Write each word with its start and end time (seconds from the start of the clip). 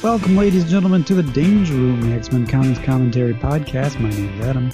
Welcome, 0.00 0.36
ladies 0.36 0.62
and 0.62 0.70
gentlemen, 0.70 1.02
to 1.04 1.14
the 1.16 1.24
Danger 1.24 1.74
Room, 1.74 2.00
the 2.02 2.14
X 2.14 2.30
Men 2.30 2.46
Comics 2.46 2.78
Commentary 2.78 3.34
Podcast. 3.34 3.98
My 3.98 4.10
name 4.10 4.40
is 4.40 4.46
Adam. 4.46 4.70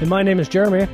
And 0.00 0.08
my 0.08 0.22
name 0.22 0.40
is 0.40 0.48
Jeremy. 0.48 0.88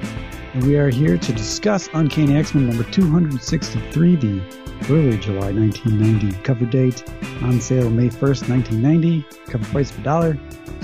And 0.54 0.64
we 0.64 0.76
are 0.76 0.88
here 0.88 1.16
to 1.16 1.32
discuss 1.32 1.88
Uncanny 1.94 2.36
X 2.36 2.56
Men 2.56 2.66
number 2.66 2.82
263, 2.82 4.16
the 4.16 4.42
early 4.90 5.16
July 5.18 5.52
1990 5.52 6.42
cover 6.42 6.66
date, 6.66 7.04
on 7.40 7.60
sale 7.60 7.88
May 7.88 8.08
1st, 8.08 8.48
1990. 8.48 9.24
Cover 9.46 9.64
price 9.66 9.92
for 9.92 10.02
dollar. 10.02 10.36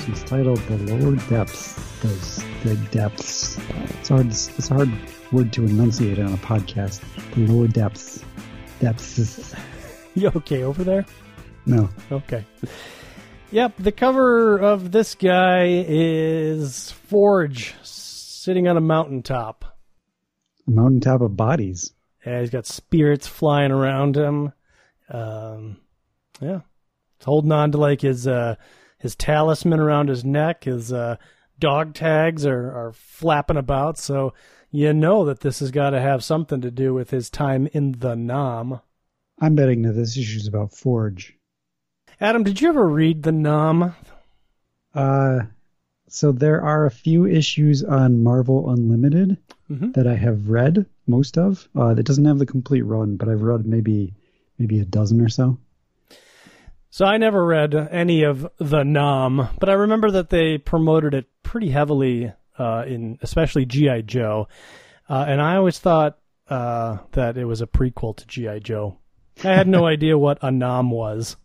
It's 0.06 0.22
titled 0.22 0.58
The 0.68 0.94
Lower 0.94 1.16
Depths. 1.28 1.74
Those 2.00 2.44
the 2.62 2.76
depths. 2.92 3.58
It's 3.98 4.08
hard. 4.08 4.28
It's 4.28 4.70
a 4.70 4.74
hard 4.74 4.92
word 5.32 5.52
to 5.54 5.64
enunciate 5.64 6.20
on 6.20 6.32
a 6.32 6.36
podcast. 6.36 7.02
The 7.34 7.48
lower 7.48 7.66
depths. 7.66 8.24
Depths. 8.78 9.52
You 10.16 10.30
okay 10.36 10.62
over 10.62 10.84
there? 10.84 11.04
No. 11.66 11.88
Okay. 12.10 12.44
Yep, 13.50 13.74
the 13.78 13.92
cover 13.92 14.58
of 14.58 14.90
this 14.90 15.14
guy 15.14 15.84
is 15.86 16.90
Forge 16.90 17.74
sitting 17.82 18.68
on 18.68 18.76
a 18.76 18.80
mountaintop. 18.80 19.64
A 20.66 20.70
mountaintop 20.70 21.20
of 21.20 21.36
bodies. 21.36 21.92
Yeah, 22.26 22.40
he's 22.40 22.50
got 22.50 22.66
spirits 22.66 23.26
flying 23.26 23.70
around 23.70 24.16
him. 24.16 24.52
Um, 25.08 25.76
yeah, 26.40 26.60
he's 27.18 27.24
holding 27.24 27.52
on 27.52 27.72
to 27.72 27.78
like 27.78 28.00
his 28.00 28.26
uh, 28.26 28.56
his 28.98 29.14
talisman 29.14 29.80
around 29.80 30.08
his 30.08 30.24
neck. 30.24 30.64
His 30.64 30.92
uh, 30.92 31.16
dog 31.58 31.94
tags 31.94 32.44
are, 32.44 32.72
are 32.72 32.92
flapping 32.92 33.56
about, 33.56 33.98
so 33.98 34.34
you 34.70 34.92
know 34.92 35.26
that 35.26 35.40
this 35.40 35.60
has 35.60 35.70
got 35.70 35.90
to 35.90 36.00
have 36.00 36.24
something 36.24 36.60
to 36.62 36.70
do 36.70 36.92
with 36.92 37.10
his 37.10 37.30
time 37.30 37.68
in 37.72 37.92
the 37.92 38.16
Nam. 38.16 38.80
I'm 39.40 39.54
betting 39.54 39.82
that 39.82 39.92
this 39.92 40.16
issue 40.16 40.38
is 40.38 40.48
about 40.48 40.74
Forge. 40.74 41.36
Adam, 42.20 42.44
did 42.44 42.60
you 42.60 42.68
ever 42.68 42.86
read 42.86 43.22
the 43.22 43.32
Nam? 43.32 43.94
Uh, 44.94 45.40
so 46.08 46.30
there 46.32 46.62
are 46.62 46.86
a 46.86 46.90
few 46.90 47.26
issues 47.26 47.82
on 47.82 48.22
Marvel 48.22 48.70
Unlimited 48.70 49.36
mm-hmm. 49.68 49.92
that 49.92 50.06
I 50.06 50.14
have 50.14 50.48
read 50.48 50.86
most 51.06 51.36
of. 51.36 51.68
Uh, 51.76 51.88
it 51.88 52.06
doesn't 52.06 52.24
have 52.24 52.38
the 52.38 52.46
complete 52.46 52.82
run, 52.82 53.16
but 53.16 53.28
I've 53.28 53.42
read 53.42 53.66
maybe 53.66 54.14
maybe 54.58 54.78
a 54.78 54.84
dozen 54.84 55.20
or 55.20 55.28
so. 55.28 55.58
So 56.90 57.04
I 57.04 57.16
never 57.16 57.44
read 57.44 57.74
any 57.74 58.22
of 58.22 58.48
the 58.58 58.84
Nam, 58.84 59.48
but 59.58 59.68
I 59.68 59.72
remember 59.72 60.12
that 60.12 60.30
they 60.30 60.58
promoted 60.58 61.12
it 61.12 61.26
pretty 61.42 61.70
heavily 61.70 62.32
uh, 62.56 62.84
in 62.86 63.18
especially 63.20 63.66
GI 63.66 64.02
Joe, 64.02 64.46
uh, 65.08 65.24
and 65.26 65.42
I 65.42 65.56
always 65.56 65.80
thought 65.80 66.18
uh, 66.48 66.98
that 67.12 67.36
it 67.36 67.46
was 67.46 67.60
a 67.60 67.66
prequel 67.66 68.16
to 68.16 68.26
GI 68.28 68.60
Joe. 68.60 68.98
I 69.42 69.54
had 69.54 69.66
no 69.66 69.86
idea 69.94 70.16
what 70.16 70.38
a 70.42 70.52
Nam 70.52 70.92
was. 70.92 71.36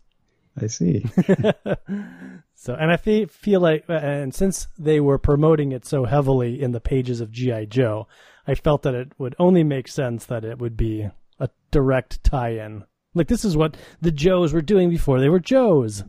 I 0.60 0.66
see. 0.66 1.04
so, 2.54 2.74
and 2.74 2.90
I 2.90 2.96
feel, 2.96 3.26
feel 3.28 3.60
like, 3.60 3.84
uh, 3.88 3.94
and 3.94 4.34
since 4.34 4.68
they 4.78 5.00
were 5.00 5.18
promoting 5.18 5.72
it 5.72 5.84
so 5.84 6.04
heavily 6.04 6.60
in 6.60 6.72
the 6.72 6.80
pages 6.80 7.20
of 7.20 7.30
GI 7.30 7.66
Joe, 7.66 8.06
I 8.46 8.54
felt 8.54 8.82
that 8.82 8.94
it 8.94 9.12
would 9.18 9.34
only 9.38 9.62
make 9.62 9.88
sense 9.88 10.26
that 10.26 10.44
it 10.44 10.58
would 10.58 10.76
be 10.76 11.08
a 11.38 11.48
direct 11.70 12.24
tie-in. 12.24 12.84
Like 13.14 13.28
this 13.28 13.44
is 13.44 13.56
what 13.56 13.76
the 14.00 14.12
Joes 14.12 14.52
were 14.52 14.62
doing 14.62 14.90
before 14.90 15.20
they 15.20 15.28
were 15.28 15.40
Joes. 15.40 16.04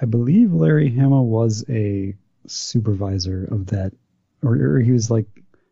I 0.00 0.06
believe 0.06 0.52
Larry 0.52 0.90
Hama 0.90 1.22
was 1.22 1.64
a 1.68 2.16
supervisor 2.46 3.44
of 3.50 3.66
that, 3.66 3.92
or, 4.42 4.54
or 4.54 4.80
he 4.80 4.92
was 4.92 5.10
like 5.10 5.26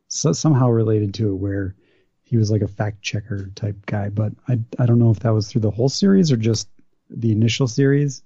so, 0.08 0.32
somehow 0.32 0.68
related 0.68 1.14
to 1.14 1.30
it, 1.30 1.36
where 1.36 1.74
he 2.22 2.36
was 2.36 2.50
like 2.50 2.62
a 2.62 2.68
fact 2.68 3.02
checker 3.02 3.50
type 3.54 3.86
guy. 3.86 4.10
But 4.10 4.32
I 4.46 4.60
I 4.78 4.86
don't 4.86 4.98
know 4.98 5.10
if 5.10 5.20
that 5.20 5.32
was 5.32 5.50
through 5.50 5.62
the 5.62 5.70
whole 5.70 5.88
series 5.88 6.30
or 6.30 6.36
just 6.36 6.68
the 7.10 7.32
initial 7.32 7.66
series. 7.66 8.22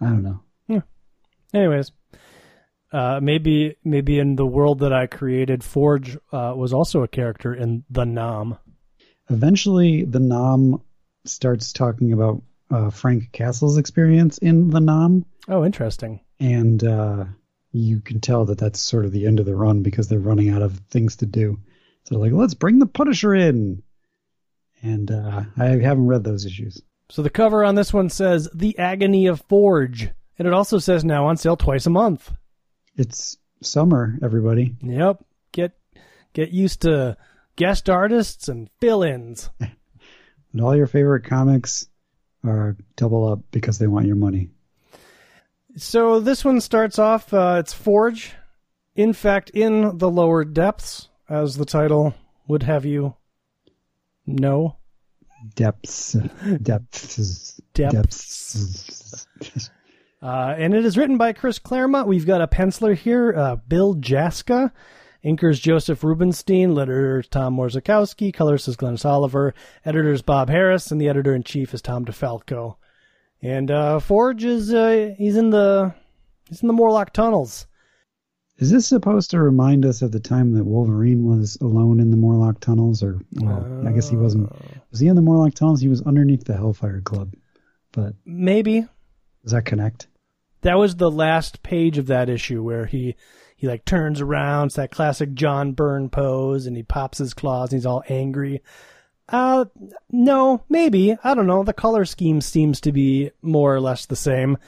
I 0.00 0.06
don't 0.06 0.22
know. 0.22 0.40
Yeah. 0.66 0.82
Anyways, 1.52 1.92
uh, 2.92 3.20
maybe 3.22 3.76
maybe 3.84 4.18
in 4.18 4.36
the 4.36 4.46
world 4.46 4.80
that 4.80 4.92
I 4.92 5.06
created, 5.06 5.62
Forge 5.62 6.16
uh, 6.32 6.54
was 6.56 6.72
also 6.72 7.02
a 7.02 7.08
character 7.08 7.54
in 7.54 7.84
the 7.90 8.04
Nam. 8.04 8.58
Eventually, 9.28 10.04
the 10.04 10.20
Nam 10.20 10.80
starts 11.24 11.72
talking 11.72 12.12
about 12.12 12.42
uh, 12.70 12.90
Frank 12.90 13.32
Castle's 13.32 13.78
experience 13.78 14.38
in 14.38 14.70
the 14.70 14.80
Nam. 14.80 15.24
Oh, 15.48 15.64
interesting. 15.64 16.20
And 16.38 16.82
uh, 16.82 17.24
you 17.72 18.00
can 18.00 18.20
tell 18.20 18.46
that 18.46 18.58
that's 18.58 18.80
sort 18.80 19.04
of 19.04 19.12
the 19.12 19.26
end 19.26 19.40
of 19.40 19.46
the 19.46 19.54
run 19.54 19.82
because 19.82 20.08
they're 20.08 20.18
running 20.18 20.50
out 20.50 20.62
of 20.62 20.78
things 20.90 21.16
to 21.16 21.26
do. 21.26 21.58
So 22.04 22.14
they're 22.14 22.24
like, 22.24 22.32
let's 22.32 22.54
bring 22.54 22.78
the 22.78 22.86
Punisher 22.86 23.34
in. 23.34 23.82
And 24.82 25.10
uh, 25.10 25.42
I 25.58 25.64
haven't 25.66 26.06
read 26.06 26.24
those 26.24 26.46
issues. 26.46 26.80
So 27.10 27.22
the 27.22 27.30
cover 27.30 27.64
on 27.64 27.74
this 27.74 27.92
one 27.92 28.08
says 28.08 28.48
"The 28.54 28.78
Agony 28.78 29.26
of 29.26 29.42
Forge," 29.42 30.10
and 30.38 30.46
it 30.46 30.54
also 30.54 30.78
says 30.78 31.04
now 31.04 31.26
on 31.26 31.36
sale 31.36 31.56
twice 31.56 31.86
a 31.86 31.90
month. 31.90 32.32
It's 32.96 33.36
summer, 33.62 34.18
everybody. 34.22 34.74
Yep. 34.82 35.24
Get 35.52 35.72
get 36.32 36.50
used 36.50 36.82
to 36.82 37.16
guest 37.56 37.90
artists 37.90 38.48
and 38.48 38.70
fill-ins. 38.80 39.50
and 39.60 40.60
all 40.60 40.76
your 40.76 40.86
favorite 40.86 41.24
comics 41.24 41.88
are 42.44 42.76
double 42.96 43.28
up 43.28 43.40
because 43.50 43.78
they 43.78 43.86
want 43.86 44.06
your 44.06 44.16
money. 44.16 44.50
So 45.76 46.20
this 46.20 46.44
one 46.44 46.60
starts 46.60 46.98
off. 46.98 47.32
Uh, 47.34 47.56
it's 47.60 47.72
Forge, 47.72 48.34
in 48.94 49.12
fact, 49.12 49.50
in 49.50 49.98
the 49.98 50.10
lower 50.10 50.44
depths, 50.44 51.08
as 51.28 51.56
the 51.56 51.64
title 51.64 52.14
would 52.48 52.62
have 52.64 52.84
you 52.84 53.14
know. 54.26 54.76
Depths, 55.54 56.12
depths, 56.62 57.60
depths. 57.72 59.70
uh, 60.22 60.54
and 60.58 60.74
it 60.74 60.84
is 60.84 60.98
written 60.98 61.16
by 61.16 61.32
Chris 61.32 61.58
Claremont. 61.58 62.08
We've 62.08 62.26
got 62.26 62.42
a 62.42 62.46
penciler 62.46 62.94
here, 62.94 63.34
uh, 63.34 63.56
Bill 63.56 63.94
Jaaska. 63.94 64.72
Inkers 65.24 65.60
Joseph 65.60 66.02
Rubinstein, 66.02 66.70
letterers 66.70 67.28
Tom 67.28 67.58
Orzechowski, 67.58 68.32
colorist 68.32 68.68
is 68.68 68.76
Glynis 68.76 69.04
Oliver, 69.04 69.52
editors 69.84 70.22
Bob 70.22 70.48
Harras, 70.48 70.90
and 70.90 70.98
the 70.98 71.10
editor 71.10 71.34
in 71.34 71.42
chief 71.42 71.74
is 71.74 71.82
Tom 71.82 72.06
DeFalco. 72.06 72.76
And 73.42 73.70
uh, 73.70 74.00
Forge 74.00 74.44
is 74.44 74.72
uh, 74.72 75.14
he's 75.18 75.36
in 75.36 75.50
the 75.50 75.94
he's 76.48 76.62
in 76.62 76.68
the 76.68 76.72
Morlock 76.72 77.12
tunnels. 77.12 77.66
Is 78.60 78.70
this 78.70 78.86
supposed 78.86 79.30
to 79.30 79.40
remind 79.40 79.86
us 79.86 80.02
of 80.02 80.12
the 80.12 80.20
time 80.20 80.52
that 80.52 80.64
Wolverine 80.64 81.24
was 81.24 81.56
alone 81.62 81.98
in 81.98 82.10
the 82.10 82.16
Morlock 82.18 82.60
tunnels? 82.60 83.02
Or 83.02 83.18
well, 83.32 83.66
uh, 83.84 83.88
I 83.88 83.92
guess 83.92 84.08
he 84.08 84.16
wasn't. 84.16 84.52
Was 84.90 85.00
he 85.00 85.08
in 85.08 85.16
the 85.16 85.22
Morlock 85.22 85.54
tunnels? 85.54 85.80
He 85.80 85.88
was 85.88 86.02
underneath 86.02 86.44
the 86.44 86.56
Hellfire 86.56 87.00
Club. 87.00 87.32
But 87.92 88.14
maybe 88.24 88.86
does 89.42 89.52
that 89.52 89.64
connect? 89.64 90.08
That 90.60 90.78
was 90.78 90.94
the 90.94 91.10
last 91.10 91.62
page 91.62 91.96
of 91.96 92.08
that 92.08 92.28
issue 92.28 92.62
where 92.62 92.84
he 92.84 93.16
he 93.56 93.66
like 93.66 93.84
turns 93.84 94.20
around, 94.20 94.66
it's 94.66 94.76
that 94.76 94.90
classic 94.90 95.32
John 95.34 95.72
Byrne 95.72 96.10
pose, 96.10 96.66
and 96.66 96.76
he 96.76 96.82
pops 96.82 97.18
his 97.18 97.34
claws 97.34 97.72
and 97.72 97.78
he's 97.78 97.86
all 97.86 98.02
angry. 98.08 98.62
Uh, 99.28 99.66
no, 100.10 100.64
maybe. 100.68 101.16
I 101.22 101.34
don't 101.34 101.46
know. 101.46 101.62
The 101.62 101.72
color 101.72 102.04
scheme 102.04 102.40
seems 102.40 102.80
to 102.82 102.92
be 102.92 103.30
more 103.40 103.74
or 103.74 103.80
less 103.80 104.06
the 104.06 104.16
same. 104.16 104.58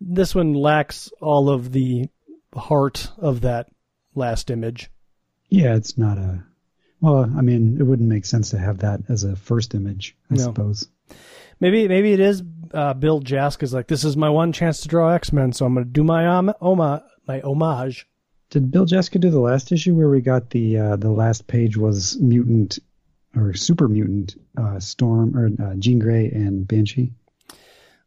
This 0.00 0.34
one 0.34 0.54
lacks 0.54 1.10
all 1.20 1.50
of 1.50 1.72
the 1.72 2.08
heart 2.54 3.10
of 3.18 3.42
that 3.42 3.68
last 4.14 4.50
image. 4.50 4.90
Yeah, 5.48 5.74
it's 5.74 5.98
not 5.98 6.18
a. 6.18 6.44
Well, 7.00 7.30
I 7.36 7.40
mean, 7.42 7.76
it 7.80 7.82
wouldn't 7.82 8.08
make 8.08 8.24
sense 8.24 8.50
to 8.50 8.58
have 8.58 8.78
that 8.78 9.00
as 9.08 9.24
a 9.24 9.34
first 9.34 9.74
image, 9.74 10.16
I 10.30 10.34
no. 10.34 10.42
suppose. 10.42 10.88
Maybe, 11.58 11.88
maybe 11.88 12.12
it 12.12 12.20
is. 12.20 12.42
Uh, 12.72 12.94
Bill 12.94 13.20
Jaaska's 13.20 13.74
like, 13.74 13.88
this 13.88 14.04
is 14.04 14.16
my 14.16 14.30
one 14.30 14.52
chance 14.52 14.80
to 14.80 14.88
draw 14.88 15.10
X 15.10 15.32
Men, 15.32 15.52
so 15.52 15.66
I'm 15.66 15.74
going 15.74 15.86
to 15.86 15.90
do 15.90 16.04
my 16.04 16.26
um, 16.26 16.52
oma, 16.60 17.04
my 17.26 17.40
homage. 17.40 18.06
Did 18.50 18.70
Bill 18.70 18.86
Jaaska 18.86 19.20
do 19.20 19.30
the 19.30 19.40
last 19.40 19.72
issue 19.72 19.94
where 19.94 20.08
we 20.08 20.20
got 20.20 20.50
the 20.50 20.78
uh, 20.78 20.96
the 20.96 21.10
last 21.10 21.46
page 21.46 21.76
was 21.76 22.18
mutant 22.20 22.78
or 23.34 23.54
super 23.54 23.88
mutant 23.88 24.36
uh, 24.58 24.78
Storm 24.78 25.36
or 25.36 25.50
uh, 25.64 25.74
Jean 25.74 25.98
Grey 25.98 26.30
and 26.30 26.68
Banshee? 26.68 27.12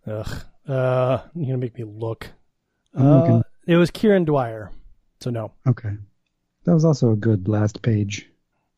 Ugh, 0.06 0.28
uh, 0.68 1.20
you're 1.34 1.46
gonna 1.48 1.58
make 1.58 1.78
me 1.78 1.84
look. 1.84 2.30
Uh, 2.96 3.42
it 3.66 3.76
was 3.78 3.92
Kieron 3.92 4.26
Dwyer, 4.26 4.72
so 5.20 5.30
no. 5.30 5.52
Okay, 5.68 5.92
that 6.66 6.74
was 6.74 6.86
also 6.86 7.12
a 7.12 7.16
good 7.16 7.48
last 7.48 7.82
page. 7.82 8.30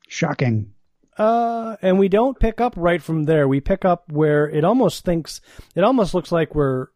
Shocking. 0.08 0.74
Uh, 1.18 1.78
and 1.82 1.98
we 1.98 2.08
don't 2.08 2.40
pick 2.40 2.62
up 2.62 2.74
right 2.78 3.02
from 3.02 3.26
there. 3.26 3.48
We 3.48 3.60
pick 3.60 3.84
up 3.84 4.12
where 4.12 4.48
it 4.48 4.64
almost 4.64 5.04
thinks 5.04 5.42
it 5.76 5.84
almost 5.84 6.14
looks 6.14 6.32
like 6.32 6.54
we're 6.54 6.88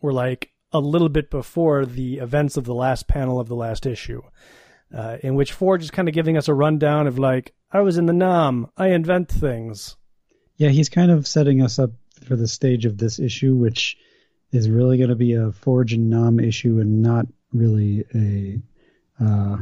we're 0.00 0.12
like 0.12 0.50
a 0.72 0.80
little 0.80 1.08
bit 1.08 1.30
before 1.30 1.84
the 1.84 2.18
events 2.18 2.56
of 2.56 2.64
the 2.64 2.74
last 2.74 3.08
panel 3.08 3.40
of 3.40 3.48
the 3.48 3.56
last 3.56 3.86
issue, 3.86 4.22
uh, 4.94 5.16
in 5.22 5.34
which 5.34 5.52
Forge 5.52 5.82
is 5.82 5.90
kind 5.90 6.08
of 6.08 6.14
giving 6.14 6.36
us 6.36 6.48
a 6.48 6.54
rundown 6.54 7.06
of 7.06 7.18
like 7.18 7.54
I 7.72 7.80
was 7.80 7.96
in 7.96 8.06
the 8.06 8.12
Nam, 8.12 8.68
I 8.76 8.88
invent 8.88 9.28
things. 9.28 9.96
Yeah, 10.56 10.68
he's 10.68 10.88
kind 10.88 11.10
of 11.10 11.26
setting 11.26 11.62
us 11.62 11.78
up 11.78 11.92
for 12.24 12.36
the 12.36 12.48
stage 12.48 12.84
of 12.84 12.98
this 12.98 13.18
issue, 13.18 13.54
which 13.54 13.96
is 14.52 14.68
really 14.68 14.98
going 14.98 15.10
to 15.10 15.16
be 15.16 15.34
a 15.34 15.52
Forge 15.52 15.94
and 15.94 16.10
Nam 16.10 16.38
issue 16.38 16.80
and 16.80 17.02
not 17.02 17.26
really 17.52 18.04
a. 18.14 18.60
Uh, 19.22 19.58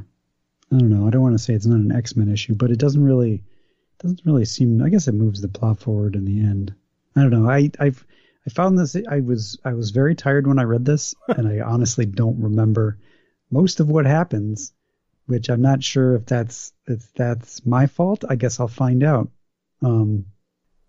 I 0.70 0.76
don't 0.76 0.90
know. 0.90 1.06
I 1.06 1.10
don't 1.10 1.22
want 1.22 1.34
to 1.34 1.42
say 1.42 1.54
it's 1.54 1.66
not 1.66 1.80
an 1.80 1.92
X 1.92 2.16
Men 2.16 2.28
issue, 2.28 2.54
but 2.54 2.70
it 2.70 2.78
doesn't 2.78 3.02
really 3.02 3.42
doesn't 4.00 4.20
really 4.24 4.44
seem. 4.44 4.82
I 4.82 4.88
guess 4.88 5.08
it 5.08 5.12
moves 5.12 5.40
the 5.40 5.48
plot 5.48 5.78
forward 5.78 6.14
in 6.14 6.24
the 6.24 6.40
end. 6.40 6.74
I 7.16 7.22
don't 7.22 7.30
know. 7.30 7.50
I 7.50 7.70
I've 7.80 8.04
I 8.46 8.50
found 8.50 8.78
this. 8.78 8.96
I 9.08 9.20
was 9.20 9.58
I 9.64 9.74
was 9.74 9.90
very 9.90 10.14
tired 10.14 10.46
when 10.46 10.58
I 10.58 10.64
read 10.64 10.84
this, 10.84 11.14
and 11.28 11.48
I 11.48 11.60
honestly 11.60 12.06
don't 12.06 12.40
remember 12.40 12.98
most 13.50 13.80
of 13.80 13.88
what 13.88 14.06
happens, 14.06 14.72
which 15.26 15.48
I'm 15.48 15.62
not 15.62 15.82
sure 15.82 16.14
if 16.14 16.26
that's 16.26 16.72
if 16.86 17.12
that's 17.14 17.64
my 17.66 17.86
fault. 17.86 18.24
I 18.28 18.36
guess 18.36 18.60
I'll 18.60 18.68
find 18.68 19.02
out. 19.02 19.30
Um, 19.82 20.26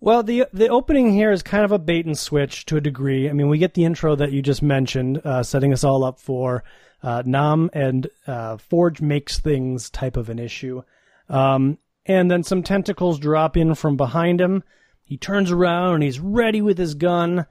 well, 0.01 0.24
the 0.24 0.46
the 0.54 0.69
opening 0.69 1.12
here 1.12 1.31
is 1.31 1.44
kind 1.44 1.66
of 1.66 1.72
a 1.72 1.80
bait 1.80 2.06
and 2.06 2.18
switch 2.18 2.66
to 2.68 2.78
a 2.78 2.81
degree. 2.81 3.30
I 3.30 3.34
mean, 3.34 3.50
we 3.50 3.57
get 3.57 3.74
the 3.74 3.86
intro 3.86 4.16
that 4.16 4.31
you 4.31 4.42
just 4.42 4.62
mentioned, 4.62 5.22
uh, 5.25 5.44
setting 5.44 5.74
us 5.74 5.84
all 5.84 6.04
up 6.04 6.19
for 6.19 6.63
uh, 7.01 7.24
Nam 7.25 7.69
and 7.74 8.07
uh, 8.28 8.57
Forge 8.57 9.01
makes 9.01 9.40
things 9.40 9.90
type 9.90 10.18
of 10.18 10.30
an 10.30 10.40
issue. 10.40 10.84
Um, 11.30 11.78
and 12.06 12.30
then 12.30 12.44
some 12.44 12.63
tentacles 12.63 13.19
drop 13.19 13.56
in 13.56 13.75
from 13.75 13.96
behind 13.96 14.42
him. 14.42 14.63
He 15.04 15.18
turns 15.18 15.51
around 15.51 15.96
and 15.96 16.04
he's 16.04 16.19
ready 16.19 16.62
with 16.62 16.78
his 16.78 16.96
gun. 16.96 17.46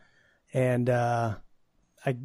And 0.53 0.89
uh, 0.91 1.37
I, 2.05 2.17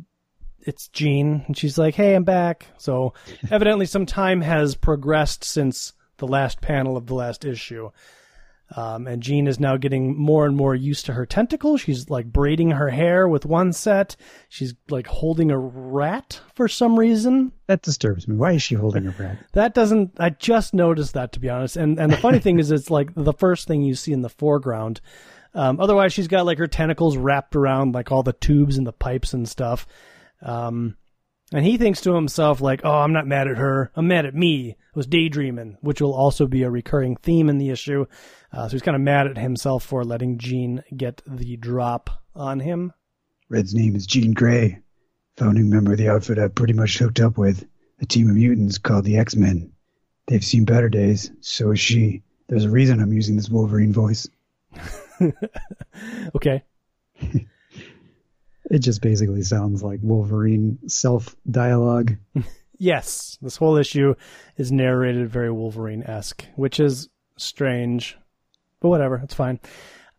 it's 0.61 0.87
Jean, 0.89 1.43
and 1.47 1.57
she's 1.57 1.77
like, 1.77 1.95
"Hey, 1.95 2.15
I'm 2.15 2.23
back." 2.23 2.67
So 2.77 3.13
evidently, 3.51 3.85
some 3.85 4.05
time 4.05 4.41
has 4.41 4.75
progressed 4.75 5.43
since 5.43 5.93
the 6.17 6.27
last 6.27 6.61
panel 6.61 6.95
of 6.95 7.05
the 7.07 7.15
last 7.15 7.45
issue. 7.45 7.91
Um, 8.75 9.05
and 9.05 9.21
Jean 9.21 9.45
is 9.45 9.59
now 9.59 9.77
getting 9.77 10.17
more 10.17 10.45
and 10.45 10.55
more 10.55 10.73
used 10.73 11.05
to 11.05 11.13
her 11.13 11.25
tentacles. 11.25 11.81
She's 11.81 12.09
like 12.09 12.25
braiding 12.25 12.71
her 12.71 12.89
hair 12.89 13.27
with 13.27 13.45
one 13.45 13.71
set. 13.71 14.15
She's 14.49 14.73
like 14.89 15.05
holding 15.05 15.51
a 15.51 15.57
rat 15.57 16.41
for 16.55 16.67
some 16.67 16.97
reason. 16.97 17.51
That 17.67 17.83
disturbs 17.83 18.27
me. 18.27 18.35
Why 18.35 18.53
is 18.53 18.63
she 18.63 18.75
holding 18.75 19.07
a 19.07 19.11
rat? 19.11 19.37
that 19.53 19.75
doesn't. 19.75 20.19
I 20.19 20.31
just 20.31 20.73
noticed 20.73 21.13
that 21.13 21.33
to 21.33 21.39
be 21.39 21.49
honest. 21.49 21.77
And 21.77 21.99
and 21.99 22.11
the 22.11 22.17
funny 22.17 22.39
thing 22.39 22.57
is, 22.57 22.71
it's 22.71 22.89
like 22.89 23.13
the 23.15 23.33
first 23.33 23.67
thing 23.67 23.83
you 23.83 23.93
see 23.95 24.11
in 24.11 24.21
the 24.21 24.29
foreground. 24.29 25.01
Um, 25.53 25.79
otherwise, 25.79 26.13
she's 26.13 26.27
got 26.27 26.47
like 26.47 26.57
her 26.57 26.67
tentacles 26.67 27.15
wrapped 27.15 27.55
around 27.55 27.93
like 27.93 28.11
all 28.11 28.23
the 28.23 28.33
tubes 28.33 28.77
and 28.77 28.87
the 28.87 28.93
pipes 28.93 29.33
and 29.33 29.47
stuff. 29.47 29.85
Um, 30.41 30.97
and 31.53 31.63
he 31.63 31.77
thinks 31.77 32.01
to 32.01 32.15
himself, 32.15 32.61
like, 32.61 32.81
oh, 32.83 32.91
I'm 32.91 33.13
not 33.13 33.27
mad 33.27 33.47
at 33.47 33.57
her. 33.57 33.91
I'm 33.95 34.07
mad 34.07 34.25
at 34.25 34.33
me. 34.33 34.71
I 34.71 34.75
was 34.95 35.05
daydreaming, 35.05 35.77
which 35.81 36.01
will 36.01 36.13
also 36.13 36.47
be 36.47 36.63
a 36.63 36.69
recurring 36.69 37.15
theme 37.15 37.47
in 37.47 37.59
the 37.59 37.69
issue. 37.69 38.05
Uh, 38.51 38.67
so 38.67 38.71
he's 38.73 38.81
kind 38.81 38.95
of 38.95 39.01
mad 39.01 39.27
at 39.27 39.37
himself 39.37 39.83
for 39.83 40.03
letting 40.03 40.39
Jean 40.39 40.83
get 40.95 41.21
the 41.27 41.55
drop 41.57 42.09
on 42.35 42.59
him. 42.59 42.91
Red's 43.49 43.75
name 43.75 43.95
is 43.95 44.07
Jean 44.07 44.33
Grey, 44.33 44.79
founding 45.37 45.69
member 45.69 45.91
of 45.91 45.99
the 45.99 46.09
outfit 46.09 46.39
I've 46.39 46.55
pretty 46.55 46.73
much 46.73 46.97
hooked 46.97 47.19
up 47.19 47.37
with, 47.37 47.65
a 48.01 48.05
team 48.05 48.29
of 48.29 48.35
mutants 48.35 48.79
called 48.79 49.05
the 49.05 49.17
X 49.17 49.35
Men. 49.35 49.71
They've 50.25 50.43
seen 50.43 50.65
better 50.65 50.89
days, 50.89 51.31
so 51.41 51.69
has 51.69 51.79
she. 51.79 52.23
There's 52.47 52.65
a 52.65 52.69
reason 52.69 52.99
I'm 52.99 53.13
using 53.13 53.35
this 53.35 53.49
Wolverine 53.49 53.93
voice. 53.93 54.27
okay. 56.35 56.63
It 58.73 58.79
just 58.79 59.03
basically 59.03 59.43
sounds 59.43 59.83
like 59.83 59.99
Wolverine 60.01 60.79
self 60.87 61.35
dialogue. 61.49 62.15
yes, 62.79 63.37
this 63.39 63.55
whole 63.55 63.77
issue 63.77 64.15
is 64.57 64.71
narrated 64.71 65.29
very 65.29 65.51
Wolverine 65.51 66.01
esque, 66.01 66.43
which 66.55 66.79
is 66.79 67.07
strange, 67.37 68.17
but 68.79 68.89
whatever, 68.89 69.21
it's 69.23 69.35
fine. 69.35 69.59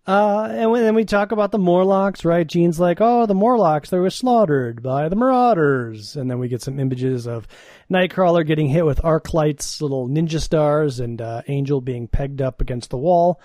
Uh, 0.06 0.46
and 0.52 0.72
then 0.72 0.94
we 0.94 1.04
talk 1.04 1.32
about 1.32 1.50
the 1.50 1.58
Morlocks, 1.58 2.24
right? 2.24 2.46
Jean's 2.46 2.78
like, 2.78 2.98
oh, 3.00 3.26
the 3.26 3.34
Morlocks, 3.34 3.90
they 3.90 3.98
were 3.98 4.08
slaughtered 4.08 4.84
by 4.84 5.08
the 5.08 5.16
Marauders. 5.16 6.14
And 6.14 6.30
then 6.30 6.38
we 6.38 6.46
get 6.46 6.62
some 6.62 6.78
images 6.78 7.26
of 7.26 7.48
Nightcrawler 7.90 8.46
getting 8.46 8.68
hit 8.68 8.86
with 8.86 9.04
arc 9.04 9.34
lights, 9.34 9.82
little 9.82 10.08
ninja 10.08 10.40
stars 10.40 11.00
and 11.00 11.20
uh, 11.20 11.42
Angel 11.48 11.80
being 11.80 12.06
pegged 12.06 12.40
up 12.40 12.60
against 12.60 12.90
the 12.90 12.98
wall. 12.98 13.40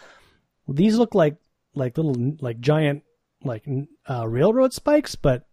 These 0.67 0.97
look 0.97 1.15
like 1.15 1.37
like 1.73 1.97
little 1.97 2.35
like 2.41 2.59
giant 2.59 3.01
like 3.43 3.65
uh, 4.09 4.27
railroad 4.27 4.73
spikes, 4.73 5.15
but 5.15 5.47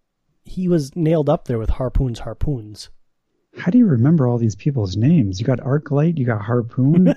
he 0.45 0.69
was 0.69 0.95
nailed 0.97 1.29
up 1.29 1.47
there 1.47 1.59
with 1.59 1.71
harpoons, 1.71 2.21
harpoons. 2.21 2.89
How 3.59 3.71
do 3.71 3.79
you 3.79 3.87
remember 3.87 4.27
all 4.27 4.39
these 4.39 4.55
people's 4.55 4.97
names? 4.97 5.41
You 5.41 5.47
got 5.47 5.61
Arclight, 5.61 6.19
you 6.19 6.27
got 6.27 6.43
Harpoon. 6.43 7.15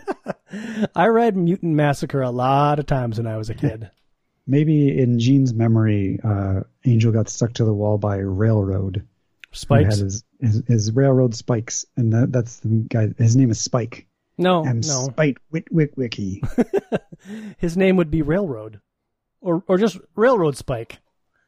I 0.95 1.07
read 1.07 1.35
Mutant 1.35 1.75
Massacre 1.75 2.21
a 2.21 2.29
lot 2.29 2.79
of 2.79 2.85
times 2.85 3.17
when 3.17 3.27
I 3.27 3.37
was 3.37 3.49
a 3.49 3.55
kid. 3.55 3.89
Maybe 4.47 4.97
in 4.97 5.19
Jean's 5.19 5.53
memory, 5.53 6.19
uh, 6.23 6.61
Angel 6.85 7.11
got 7.11 7.29
stuck 7.29 7.53
to 7.53 7.65
the 7.65 7.73
wall 7.73 7.97
by 7.97 8.17
a 8.17 8.25
railroad. 8.25 9.05
Spikes. 9.51 9.97
Had 9.97 10.05
his, 10.05 10.23
his, 10.39 10.63
his, 10.67 10.91
railroad 10.91 11.35
spikes, 11.35 11.85
and 11.97 12.13
that, 12.13 12.31
that's 12.31 12.59
the 12.59 12.69
guy. 12.87 13.09
His 13.17 13.35
name 13.35 13.51
is 13.51 13.59
Spike. 13.59 14.07
No, 14.37 14.65
I'm 14.65 14.77
no. 14.77 15.09
Spike 15.09 15.39
Wit 15.51 15.67
Wick 15.71 15.95
his 17.57 17.75
name 17.75 17.97
would 17.97 18.09
be 18.09 18.21
Railroad 18.21 18.79
or 19.41 19.63
or 19.67 19.77
just 19.77 19.97
railroad 20.15 20.57
spike. 20.57 20.99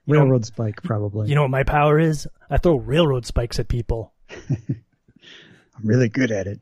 You 0.05 0.15
railroad 0.15 0.41
know, 0.41 0.45
spike, 0.45 0.81
probably. 0.83 1.29
You 1.29 1.35
know 1.35 1.43
what 1.43 1.51
my 1.51 1.63
power 1.63 1.99
is? 1.99 2.27
I 2.49 2.57
throw 2.57 2.75
railroad 2.75 3.25
spikes 3.25 3.59
at 3.59 3.67
people. 3.67 4.13
I'm 4.49 4.83
really 5.83 6.09
good 6.09 6.31
at 6.31 6.47
it. 6.47 6.59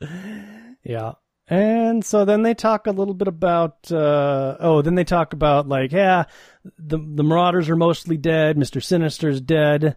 yeah. 0.84 1.12
And 1.48 2.04
so 2.04 2.24
then 2.24 2.42
they 2.42 2.54
talk 2.54 2.86
a 2.86 2.92
little 2.92 3.14
bit 3.14 3.28
about 3.28 3.90
uh, 3.92 4.56
oh, 4.60 4.80
then 4.80 4.94
they 4.94 5.04
talk 5.04 5.32
about 5.32 5.68
like, 5.68 5.92
yeah, 5.92 6.24
the 6.78 6.98
the 6.98 7.24
Marauders 7.24 7.68
are 7.68 7.76
mostly 7.76 8.16
dead, 8.16 8.56
Mister 8.56 8.80
Sinister's 8.80 9.40
dead. 9.40 9.96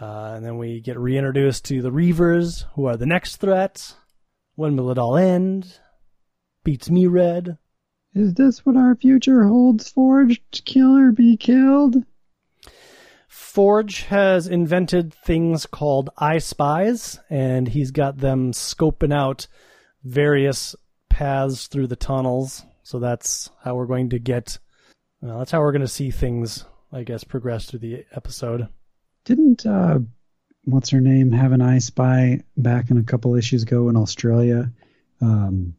Uh, 0.00 0.34
and 0.36 0.44
then 0.44 0.58
we 0.58 0.80
get 0.80 0.98
reintroduced 0.98 1.64
to 1.64 1.80
the 1.80 1.90
Reavers, 1.90 2.64
who 2.74 2.86
are 2.86 2.98
the 2.98 3.06
next 3.06 3.36
threat. 3.36 3.94
When 4.54 4.76
will 4.76 4.90
it 4.90 4.98
all 4.98 5.16
end? 5.16 5.80
Beats 6.64 6.90
me 6.90 7.06
red. 7.06 7.56
Is 8.16 8.32
this 8.32 8.64
what 8.64 8.78
our 8.78 8.94
future 8.94 9.44
holds, 9.44 9.90
Forge? 9.90 10.40
Kill 10.50 10.96
or 10.96 11.12
be 11.12 11.36
killed? 11.36 12.02
Forge 13.28 14.04
has 14.04 14.46
invented 14.46 15.12
things 15.12 15.66
called 15.66 16.08
eye 16.16 16.38
Spies, 16.38 17.20
and 17.28 17.68
he's 17.68 17.90
got 17.90 18.16
them 18.16 18.52
scoping 18.52 19.12
out 19.12 19.48
various 20.02 20.74
paths 21.10 21.66
through 21.66 21.88
the 21.88 21.96
tunnels. 21.96 22.64
So 22.84 23.00
that's 23.00 23.50
how 23.62 23.74
we're 23.74 23.84
going 23.84 24.08
to 24.08 24.18
get. 24.18 24.60
Well, 25.20 25.38
that's 25.38 25.50
how 25.50 25.60
we're 25.60 25.72
going 25.72 25.82
to 25.82 25.86
see 25.86 26.10
things, 26.10 26.64
I 26.90 27.02
guess, 27.02 27.22
progress 27.22 27.66
through 27.66 27.80
the 27.80 28.06
episode. 28.12 28.66
Didn't 29.26 29.66
uh, 29.66 29.98
what's 30.64 30.88
her 30.88 31.02
name 31.02 31.32
have 31.32 31.52
an 31.52 31.60
eye 31.60 31.80
Spy 31.80 32.40
back 32.56 32.90
in 32.90 32.96
a 32.96 33.02
couple 33.02 33.34
issues 33.34 33.64
ago 33.64 33.90
in 33.90 33.96
Australia? 33.96 34.72
Um, 35.20 35.74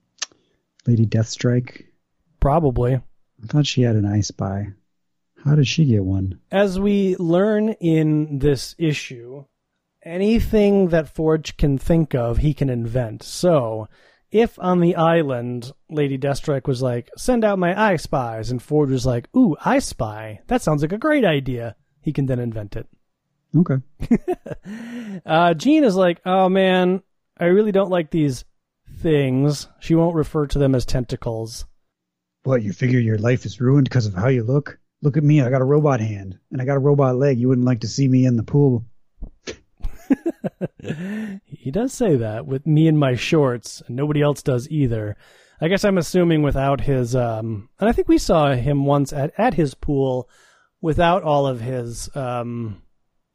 Lady 0.85 1.07
Deathstrike 1.07 1.86
Probably. 2.39 2.95
I 2.95 3.47
thought 3.47 3.67
she 3.67 3.81
had 3.81 3.95
an 3.95 4.05
I 4.05 4.21
Spy. 4.21 4.67
How 5.43 5.55
did 5.55 5.67
she 5.67 5.85
get 5.85 6.03
one? 6.03 6.39
As 6.51 6.79
we 6.79 7.15
learn 7.17 7.69
in 7.69 8.39
this 8.39 8.75
issue, 8.77 9.45
anything 10.03 10.89
that 10.89 11.13
Forge 11.13 11.57
can 11.57 11.77
think 11.77 12.15
of, 12.15 12.39
he 12.39 12.53
can 12.53 12.69
invent. 12.69 13.23
So, 13.23 13.87
if 14.31 14.57
on 14.59 14.79
the 14.79 14.95
island 14.95 15.71
Lady 15.89 16.17
Deathstrike 16.17 16.67
was 16.67 16.81
like, 16.81 17.09
send 17.15 17.43
out 17.43 17.59
my 17.59 17.79
I 17.79 17.95
Spies, 17.97 18.51
and 18.51 18.61
Forge 18.61 18.89
was 18.89 19.05
like, 19.05 19.29
ooh, 19.35 19.55
I 19.63 19.79
Spy, 19.79 20.41
that 20.47 20.61
sounds 20.61 20.81
like 20.81 20.91
a 20.91 20.97
great 20.97 21.23
idea, 21.23 21.75
he 22.01 22.11
can 22.11 22.25
then 22.25 22.39
invent 22.39 22.75
it. 22.75 22.87
Okay. 23.55 23.77
uh, 25.25 25.53
Jean 25.53 25.83
is 25.83 25.95
like, 25.95 26.21
oh 26.25 26.49
man, 26.49 27.01
I 27.37 27.45
really 27.45 27.71
don't 27.71 27.91
like 27.91 28.11
these 28.11 28.43
things. 28.97 29.67
She 29.79 29.95
won't 29.95 30.15
refer 30.15 30.47
to 30.47 30.59
them 30.59 30.75
as 30.75 30.85
tentacles. 30.85 31.65
What, 32.47 32.63
you 32.63 32.71
figure 32.71 33.01
your 33.01 33.17
life 33.17 33.45
is 33.45 33.59
ruined 33.59 33.89
because 33.89 34.05
of 34.05 34.13
how 34.13 34.29
you 34.29 34.41
look? 34.41 34.79
Look 35.01 35.17
at 35.17 35.23
me, 35.23 35.41
I 35.41 35.49
got 35.49 35.59
a 35.59 35.65
robot 35.65 35.99
hand, 35.99 36.39
and 36.49 36.61
I 36.61 36.65
got 36.65 36.77
a 36.77 36.79
robot 36.79 37.17
leg. 37.17 37.37
You 37.37 37.49
wouldn't 37.49 37.67
like 37.67 37.81
to 37.81 37.89
see 37.89 38.07
me 38.07 38.25
in 38.25 38.37
the 38.37 38.43
pool. 38.43 38.85
he 41.45 41.71
does 41.71 41.91
say 41.91 42.15
that 42.15 42.45
with 42.45 42.65
me 42.65 42.87
in 42.87 42.97
my 42.97 43.15
shorts, 43.15 43.83
and 43.85 43.97
nobody 43.97 44.21
else 44.21 44.41
does 44.41 44.69
either. 44.69 45.17
I 45.59 45.67
guess 45.67 45.83
I'm 45.83 45.97
assuming 45.97 46.41
without 46.41 46.79
his, 46.79 47.17
um, 47.17 47.67
and 47.81 47.89
I 47.89 47.91
think 47.91 48.07
we 48.07 48.17
saw 48.17 48.53
him 48.53 48.85
once 48.85 49.11
at, 49.11 49.33
at 49.37 49.55
his 49.55 49.73
pool 49.73 50.29
without 50.79 51.23
all 51.23 51.47
of 51.47 51.59
his, 51.59 52.09
um, 52.15 52.81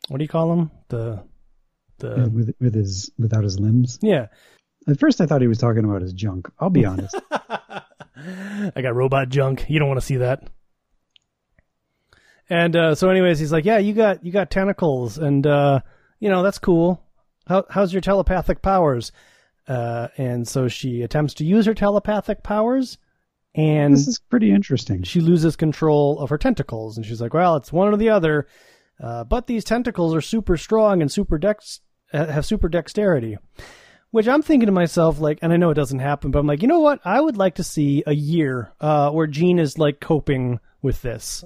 what 0.09 0.17
do 0.17 0.25
you 0.25 0.29
call 0.29 0.55
him? 0.55 0.71
The, 0.89 1.23
the 1.99 2.17
yeah, 2.17 2.27
with 2.29 2.55
with 2.61 2.75
his 2.75 3.11
without 3.19 3.45
his 3.45 3.61
limbs. 3.61 3.99
Yeah. 4.01 4.29
At 4.89 4.99
first, 4.99 5.21
I 5.21 5.27
thought 5.27 5.43
he 5.43 5.49
was 5.49 5.59
talking 5.59 5.85
about 5.85 6.01
his 6.01 6.15
junk. 6.15 6.51
I'll 6.59 6.71
be 6.71 6.87
honest. 6.87 7.15
I 8.77 8.83
got 8.83 8.95
robot 8.95 9.29
junk. 9.29 9.67
You 9.69 9.79
don't 9.79 9.89
want 9.89 10.01
to 10.01 10.07
see 10.07 10.17
that. 10.17 10.49
And 12.51 12.77
uh, 12.77 12.95
so, 12.95 13.09
anyways, 13.09 13.39
he's 13.39 13.53
like, 13.53 13.65
"Yeah, 13.65 13.79
you 13.79 13.95
got 13.95 14.25
you 14.25 14.33
got 14.33 14.51
tentacles, 14.51 15.19
and 15.19 15.47
uh, 15.47 15.81
you 16.21 16.29
know 16.29 16.43
that's 16.43 16.59
cool. 16.59 17.03
How, 17.47 17.65
how's 17.71 17.93
your 17.93 18.03
telepathic 18.03 18.63
powers?" 18.63 19.13
Uh, 19.67 20.09
and 20.19 20.47
so 20.47 20.69
she 20.69 21.03
attempts 21.03 21.35
to 21.35 21.45
use 21.45 21.67
her 21.67 21.75
telepathic 21.75 22.43
powers, 22.43 22.99
and 23.55 23.95
this 23.95 24.09
is 24.09 24.19
pretty 24.19 24.51
interesting. 24.51 25.03
She 25.03 25.21
loses 25.21 25.57
control 25.57 26.19
of 26.21 26.31
her 26.31 26.39
tentacles, 26.39 26.97
and 26.97 27.07
she's 27.07 27.21
like, 27.21 27.33
"Well, 27.33 27.57
it's 27.57 27.73
one 27.73 27.89
or 27.89 27.97
the 27.97 28.11
other." 28.11 28.47
Uh, 29.03 29.25
but 29.25 29.47
these 29.47 29.65
tentacles 29.65 30.15
are 30.15 30.21
super 30.21 30.57
strong 30.57 31.01
and 31.01 31.11
super 31.11 31.39
dex 31.39 31.81
have 32.13 32.45
super 32.45 32.69
dexterity. 32.69 33.39
Which 34.13 34.29
I'm 34.29 34.43
thinking 34.43 34.67
to 34.67 34.73
myself, 34.73 35.19
like, 35.21 35.39
and 35.43 35.53
I 35.53 35.57
know 35.57 35.71
it 35.71 35.75
doesn't 35.75 35.99
happen, 35.99 36.31
but 36.31 36.39
I'm 36.39 36.47
like, 36.47 36.63
you 36.63 36.69
know 36.69 36.79
what? 36.81 37.01
I 37.05 37.21
would 37.21 37.37
like 37.37 37.57
to 37.57 37.65
see 37.65 38.05
a 38.07 38.15
year 38.15 38.73
uh, 38.81 39.11
where 39.11 39.27
Jean 39.27 39.59
is 39.59 39.79
like 39.79 39.99
coping 40.01 40.61
with 40.83 41.03
this. 41.03 41.45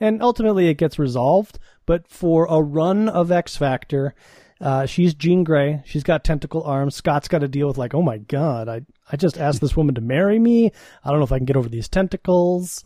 and 0.00 0.22
ultimately 0.22 0.68
it 0.68 0.78
gets 0.78 0.98
resolved. 0.98 1.58
But 1.86 2.08
for 2.08 2.46
a 2.46 2.60
run 2.60 3.08
of 3.08 3.30
X 3.30 3.56
Factor, 3.56 4.14
uh, 4.60 4.86
she's 4.86 5.14
Jean 5.14 5.44
Grey. 5.44 5.82
She's 5.84 6.02
got 6.02 6.24
tentacle 6.24 6.62
arms. 6.64 6.94
Scott's 6.96 7.28
got 7.28 7.40
to 7.40 7.48
deal 7.48 7.68
with 7.68 7.78
like, 7.78 7.94
oh 7.94 8.02
my 8.02 8.18
god, 8.18 8.68
I 8.68 8.80
I 9.10 9.16
just 9.16 9.38
asked 9.38 9.60
this 9.60 9.76
woman 9.76 9.94
to 9.94 10.00
marry 10.00 10.38
me. 10.38 10.72
I 11.04 11.10
don't 11.10 11.18
know 11.20 11.24
if 11.24 11.32
I 11.32 11.38
can 11.38 11.46
get 11.46 11.56
over 11.56 11.68
these 11.68 11.88
tentacles. 11.88 12.82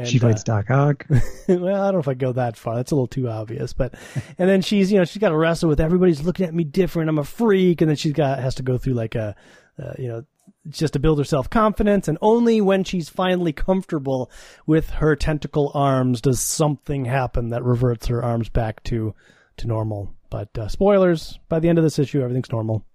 And, 0.00 0.08
she 0.08 0.18
fights 0.18 0.42
uh, 0.42 0.62
Doc 0.62 0.70
Ock. 0.70 1.06
well, 1.48 1.82
I 1.82 1.86
don't 1.86 1.94
know 1.94 1.98
if 1.98 2.08
I 2.08 2.14
go 2.14 2.32
that 2.32 2.56
far. 2.56 2.74
That's 2.74 2.90
a 2.90 2.94
little 2.94 3.06
too 3.06 3.28
obvious. 3.28 3.72
But 3.72 3.94
and 4.38 4.48
then 4.48 4.62
she's 4.62 4.90
you 4.90 4.98
know 4.98 5.04
she's 5.04 5.20
got 5.20 5.28
to 5.28 5.36
wrestle 5.36 5.68
with 5.68 5.80
everybody's 5.80 6.22
looking 6.22 6.46
at 6.46 6.54
me 6.54 6.64
different. 6.64 7.10
I'm 7.10 7.18
a 7.18 7.24
freak, 7.24 7.80
and 7.80 7.88
then 7.88 7.96
she's 7.96 8.12
got 8.12 8.38
has 8.38 8.54
to 8.56 8.62
go 8.62 8.78
through 8.78 8.94
like 8.94 9.14
a 9.14 9.36
uh, 9.78 9.92
you 9.98 10.08
know 10.08 10.24
just 10.68 10.94
to 10.94 10.98
build 10.98 11.18
her 11.18 11.24
self 11.24 11.50
confidence. 11.50 12.08
And 12.08 12.18
only 12.22 12.60
when 12.60 12.84
she's 12.84 13.08
finally 13.08 13.52
comfortable 13.52 14.30
with 14.66 14.90
her 14.90 15.16
tentacle 15.16 15.70
arms 15.74 16.20
does 16.20 16.40
something 16.40 17.04
happen 17.04 17.50
that 17.50 17.62
reverts 17.62 18.06
her 18.06 18.22
arms 18.22 18.48
back 18.48 18.82
to 18.84 19.14
to 19.58 19.66
normal. 19.66 20.14
But 20.30 20.56
uh, 20.56 20.68
spoilers: 20.68 21.38
by 21.48 21.60
the 21.60 21.68
end 21.68 21.78
of 21.78 21.84
this 21.84 21.98
issue, 21.98 22.22
everything's 22.22 22.52
normal. 22.52 22.86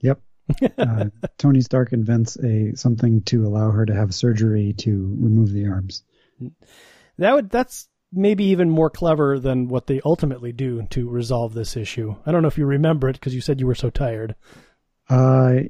Yep. 0.00 0.20
uh, 0.78 1.06
Tony 1.38 1.60
Stark 1.60 1.92
invents 1.92 2.36
a 2.36 2.74
something 2.76 3.22
to 3.22 3.46
allow 3.46 3.70
her 3.70 3.84
to 3.84 3.94
have 3.94 4.14
surgery 4.14 4.74
to 4.78 5.16
remove 5.18 5.52
the 5.52 5.66
arms. 5.66 6.04
That 7.18 7.34
would 7.34 7.50
that's 7.50 7.88
maybe 8.12 8.44
even 8.44 8.70
more 8.70 8.90
clever 8.90 9.38
than 9.38 9.68
what 9.68 9.86
they 9.86 10.00
ultimately 10.04 10.52
do 10.52 10.86
to 10.90 11.08
resolve 11.08 11.54
this 11.54 11.76
issue. 11.76 12.14
I 12.24 12.32
don't 12.32 12.42
know 12.42 12.48
if 12.48 12.58
you 12.58 12.66
remember 12.66 13.08
it 13.08 13.14
because 13.14 13.34
you 13.34 13.40
said 13.40 13.60
you 13.60 13.66
were 13.66 13.74
so 13.74 13.90
tired. 13.90 14.34
Uh, 15.08 15.60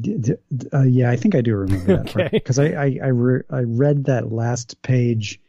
d- 0.00 0.18
d- 0.18 0.34
uh 0.72 0.82
yeah, 0.82 1.10
I 1.10 1.16
think 1.16 1.34
I 1.34 1.40
do 1.40 1.54
remember 1.56 1.96
that 1.96 2.16
okay. 2.16 2.28
because 2.32 2.58
I 2.58 2.66
I 2.66 2.98
I, 3.02 3.08
re- 3.08 3.44
I 3.50 3.60
read 3.60 4.04
that 4.04 4.30
last 4.32 4.82
page 4.82 5.40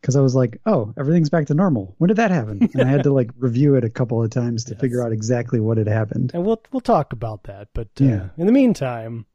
because 0.00 0.16
I 0.16 0.20
was 0.20 0.34
like, 0.34 0.60
oh, 0.66 0.94
everything's 0.96 1.30
back 1.30 1.46
to 1.46 1.54
normal. 1.54 1.94
When 1.98 2.08
did 2.08 2.18
that 2.18 2.30
happen? 2.30 2.68
And 2.72 2.82
I 2.82 2.86
had 2.86 3.02
to 3.04 3.12
like 3.12 3.30
review 3.36 3.74
it 3.74 3.84
a 3.84 3.90
couple 3.90 4.22
of 4.22 4.30
times 4.30 4.64
to 4.64 4.72
yes. 4.74 4.80
figure 4.80 5.02
out 5.02 5.12
exactly 5.12 5.60
what 5.60 5.78
had 5.78 5.88
happened. 5.88 6.32
And 6.34 6.44
we'll 6.44 6.62
we'll 6.72 6.80
talk 6.80 7.12
about 7.12 7.44
that. 7.44 7.68
But 7.74 7.88
uh, 8.00 8.04
yeah. 8.04 8.28
in 8.36 8.46
the 8.46 8.52
meantime, 8.52 9.26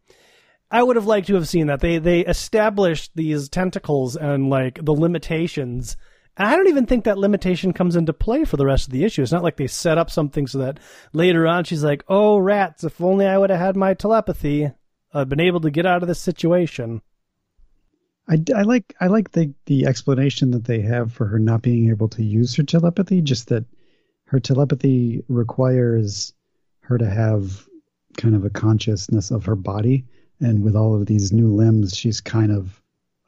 I 0.73 0.81
would 0.81 0.95
have 0.95 1.05
liked 1.05 1.27
to 1.27 1.35
have 1.35 1.47
seen 1.47 1.67
that 1.67 1.81
they 1.81 1.99
they 1.99 2.21
established 2.21 3.11
these 3.13 3.47
tentacles 3.47 4.15
and 4.15 4.49
like 4.49 4.83
the 4.83 4.91
limitations. 4.91 5.95
And 6.35 6.47
I 6.47 6.55
don't 6.55 6.67
even 6.67 6.87
think 6.87 7.03
that 7.03 7.19
limitation 7.19 7.73
comes 7.73 7.95
into 7.95 8.11
play 8.11 8.43
for 8.43 8.57
the 8.57 8.65
rest 8.65 8.87
of 8.87 8.91
the 8.91 9.03
issue. 9.03 9.21
It's 9.21 9.31
not 9.31 9.43
like 9.43 9.57
they 9.57 9.67
set 9.67 9.99
up 9.99 10.09
something 10.09 10.47
so 10.47 10.57
that 10.57 10.79
later 11.13 11.45
on 11.45 11.63
she's 11.63 11.83
like, 11.83 12.03
"Oh, 12.07 12.39
rats! 12.39 12.83
If 12.83 12.99
only 12.99 13.27
I 13.27 13.37
would 13.37 13.51
have 13.51 13.59
had 13.59 13.75
my 13.75 13.93
telepathy, 13.93 14.71
I'd 15.13 15.29
been 15.29 15.39
able 15.39 15.61
to 15.61 15.69
get 15.69 15.85
out 15.85 16.01
of 16.01 16.07
this 16.07 16.19
situation." 16.19 17.03
I, 18.27 18.41
I 18.55 18.63
like 18.63 18.95
I 18.99 19.07
like 19.07 19.31
the 19.31 19.53
the 19.67 19.85
explanation 19.85 20.49
that 20.51 20.65
they 20.65 20.81
have 20.81 21.13
for 21.13 21.27
her 21.27 21.37
not 21.37 21.61
being 21.61 21.91
able 21.91 22.09
to 22.09 22.23
use 22.23 22.55
her 22.55 22.63
telepathy. 22.63 23.21
Just 23.21 23.49
that 23.49 23.65
her 24.25 24.39
telepathy 24.39 25.23
requires 25.27 26.33
her 26.79 26.97
to 26.97 27.07
have 27.07 27.67
kind 28.17 28.33
of 28.33 28.43
a 28.43 28.49
consciousness 28.49 29.29
of 29.29 29.45
her 29.45 29.55
body, 29.55 30.05
and 30.43 30.63
with 30.63 30.75
all 30.75 30.95
of 30.95 31.05
these 31.05 31.31
new 31.31 31.53
limbs, 31.53 31.95
she's 31.95 32.21
kind 32.21 32.51
of 32.51 32.81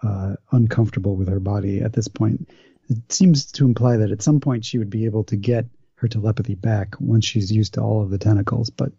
uh, 0.03 0.35
uncomfortable 0.51 1.15
with 1.15 1.27
her 1.27 1.39
body 1.39 1.81
at 1.81 1.93
this 1.93 2.07
point. 2.07 2.49
It 2.89 3.11
seems 3.11 3.51
to 3.53 3.65
imply 3.65 3.97
that 3.97 4.11
at 4.11 4.21
some 4.21 4.39
point 4.39 4.65
she 4.65 4.77
would 4.77 4.89
be 4.89 5.05
able 5.05 5.23
to 5.25 5.35
get 5.35 5.65
her 5.95 6.07
telepathy 6.07 6.55
back 6.55 6.95
once 6.99 7.25
she's 7.25 7.51
used 7.51 7.73
to 7.75 7.81
all 7.81 8.01
of 8.01 8.09
the 8.09 8.17
tentacles, 8.17 8.69
but 8.69 8.91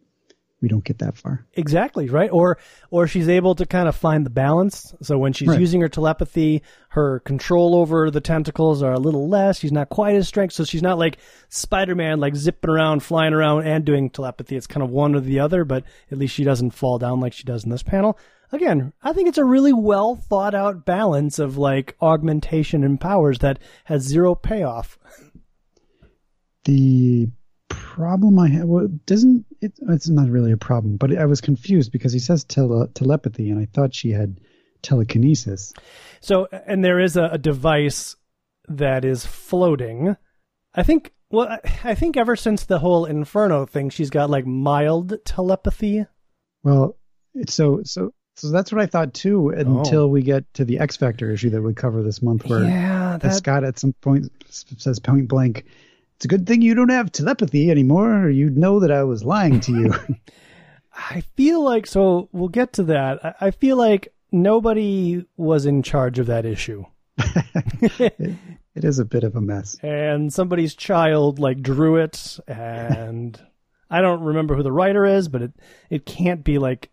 we 0.63 0.69
don't 0.69 0.85
get 0.85 0.99
that 0.99 1.17
far. 1.17 1.47
Exactly, 1.53 2.09
right? 2.09 2.31
Or 2.33 2.59
or 2.91 3.07
she's 3.07 3.29
able 3.29 3.55
to 3.57 3.67
kind 3.67 3.89
of 3.89 3.95
find 3.95 4.25
the 4.25 4.31
balance. 4.31 4.95
So 5.03 5.19
when 5.19 5.33
she's 5.33 5.49
right. 5.49 5.61
using 5.61 5.83
her 5.83 5.89
telepathy, 5.89 6.63
her 6.91 7.21
control 7.21 7.75
over 7.75 8.11
the 8.11 8.23
tentacles 8.23 8.83
are 8.83 8.93
a 8.93 8.99
little 8.99 9.29
less. 9.29 9.59
She's 9.59 9.73
not 9.73 9.91
quite 9.91 10.17
as 10.17 10.29
strong, 10.29 10.49
so 10.49 10.65
she's 10.65 10.83
not 10.83 10.99
like 10.99 11.19
Spider-Man 11.51 12.21
like 12.21 12.35
zipping 12.37 12.71
around, 12.71 13.03
flying 13.03 13.35
around 13.35 13.67
and 13.67 13.85
doing 13.85 14.09
telepathy. 14.09 14.57
It's 14.57 14.67
kind 14.67 14.83
of 14.83 14.91
one 14.91 15.15
or 15.15 15.21
the 15.21 15.41
other, 15.41 15.65
but 15.65 15.85
at 16.11 16.19
least 16.19 16.35
she 16.35 16.45
doesn't 16.45 16.71
fall 16.71 16.99
down 16.99 17.21
like 17.21 17.35
she 17.35 17.45
does 17.45 17.65
in 17.65 17.71
this 17.71 17.83
panel. 17.83 18.19
Again, 18.53 18.93
I 19.03 19.13
think 19.13 19.29
it's 19.29 19.39
a 19.39 19.45
really 19.45 19.73
well 19.73 20.15
thought 20.17 20.55
out 20.55 20.87
balance 20.87 21.39
of 21.39 21.59
like 21.59 21.97
augmentation 22.01 22.83
and 22.83 23.01
powers 23.01 23.41
that 23.41 23.59
has 23.85 24.03
zero 24.03 24.35
payoff. 24.35 24.99
The 26.65 27.29
problem 27.69 28.39
I 28.39 28.49
have 28.49 28.67
well, 28.67 28.89
doesn't 29.07 29.47
it, 29.61 29.73
it's 29.89 30.09
not 30.09 30.29
really 30.29 30.53
a 30.53 30.57
problem, 30.57 30.97
but 30.97 31.17
I 31.17 31.27
was 31.27 31.41
confused 31.41 31.93
because 31.93 32.13
he 32.13 32.19
says 32.19 32.45
tele, 32.45 32.89
telepathy, 32.95 33.51
and 33.51 33.59
I 33.59 33.67
thought 33.67 33.95
she 33.95 34.11
had 34.11 34.41
telekinesis. 34.83 35.73
So, 36.21 36.49
and 36.67 36.85
there 36.85 37.01
is 37.01 37.17
a, 37.17 37.25
a 37.33 37.39
device 37.39 38.17
that 38.69 39.05
is 39.05 39.25
floating. 39.25 40.17
I 40.75 40.83
think. 40.83 41.13
Well, 41.29 41.59
I 41.83 41.97
think 41.97 42.17
ever 42.17 42.37
since 42.37 42.67
the 42.67 42.79
whole 42.79 43.05
Inferno 43.05 43.67
thing, 43.67 43.91
she's 43.91 44.11
got 44.11 44.31
like 44.31 44.47
mild 44.47 45.15
telepathy. 45.25 46.07
Well, 46.63 46.97
so 47.49 47.81
so 47.85 48.13
so 48.37 48.51
that's 48.51 48.71
what 48.71 48.83
I 48.83 48.87
thought 48.87 49.15
too 49.15 49.49
until 49.49 50.03
oh. 50.03 50.09
we 50.09 50.23
get 50.23 50.53
to 50.55 50.65
the 50.65 50.79
X 50.79 50.97
Factor 50.97 51.31
issue 51.31 51.51
that 51.51 51.63
we 51.63 51.73
cover 51.75 52.03
this 52.03 52.23
month, 52.23 52.47
where 52.47 52.63
yeah, 52.63 53.19
that... 53.21 53.35
Scott 53.35 53.65
at 53.65 53.79
some 53.79 53.95
point 53.95 54.31
says 54.51 55.01
point 55.01 55.27
blank, 55.27 55.65
it's 56.17 56.25
a 56.25 56.29
good 56.29 56.47
thing 56.47 56.63
you 56.63 56.75
don't 56.75 56.89
have 56.89 57.13
telepathy 57.13 57.71
anymore, 57.71 58.25
or 58.25 58.31
you'd 58.31 58.57
know 58.57 58.81
that 58.81 58.91
I 58.91 59.05
was 59.05 59.23
lying 59.23 59.61
to 59.61 59.73
you. 59.73 59.95
I 60.95 61.21
feel 61.37 61.63
like 61.63 61.87
so. 61.87 62.31
We'll 62.33 62.49
get 62.49 62.73
to 62.75 62.85
that. 62.85 63.37
I 63.39 63.51
feel 63.51 63.77
like 63.77 64.15
nobody 64.33 65.27
was 65.37 65.67
in 65.67 65.83
charge 65.83 66.19
of 66.19 66.27
that 66.27 66.47
issue. 66.47 66.85
it, 67.19 68.37
it 68.75 68.85
is 68.85 68.99
a 68.99 69.05
bit 69.05 69.25
of 69.25 69.37
a 69.37 69.43
mess. 69.43 69.77
And 69.83 70.33
somebody's 70.33 70.75
child 70.75 71.39
like 71.39 71.61
drew 71.61 71.97
it, 71.97 72.39
and 72.49 73.39
I 73.91 74.01
don't 74.01 74.23
remember 74.23 74.57
who 74.57 74.63
the 74.63 74.73
writer 74.73 75.05
is, 75.05 75.29
but 75.29 75.43
it 75.43 75.53
it 75.91 76.07
can't 76.07 76.43
be 76.43 76.59
like. 76.59 76.91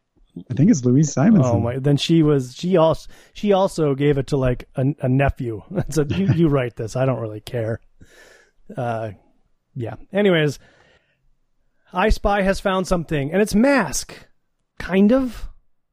I 0.50 0.56
think 0.56 0.70
it's 0.70 0.84
Louise 0.84 1.14
Simonson. 1.14 1.56
Oh 1.56 1.60
my! 1.60 1.78
Then 1.78 1.96
she 1.96 2.24
was 2.24 2.56
she 2.56 2.76
also 2.76 3.10
she 3.34 3.54
also 3.54 3.96
gave 3.96 4.18
it 4.18 4.28
to 4.28 4.38
like 4.38 4.68
a, 4.76 4.86
a 5.00 5.08
nephew. 5.08 5.62
said, 5.90 6.12
you 6.12 6.28
you 6.34 6.48
write 6.50 6.76
this. 6.76 6.98
I 6.98 7.06
don't 7.06 7.22
really 7.22 7.42
care. 7.42 7.80
Uh, 8.76 9.12
yeah. 9.76 9.96
Anyways, 10.12 10.60
I 11.92 12.10
Spy 12.10 12.42
has 12.42 12.60
found 12.60 12.88
something, 12.88 13.32
and 13.32 13.42
it's 13.42 13.56
Mask, 13.56 14.28
kind 14.80 15.12
of. 15.12 15.50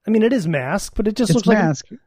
I 0.06 0.10
mean, 0.10 0.22
it 0.22 0.32
is 0.32 0.46
Mask, 0.48 0.94
but 0.96 1.06
it 1.06 1.16
just 1.16 1.34
looks 1.34 1.46
like. 1.46 1.58
it's 1.58 1.82
looks 1.82 1.90
Mask. 1.90 1.90
like 1.90 2.00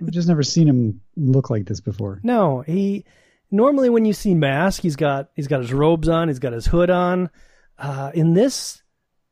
We've 0.00 0.10
just 0.12 0.28
never 0.28 0.42
seen 0.42 0.68
him 0.68 1.00
look 1.16 1.50
like 1.50 1.66
this 1.66 1.80
before. 1.80 2.20
No, 2.22 2.60
he 2.60 3.04
normally 3.50 3.90
when 3.90 4.04
you 4.04 4.12
see 4.12 4.34
Mask, 4.34 4.82
he's 4.82 4.96
got 4.96 5.30
he's 5.34 5.48
got 5.48 5.60
his 5.60 5.72
robes 5.72 6.08
on, 6.08 6.28
he's 6.28 6.38
got 6.38 6.52
his 6.52 6.66
hood 6.66 6.90
on. 6.90 7.30
Uh, 7.78 8.10
in 8.14 8.34
this 8.34 8.82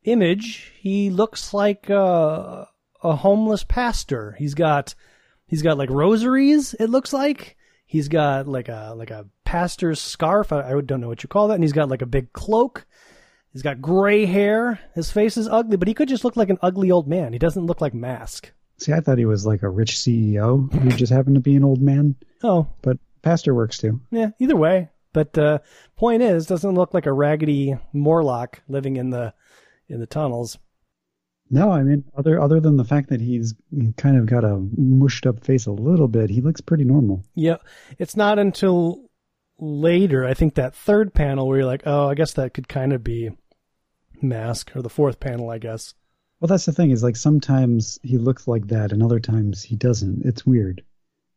image, 0.03 0.71
he 0.79 1.09
looks 1.09 1.53
like 1.53 1.89
uh, 1.89 2.65
a 3.03 3.15
homeless 3.15 3.63
pastor. 3.63 4.35
He's 4.37 4.53
got 4.53 4.95
he's 5.45 5.61
got 5.61 5.77
like 5.77 5.89
rosaries. 5.89 6.73
It 6.73 6.87
looks 6.89 7.13
like 7.13 7.57
he's 7.85 8.07
got 8.07 8.47
like 8.47 8.69
a 8.69 8.93
like 8.97 9.11
a 9.11 9.27
pastor's 9.53 10.01
scarf. 10.01 10.51
I, 10.51 10.61
I 10.61 10.81
don't 10.81 10.99
know 10.99 11.07
what 11.07 11.21
you 11.21 11.29
call 11.29 11.47
that. 11.47 11.53
And 11.53 11.63
he's 11.63 11.73
got 11.73 11.87
like 11.87 12.01
a 12.01 12.07
big 12.07 12.33
cloak. 12.33 12.87
He's 13.51 13.61
got 13.61 13.83
gray 13.83 14.25
hair. 14.25 14.79
His 14.95 15.11
face 15.11 15.37
is 15.37 15.47
ugly, 15.47 15.77
but 15.77 15.87
he 15.87 15.93
could 15.93 16.09
just 16.09 16.23
look 16.23 16.35
like 16.35 16.49
an 16.49 16.57
ugly 16.63 16.89
old 16.89 17.07
man. 17.07 17.33
He 17.33 17.39
doesn't 17.39 17.67
look 17.67 17.79
like 17.79 17.93
Mask. 17.93 18.51
See, 18.79 18.93
I 18.93 18.99
thought 18.99 19.19
he 19.19 19.25
was 19.25 19.45
like 19.45 19.61
a 19.61 19.69
rich 19.69 19.91
CEO 19.91 20.73
who 20.73 20.89
just 20.89 21.13
happened 21.13 21.35
to 21.35 21.39
be 21.41 21.55
an 21.55 21.63
old 21.63 21.83
man. 21.83 22.15
Oh, 22.41 22.65
but 22.81 22.97
pastor 23.21 23.53
works 23.53 23.77
too. 23.77 24.01
Yeah, 24.09 24.31
either 24.39 24.55
way. 24.55 24.89
But 25.13 25.37
uh, 25.37 25.59
point 25.95 26.23
is, 26.23 26.47
doesn't 26.47 26.73
look 26.73 26.95
like 26.95 27.05
a 27.05 27.13
raggedy 27.13 27.77
Morlock 27.93 28.59
living 28.67 28.97
in 28.97 29.11
the 29.11 29.35
in 29.87 29.99
the 29.99 30.07
tunnels. 30.07 30.57
No, 31.51 31.69
I 31.69 31.83
mean, 31.83 32.05
other 32.17 32.41
other 32.41 32.59
than 32.59 32.77
the 32.77 32.83
fact 32.83 33.09
that 33.09 33.21
he's 33.21 33.53
kind 33.97 34.17
of 34.17 34.25
got 34.25 34.43
a 34.43 34.57
mushed 34.75 35.27
up 35.27 35.45
face 35.45 35.67
a 35.67 35.71
little 35.71 36.07
bit, 36.07 36.31
he 36.31 36.41
looks 36.41 36.61
pretty 36.61 36.85
normal. 36.85 37.23
Yeah, 37.35 37.57
it's 37.99 38.15
not 38.15 38.39
until 38.39 39.03
later, 39.59 40.25
I 40.25 40.33
think 40.33 40.55
that 40.55 40.75
third 40.75 41.13
panel 41.13 41.47
where 41.47 41.59
you're 41.59 41.67
like, 41.67 41.83
oh, 41.85 42.09
I 42.09 42.15
guess 42.15 42.33
that 42.33 42.53
could 42.53 42.67
kind 42.67 42.93
of 42.93 43.03
be 43.03 43.31
Mask, 44.21 44.75
or 44.75 44.81
the 44.81 44.89
fourth 44.89 45.19
panel, 45.19 45.49
I 45.49 45.57
guess. 45.57 45.93
Well, 46.39 46.47
that's 46.47 46.65
the 46.65 46.71
thing 46.71 46.91
is 46.91 47.03
like 47.03 47.15
sometimes 47.15 47.99
he 48.03 48.17
looks 48.17 48.47
like 48.47 48.67
that, 48.67 48.91
and 48.91 49.01
other 49.01 49.19
times 49.19 49.63
he 49.63 49.75
doesn't. 49.75 50.25
It's 50.25 50.45
weird. 50.45 50.83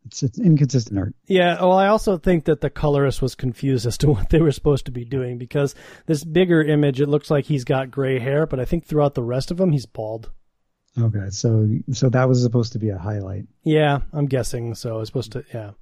It's 0.07 0.23
it's 0.23 0.39
inconsistent 0.39 0.99
art. 0.99 1.15
Yeah. 1.27 1.61
Well, 1.61 1.79
I 1.79 1.89
also 1.89 2.17
think 2.17 2.45
that 2.45 2.61
the 2.61 2.71
colorist 2.71 3.21
was 3.21 3.35
confused 3.35 3.87
as 3.87 3.99
to 3.99 4.09
what 4.09 4.31
they 4.31 4.41
were 4.41 4.53
supposed 4.53 4.87
to 4.87 4.93
be 4.93 5.05
doing 5.05 5.39
because 5.39 5.75
this 6.07 6.25
bigger 6.25 6.63
image, 6.63 7.01
it 7.01 7.09
looks 7.09 7.31
like 7.31 7.45
he's 7.45 7.65
got 7.65 7.91
gray 7.91 8.19
hair, 8.19 8.47
but 8.47 8.61
I 8.61 8.65
think 8.65 8.85
throughout 8.85 9.15
the 9.15 9.23
rest 9.23 9.51
of 9.51 9.61
him, 9.61 9.73
he's 9.73 9.87
bald. 9.87 10.31
Okay, 10.99 11.29
so 11.31 11.69
so 11.93 12.09
that 12.09 12.29
was 12.29 12.43
supposed 12.43 12.73
to 12.73 12.79
be 12.79 12.89
a 12.89 12.99
highlight. 12.99 13.45
Yeah, 13.65 14.01
I'm 14.13 14.27
guessing 14.27 14.75
so. 14.75 15.01
It's 15.01 15.09
supposed 15.09 15.33
to. 15.33 15.45
Yeah. 15.53 15.73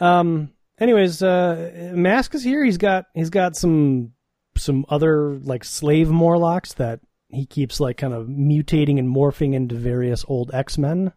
Um, 0.00 0.52
anyways, 0.80 1.22
uh, 1.22 1.92
Mask 1.94 2.34
is 2.34 2.42
here. 2.42 2.64
He's 2.64 2.78
got 2.78 3.06
he's 3.14 3.30
got 3.30 3.56
some 3.56 4.12
some 4.56 4.84
other 4.88 5.38
like 5.38 5.64
slave 5.64 6.10
Morlocks 6.10 6.74
that 6.74 7.00
he 7.28 7.46
keeps 7.46 7.80
like 7.80 7.96
kind 7.96 8.12
of 8.12 8.26
mutating 8.26 8.98
and 8.98 9.14
morphing 9.14 9.54
into 9.54 9.74
various 9.74 10.24
old 10.26 10.52
X 10.52 10.78
Men. 10.78 11.12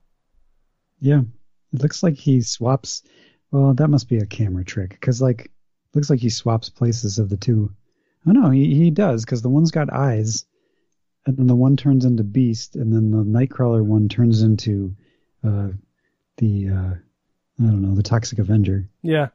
Yeah, 1.00 1.22
it 1.74 1.82
looks 1.82 2.04
like 2.04 2.16
he 2.16 2.42
swaps. 2.42 3.04
Well, 3.52 3.74
that 3.74 3.90
must 3.90 4.10
be 4.10 4.18
a 4.18 4.26
camera 4.26 4.64
trick 4.64 4.92
because, 4.92 5.22
like, 5.22 5.52
looks 5.94 6.10
like 6.10 6.20
he 6.20 6.30
swaps 6.30 6.70
places 6.70 7.20
of 7.20 7.30
the 7.30 7.38
two. 7.38 7.72
Oh 8.26 8.32
no, 8.32 8.50
he 8.50 8.74
he 8.76 8.90
does 8.90 9.26
because 9.26 9.42
the 9.42 9.50
one's 9.50 9.72
got 9.72 9.92
eyes, 9.92 10.46
and 11.26 11.38
then 11.38 11.48
the 11.48 11.56
one 11.56 11.76
turns 11.76 12.06
into 12.06 12.24
Beast, 12.24 12.76
and 12.76 12.94
then 12.94 13.12
the 13.12 13.24
Nightcrawler 13.24 13.84
one 13.84 14.08
turns 14.08 14.42
into 14.42 14.96
uh, 15.44 15.70
the 16.38 16.70
uh, 16.70 16.94
I 17.60 17.64
don't 17.64 17.82
know 17.82 17.96
the 17.96 18.04
Toxic 18.04 18.40
Avenger. 18.40 18.90
Yeah, 19.02 19.28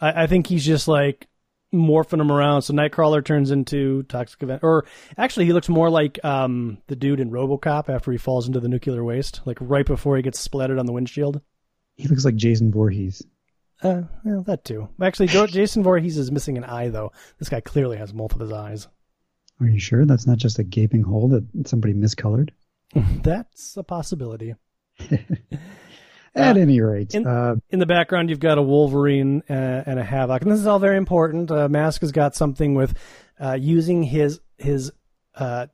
I, 0.00 0.24
I 0.24 0.26
think 0.26 0.46
he's 0.46 0.64
just 0.64 0.88
like 0.88 1.26
morphing 1.74 2.18
them 2.18 2.32
around. 2.32 2.62
So 2.62 2.74
Nightcrawler 2.74 3.24
turns 3.24 3.50
into 3.50 4.02
Toxic 4.04 4.42
Avenger, 4.42 4.66
or 4.66 4.86
actually, 5.16 5.46
he 5.46 5.52
looks 5.52 5.68
more 5.68 5.90
like 5.90 6.22
um, 6.24 6.78
the 6.86 6.96
dude 6.96 7.20
in 7.20 7.30
RoboCop 7.30 7.88
after 7.88 8.12
he 8.12 8.18
falls 8.18 8.46
into 8.46 8.60
the 8.60 8.68
nuclear 8.68 9.04
waste, 9.04 9.40
like 9.44 9.58
right 9.60 9.86
before 9.86 10.16
he 10.16 10.22
gets 10.22 10.38
splattered 10.38 10.78
on 10.78 10.86
the 10.86 10.92
windshield. 10.92 11.40
He 11.96 12.08
looks 12.08 12.24
like 12.24 12.36
Jason 12.36 12.70
Voorhees. 12.70 13.22
Uh, 13.82 14.02
that 14.24 14.64
too. 14.64 14.88
Actually, 15.00 15.28
Jason 15.28 15.82
Voorhees 15.82 16.16
is 16.16 16.32
missing 16.32 16.56
an 16.56 16.64
eye, 16.64 16.88
though. 16.88 17.12
This 17.38 17.48
guy 17.48 17.60
clearly 17.60 17.98
has 17.98 18.12
both 18.12 18.32
of 18.32 18.40
his 18.40 18.52
eyes. 18.52 18.88
Are 19.60 19.66
you 19.66 19.78
sure 19.78 20.04
that's 20.04 20.26
not 20.26 20.38
just 20.38 20.58
a 20.58 20.64
gaping 20.64 21.02
hole 21.02 21.28
that 21.28 21.68
somebody 21.68 21.94
miscolored? 21.94 22.50
That's 23.22 23.76
a 23.76 23.82
possibility. 23.82 24.54
At 26.36 26.56
any 26.56 26.80
rate, 26.80 27.14
in- 27.14 27.26
uh, 27.26 27.56
In 27.70 27.78
the 27.78 27.86
background, 27.86 28.30
you've 28.30 28.40
got 28.40 28.58
a 28.58 28.62
Wolverine 28.62 29.42
uh, 29.48 29.82
and 29.86 29.98
a 29.98 30.04
Havoc, 30.04 30.42
and 30.42 30.50
this 30.50 30.60
is 30.60 30.66
all 30.66 30.78
very 30.78 30.96
important. 30.96 31.50
Uh, 31.50 31.68
Mask 31.68 32.00
has 32.02 32.12
got 32.12 32.34
something 32.34 32.74
with 32.74 32.94
uh, 33.40 33.54
using 33.60 34.02
his 34.02 34.40
his 34.58 34.92
uh, 35.34 35.66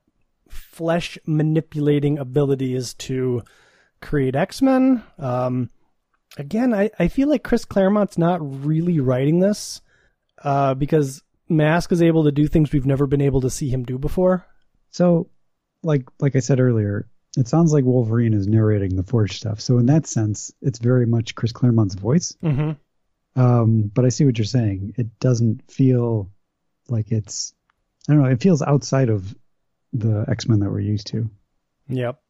flesh 0.48 1.18
manipulating 1.26 2.18
abilities 2.18 2.94
to 2.94 3.42
create 4.00 4.34
X 4.36 4.62
Men. 4.62 5.02
Um, 5.18 5.70
again, 6.36 6.72
I, 6.74 6.90
I 6.98 7.08
feel 7.08 7.28
like 7.28 7.42
Chris 7.44 7.64
Claremont's 7.64 8.18
not 8.18 8.64
really 8.64 9.00
writing 9.00 9.40
this 9.40 9.80
uh, 10.44 10.74
because 10.74 11.22
Mask 11.48 11.92
is 11.92 12.02
able 12.02 12.24
to 12.24 12.32
do 12.32 12.46
things 12.46 12.72
we've 12.72 12.86
never 12.86 13.06
been 13.06 13.20
able 13.20 13.40
to 13.42 13.50
see 13.50 13.68
him 13.68 13.84
do 13.84 13.98
before. 13.98 14.46
so 14.90 15.28
like 15.84 16.04
like 16.20 16.36
I 16.36 16.40
said 16.40 16.60
earlier, 16.60 17.08
it 17.36 17.48
sounds 17.48 17.72
like 17.72 17.84
Wolverine 17.84 18.34
is 18.34 18.46
narrating 18.46 18.96
the 18.96 19.02
Forge 19.02 19.36
stuff. 19.36 19.60
So 19.60 19.78
in 19.78 19.86
that 19.86 20.06
sense, 20.06 20.52
it's 20.60 20.78
very 20.78 21.06
much 21.06 21.34
Chris 21.34 21.52
Claremont's 21.52 21.94
voice. 21.94 22.36
Mm-hmm. 22.42 23.40
Um, 23.40 23.90
but 23.94 24.04
I 24.04 24.10
see 24.10 24.24
what 24.24 24.36
you're 24.36 24.44
saying. 24.44 24.94
It 24.98 25.18
doesn't 25.18 25.70
feel 25.70 26.30
like 26.88 27.10
it's 27.10 27.54
I 28.08 28.12
don't 28.14 28.22
know. 28.22 28.28
It 28.28 28.42
feels 28.42 28.62
outside 28.62 29.08
of 29.08 29.34
the 29.92 30.24
X 30.28 30.48
Men 30.48 30.60
that 30.60 30.70
we're 30.70 30.80
used 30.80 31.08
to. 31.08 31.30
Yep. 31.88 32.20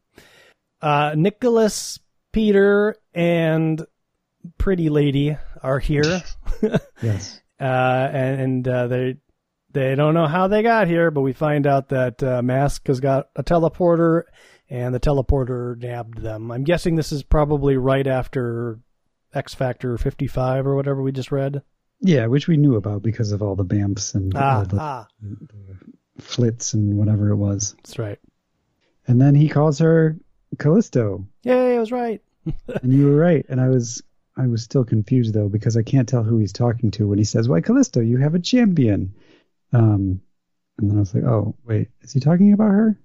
Uh, 0.81 1.13
Nicholas, 1.15 1.99
Peter, 2.31 2.95
and 3.13 3.85
Pretty 4.57 4.89
Lady 4.89 5.37
are 5.61 5.79
here, 5.79 6.21
Yes. 7.01 7.41
uh, 7.59 7.63
and, 7.63 8.41
and 8.41 8.67
uh, 8.67 8.87
they 8.87 9.17
they 9.71 9.95
don't 9.95 10.13
know 10.13 10.27
how 10.27 10.47
they 10.47 10.61
got 10.61 10.87
here, 10.87 11.09
but 11.09 11.21
we 11.21 11.33
find 11.33 11.65
out 11.65 11.89
that 11.89 12.21
uh, 12.21 12.41
Mask 12.41 12.85
has 12.87 12.99
got 12.99 13.29
a 13.35 13.43
teleporter, 13.43 14.23
and 14.69 14.93
the 14.93 14.99
teleporter 14.99 15.77
nabbed 15.81 16.19
them. 16.19 16.51
I'm 16.51 16.63
guessing 16.63 16.95
this 16.95 17.11
is 17.11 17.23
probably 17.23 17.77
right 17.77 18.07
after 18.07 18.79
X 19.33 19.53
Factor 19.53 19.97
55 19.97 20.67
or 20.67 20.75
whatever 20.75 21.01
we 21.01 21.11
just 21.11 21.31
read. 21.31 21.61
Yeah, 22.01 22.25
which 22.27 22.47
we 22.47 22.57
knew 22.57 22.75
about 22.75 23.01
because 23.01 23.31
of 23.31 23.41
all 23.41 23.55
the 23.55 23.65
bamps 23.65 24.13
and 24.15 24.33
Ah, 24.35 24.57
all 24.59 24.65
the 24.65 24.77
ah, 24.79 25.07
flits 26.19 26.73
and 26.73 26.97
whatever 26.97 27.29
it 27.29 27.35
was. 27.37 27.75
that's 27.77 27.97
right. 27.99 28.19
And 29.07 29.19
then 29.21 29.35
he 29.35 29.49
calls 29.49 29.79
her 29.79 30.17
Callisto. 30.59 31.25
Yay, 31.43 31.75
I 31.75 31.79
was 31.79 31.91
right. 31.91 32.21
and 32.81 32.93
you 32.93 33.07
were 33.07 33.15
right. 33.15 33.45
And 33.49 33.59
I 33.61 33.69
was 33.69 34.03
I 34.37 34.47
was 34.47 34.63
still 34.63 34.83
confused 34.83 35.33
though 35.33 35.49
because 35.49 35.77
I 35.77 35.83
can't 35.83 36.07
tell 36.07 36.23
who 36.23 36.37
he's 36.39 36.53
talking 36.53 36.91
to 36.91 37.07
when 37.07 37.17
he 37.17 37.23
says, 37.23 37.47
"Why, 37.47 37.61
Callisto, 37.61 38.01
you 38.01 38.17
have 38.17 38.35
a 38.35 38.39
champion." 38.39 39.13
Um, 39.71 40.21
and 40.77 40.89
then 40.89 40.97
I 40.97 40.99
was 40.99 41.13
like, 41.13 41.23
"Oh, 41.23 41.55
wait, 41.65 41.89
is 42.01 42.11
he 42.13 42.19
talking 42.19 42.53
about 42.53 42.69
her?" 42.71 42.99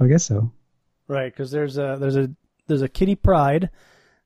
I 0.00 0.06
guess 0.06 0.24
so. 0.24 0.52
Right, 1.08 1.32
because 1.32 1.50
there's 1.50 1.78
a 1.78 1.96
there's 1.98 2.16
a 2.16 2.30
there's 2.66 2.82
a 2.82 2.88
Kitty 2.88 3.14
Pryde. 3.14 3.70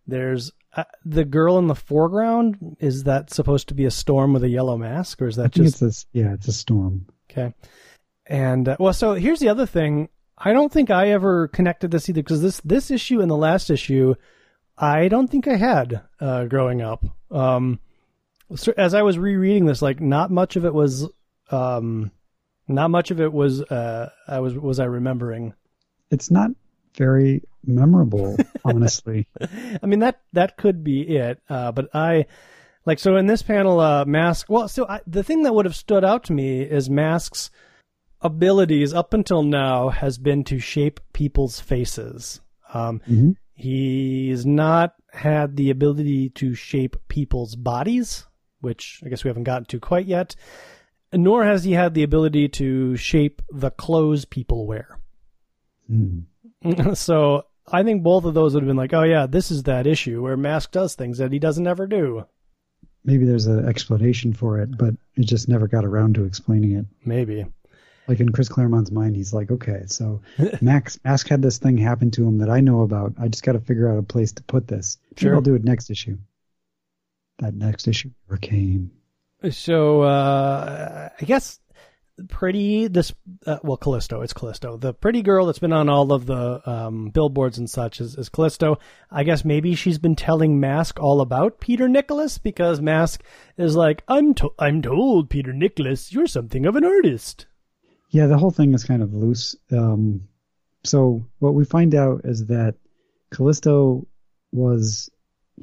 There's 0.07 0.51
uh, 0.77 0.85
the 1.05 1.25
girl 1.25 1.59
in 1.59 1.68
the 1.68 1.77
foreground. 1.77 2.77
Is 2.81 3.05
that 3.05 3.33
supposed 3.33 3.68
to 3.68 3.75
be 3.75 3.85
a 3.85 3.90
storm 3.90 4.33
with 4.33 4.42
a 4.42 4.49
yellow 4.49 4.77
mask, 4.77 5.23
or 5.23 5.29
is 5.29 5.37
that 5.37 5.53
just 5.53 5.75
it's 5.75 5.81
this. 5.81 6.07
Yeah, 6.12 6.35
it's 6.35 6.49
a 6.49 6.53
storm. 6.53 7.07
okay? 7.31 7.55
And 8.27 8.68
uh, 8.68 8.77
well, 8.81 8.92
so 8.92 9.14
here's 9.14 9.40
the 9.40 9.49
other 9.49 9.66
thing. 9.66 10.09
I 10.37 10.53
don't 10.53 10.73
think 10.73 10.90
I 10.90 11.11
ever 11.11 11.49
connected 11.49 11.92
this 11.92 12.09
either 12.09 12.23
because 12.23 12.42
this 12.42 12.61
this 12.61 12.90
issue 12.90 13.21
and 13.21 13.31
the 13.31 13.37
last 13.37 13.71
issue, 13.71 14.14
I 14.77 15.09
don't 15.09 15.29
think 15.29 15.47
I 15.47 15.57
had 15.57 16.03
uh, 16.21 16.47
growing 16.47 16.83
up. 16.83 17.05
Um, 17.31 17.79
so 18.57 18.73
as 18.77 18.92
I 18.92 19.03
was 19.03 19.18
rereading 19.18 19.66
this, 19.66 19.83
like 19.83 20.01
not 20.01 20.31
much 20.31 20.57
of 20.57 20.64
it 20.64 20.75
was, 20.75 21.09
um, 21.51 22.11
not 22.66 22.90
much 22.90 23.11
of 23.11 23.21
it 23.21 23.33
was. 23.33 23.62
Uh, 23.62 24.11
I 24.27 24.40
was 24.40 24.55
was 24.55 24.81
I 24.81 24.85
remembering. 24.85 25.55
It's 26.11 26.31
not 26.31 26.51
very 26.96 27.42
memorable, 27.64 28.37
honestly. 28.64 29.26
I 29.83 29.87
mean 29.87 30.00
that 30.00 30.20
that 30.33 30.57
could 30.57 30.83
be 30.85 31.02
it. 31.16 31.40
Uh, 31.48 31.72
but 31.72 31.88
I 31.94 32.26
like 32.85 32.98
so 32.98 33.16
in 33.16 33.26
this 33.26 33.42
panel, 33.42 33.81
uh, 33.81 34.05
mask. 34.05 34.46
Well, 34.48 34.68
so 34.68 34.87
I, 34.88 35.00
the 35.07 35.22
thing 35.22 35.42
that 35.44 35.55
would 35.55 35.64
have 35.66 35.76
stood 35.76 36.05
out 36.05 36.24
to 36.24 36.33
me 36.33 36.62
is 36.62 36.90
mask's 36.90 37.50
abilities 38.20 38.92
up 38.94 39.14
until 39.14 39.42
now 39.42 39.88
has 39.88 40.18
been 40.18 40.44
to 40.44 40.59
shape 40.59 41.00
people's 41.12 41.61
faces. 41.61 42.40
Um, 42.72 43.00
Mhm. 43.09 43.37
He's 43.55 44.44
not 44.46 44.94
had 45.12 45.57
the 45.57 45.70
ability 45.70 46.31
to 46.31 46.55
shape 46.55 46.96
people's 47.09 47.55
bodies, 47.55 48.26
which 48.61 49.00
I 49.05 49.09
guess 49.09 49.22
we 49.22 49.28
haven't 49.28 49.44
gotten 49.44 49.66
to 49.66 49.78
quite 49.78 50.07
yet. 50.07 50.35
Nor 51.12 51.44
has 51.44 51.62
he 51.62 51.72
had 51.72 51.94
the 51.94 52.02
ability 52.02 52.48
to 52.48 52.96
shape 52.96 53.42
the 53.52 53.70
clothes 53.70 54.24
people 54.24 54.66
wear. 54.66 54.98
Hmm. 55.87 56.20
so 56.94 57.44
I 57.70 57.83
think 57.83 58.03
both 58.03 58.25
of 58.25 58.35
those 58.35 58.55
would 58.55 58.62
have 58.62 58.68
been 58.68 58.77
like, 58.77 58.92
oh 58.92 59.03
yeah, 59.03 59.27
this 59.27 59.51
is 59.51 59.64
that 59.64 59.87
issue 59.87 60.22
where 60.22 60.37
Mask 60.37 60.70
does 60.70 60.94
things 60.94 61.18
that 61.18 61.33
he 61.33 61.38
doesn't 61.38 61.66
ever 61.66 61.87
do. 61.87 62.27
Maybe 63.05 63.25
there's 63.25 63.46
an 63.46 63.68
explanation 63.68 64.33
for 64.33 64.61
it, 64.61 64.77
but 64.77 64.94
it 65.16 65.27
just 65.27 65.48
never 65.48 65.66
got 65.66 65.85
around 65.85 66.14
to 66.14 66.25
explaining 66.25 66.72
it. 66.72 66.87
Maybe. 67.05 67.44
Like 68.09 68.20
in 68.20 68.31
Chris 68.31 68.48
Claremont's 68.48 68.90
mind, 68.90 69.16
he's 69.16 69.33
like, 69.33 69.51
okay, 69.51 69.83
so 69.87 70.20
Max 70.61 70.98
Mask 71.05 71.29
had 71.29 71.42
this 71.42 71.59
thing 71.59 71.79
happen 71.79 72.11
to 72.12 72.27
him 72.27 72.38
that 72.38 72.51
I 72.51 72.61
know 72.61 72.83
about. 72.83 73.14
I 73.18 73.29
just 73.29 73.44
got 73.44 73.53
to 73.53 73.61
figure 73.61 73.90
out 73.90 73.98
a 73.98 74.03
place 74.03 74.33
to 74.33 74.42
put 74.42 74.68
this. 74.68 74.98
Maybe 75.11 75.20
Sure. 75.20 75.35
I'll 75.35 75.40
do 75.40 75.55
it 75.55 75.64
next 75.64 75.90
issue. 75.90 76.18
That 77.38 77.55
next 77.55 77.88
issue 77.88 78.11
never 78.29 78.38
came. 78.38 78.92
So 79.51 80.03
uh, 80.03 81.09
I 81.20 81.25
guess 81.25 81.59
pretty 82.29 82.88
this 82.88 83.12
uh, 83.46 83.59
well 83.62 83.77
Callisto 83.77 84.20
it's 84.22 84.33
Callisto. 84.33 84.77
The 84.77 84.92
pretty 84.92 85.22
girl 85.22 85.46
that's 85.46 85.59
been 85.59 85.72
on 85.72 85.88
all 85.88 86.12
of 86.12 86.27
the 86.27 86.68
um, 86.68 87.11
billboards 87.11 87.59
and 87.59 87.68
such 87.68 88.01
is, 88.01 88.16
is 88.16 88.29
Callisto. 88.29 88.79
I 89.11 89.25
guess 89.25 89.44
maybe 89.44 89.75
she's 89.75 89.98
been 89.98 90.16
telling 90.16 90.61
Mask 90.61 91.01
all 91.01 91.20
about 91.20 91.61
Peter 91.61 91.88
Nicholas 91.88 92.38
because 92.38 92.81
Mask 92.81 93.22
is 93.57 93.75
like 93.77 94.03
I'm 94.09 94.35
to- 94.35 94.55
I'm 94.59 94.83
told 94.83 95.31
Peter 95.31 95.53
Nicholas 95.53 96.12
you're 96.12 96.27
something 96.27 96.66
of 96.66 96.77
an 96.77 96.85
artist. 96.85 97.46
Yeah, 98.11 98.27
the 98.27 98.38
whole 98.38 98.51
thing 98.51 98.75
is 98.75 98.85
kind 98.85 99.03
of 99.03 99.14
loose. 99.14 99.57
Um, 99.70 100.29
so 100.85 101.25
what 101.38 101.55
we 101.55 101.64
find 101.64 101.94
out 101.94 102.22
is 102.25 102.46
that 102.46 102.75
Callisto 103.31 104.07
was 104.53 105.09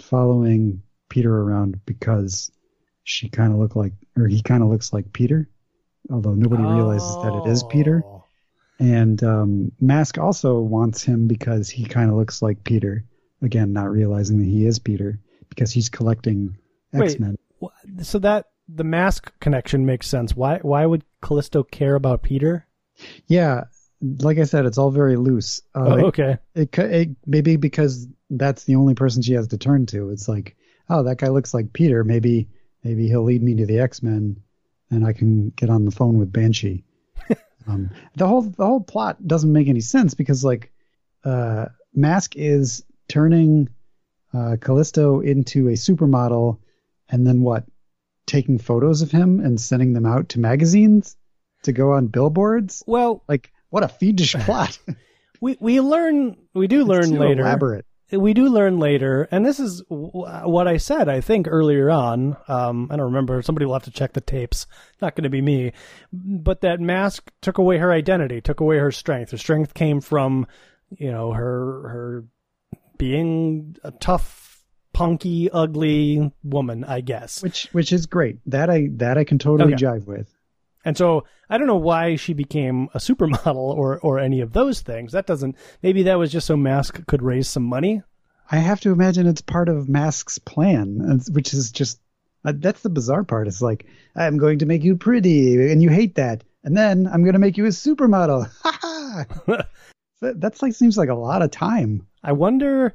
following 0.01 0.81
Peter 1.09 1.35
around 1.35 1.79
because 1.85 2.51
she 3.03 3.29
kind 3.29 3.53
of 3.53 3.59
looked 3.59 3.75
like, 3.75 3.93
or 4.17 4.27
he 4.27 4.41
kind 4.41 4.63
of 4.63 4.69
looks 4.69 4.93
like 4.93 5.13
Peter, 5.13 5.47
although 6.09 6.33
nobody 6.33 6.63
realizes 6.63 7.15
that 7.23 7.43
it 7.43 7.49
is 7.49 7.63
Peter. 7.63 8.03
Oh. 8.05 8.23
And 8.79 9.21
um, 9.23 9.71
Mask 9.79 10.17
also 10.17 10.59
wants 10.59 11.03
him 11.03 11.27
because 11.27 11.69
he 11.69 11.85
kind 11.85 12.09
of 12.09 12.15
looks 12.15 12.41
like 12.41 12.63
Peter. 12.63 13.03
Again, 13.41 13.73
not 13.73 13.91
realizing 13.91 14.39
that 14.39 14.45
he 14.45 14.65
is 14.65 14.79
Peter 14.79 15.19
because 15.49 15.71
he's 15.71 15.89
collecting 15.89 16.57
X 16.93 17.19
Men. 17.19 17.37
So 18.01 18.19
that 18.19 18.47
the 18.67 18.83
mask 18.83 19.31
connection 19.39 19.85
makes 19.85 20.07
sense. 20.07 20.35
Why 20.35 20.59
why 20.61 20.85
would 20.85 21.03
Callisto 21.21 21.63
care 21.63 21.95
about 21.95 22.21
Peter? 22.21 22.67
Yeah, 23.27 23.65
like 24.01 24.37
I 24.37 24.43
said, 24.43 24.65
it's 24.65 24.77
all 24.77 24.91
very 24.91 25.15
loose. 25.15 25.61
Uh, 25.75 25.79
oh, 25.87 26.05
okay. 26.07 26.37
it, 26.55 26.71
cou- 26.71 26.81
it 26.83 27.09
maybe 27.25 27.55
because 27.55 28.07
that's 28.29 28.63
the 28.63 28.75
only 28.75 28.93
person 28.93 29.21
she 29.21 29.33
has 29.33 29.47
to 29.49 29.57
turn 29.57 29.85
to. 29.87 30.11
It's 30.11 30.27
like, 30.27 30.55
oh, 30.89 31.03
that 31.03 31.17
guy 31.17 31.29
looks 31.29 31.53
like 31.53 31.73
Peter. 31.73 32.03
Maybe 32.03 32.49
maybe 32.83 33.07
he'll 33.07 33.23
lead 33.23 33.43
me 33.43 33.55
to 33.55 33.65
the 33.65 33.79
X 33.79 34.03
Men, 34.03 34.41
and 34.91 35.05
I 35.05 35.13
can 35.13 35.49
get 35.49 35.69
on 35.69 35.85
the 35.85 35.91
phone 35.91 36.17
with 36.17 36.31
Banshee. 36.31 36.83
um, 37.67 37.89
the 38.15 38.27
whole 38.27 38.41
the 38.41 38.65
whole 38.65 38.81
plot 38.81 39.25
doesn't 39.25 39.51
make 39.51 39.67
any 39.67 39.81
sense 39.81 40.13
because 40.13 40.43
like, 40.43 40.71
uh, 41.23 41.65
Mask 41.93 42.35
is 42.35 42.83
turning 43.07 43.69
uh, 44.33 44.57
Callisto 44.61 45.19
into 45.21 45.67
a 45.69 45.73
supermodel, 45.73 46.59
and 47.09 47.25
then 47.25 47.41
what? 47.41 47.65
Taking 48.25 48.59
photos 48.59 49.01
of 49.01 49.09
him 49.11 49.39
and 49.39 49.59
sending 49.59 49.93
them 49.93 50.05
out 50.05 50.29
to 50.29 50.39
magazines 50.39 51.17
to 51.63 51.71
go 51.71 51.93
on 51.93 52.07
billboards. 52.07 52.83
Well, 52.85 53.23
Like, 53.27 53.51
what 53.71 53.83
a 53.83 53.87
fiendish 53.87 54.35
plot! 54.35 54.77
we 55.41 55.57
we 55.59 55.81
learn 55.81 56.37
we 56.53 56.67
do 56.67 56.81
It's 56.81 56.89
learn 56.89 57.11
later. 57.19 57.41
elaborate. 57.41 57.85
We 58.11 58.33
do 58.33 58.49
learn 58.49 58.79
later, 58.79 59.27
and 59.31 59.45
this 59.45 59.59
is 59.59 59.81
w- 59.89 60.09
what 60.11 60.67
I 60.67 60.77
said, 60.77 61.07
I 61.09 61.21
think, 61.21 61.47
earlier 61.49 61.89
on. 61.89 62.35
Um, 62.47 62.87
I 62.89 62.95
don't 62.95 63.07
remember. 63.07 63.41
Somebody 63.41 63.65
will 63.65 63.73
have 63.73 63.83
to 63.83 63.91
check 63.91 64.13
the 64.13 64.21
tapes. 64.21 64.65
Not 65.01 65.15
going 65.15 65.23
to 65.25 65.29
be 65.29 65.41
me. 65.41 65.73
But 66.11 66.61
that 66.61 66.79
mask 66.79 67.31
took 67.41 67.57
away 67.57 67.77
her 67.77 67.91
identity, 67.91 68.41
took 68.41 68.59
away 68.61 68.77
her 68.77 68.91
strength. 68.91 69.31
Her 69.31 69.37
strength 69.37 69.73
came 69.73 70.01
from, 70.01 70.47
you 70.89 71.11
know, 71.11 71.31
her 71.33 71.89
her 71.89 72.25
being 72.97 73.75
a 73.83 73.91
tough, 73.91 74.63
punky, 74.93 75.49
ugly 75.51 76.31
woman, 76.43 76.83
I 76.83 77.01
guess. 77.01 77.41
Which 77.43 77.67
which 77.71 77.93
is 77.93 78.05
great. 78.07 78.39
That 78.47 78.69
I 78.69 78.89
that 78.93 79.17
I 79.17 79.23
can 79.23 79.37
totally 79.39 79.73
Okay. 79.75 79.83
jive 79.85 80.05
with. 80.07 80.33
And 80.85 80.97
so 80.97 81.25
I 81.49 81.57
don't 81.57 81.67
know 81.67 81.75
why 81.75 82.15
she 82.15 82.33
became 82.33 82.89
a 82.93 82.99
supermodel 82.99 83.55
or 83.77 83.99
or 83.99 84.19
any 84.19 84.41
of 84.41 84.53
those 84.53 84.81
things. 84.81 85.11
That 85.11 85.25
doesn't. 85.27 85.55
Maybe 85.83 86.03
that 86.03 86.17
was 86.19 86.31
just 86.31 86.47
so 86.47 86.55
Mask 86.57 87.05
could 87.07 87.21
raise 87.21 87.47
some 87.47 87.63
money. 87.63 88.01
I 88.51 88.57
have 88.57 88.79
to 88.81 88.91
imagine 88.91 89.27
it's 89.27 89.41
part 89.41 89.69
of 89.69 89.87
Mask's 89.89 90.39
plan, 90.39 91.19
which 91.31 91.53
is 91.53 91.71
just 91.71 91.99
uh, 92.45 92.53
that's 92.55 92.81
the 92.81 92.89
bizarre 92.89 93.23
part. 93.23 93.47
It's 93.47 93.61
like 93.61 93.85
I'm 94.15 94.37
going 94.37 94.59
to 94.59 94.65
make 94.65 94.83
you 94.83 94.95
pretty, 94.95 95.71
and 95.71 95.81
you 95.83 95.89
hate 95.89 96.15
that, 96.15 96.43
and 96.63 96.75
then 96.75 97.07
I'm 97.07 97.23
going 97.23 97.33
to 97.33 97.39
make 97.39 97.57
you 97.57 97.65
a 97.65 97.69
supermodel. 97.69 98.49
Ha 98.63 98.77
ha! 98.81 99.25
That- 100.21 100.39
That's 100.41 100.61
like 100.61 100.73
seems 100.73 100.97
like 100.97 101.09
a 101.09 101.13
lot 101.15 101.41
of 101.41 101.51
time. 101.51 102.05
I 102.23 102.31
wonder 102.33 102.93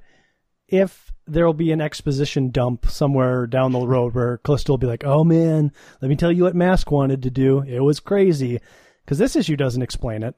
if 0.68 1.12
there 1.26 1.46
will 1.46 1.54
be 1.54 1.72
an 1.72 1.80
exposition 1.80 2.50
dump 2.50 2.86
somewhere 2.86 3.46
down 3.46 3.72
the 3.72 3.86
road 3.86 4.14
where 4.14 4.38
Callisto 4.38 4.72
will 4.72 4.78
be 4.78 4.86
like, 4.86 5.04
"Oh 5.04 5.24
man, 5.24 5.72
let 6.02 6.08
me 6.08 6.16
tell 6.16 6.30
you 6.32 6.44
what 6.44 6.54
Mask 6.54 6.90
wanted 6.90 7.22
to 7.22 7.30
do. 7.30 7.60
It 7.62 7.80
was 7.80 8.00
crazy." 8.00 8.60
Because 9.04 9.18
this 9.18 9.36
issue 9.36 9.56
doesn't 9.56 9.82
explain 9.82 10.22
it. 10.22 10.34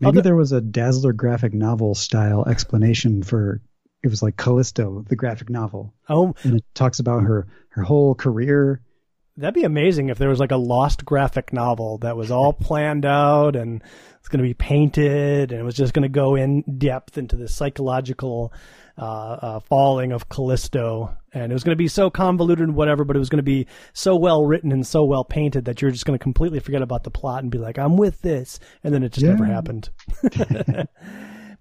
Maybe 0.00 0.08
Other- 0.18 0.22
there 0.22 0.36
was 0.36 0.52
a 0.52 0.60
Dazzler 0.60 1.12
graphic 1.12 1.54
novel 1.54 1.94
style 1.94 2.44
explanation 2.48 3.22
for 3.22 3.60
it 4.02 4.08
was 4.08 4.22
like 4.22 4.36
Callisto, 4.36 5.04
the 5.08 5.16
graphic 5.16 5.48
novel, 5.48 5.94
Oh, 6.08 6.34
and 6.42 6.56
it 6.56 6.64
talks 6.74 6.98
about 6.98 7.22
her 7.22 7.46
her 7.70 7.82
whole 7.82 8.14
career. 8.14 8.80
that'd 9.36 9.54
be 9.54 9.64
amazing 9.64 10.08
if 10.10 10.18
there 10.18 10.28
was 10.28 10.38
like 10.40 10.52
a 10.52 10.56
lost 10.56 11.04
graphic 11.04 11.52
novel 11.52 11.98
that 11.98 12.16
was 12.16 12.30
all 12.30 12.52
planned 12.52 13.04
out 13.04 13.56
and 13.56 13.82
it's 14.20 14.28
going 14.28 14.38
to 14.42 14.48
be 14.48 14.54
painted 14.54 15.50
and 15.50 15.60
it 15.60 15.64
was 15.64 15.74
just 15.74 15.92
going 15.92 16.04
to 16.04 16.08
go 16.08 16.36
in 16.36 16.62
depth 16.78 17.18
into 17.18 17.34
the 17.36 17.48
psychological 17.48 18.52
uh, 18.98 19.02
uh, 19.40 19.60
falling 19.60 20.12
of 20.12 20.28
Callisto. 20.28 21.16
And 21.32 21.50
it 21.50 21.54
was 21.54 21.64
going 21.64 21.76
to 21.76 21.82
be 21.82 21.88
so 21.88 22.10
convoluted 22.10 22.66
and 22.66 22.76
whatever, 22.76 23.04
but 23.04 23.16
it 23.16 23.18
was 23.18 23.28
going 23.28 23.38
to 23.38 23.42
be 23.42 23.66
so 23.92 24.16
well 24.16 24.44
written 24.44 24.72
and 24.72 24.86
so 24.86 25.04
well 25.04 25.24
painted 25.24 25.64
that 25.64 25.82
you're 25.82 25.90
just 25.90 26.06
going 26.06 26.18
to 26.18 26.22
completely 26.22 26.60
forget 26.60 26.82
about 26.82 27.04
the 27.04 27.10
plot 27.10 27.42
and 27.42 27.50
be 27.50 27.58
like, 27.58 27.78
I'm 27.78 27.96
with 27.96 28.22
this. 28.22 28.60
And 28.82 28.94
then 28.94 29.02
it 29.02 29.12
just 29.12 29.26
never 29.26 29.44
happened. 29.44 29.90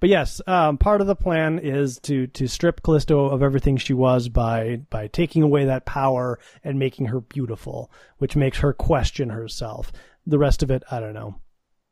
But 0.04 0.10
yes, 0.10 0.42
um, 0.48 0.78
part 0.78 1.00
of 1.00 1.08
the 1.08 1.16
plan 1.16 1.60
is 1.60 1.98
to 2.00 2.28
to 2.28 2.46
strip 2.50 2.84
Callisto 2.84 3.28
of 3.28 3.42
everything 3.42 3.78
she 3.78 3.94
was 3.94 4.28
by 4.28 4.82
by 4.90 5.08
taking 5.08 5.44
away 5.44 5.64
that 5.64 5.86
power 5.86 6.40
and 6.62 6.78
making 6.78 7.06
her 7.06 7.22
beautiful, 7.22 7.90
which 8.18 8.36
makes 8.36 8.58
her 8.58 8.74
question 8.74 9.30
herself. 9.30 9.94
The 10.28 10.38
rest 10.38 10.62
of 10.62 10.72
it, 10.72 10.84
I 10.92 11.00
don't 11.00 11.14
know. 11.14 11.36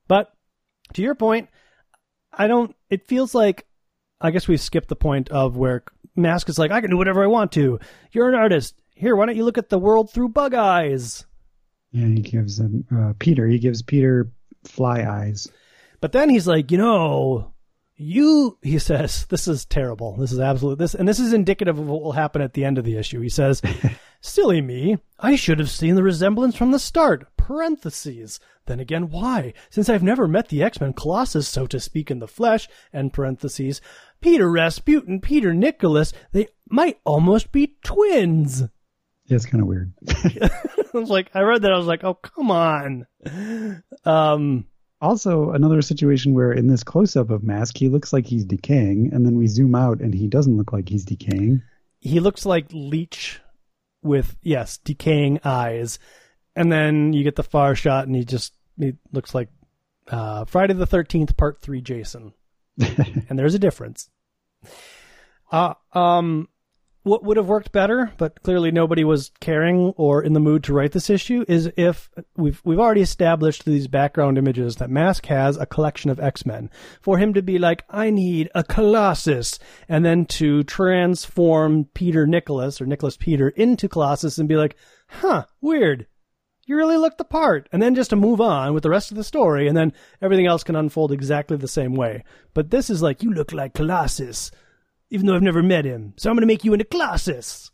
But 0.09 0.33
to 0.91 1.01
your 1.01 1.15
point, 1.15 1.47
I 2.33 2.47
don't. 2.47 2.75
It 2.89 3.07
feels 3.07 3.33
like 3.33 3.65
I 4.21 4.31
guess 4.31 4.47
we've 4.47 4.61
skipped 4.61 4.87
the 4.87 4.95
point 4.95 5.29
of 5.29 5.57
where 5.57 5.83
Mask 6.15 6.49
is 6.49 6.59
like, 6.59 6.71
I 6.71 6.81
can 6.81 6.89
do 6.89 6.97
whatever 6.97 7.23
I 7.23 7.27
want 7.27 7.51
to. 7.53 7.79
You're 8.11 8.29
an 8.29 8.35
artist. 8.35 8.81
Here, 8.95 9.15
why 9.15 9.25
don't 9.25 9.35
you 9.35 9.45
look 9.45 9.57
at 9.57 9.69
the 9.69 9.79
world 9.79 10.11
through 10.11 10.29
bug 10.29 10.53
eyes? 10.53 11.25
Yeah, 11.91 12.07
he 12.07 12.21
gives 12.21 12.59
him 12.59 12.85
uh, 12.95 13.13
Peter. 13.19 13.47
He 13.47 13.59
gives 13.59 13.81
Peter 13.81 14.31
fly 14.63 15.03
eyes. 15.03 15.47
But 15.99 16.11
then 16.11 16.29
he's 16.29 16.47
like, 16.47 16.71
you 16.71 16.77
know, 16.77 17.53
you, 17.95 18.57
he 18.61 18.79
says, 18.79 19.25
this 19.27 19.47
is 19.47 19.65
terrible. 19.65 20.15
This 20.17 20.31
is 20.31 20.39
absolute, 20.39 20.79
this, 20.79 20.95
and 20.95 21.07
this 21.07 21.19
is 21.19 21.33
indicative 21.33 21.77
of 21.77 21.87
what 21.87 22.01
will 22.01 22.11
happen 22.11 22.41
at 22.41 22.53
the 22.53 22.65
end 22.65 22.77
of 22.77 22.85
the 22.85 22.97
issue. 22.97 23.21
He 23.21 23.29
says, 23.29 23.61
silly 24.21 24.61
me. 24.61 24.97
I 25.19 25.35
should 25.35 25.59
have 25.59 25.69
seen 25.69 25.95
the 25.95 26.03
resemblance 26.03 26.55
from 26.55 26.71
the 26.71 26.79
start. 26.79 27.27
Parentheses. 27.37 28.39
Then 28.65 28.79
again, 28.79 29.09
why? 29.09 29.53
Since 29.69 29.89
I've 29.89 30.03
never 30.03 30.27
met 30.27 30.47
the 30.49 30.63
X-Men 30.63 30.93
Colossus, 30.93 31.47
so 31.47 31.67
to 31.67 31.79
speak, 31.79 32.09
in 32.09 32.19
the 32.19 32.27
flesh, 32.27 32.69
and 32.93 33.11
parentheses, 33.11 33.81
Peter 34.21 34.49
Rasputin, 34.49 35.19
Peter 35.19 35.53
Nicholas, 35.53 36.13
they 36.31 36.47
might 36.69 36.99
almost 37.03 37.51
be 37.51 37.75
twins. 37.83 38.61
Yeah, 39.25 39.35
it's 39.35 39.45
kind 39.45 39.61
of 39.61 39.67
weird. 39.67 39.93
I 40.07 40.49
was 40.93 41.09
like, 41.09 41.29
I 41.33 41.41
read 41.41 41.63
that, 41.63 41.73
I 41.73 41.77
was 41.77 41.87
like, 41.87 42.03
oh, 42.03 42.13
come 42.13 42.51
on. 42.51 43.07
Um, 44.05 44.65
Also, 45.01 45.51
another 45.51 45.81
situation 45.81 46.33
where 46.33 46.51
in 46.51 46.67
this 46.67 46.83
close 46.83 47.15
up 47.15 47.29
of 47.31 47.43
Mask, 47.43 47.75
he 47.77 47.89
looks 47.89 48.13
like 48.13 48.25
he's 48.27 48.45
decaying, 48.45 49.09
and 49.13 49.25
then 49.25 49.35
we 49.37 49.47
zoom 49.47 49.73
out 49.75 49.99
and 49.99 50.13
he 50.13 50.27
doesn't 50.27 50.57
look 50.57 50.71
like 50.71 50.87
he's 50.89 51.05
decaying. 51.05 51.61
he 51.99 52.19
looks 52.19 52.45
like 52.45 52.67
Leech 52.71 53.39
with 54.03 54.35
yes 54.41 54.77
decaying 54.77 55.39
eyes, 55.43 55.99
and 56.55 56.71
then 56.71 57.13
you 57.13 57.23
get 57.23 57.35
the 57.35 57.43
far 57.43 57.75
shot, 57.75 58.07
and 58.07 58.15
he 58.15 58.25
just 58.25 58.53
he 58.77 58.93
looks 59.11 59.35
like 59.35 59.49
uh, 60.07 60.45
Friday 60.45 60.73
the 60.73 60.85
Thirteenth 60.85 61.37
Part 61.37 61.61
Three 61.61 61.81
Jason, 61.81 62.33
and 62.79 63.37
there's 63.37 63.55
a 63.55 63.59
difference. 63.59 64.09
Uh, 65.51 65.73
um, 65.93 66.47
what 67.03 67.23
would 67.23 67.37
have 67.37 67.47
worked 67.47 67.71
better, 67.71 68.11
but 68.17 68.43
clearly 68.43 68.71
nobody 68.71 69.03
was 69.03 69.31
caring 69.39 69.93
or 69.97 70.23
in 70.23 70.33
the 70.33 70.39
mood 70.39 70.63
to 70.63 70.73
write 70.73 70.91
this 70.91 71.09
issue, 71.09 71.43
is 71.47 71.71
if 71.75 72.09
we've 72.37 72.61
we've 72.63 72.79
already 72.79 73.01
established 73.01 73.65
these 73.65 73.87
background 73.87 74.37
images 74.37 74.75
that 74.75 74.89
Mask 74.89 75.25
has 75.25 75.57
a 75.57 75.65
collection 75.65 76.11
of 76.11 76.19
X 76.19 76.45
Men. 76.45 76.69
For 77.01 77.17
him 77.17 77.33
to 77.33 77.41
be 77.41 77.57
like, 77.57 77.83
I 77.89 78.11
need 78.11 78.49
a 78.53 78.63
Colossus, 78.63 79.57
and 79.89 80.05
then 80.05 80.25
to 80.25 80.63
transform 80.63 81.85
Peter 81.93 82.27
Nicholas 82.27 82.79
or 82.79 82.85
Nicholas 82.85 83.17
Peter 83.17 83.49
into 83.49 83.89
Colossus 83.89 84.37
and 84.37 84.47
be 84.47 84.55
like, 84.55 84.75
huh, 85.07 85.45
weird. 85.59 86.07
You 86.67 86.75
really 86.75 86.97
look 86.97 87.17
the 87.17 87.25
part, 87.25 87.67
and 87.71 87.81
then 87.81 87.95
just 87.95 88.11
to 88.11 88.15
move 88.15 88.39
on 88.39 88.73
with 88.73 88.83
the 88.83 88.91
rest 88.91 89.09
of 89.09 89.17
the 89.17 89.23
story, 89.23 89.67
and 89.67 89.75
then 89.75 89.93
everything 90.21 90.45
else 90.45 90.63
can 90.63 90.75
unfold 90.75 91.11
exactly 91.11 91.57
the 91.57 91.67
same 91.67 91.95
way. 91.95 92.23
But 92.53 92.69
this 92.69 92.91
is 92.91 93.01
like, 93.01 93.23
you 93.23 93.33
look 93.33 93.51
like 93.51 93.73
Colossus 93.73 94.51
even 95.11 95.27
though 95.27 95.35
I've 95.35 95.43
never 95.43 95.61
met 95.61 95.85
him. 95.85 96.13
So 96.17 96.29
I'm 96.29 96.35
going 96.35 96.41
to 96.41 96.47
make 96.47 96.63
you 96.63 96.73
into 96.73 96.85
Colossus. 96.85 97.69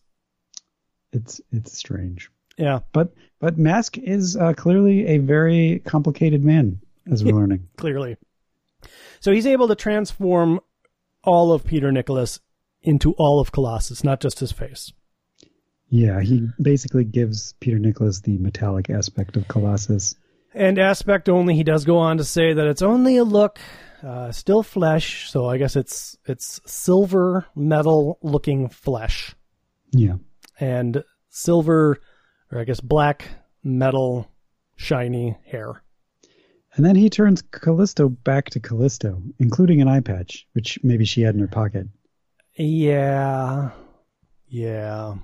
It's 1.13 1.39
it's 1.54 1.71
strange, 1.78 2.30
Yeah, 2.58 2.80
but 2.91 3.13
but 3.39 3.58
Mask 3.58 3.97
is 3.97 4.36
uh, 4.36 4.54
clearly 4.54 5.08
a 5.08 5.19
very 5.19 5.82
complicated 5.86 6.43
man, 6.43 6.82
as 7.10 7.23
we're 7.23 7.34
learning. 7.34 7.69
clearly. 7.78 8.17
So 9.21 9.32
he's 9.32 9.47
able 9.47 9.69
to 9.69 9.76
transform 9.76 10.60
all 11.23 11.54
of 11.54 11.63
Peter 11.65 11.91
Nicholas 11.93 12.39
into 12.82 13.13
all 13.13 13.39
of 13.39 13.52
Colossus, 13.54 14.04
not 14.04 14.19
just 14.19 14.39
his 14.39 14.52
face. 14.52 14.91
Yeah, 15.89 16.21
he 16.21 16.47
basically 16.62 17.06
gives 17.06 17.54
Peter 17.62 17.80
Nicholas 17.80 18.19
the 18.19 18.38
metallic 18.38 18.89
aspect 18.89 19.38
of 19.38 19.47
Colossus. 19.47 20.15
And 20.58 20.80
aspect 20.80 21.30
only, 21.30 21.56
he 21.56 21.63
does 21.63 21.86
go 21.86 22.00
on 22.00 22.17
to 22.17 22.24
say 22.24 22.54
that 22.54 22.65
it's 22.67 22.82
only 22.82 23.17
a 23.17 23.24
look, 23.24 23.60
uh, 24.02 24.32
still 24.32 24.63
flesh. 24.63 25.30
So 25.30 25.46
I 25.48 25.58
guess 25.58 25.76
it's 25.76 26.17
it's 26.26 26.60
silver 26.65 27.46
metal 27.56 28.17
looking 28.24 28.70
flesh 28.70 29.36
Yeah, 29.91 30.15
and 30.60 31.04
silver, 31.30 31.98
or 32.52 32.60
I 32.60 32.63
guess 32.63 32.80
black 32.82 33.28
metal 33.63 34.32
shiny 34.76 35.38
hair. 35.46 35.84
and 36.76 36.84
then 36.86 36.96
he 36.96 37.10
turns 37.10 37.41
Callisto 37.43 38.10
back 38.10 38.50
to 38.52 38.60
Callisto, 38.60 39.22
including 39.39 39.82
an 39.82 39.88
eye 39.88 40.00
patch, 40.02 40.48
which 40.54 40.80
maybe 40.84 41.06
she 41.06 41.22
had 41.22 41.36
in 41.36 41.41
her 41.41 41.48
pocket. 41.48 41.88
Yeah, 42.56 43.72
yeah. 44.48 45.15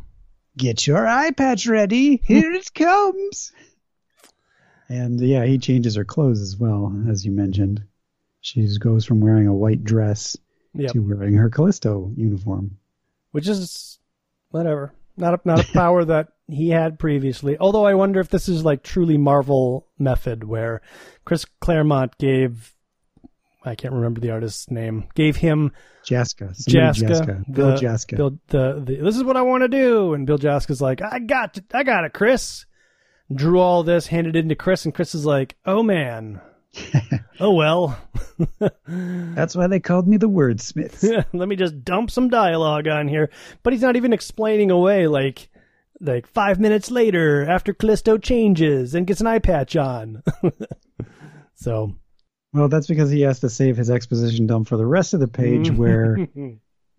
Get 0.58 0.86
your 0.86 1.08
eye 1.08 1.32
patch 1.32 1.66
ready. 1.68 2.18
Here 2.24 2.52
it 2.54 2.72
comes. 2.74 3.52
And 4.90 5.20
yeah, 5.22 5.46
he 5.46 5.58
changes 5.58 5.96
her 5.96 6.06
clothes 6.06 6.42
as 6.42 6.58
well, 6.58 6.94
as 7.10 7.26
you 7.26 7.32
mentioned. 7.32 7.84
She 8.42 8.68
goes 8.80 9.06
from 9.06 9.22
wearing 9.22 9.48
a 9.48 9.54
white 9.54 9.84
dress 9.84 10.38
Yep. 10.76 10.92
to 10.94 11.00
wearing 11.00 11.36
her 11.36 11.50
Callisto 11.52 12.12
uniform. 12.16 12.78
which 13.32 13.48
is 13.48 14.00
whatever. 14.50 14.94
Not 15.16 15.36
a, 15.36 15.40
not 15.46 15.60
a 15.70 15.72
power 15.72 16.04
that 16.14 16.30
he 16.48 16.70
had 16.70 16.98
previously. 16.98 17.58
Although 17.60 17.86
I 17.86 17.94
wonder 17.94 18.20
if 18.20 18.30
this 18.30 18.50
is 18.50 18.66
like 18.66 18.82
truly 18.82 19.18
Marvel 19.18 19.88
method, 20.00 20.44
where 20.44 20.82
Chris 21.26 21.46
Claremont 21.62 22.18
gave 22.18 22.74
I 23.66 23.76
can't 23.76 23.94
remember 23.94 24.20
the 24.20 24.32
artist's 24.32 24.70
name 24.72 25.06
gave 25.16 25.36
him 25.38 25.72
Jaaska. 26.06 26.54
Jaaska, 26.68 27.08
Jaaska. 27.08 27.54
Bill 27.54 27.68
the- 27.70 27.76
Jaaska. 27.82 28.18
Bill 28.18 28.40
the, 28.48 28.84
the 28.86 28.96
this 28.98 29.16
is 29.16 29.24
what 29.24 29.38
I 29.38 29.44
want 29.44 29.62
to 29.62 29.68
do, 29.70 30.14
and 30.16 30.26
Bill 30.28 30.38
Jaaska's 30.40 30.82
like 30.82 31.02
I 31.02 31.20
got 31.20 31.58
it, 31.58 31.66
I 31.74 31.84
got 31.84 32.04
it, 32.04 32.14
Chris. 32.14 32.66
Drew 33.36 33.60
all 33.60 33.84
this, 33.84 34.08
handed 34.08 34.36
it 34.36 34.48
to 34.50 34.56
Chris, 34.56 34.86
and 34.86 34.94
Chris 34.94 35.16
is 35.16 35.26
like, 35.26 35.56
oh 35.66 35.84
man, 35.84 36.42
oh 37.40 37.54
well. 37.54 37.98
That's 38.88 39.56
why 39.56 39.68
they 39.68 39.80
called 39.80 40.08
me 40.08 40.18
the 40.18 40.30
wordsmith. 40.30 41.26
let 41.34 41.48
me 41.48 41.56
just 41.56 41.84
dump 41.84 42.12
some 42.12 42.30
dialogue 42.30 42.88
on 42.88 43.08
here. 43.08 43.30
But 43.62 43.74
he's 43.74 43.82
not 43.82 43.96
even 43.96 44.14
explaining 44.14 44.72
away 44.72 45.08
like 45.08 45.50
like 46.00 46.28
five 46.28 46.60
minutes 46.60 46.92
later 46.92 47.50
after 47.50 47.74
Callisto 47.74 48.18
changes 48.18 48.94
and 48.96 49.08
gets 49.08 49.22
an 49.22 49.28
eye 49.28 49.40
patch 49.40 49.76
on. 49.76 50.24
so 51.56 51.96
well, 52.54 52.70
that's 52.70 52.88
because 52.88 53.10
he 53.10 53.22
has 53.22 53.40
to 53.40 53.50
save 53.50 53.78
his 53.78 53.90
exposition 53.90 54.46
dump 54.46 54.68
for 54.68 54.78
the 54.78 54.86
rest 54.86 55.14
of 55.14 55.20
the 55.20 55.28
page 55.28 55.70
mm-hmm. 55.70 55.78
where 55.78 56.28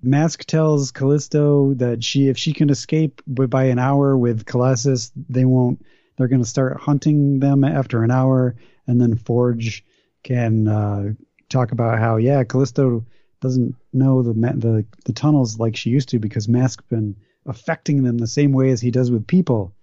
Mask 0.02 0.44
tells 0.44 0.90
Callisto 0.90 1.74
that 1.74 2.02
she, 2.02 2.28
if 2.28 2.36
she 2.36 2.52
can 2.52 2.70
escape 2.70 3.22
by 3.26 3.64
an 3.64 3.78
hour 3.78 4.18
with 4.18 4.44
Colossus, 4.46 5.12
they 5.14 5.44
won't. 5.44 5.84
They're 6.16 6.28
going 6.28 6.42
to 6.42 6.48
start 6.48 6.80
hunting 6.80 7.40
them 7.40 7.64
after 7.64 8.02
an 8.02 8.10
hour, 8.10 8.54
and 8.86 9.00
then 9.00 9.16
Forge 9.16 9.84
can 10.22 10.68
uh, 10.68 11.12
talk 11.48 11.72
about 11.72 11.98
how 11.98 12.16
yeah, 12.16 12.44
Callisto 12.44 13.04
doesn't 13.40 13.74
know 13.92 14.22
the 14.22 14.32
the 14.32 14.86
the 15.04 15.12
tunnels 15.12 15.58
like 15.58 15.76
she 15.76 15.90
used 15.90 16.08
to 16.10 16.18
because 16.18 16.48
Mask's 16.48 16.84
been 16.88 17.16
affecting 17.46 18.02
them 18.02 18.18
the 18.18 18.26
same 18.26 18.52
way 18.52 18.70
as 18.70 18.80
he 18.80 18.90
does 18.90 19.10
with 19.10 19.26
people. 19.26 19.74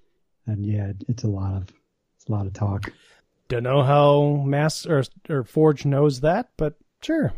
And 0.48 0.65
yeah, 0.65 0.94
it's 1.08 1.24
a 1.24 1.28
lot 1.28 1.54
of 1.54 1.63
it's 2.15 2.28
a 2.28 2.32
lot 2.32 2.48
of 2.48 2.54
talk. 2.54 2.91
Don't 3.50 3.63
know 3.63 3.84
how 3.84 4.44
Mask 4.46 4.89
or 4.89 5.04
or 5.30 5.44
Forge 5.44 5.86
knows 5.86 6.22
that, 6.22 6.50
but 6.58 6.76
sure. 7.02 7.34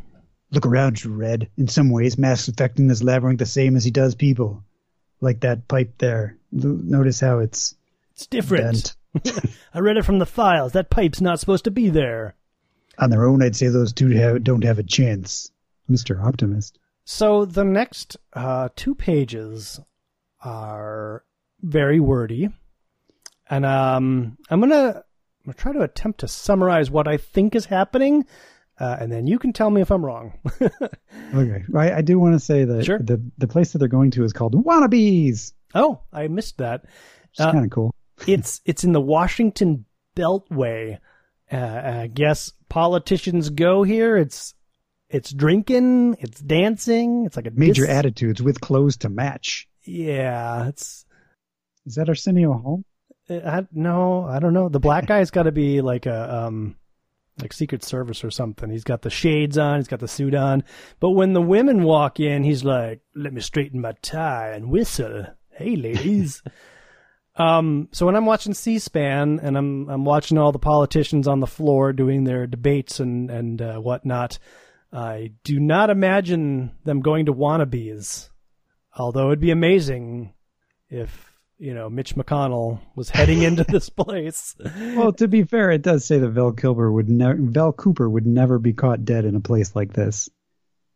Look 0.52 0.68
around 0.68 1.04
you, 1.04 1.12
Red. 1.12 1.50
In 1.58 1.68
some 1.68 1.90
ways, 1.90 2.18
Mask's 2.18 2.48
affecting 2.48 2.88
this 2.88 3.02
labyrinth 3.02 3.40
the 3.40 3.46
same 3.48 3.76
as 3.76 3.84
he 3.84 3.92
does 3.92 4.14
people. 4.14 4.64
Like 5.20 5.40
that 5.42 5.68
pipe 5.68 5.96
there. 5.98 6.38
Notice 6.52 7.20
how 7.20 7.40
it's 7.40 7.76
it's 8.14 8.28
different. 8.28 8.96
I 9.74 9.80
read 9.80 9.98
it 9.98 10.06
from 10.06 10.20
the 10.20 10.26
files. 10.26 10.74
That 10.74 10.90
pipe's 10.90 11.22
not 11.22 11.40
supposed 11.40 11.66
to 11.66 11.72
be 11.72 11.90
there. 11.90 12.36
On 13.00 13.10
their 13.10 13.26
own, 13.26 13.42
I'd 13.42 13.56
say 13.56 13.68
those 13.68 13.94
two 13.94 14.10
have, 14.10 14.44
don't 14.44 14.64
have 14.64 14.80
a 14.80 14.84
chance. 14.84 15.52
Mr. 15.90 16.24
Optimist. 16.24 16.80
So 17.06 17.46
the 17.46 17.64
next 17.66 18.18
uh, 18.34 18.70
two 18.76 18.96
pages 18.96 19.80
are 20.42 21.24
very 21.62 22.00
wordy, 22.00 22.50
and 23.50 23.66
um, 23.66 24.38
I'm 24.50 24.60
gonna 24.60 25.04
I'm 25.46 25.46
gonna 25.46 25.56
try 25.56 25.74
to 25.74 25.82
attempt 25.82 26.22
to 26.22 26.28
summarize 26.28 26.90
what 26.90 27.08
I 27.08 27.18
think 27.18 27.56
is 27.56 27.66
happening, 27.66 28.26
uh, 28.80 28.98
and 29.00 29.12
then 29.12 29.28
you 29.28 29.38
can 29.38 29.52
tell 29.52 29.70
me 29.70 29.82
if 29.82 29.92
I'm 29.92 30.06
wrong. 30.06 30.40
okay, 30.62 31.66
I, 31.76 31.92
I 31.94 32.02
do 32.02 32.20
want 32.20 32.36
to 32.36 32.40
say 32.40 32.64
that 32.64 32.86
sure. 32.86 33.00
the 33.00 33.22
the 33.38 33.48
place 33.48 33.74
that 33.74 33.80
they're 33.80 33.88
going 33.90 34.12
to 34.12 34.24
is 34.24 34.34
called 34.34 34.54
Wannabes. 34.54 35.54
Oh, 35.76 36.02
I 36.14 36.28
missed 36.30 36.60
that. 36.60 36.86
It's 37.32 37.42
uh, 37.42 37.52
kind 37.52 37.66
of 37.66 37.72
cool. 37.72 37.93
It's 38.28 38.62
it's 38.66 38.84
in 38.84 38.92
the 38.92 39.02
Washington 39.02 39.86
Beltway. 40.16 41.00
Uh, 41.52 42.02
I 42.02 42.08
guess 42.08 42.52
politicians 42.70 43.50
go 43.50 43.84
here. 43.84 44.18
It's 44.18 44.56
it's 45.10 45.32
drinking, 45.32 46.18
it's 46.20 46.42
dancing, 46.42 47.26
it's 47.26 47.36
like 47.36 47.46
a 47.46 47.52
major 47.52 47.86
dis- 47.86 47.92
attitudes 47.92 48.42
with 48.42 48.60
clothes 48.60 48.98
to 48.98 49.10
match. 49.10 49.68
Yeah, 49.84 50.68
it's. 50.68 51.06
Is 51.86 51.96
that 51.96 52.10
Arsenio 52.10 52.54
Hall? 52.54 52.84
Uh, 53.30 53.40
I, 53.46 53.68
no, 53.72 54.26
I 54.26 54.40
don't 54.40 54.54
know. 54.54 54.70
The 54.70 54.80
black 54.80 55.06
guy's 55.06 55.30
got 55.30 55.44
to 55.44 55.52
be 55.52 55.82
like 55.82 56.06
a 56.06 56.46
um, 56.46 56.78
like 57.40 57.54
Secret 57.54 57.84
Service 57.84 58.24
or 58.24 58.32
something. 58.32 58.70
He's 58.72 58.84
got 58.84 59.02
the 59.02 59.10
shades 59.10 59.58
on, 59.58 59.78
he's 59.78 59.88
got 59.88 60.00
the 60.00 60.08
suit 60.08 60.34
on. 60.34 60.64
But 61.00 61.12
when 61.12 61.34
the 61.34 61.42
women 61.42 61.84
walk 61.84 62.20
in, 62.20 62.44
he's 62.44 62.64
like, 62.64 63.02
"Let 63.14 63.34
me 63.34 63.42
straighten 63.42 63.82
my 63.82 63.94
tie 64.02 64.52
and 64.52 64.70
whistle." 64.70 65.28
Hey, 65.52 65.76
ladies. 65.76 66.42
um, 67.36 67.90
so 67.92 68.06
when 68.06 68.16
I'm 68.16 68.26
watching 68.26 68.54
C-SPAN 68.54 69.40
and 69.42 69.58
I'm 69.58 69.90
I'm 69.90 70.06
watching 70.06 70.38
all 70.38 70.52
the 70.52 70.60
politicians 70.60 71.28
on 71.28 71.40
the 71.40 71.48
floor 71.48 71.92
doing 71.92 72.24
their 72.24 72.46
debates 72.46 73.00
and 73.00 73.32
and 73.32 73.62
uh, 73.62 73.78
whatnot, 73.78 74.38
I 74.92 75.32
do 75.44 75.60
not 75.60 75.90
imagine 75.90 76.72
them 76.84 77.02
going 77.02 77.26
to 77.26 77.34
wannabes. 77.34 78.30
Although 78.96 79.28
it'd 79.28 79.40
be 79.40 79.50
amazing 79.50 80.34
if 80.90 81.32
you 81.58 81.74
know 81.74 81.90
Mitch 81.90 82.16
McConnell 82.16 82.80
was 82.96 83.10
heading 83.10 83.42
into 83.42 83.64
this 83.64 83.90
place. 83.90 84.56
well, 84.96 85.12
to 85.14 85.28
be 85.28 85.44
fair, 85.44 85.72
it 85.72 85.82
does 85.82 86.06
say 86.06 86.20
that 86.20 86.30
Val 86.30 86.52
Cooper 86.54 86.92
would 86.92 87.10
never 87.10 87.38
Val 87.40 87.74
Cooper 87.74 88.08
would 88.08 88.28
never 88.28 88.60
be 88.60 88.74
caught 88.74 89.06
dead 89.06 89.26
in 89.26 89.36
a 89.36 89.42
place 89.42 89.76
like 89.76 89.94
this. 89.94 90.30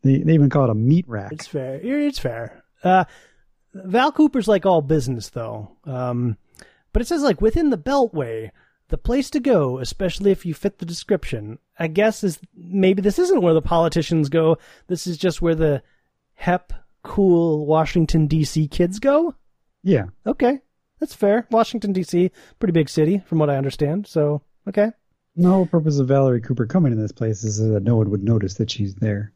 They 0.03 0.19
they 0.19 0.35
even 0.35 0.51
call 0.51 0.65
it 0.65 0.69
a 0.69 0.75
meat 0.75 1.05
rack. 1.07 1.31
It's 1.31 1.47
fair. 1.47 1.79
It's 1.81 2.19
fair. 2.19 2.63
Uh, 2.83 3.05
Val 3.85 4.11
Cooper's 4.11 4.47
like 4.47 4.65
all 4.65 4.81
business 4.81 5.29
though. 5.29 5.71
Um, 5.85 6.37
but 6.93 7.01
it 7.01 7.07
says 7.07 7.21
like 7.21 7.41
within 7.41 7.69
the 7.69 7.77
Beltway, 7.77 8.51
the 8.89 8.97
place 8.97 9.29
to 9.31 9.39
go, 9.39 9.79
especially 9.79 10.31
if 10.31 10.45
you 10.45 10.53
fit 10.53 10.79
the 10.79 10.85
description, 10.85 11.59
I 11.77 11.87
guess 11.87 12.23
is 12.23 12.39
maybe 12.55 13.01
this 13.01 13.19
isn't 13.19 13.41
where 13.41 13.53
the 13.53 13.61
politicians 13.61 14.29
go. 14.29 14.57
This 14.87 15.07
is 15.07 15.17
just 15.17 15.41
where 15.41 15.55
the 15.55 15.83
hep 16.35 16.73
cool 17.03 17.65
Washington 17.65 18.27
D.C. 18.27 18.67
kids 18.67 18.99
go. 18.99 19.35
Yeah. 19.83 20.05
Okay, 20.25 20.59
that's 20.99 21.13
fair. 21.13 21.47
Washington 21.51 21.93
D.C. 21.93 22.31
pretty 22.59 22.71
big 22.71 22.89
city, 22.89 23.21
from 23.25 23.39
what 23.39 23.49
I 23.49 23.57
understand. 23.57 24.07
So 24.07 24.41
okay. 24.67 24.91
The 25.35 25.49
whole 25.49 25.67
purpose 25.67 25.99
of 25.99 26.07
Valerie 26.07 26.41
Cooper 26.41 26.65
coming 26.65 26.95
to 26.95 26.99
this 26.99 27.11
place 27.11 27.43
is 27.43 27.59
that 27.59 27.83
no 27.83 27.95
one 27.95 28.09
would 28.09 28.23
notice 28.23 28.55
that 28.55 28.71
she's 28.71 28.95
there. 28.95 29.33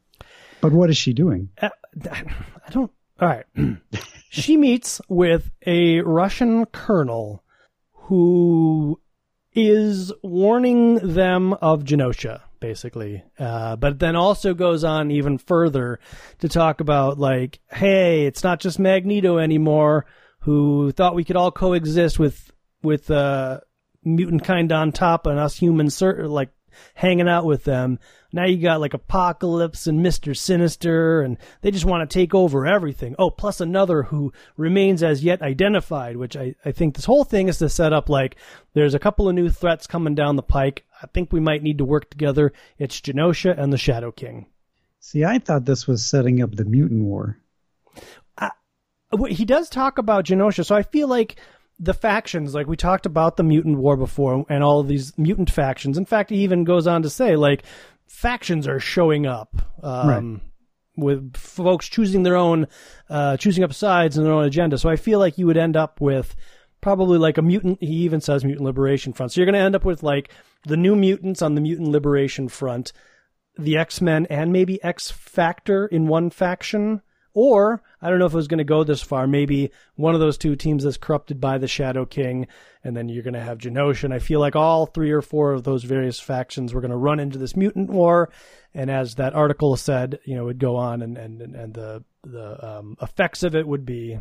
But 0.60 0.72
what 0.72 0.90
is 0.90 0.98
she 0.98 1.14
doing? 1.14 1.50
Uh, 1.62 1.70
I 2.12 2.24
don't. 2.72 2.92
All 3.22 3.28
right. 3.28 3.46
she 4.30 4.58
meets 4.58 5.00
with 5.08 5.52
a 5.66 6.02
Russian 6.02 6.66
colonel 6.66 7.44
who 7.94 9.00
is 9.54 10.12
warning 10.24 10.96
them 10.96 11.54
of 11.54 11.84
Genosha, 11.84 12.42
basically. 12.60 13.24
Uh, 13.38 13.76
but 13.76 14.00
then 14.00 14.16
also 14.16 14.54
goes 14.54 14.84
on 14.84 15.12
even 15.12 15.38
further 15.38 16.00
to 16.40 16.50
talk 16.50 16.82
about, 16.82 17.20
like, 17.20 17.60
hey, 17.72 18.26
it's 18.26 18.44
not 18.44 18.60
just 18.60 18.80
Magneto 18.80 19.38
anymore, 19.38 20.06
who 20.40 20.92
thought 20.92 21.16
we 21.16 21.24
could 21.24 21.36
all 21.36 21.52
coexist 21.52 22.18
with, 22.18 22.52
with, 22.82 23.12
uh, 23.12 23.60
mutant 24.04 24.44
kind 24.44 24.72
on 24.72 24.92
top 24.92 25.28
and 25.28 25.38
us 25.38 25.56
humans, 25.56 26.02
like, 26.02 26.50
hanging 26.96 27.30
out 27.30 27.46
with 27.46 27.66
them. 27.66 28.00
Now 28.34 28.46
you 28.46 28.58
got 28.58 28.80
like 28.80 28.94
Apocalypse 28.94 29.88
and 29.88 30.06
Mr. 30.06 30.36
Sinister, 30.36 31.22
and 31.22 31.38
they 31.62 31.72
just 31.72 31.86
want 31.86 32.10
to 32.10 32.14
take 32.14 32.34
over 32.34 32.66
everything. 32.66 33.16
Oh, 33.20 33.30
plus 33.30 33.60
another 33.60 34.04
who 34.04 34.32
remains 34.58 35.04
as 35.04 35.24
yet 35.24 35.42
identified, 35.42 36.18
which 36.18 36.38
I, 36.38 36.56
I 36.64 36.72
think 36.72 36.96
this 36.96 37.06
whole 37.06 37.24
thing 37.24 37.50
is 37.50 37.58
to 37.58 37.70
set 37.70 37.94
up 37.94 38.10
like 38.10 38.38
there's 38.74 38.94
a 38.94 39.00
couple 39.00 39.28
of 39.28 39.36
new 39.36 39.50
threats 39.50 39.88
coming 39.88 40.16
down 40.16 40.36
the 40.36 40.44
pike. 40.44 40.86
I 41.02 41.08
think 41.08 41.34
we 41.34 41.40
might 41.40 41.64
need 41.64 41.80
to 41.80 41.86
work 41.86 42.10
together. 42.10 42.54
It's 42.78 43.02
Genosha 43.02 43.58
and 43.58 43.74
the 43.74 43.78
Shadow 43.78 44.12
King. 44.12 44.48
See, 45.00 45.26
I 45.26 45.40
thought 45.40 45.66
this 45.66 45.88
was 45.88 46.06
setting 46.06 46.42
up 46.42 46.56
the 46.56 46.66
mutant 46.66 47.04
war. 47.04 47.38
Uh, 48.38 48.50
he 49.30 49.46
does 49.46 49.70
talk 49.70 49.98
about 49.98 50.26
Genosha, 50.26 50.66
so 50.66 50.76
I 50.76 50.84
feel 50.84 51.08
like 51.08 51.38
the 51.82 51.94
factions, 51.96 52.54
like 52.54 52.68
we 52.68 52.78
talked 52.78 53.08
about 53.08 53.36
the 53.36 53.44
mutant 53.44 53.80
war 53.80 53.98
before, 53.98 54.46
and 54.48 54.64
all 54.64 54.80
of 54.80 54.88
these 54.88 55.18
mutant 55.18 55.50
factions. 55.50 55.98
In 55.98 56.06
fact, 56.06 56.30
he 56.30 56.38
even 56.38 56.64
goes 56.64 56.86
on 56.86 57.02
to 57.02 57.10
say, 57.10 57.36
like, 57.36 57.64
factions 58.12 58.68
are 58.68 58.80
showing 58.80 59.26
up. 59.26 59.62
Um, 59.82 60.08
right. 60.08 60.42
With 60.98 61.38
folks 61.38 61.88
choosing 61.88 62.24
their 62.24 62.36
own, 62.36 62.68
uh, 63.10 63.38
choosing 63.38 63.64
up 63.64 63.74
sides 63.74 64.18
and 64.18 64.26
their 64.26 64.34
own 64.34 64.44
agenda. 64.44 64.78
So 64.78 64.90
I 64.90 64.98
feel 64.98 65.18
like 65.18 65.38
you 65.38 65.48
would 65.48 65.58
end 65.58 65.78
up 65.78 66.02
with 66.02 66.36
probably 66.82 67.18
like 67.18 67.38
a 67.38 67.42
mutant. 67.42 67.82
He 67.82 68.04
even 68.04 68.20
says 68.20 68.44
mutant 68.44 68.66
liberation 68.66 69.14
front. 69.14 69.32
So 69.32 69.40
you're 69.40 69.46
going 69.46 69.54
to 69.54 69.66
end 69.66 69.76
up 69.76 69.86
with 69.86 70.04
like 70.04 70.30
the 70.68 70.78
new 70.78 70.96
mutants 70.96 71.42
on 71.42 71.56
the 71.56 71.62
mutant 71.62 71.90
liberation 71.90 72.50
front, 72.50 72.92
the 73.58 73.78
X 73.78 74.02
Men, 74.02 74.28
and 74.30 74.52
maybe 74.52 74.84
X 74.84 75.10
Factor 75.10 75.88
in 75.88 76.08
one 76.08 76.30
faction 76.30 77.02
or 77.34 77.82
I 78.02 78.10
don't 78.10 78.20
know 78.20 78.26
if 78.26 78.34
it 78.34 78.38
was 78.38 78.48
going 78.48 78.58
to 78.58 78.64
go 78.64 78.84
this 78.84 79.02
far. 79.02 79.28
Maybe 79.28 79.72
one 79.96 80.16
of 80.16 80.20
those 80.20 80.38
two 80.38 80.56
teams 80.56 80.86
is 80.86 80.98
corrupted 80.98 81.40
by 81.40 81.58
the 81.58 81.68
Shadow 81.68 82.06
King, 82.06 82.48
and 82.84 82.98
then 82.98 83.10
you're 83.10 83.24
going 83.24 83.36
to 83.36 83.40
have 83.40 83.60
Genosha. 83.60 84.06
And 84.06 84.14
I 84.14 84.20
feel 84.20 84.40
like 84.40 84.56
all 84.56 84.88
three 84.88 85.12
or 85.12 85.22
four 85.22 85.54
of 85.54 85.64
those 85.64 85.84
various 85.84 86.20
factions 86.20 86.74
were 86.74 86.82
going 86.82 86.92
to 86.92 86.98
run 86.98 87.20
into 87.20 87.38
this 87.38 87.56
mutant 87.56 87.90
war. 87.90 88.32
And 88.74 88.90
as 88.90 89.16
that 89.16 89.36
article 89.36 89.76
said, 89.78 90.20
you 90.26 90.36
know, 90.36 90.44
it 90.44 90.46
would 90.46 90.60
go 90.60 90.76
on, 90.78 91.02
and 91.02 91.18
and 91.18 91.42
and 91.42 91.74
the 91.74 92.04
the 92.24 92.78
um, 92.78 92.98
effects 93.02 93.44
of 93.44 93.56
it 93.56 93.68
would 93.68 93.86
be 93.86 94.18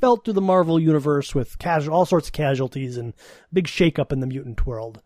felt 0.00 0.24
through 0.24 0.34
the 0.34 0.40
Marvel 0.40 0.80
universe 0.80 1.34
with 1.34 1.58
casual, 1.58 1.94
all 1.94 2.06
sorts 2.06 2.28
of 2.28 2.32
casualties 2.32 2.96
and 2.96 3.12
big 3.52 3.66
shakeup 3.66 4.12
in 4.12 4.20
the 4.20 4.26
mutant 4.26 4.66
world. 4.66 5.02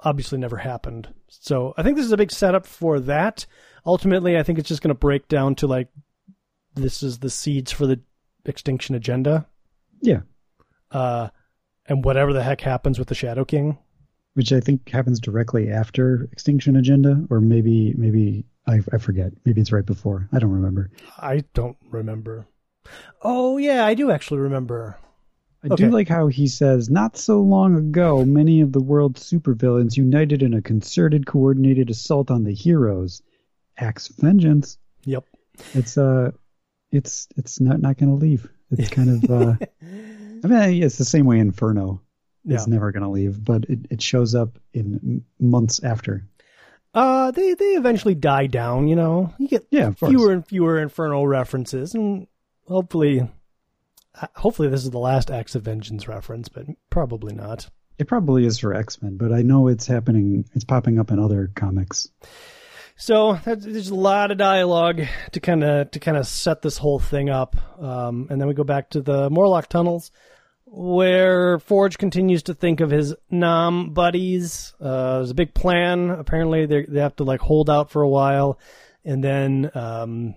Obviously, 0.00 0.36
never 0.36 0.56
happened. 0.56 1.08
So 1.28 1.74
I 1.76 1.82
think 1.82 1.96
this 1.96 2.06
is 2.06 2.12
a 2.12 2.16
big 2.16 2.32
setup 2.32 2.66
for 2.66 2.98
that. 3.00 3.46
Ultimately, 3.86 4.36
I 4.36 4.42
think 4.42 4.58
it's 4.58 4.68
just 4.68 4.82
going 4.82 4.94
to 4.94 4.98
break 4.98 5.28
down 5.28 5.54
to 5.56 5.68
like 5.68 5.88
this 6.74 7.02
is 7.02 7.18
the 7.18 7.30
seeds 7.30 7.72
for 7.72 7.86
the 7.86 8.00
extinction 8.44 8.94
agenda. 8.94 9.46
Yeah. 10.00 10.20
Uh, 10.90 11.28
and 11.86 12.04
whatever 12.04 12.32
the 12.32 12.42
heck 12.42 12.60
happens 12.60 12.98
with 12.98 13.08
the 13.08 13.14
Shadow 13.14 13.44
King, 13.44 13.78
which 14.34 14.52
I 14.52 14.60
think 14.60 14.88
happens 14.88 15.20
directly 15.20 15.70
after 15.70 16.28
Extinction 16.32 16.76
Agenda, 16.76 17.24
or 17.30 17.40
maybe 17.40 17.94
maybe 17.96 18.44
I, 18.66 18.80
I 18.92 18.98
forget. 18.98 19.32
Maybe 19.44 19.60
it's 19.60 19.72
right 19.72 19.84
before. 19.84 20.28
I 20.32 20.38
don't 20.38 20.52
remember. 20.52 20.90
I 21.18 21.44
don't 21.54 21.76
remember. 21.90 22.46
Oh 23.22 23.58
yeah, 23.58 23.84
I 23.84 23.94
do 23.94 24.10
actually 24.10 24.40
remember. 24.40 24.96
I 25.64 25.68
okay. 25.68 25.84
do 25.84 25.90
like 25.90 26.08
how 26.08 26.26
he 26.26 26.48
says, 26.48 26.90
not 26.90 27.16
so 27.16 27.40
long 27.40 27.76
ago, 27.76 28.24
many 28.24 28.62
of 28.62 28.72
the 28.72 28.82
world's 28.82 29.22
supervillains 29.22 29.96
united 29.96 30.42
in 30.42 30.54
a 30.54 30.62
concerted, 30.62 31.24
coordinated 31.24 31.88
assault 31.88 32.32
on 32.32 32.42
the 32.42 32.54
heroes. 32.54 33.22
Acts 33.78 34.10
of 34.10 34.16
vengeance. 34.16 34.78
Yep. 35.04 35.24
It's 35.74 35.96
uh 35.96 36.32
it's 36.92 37.28
it's 37.36 37.60
not 37.60 37.80
not 37.80 37.96
going 37.96 38.10
to 38.10 38.16
leave. 38.16 38.48
It's 38.70 38.90
kind 38.90 39.24
of 39.24 39.30
uh, 39.30 39.56
I 39.82 40.46
mean 40.46 40.82
it's 40.82 40.98
the 40.98 41.04
same 41.04 41.26
way 41.26 41.38
Inferno. 41.38 42.00
It's 42.44 42.66
yeah. 42.66 42.72
never 42.72 42.90
going 42.90 43.04
to 43.04 43.08
leave, 43.08 43.42
but 43.42 43.64
it, 43.64 43.78
it 43.90 44.02
shows 44.02 44.34
up 44.34 44.58
in 44.72 45.24
months 45.38 45.82
after. 45.82 46.26
Uh, 46.94 47.30
they 47.30 47.54
they 47.54 47.74
eventually 47.76 48.14
die 48.14 48.46
down. 48.46 48.88
You 48.88 48.96
know, 48.96 49.32
you 49.38 49.48
get 49.48 49.66
Yeah, 49.70 49.92
fewer 49.92 50.32
and 50.32 50.46
fewer 50.46 50.78
Inferno 50.78 51.24
references, 51.24 51.94
and 51.94 52.26
hopefully, 52.66 53.20
uh, 54.20 54.26
hopefully 54.36 54.68
this 54.68 54.84
is 54.84 54.90
the 54.90 54.98
last 54.98 55.30
Acts 55.30 55.54
of 55.54 55.62
Vengeance 55.62 56.06
reference, 56.08 56.48
but 56.48 56.66
probably 56.90 57.34
not. 57.34 57.68
It 57.98 58.08
probably 58.08 58.44
is 58.44 58.58
for 58.58 58.74
X 58.74 59.00
Men, 59.00 59.16
but 59.16 59.32
I 59.32 59.42
know 59.42 59.68
it's 59.68 59.86
happening. 59.86 60.44
It's 60.54 60.64
popping 60.64 60.98
up 60.98 61.10
in 61.10 61.18
other 61.18 61.50
comics. 61.54 62.08
So 63.02 63.36
there's 63.44 63.88
a 63.88 63.96
lot 63.96 64.30
of 64.30 64.38
dialogue 64.38 65.02
to 65.32 65.40
kind 65.40 65.64
of 65.64 65.90
to 65.90 65.98
kind 65.98 66.16
of 66.16 66.24
set 66.24 66.62
this 66.62 66.78
whole 66.78 67.00
thing 67.00 67.30
up, 67.30 67.56
um, 67.82 68.28
and 68.30 68.40
then 68.40 68.46
we 68.46 68.54
go 68.54 68.62
back 68.62 68.90
to 68.90 69.02
the 69.02 69.28
Morlock 69.28 69.66
tunnels, 69.68 70.12
where 70.66 71.58
Forge 71.58 71.98
continues 71.98 72.44
to 72.44 72.54
think 72.54 72.80
of 72.80 72.90
his 72.90 73.12
Nam 73.28 73.92
buddies. 73.92 74.72
Uh, 74.80 75.16
there's 75.16 75.30
a 75.32 75.34
big 75.34 75.52
plan. 75.52 76.10
Apparently, 76.10 76.66
they 76.66 76.84
they 76.84 77.00
have 77.00 77.16
to 77.16 77.24
like 77.24 77.40
hold 77.40 77.68
out 77.68 77.90
for 77.90 78.02
a 78.02 78.08
while, 78.08 78.60
and 79.04 79.24
then 79.24 79.68
um, 79.74 80.36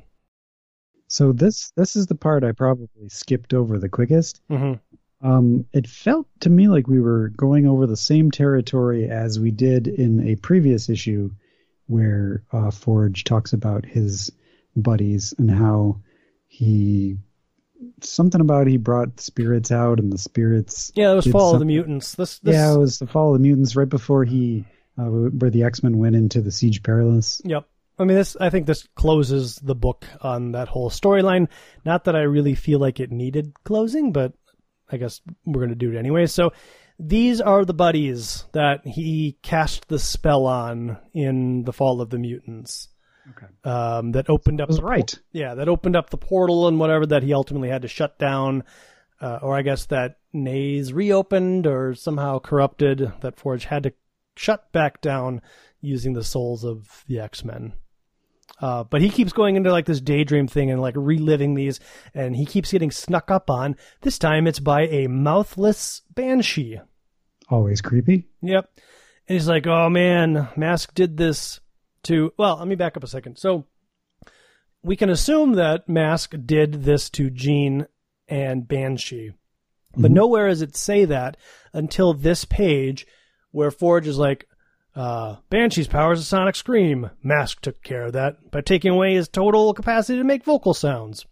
So 1.07 1.33
this 1.33 1.71
this 1.75 1.95
is 1.95 2.07
the 2.07 2.15
part 2.15 2.43
I 2.43 2.51
probably 2.51 3.09
skipped 3.09 3.53
over 3.53 3.77
the 3.77 3.89
quickest. 3.89 4.41
mhm. 4.49 4.79
Um, 5.21 5.65
it 5.71 5.85
felt 5.87 6.25
to 6.39 6.49
me 6.49 6.67
like 6.67 6.87
we 6.87 6.99
were 6.99 7.29
going 7.29 7.67
over 7.67 7.85
the 7.85 7.95
same 7.95 8.31
territory 8.31 9.07
as 9.07 9.39
we 9.39 9.51
did 9.51 9.87
in 9.87 10.27
a 10.27 10.35
previous 10.35 10.89
issue, 10.89 11.29
where 11.87 12.43
uh, 12.51 12.71
Forge 12.71 13.23
talks 13.23 13.53
about 13.53 13.85
his 13.85 14.31
buddies 14.75 15.33
and 15.37 15.49
how 15.49 15.99
he 16.47 17.17
something 18.01 18.41
about 18.41 18.67
he 18.67 18.77
brought 18.77 19.19
spirits 19.19 19.71
out 19.71 19.99
and 19.99 20.11
the 20.11 20.17
spirits. 20.17 20.91
yeah, 20.95 21.11
it 21.11 21.15
was 21.15 21.27
Fall 21.27 21.53
of 21.53 21.59
the 21.59 21.65
Mutants. 21.65 22.15
This, 22.15 22.39
this 22.39 22.55
Yeah, 22.55 22.73
it 22.73 22.77
was 22.77 22.99
the 22.99 23.07
Fall 23.07 23.33
of 23.33 23.41
the 23.41 23.47
Mutants 23.47 23.75
right 23.75 23.89
before 23.89 24.23
he 24.23 24.65
uh, 24.97 25.03
where 25.03 25.49
the 25.49 25.63
X 25.63 25.83
Men 25.83 25.97
went 25.97 26.15
into 26.15 26.41
the 26.41 26.51
Siege 26.51 26.83
Perilous. 26.83 27.41
Yep. 27.43 27.67
I 27.97 28.03
mean, 28.03 28.17
this. 28.17 28.35
I 28.39 28.49
think 28.49 28.65
this 28.65 28.87
closes 28.95 29.55
the 29.55 29.75
book 29.75 30.05
on 30.21 30.51
that 30.53 30.67
whole 30.67 30.89
storyline. 30.89 31.47
Not 31.85 32.05
that 32.05 32.15
I 32.15 32.21
really 32.21 32.55
feel 32.55 32.79
like 32.79 32.99
it 32.99 33.11
needed 33.11 33.53
closing, 33.63 34.11
but 34.11 34.33
I 34.91 34.97
guess 34.97 35.21
we're 35.45 35.61
going 35.61 35.69
to 35.69 35.75
do 35.75 35.91
it 35.91 35.97
anyway. 35.97 36.25
So 36.25 36.51
these 36.99 37.41
are 37.41 37.65
the 37.65 37.73
buddies 37.73 38.45
that 38.53 38.85
he 38.85 39.37
cast 39.41 39.87
the 39.87 39.99
spell 39.99 40.45
on 40.45 40.97
in 41.13 41.63
the 41.63 41.73
Fall 41.73 42.01
of 42.01 42.09
the 42.09 42.17
Mutants. 42.19 42.89
Okay. 43.31 43.47
Um, 43.69 44.11
that 44.11 44.29
opened 44.29 44.61
up 44.61 44.69
the 44.69 44.77
por- 44.77 44.89
right. 44.89 45.19
yeah, 45.31 45.55
that 45.55 45.67
opened 45.67 45.95
up 45.95 46.11
the 46.11 46.17
portal 46.17 46.67
and 46.67 46.79
whatever 46.79 47.07
that 47.07 47.23
he 47.23 47.33
ultimately 47.33 47.69
had 47.69 47.81
to 47.81 47.87
shut 47.87 48.19
down, 48.19 48.63
uh, 49.19 49.39
or 49.41 49.55
I 49.57 49.63
guess 49.63 49.85
that 49.87 50.19
Naze 50.31 50.93
reopened 50.93 51.65
or 51.65 51.95
somehow 51.95 52.37
corrupted 52.39 53.11
that 53.21 53.39
Forge 53.39 53.65
had 53.65 53.83
to 53.83 53.93
shut 54.35 54.71
back 54.71 55.01
down 55.01 55.41
using 55.81 56.13
the 56.13 56.23
souls 56.23 56.63
of 56.63 57.03
the 57.07 57.19
X 57.19 57.43
Men. 57.43 57.73
Uh, 58.61 58.83
but 58.83 59.01
he 59.01 59.09
keeps 59.09 59.33
going 59.33 59.55
into 59.55 59.71
like 59.71 59.85
this 59.85 59.99
daydream 59.99 60.47
thing 60.47 60.71
and 60.71 60.81
like 60.81 60.95
reliving 60.97 61.55
these, 61.55 61.79
and 62.13 62.35
he 62.35 62.45
keeps 62.45 62.71
getting 62.71 62.91
snuck 62.91 63.29
up 63.29 63.49
on. 63.49 63.75
This 64.01 64.17
time 64.17 64.47
it's 64.47 64.59
by 64.59 64.83
a 64.83 65.07
mouthless 65.07 66.01
banshee. 66.13 66.79
Always 67.49 67.81
creepy. 67.81 68.27
Yep. 68.41 68.69
And 69.27 69.35
he's 69.35 69.47
like, 69.47 69.67
oh 69.67 69.89
man, 69.89 70.47
Mask 70.55 70.93
did 70.93 71.17
this 71.17 71.59
to. 72.03 72.31
Well, 72.37 72.57
let 72.57 72.67
me 72.67 72.75
back 72.75 72.95
up 72.95 73.03
a 73.03 73.07
second. 73.07 73.37
So 73.37 73.65
we 74.81 74.95
can 74.95 75.09
assume 75.09 75.53
that 75.53 75.89
Mask 75.89 76.33
did 76.45 76.83
this 76.83 77.09
to 77.11 77.29
Jean 77.29 77.87
and 78.27 78.67
Banshee. 78.67 79.33
But 79.97 80.11
nowhere 80.11 80.49
does 80.49 80.61
it 80.61 80.75
say 80.75 81.05
that 81.05 81.37
until 81.73 82.13
this 82.13 82.45
page 82.45 83.07
where 83.51 83.71
Forge 83.71 84.07
is 84.07 84.17
like, 84.17 84.47
uh, 84.95 85.37
Banshee's 85.49 85.87
powers 85.87 86.19
of 86.19 86.25
sonic 86.25 86.55
scream. 86.55 87.09
Mask 87.21 87.61
took 87.61 87.83
care 87.83 88.03
of 88.03 88.13
that 88.13 88.51
by 88.51 88.61
taking 88.61 88.91
away 88.91 89.13
his 89.15 89.27
total 89.27 89.73
capacity 89.73 90.17
to 90.17 90.23
make 90.23 90.43
vocal 90.43 90.73
sounds, 90.73 91.25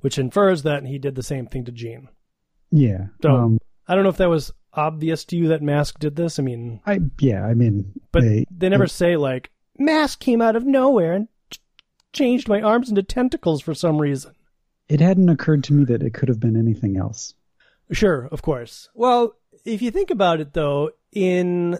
which 0.00 0.18
infers 0.18 0.62
that 0.62 0.84
he 0.86 0.98
did 0.98 1.14
the 1.14 1.22
same 1.22 1.46
thing 1.46 1.64
to 1.66 1.72
Jean. 1.72 2.08
Yeah. 2.70 3.06
So- 3.22 3.34
um, 3.34 3.58
I 3.86 3.94
don't 3.94 4.04
know 4.04 4.10
if 4.10 4.18
that 4.18 4.28
was 4.30 4.52
obvious 4.72 5.24
to 5.26 5.36
you 5.36 5.48
that 5.48 5.62
Mask 5.62 5.98
did 5.98 6.14
this. 6.14 6.38
I 6.38 6.42
mean, 6.42 6.80
I 6.86 7.00
yeah. 7.18 7.44
I 7.44 7.54
mean, 7.54 7.92
but 8.12 8.22
they, 8.22 8.46
they, 8.56 8.68
never 8.68 8.86
say 8.86 9.16
like 9.16 9.50
mask 9.76 10.20
came 10.20 10.40
out 10.40 10.54
of 10.54 10.64
nowhere 10.64 11.12
and 11.14 11.26
ch- 11.50 11.58
changed 12.12 12.48
my 12.48 12.60
arms 12.62 12.88
into 12.88 13.02
tentacles 13.02 13.60
for 13.62 13.74
some 13.74 13.98
reason. 13.98 14.32
it 14.88 15.00
hadn't 15.00 15.28
occurred 15.28 15.64
to 15.64 15.72
me 15.72 15.84
that 15.86 16.04
it 16.04 16.14
could 16.14 16.28
have 16.28 16.38
been 16.38 16.56
anything 16.56 16.96
else. 16.96 17.34
Sure, 17.90 18.28
of 18.30 18.42
course. 18.42 18.88
Well, 18.94 19.34
if 19.64 19.82
you 19.82 19.90
think 19.90 20.10
about 20.10 20.40
it 20.40 20.52
though, 20.52 20.90
in 21.10 21.76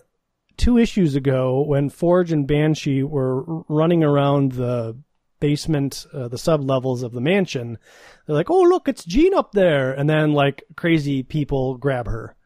two 0.61 0.77
issues 0.77 1.17
ago 1.17 1.63
when 1.63 1.89
Forge 1.89 2.33
and 2.33 2.47
Banshee 2.47 3.03
were 3.03 3.43
running 3.69 4.05
around 4.05 4.53
the 4.53 4.97
basement, 5.41 6.07
uh, 6.13 6.29
the 6.29 6.37
sub 6.37 6.63
levels 6.63 7.03
of 7.03 7.13
the 7.13 7.21
mansion, 7.21 7.79
they're 8.27 8.37
like, 8.37 8.51
"Oh, 8.51 8.61
look, 8.61 8.87
it's 8.87 9.05
Jean 9.05 9.33
up 9.33 9.53
there." 9.53 9.93
And 9.93 10.09
then 10.09 10.35
like 10.35 10.63
crazy 10.77 11.23
people 11.23 11.79
grab 11.79 12.07
her. 12.07 12.37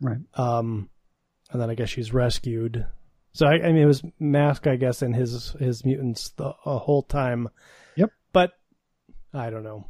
Right. 0.00 0.18
Um, 0.34 0.88
and 1.50 1.60
then 1.60 1.68
I 1.68 1.74
guess 1.74 1.90
she's 1.90 2.12
rescued. 2.12 2.86
So 3.32 3.46
I, 3.46 3.54
I 3.54 3.72
mean, 3.72 3.82
it 3.82 3.86
was 3.86 4.02
Mask, 4.18 4.66
I 4.66 4.76
guess, 4.76 5.02
and 5.02 5.14
his 5.14 5.54
his 5.60 5.84
mutants 5.84 6.30
the 6.30 6.54
uh, 6.64 6.78
whole 6.78 7.02
time. 7.02 7.50
Yep. 7.96 8.10
But 8.32 8.52
I 9.34 9.50
don't 9.50 9.62
know. 9.62 9.86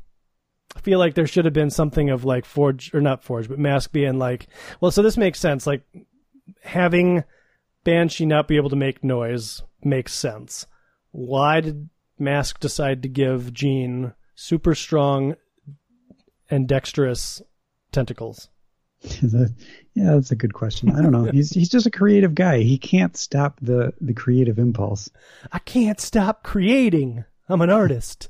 I 0.77 0.81
feel 0.81 0.99
like 0.99 1.15
there 1.15 1.29
should 1.29 1.45
have 1.45 1.55
been 1.55 1.71
something 1.71 2.11
of 2.11 2.25
like 2.25 2.45
Forge 2.45 2.93
or 2.93 3.01
not 3.01 3.23
Forge, 3.23 3.49
but 3.49 3.59
Mask 3.59 3.93
being 3.93 4.19
like, 4.19 4.49
well, 4.81 4.91
so 4.91 5.01
this 5.01 5.17
makes 5.17 5.39
sense. 5.39 5.67
Like 5.67 5.83
having 6.63 7.23
Banshee 7.89 8.27
not 8.27 8.49
be 8.49 8.57
able 8.57 8.69
to 8.69 8.77
make 8.77 9.03
noise 9.03 9.63
makes 9.83 10.13
sense. 10.13 10.67
Why 11.11 11.63
did 11.63 11.89
Mask 12.19 12.61
decide 12.61 13.03
to 13.03 13.09
give 13.09 13.55
Jean 13.55 14.13
super 14.35 14.75
strong 14.75 15.37
and 16.51 16.69
dexterous 16.69 17.41
tentacles? 17.91 18.51
Yeah, 19.95 20.15
that's 20.15 20.31
a 20.31 20.37
good 20.37 20.55
question. 20.55 20.95
I 20.95 21.03
don't 21.03 21.11
know. 21.11 21.25
he's 21.33 21.51
he's 21.51 21.69
just 21.69 21.87
a 21.87 21.91
creative 21.91 22.33
guy. 22.33 22.59
He 22.59 22.79
can't 22.79 23.17
stop 23.17 23.59
the 23.61 23.93
the 24.01 24.15
creative 24.15 24.57
impulse. 24.57 25.11
I 25.51 25.59
can't 25.59 25.99
stop 25.99 26.45
creating. 26.45 27.25
I'm 27.49 27.63
an 27.63 27.71
artist. 27.71 28.29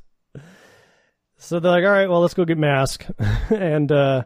So 1.37 1.61
they're 1.61 1.71
like, 1.71 1.85
all 1.85 1.91
right, 1.91 2.09
well, 2.09 2.23
let's 2.23 2.33
go 2.33 2.47
get 2.47 2.57
Mask. 2.57 3.05
and 3.51 3.93
uh, 3.93 4.25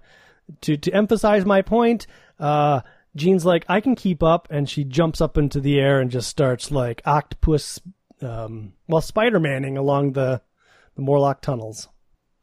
to 0.60 0.76
to 0.76 0.92
emphasize 0.92 1.44
my 1.44 1.62
point, 1.62 2.06
uh, 2.38 2.82
Jean's 3.14 3.44
like, 3.44 3.64
I 3.68 3.80
can 3.80 3.94
keep 3.94 4.22
up, 4.22 4.48
and 4.50 4.68
she 4.68 4.84
jumps 4.84 5.20
up 5.20 5.36
into 5.36 5.60
the 5.60 5.78
air 5.78 6.00
and 6.00 6.10
just 6.10 6.28
starts 6.28 6.70
like 6.70 7.02
octopus, 7.04 7.80
um, 8.22 8.72
well, 8.88 9.00
Spider 9.02 9.40
Manning 9.40 9.76
along 9.76 10.12
the 10.12 10.40
the 10.94 11.02
Morlock 11.02 11.40
tunnels. 11.40 11.88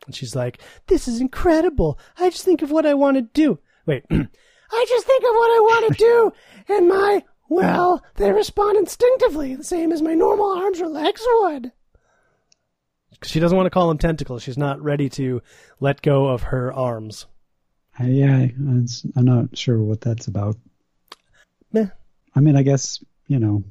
And 0.05 0.15
she's 0.15 0.36
like, 0.36 0.60
"This 0.88 1.08
is 1.08 1.21
incredible. 1.21 1.99
I 2.17 2.29
just 2.29 2.45
think 2.45 2.62
of 2.62 2.71
what 2.71 2.86
I 2.86 2.93
want 2.93 3.17
to 3.17 3.21
do. 3.21 3.60
Wait, 3.86 4.05
I 4.12 4.86
just 4.88 5.05
think 5.05 5.23
of 5.23 5.29
what 5.29 5.51
I 5.51 5.60
want 5.62 5.93
to 5.93 5.97
do, 5.97 6.34
and 6.73 6.88
my 6.88 7.23
well, 7.47 8.03
they 8.15 8.32
respond 8.32 8.77
instinctively, 8.77 9.55
the 9.55 9.63
same 9.63 9.91
as 9.91 10.01
my 10.01 10.13
normal 10.13 10.51
arms 10.51 10.82
or 10.82 10.88
legs 10.88 11.25
would." 11.41 11.71
She 13.23 13.39
doesn't 13.39 13.58
want 13.58 13.65
to 13.65 13.71
call 13.71 13.89
them 13.89 13.97
tentacles. 13.97 14.43
She's 14.43 14.58
not 14.58 14.82
ready 14.82 15.10
to 15.10 15.41
let 15.79 16.01
go 16.01 16.27
of 16.27 16.43
her 16.43 16.71
arms. 16.71 17.25
I, 17.99 18.05
yeah, 18.07 18.47
I'm 18.57 19.25
not 19.25 19.57
sure 19.57 19.77
what 19.81 20.01
that's 20.01 20.27
about. 20.27 20.55
Meh. 21.73 21.88
I 22.35 22.39
mean, 22.39 22.55
I 22.55 22.63
guess 22.63 23.03
you 23.27 23.39
know, 23.39 23.63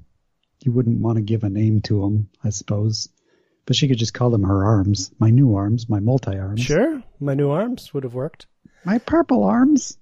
you 0.62 0.70
wouldn't 0.72 1.00
want 1.00 1.16
to 1.16 1.22
give 1.22 1.42
a 1.44 1.48
name 1.48 1.80
to 1.82 2.00
them, 2.02 2.28
I 2.44 2.50
suppose. 2.50 3.08
But 3.66 3.76
she 3.76 3.88
could 3.88 3.98
just 3.98 4.14
call 4.14 4.30
them 4.30 4.44
her 4.44 4.64
arms, 4.64 5.10
my 5.18 5.30
new 5.30 5.54
arms, 5.56 5.88
my 5.88 6.00
multi 6.00 6.36
arms, 6.38 6.60
Sure, 6.60 7.02
my 7.20 7.34
new 7.34 7.50
arms 7.50 7.92
would 7.92 8.04
have 8.04 8.14
worked. 8.14 8.46
my 8.84 8.98
purple 8.98 9.44
arms. 9.44 9.98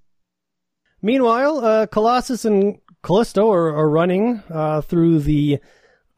Meanwhile, 1.03 1.59
uh, 1.65 1.87
Colossus 1.87 2.45
and 2.45 2.79
Callisto 3.03 3.51
are, 3.53 3.75
are 3.77 3.89
running 3.89 4.43
uh, 4.51 4.81
through 4.83 5.21
the 5.21 5.59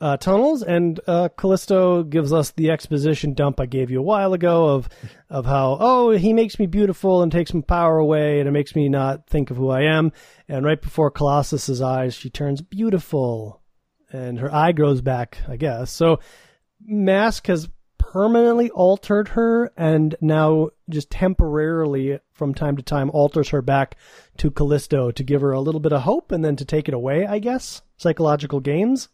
uh, 0.01 0.17
tunnels, 0.17 0.63
and 0.63 1.01
uh, 1.07 1.29
Callisto 1.37 2.03
gives 2.05 2.33
us 2.33 2.53
the 2.53 2.71
exposition 2.71 3.35
dump 3.35 3.59
I 3.61 3.67
gave 3.67 3.91
you 3.91 3.99
a 3.99 4.03
while 4.03 4.33
ago 4.33 4.69
of 4.69 4.89
of 5.31 5.45
how 5.45 5.77
oh 5.81 6.11
he 6.11 6.33
makes 6.33 6.59
me 6.59 6.67
beautiful 6.67 7.23
and 7.23 7.31
takes 7.31 7.53
my 7.53 7.61
power 7.61 7.99
away, 7.99 8.41
and 8.41 8.49
it 8.49 8.53
makes 8.53 8.75
me 8.75 8.89
not 8.89 9.27
think 9.29 9.51
of 9.51 9.57
who 9.57 9.71
I 9.71 9.83
am. 9.83 10.13
And 10.49 10.65
right 10.65 10.81
before 10.81 11.11
Colossus's 11.11 11.83
eyes, 11.83 12.15
she 12.15 12.31
turns 12.31 12.63
beautiful, 12.63 13.63
and 14.13 14.39
her 14.39 14.55
eye 14.55 14.73
grows 14.73 15.01
back, 15.01 15.39
I 15.49 15.57
guess. 15.57 15.91
So 15.91 16.21
Mask 16.81 17.47
has 17.49 17.69
permanently 17.99 18.71
altered 18.71 19.29
her 19.29 19.71
and 19.77 20.17
now 20.23 20.71
just 20.89 21.11
temporarily 21.11 22.19
from 22.33 22.55
time 22.55 22.77
to 22.77 22.83
time 22.83 23.11
alters 23.11 23.51
her 23.51 23.61
back 23.61 23.97
to 24.39 24.51
Callisto 24.51 25.11
to 25.11 25.23
give 25.23 25.43
her 25.43 25.53
a 25.53 25.61
little 25.61 25.81
bit 25.81 25.93
of 25.93 26.03
hope 26.03 26.33
and 26.33 26.43
then 26.43 26.57
to 26.57 26.65
take 26.65 26.89
it 26.89 26.95
away, 26.95 27.27
I 27.27 27.39
guess. 27.39 27.83
Psychological 27.99 28.61
games. 28.61 29.11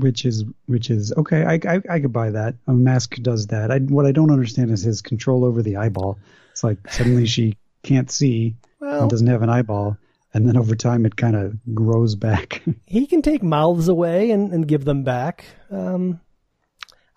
Which 0.00 0.24
is 0.24 0.44
which 0.66 0.90
is 0.90 1.12
okay. 1.16 1.44
I 1.44 1.54
I, 1.74 1.80
I 1.88 2.00
could 2.00 2.12
buy 2.12 2.30
that. 2.30 2.54
A 2.66 2.72
mask 2.72 3.16
does 3.22 3.46
that. 3.48 3.70
I, 3.70 3.78
what 3.78 4.06
I 4.06 4.12
don't 4.12 4.30
understand 4.30 4.70
is 4.70 4.82
his 4.82 5.00
control 5.02 5.44
over 5.44 5.62
the 5.62 5.76
eyeball. 5.76 6.18
It's 6.52 6.64
like 6.64 6.78
suddenly 6.90 7.26
she 7.26 7.56
can't 7.82 8.10
see 8.10 8.56
Well, 8.80 9.02
and 9.02 9.10
doesn't 9.10 9.26
have 9.26 9.42
an 9.42 9.48
eyeball. 9.50 9.96
and 10.34 10.46
then 10.48 10.56
over 10.56 10.74
time 10.76 11.06
it 11.06 11.16
kind 11.16 11.36
of 11.36 11.56
grows 11.74 12.14
back. 12.14 12.62
he 12.86 13.06
can 13.06 13.22
take 13.22 13.42
mouths 13.42 13.88
away 13.88 14.30
and, 14.30 14.52
and 14.52 14.66
give 14.68 14.84
them 14.84 15.02
back. 15.04 15.44
Um, 15.70 16.20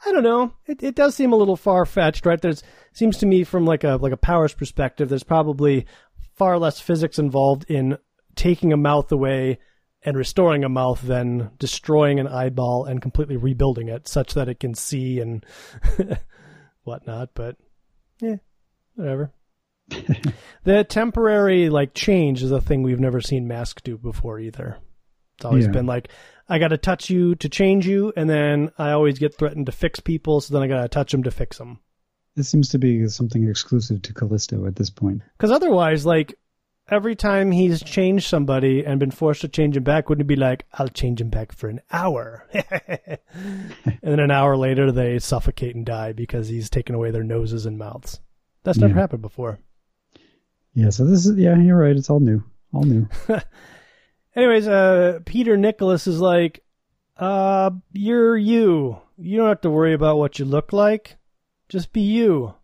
I 0.06 0.12
don't 0.12 0.24
know. 0.24 0.54
It, 0.66 0.84
it 0.84 0.96
does 0.96 1.16
seem 1.16 1.32
a 1.32 1.38
little 1.38 1.56
far 1.56 1.86
fetched, 1.86 2.26
right? 2.26 2.42
There's 2.42 2.62
seems 2.92 3.18
to 3.18 3.26
me 3.26 3.44
from 3.44 3.66
like 3.66 3.84
a 3.84 3.98
like 4.02 4.14
a 4.14 4.18
powers 4.18 4.54
perspective, 4.54 5.10
there's 5.10 5.24
probably 5.24 5.86
far 6.36 6.58
less 6.58 6.80
physics 6.80 7.20
involved 7.20 7.66
in 7.70 7.98
taking 8.36 8.74
a 8.74 8.78
mouth 8.78 9.12
away 9.12 9.60
and 10.06 10.18
restoring 10.18 10.64
a 10.64 10.70
mouth 10.70 11.02
than 11.02 11.52
destroying 11.60 12.20
an 12.20 12.28
eyeball 12.28 12.86
and 12.86 13.02
completely 13.02 13.38
rebuilding 13.38 13.88
it 13.90 14.08
such 14.08 14.34
that 14.34 14.50
it 14.50 14.60
can 14.60 14.74
see 14.74 15.20
and 15.20 15.46
whatnot. 16.84 17.30
But 17.34 17.58
yeah, 18.20 18.36
whatever. 18.96 19.32
the 20.64 20.84
temporary 20.84 21.70
like 21.70 21.94
change 21.94 22.42
is 22.42 22.52
a 22.52 22.62
thing 22.62 22.84
we've 22.84 23.00
never 23.00 23.22
seen 23.22 23.48
Mask 23.48 23.84
do 23.84 23.98
before 23.98 24.40
either. 24.40 24.78
It's 25.38 25.46
always 25.46 25.66
Yeah. 25.66 25.72
been 25.72 25.86
like 25.86 26.10
I 26.50 26.60
got 26.60 26.70
to 26.70 26.78
touch 26.78 27.10
you 27.10 27.36
to 27.36 27.48
change 27.48 27.88
you, 27.88 28.12
and 28.18 28.30
then 28.30 28.70
I 28.78 28.92
always 28.92 29.18
get 29.18 29.38
threatened 29.38 29.66
to 29.68 29.72
fix 29.72 30.02
people, 30.02 30.42
so 30.42 30.54
then 30.54 30.62
I 30.62 30.68
got 30.68 30.82
to 30.82 30.90
touch 30.90 31.12
them 31.14 31.24
to 31.24 31.32
fix 31.32 31.58
them. 31.58 31.80
this 32.36 32.50
seems 32.50 32.68
to 32.70 32.78
be 32.80 33.08
something 33.08 33.48
exclusive 33.48 34.02
to 34.02 34.14
Callisto 34.14 34.66
at 34.66 34.76
this 34.76 34.90
point. 34.90 35.22
Because 35.38 35.52
otherwise, 35.52 36.06
like 36.06 36.36
every 36.90 37.16
time 37.16 37.52
he's 37.52 37.82
changed 37.84 38.28
somebody 38.28 38.86
and 38.86 39.00
been 39.00 39.12
forced 39.12 39.42
to 39.42 39.48
change 39.48 39.76
him 39.78 39.84
back, 39.84 40.10
wouldn't 40.10 40.26
it 40.26 40.28
be 40.28 40.36
like 40.36 40.66
I'll 40.74 40.88
change 40.90 41.22
him 41.22 41.30
back 41.30 41.52
for 41.52 41.68
an 41.70 41.82
hour, 41.92 42.48
and 42.54 43.18
then 44.02 44.20
an 44.20 44.32
hour 44.32 44.56
later 44.58 44.92
they 44.92 45.20
suffocate 45.20 45.76
and 45.76 45.86
die 45.86 46.14
because 46.14 46.48
he's 46.48 46.70
taken 46.70 46.96
away 46.96 47.12
their 47.12 47.24
noses 47.24 47.66
and 47.66 47.78
mouths. 47.78 48.20
That's 48.64 48.78
never 48.78 48.94
Yeah. 48.94 49.00
happened 49.02 49.22
before. 49.22 49.60
Yeah, 50.74 50.90
so 50.90 51.06
this 51.06 51.26
is 51.26 51.38
yeah, 51.38 51.58
you're 51.58 51.78
right. 51.78 51.96
It's 51.96 52.10
all 52.10 52.20
new, 52.20 52.44
all 52.74 52.84
new. 52.84 53.08
Anyways, 54.36 54.68
uh, 54.68 55.20
Peter 55.26 55.56
Nicholas 55.58 56.08
is 56.08 56.20
like, 56.20 56.64
uh, 57.18 57.70
you're 57.92 58.36
you. 58.36 58.98
You 59.20 59.38
don't 59.38 59.50
have 59.50 59.62
to 59.62 59.70
worry 59.70 59.94
about 59.94 60.18
what 60.18 60.40
you 60.40 60.46
look 60.46 60.74
like. 60.74 61.18
Just 61.70 61.94
be 61.94 62.02
you. 62.02 62.56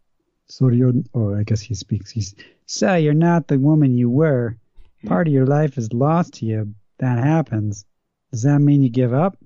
So 0.47 0.69
you're, 0.69 0.93
oh, 1.13 1.35
I 1.35 1.43
guess 1.43 1.61
he 1.61 1.75
speaks. 1.75 2.09
He's, 2.09 2.33
so 2.71 2.93
you're 2.93 3.15
not 3.15 3.47
the 3.47 3.57
woman 3.57 3.97
you 3.97 4.11
were. 4.11 4.55
Hmm. 5.01 5.07
Part 5.07 5.27
of 5.27 5.33
your 5.33 5.47
life 5.47 5.75
is 5.79 5.91
lost 5.91 6.35
to 6.35 6.45
you. 6.45 6.75
That 6.99 7.17
happens. 7.17 7.83
Does 8.31 8.43
that 8.43 8.59
mean 8.59 8.83
you 8.83 8.89
give 8.89 9.11
up? 9.11 9.37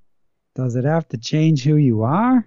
Does 0.56 0.76
it 0.76 0.84
have 0.84 1.08
to 1.10 1.18
change 1.18 1.64
who 1.64 1.78
you 1.78 2.04
are? 2.04 2.46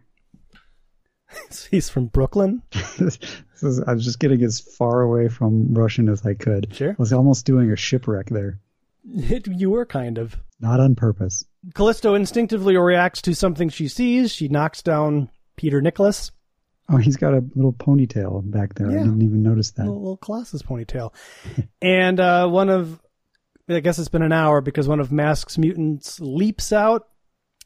He's 1.70 1.88
from 1.88 2.08
Brooklyn. 2.08 2.62
this 2.98 3.18
is, 3.62 3.80
I 3.80 3.94
was 3.94 4.04
just 4.04 4.18
getting 4.18 4.42
as 4.42 4.60
far 4.60 5.00
away 5.00 5.28
from 5.28 5.72
Russian 5.72 6.10
as 6.10 6.26
I 6.26 6.34
could. 6.34 6.74
Sure. 6.74 6.90
I 6.90 6.96
was 6.98 7.12
almost 7.12 7.46
doing 7.46 7.72
a 7.72 7.76
shipwreck 7.76 8.28
there. 8.28 8.60
you 9.02 9.70
were 9.70 9.86
kind 9.86 10.18
of. 10.18 10.36
Not 10.60 10.78
on 10.78 10.94
purpose. 10.94 11.42
Callisto 11.72 12.14
instinctively 12.14 12.76
reacts 12.76 13.22
to 13.22 13.34
something 13.34 13.70
she 13.70 13.88
sees. 13.88 14.30
She 14.30 14.48
knocks 14.48 14.82
down 14.82 15.30
Peter 15.56 15.80
Nicholas. 15.80 16.32
Oh, 16.88 16.96
he's 16.98 17.16
got 17.16 17.34
a 17.34 17.44
little 17.54 17.72
ponytail 17.72 18.48
back 18.50 18.74
there. 18.74 18.90
Yeah. 18.90 19.00
I 19.00 19.02
didn't 19.04 19.22
even 19.22 19.42
notice 19.42 19.72
that. 19.72 19.82
little, 19.86 20.00
little 20.00 20.16
Colossus 20.18 20.62
ponytail. 20.62 21.12
and 21.82 22.20
uh, 22.20 22.48
one 22.48 22.68
of, 22.68 23.00
I 23.68 23.80
guess 23.80 23.98
it's 23.98 24.08
been 24.08 24.22
an 24.22 24.32
hour 24.32 24.60
because 24.60 24.86
one 24.86 25.00
of 25.00 25.10
Mask's 25.10 25.58
mutants 25.58 26.20
leaps 26.20 26.72
out. 26.72 27.08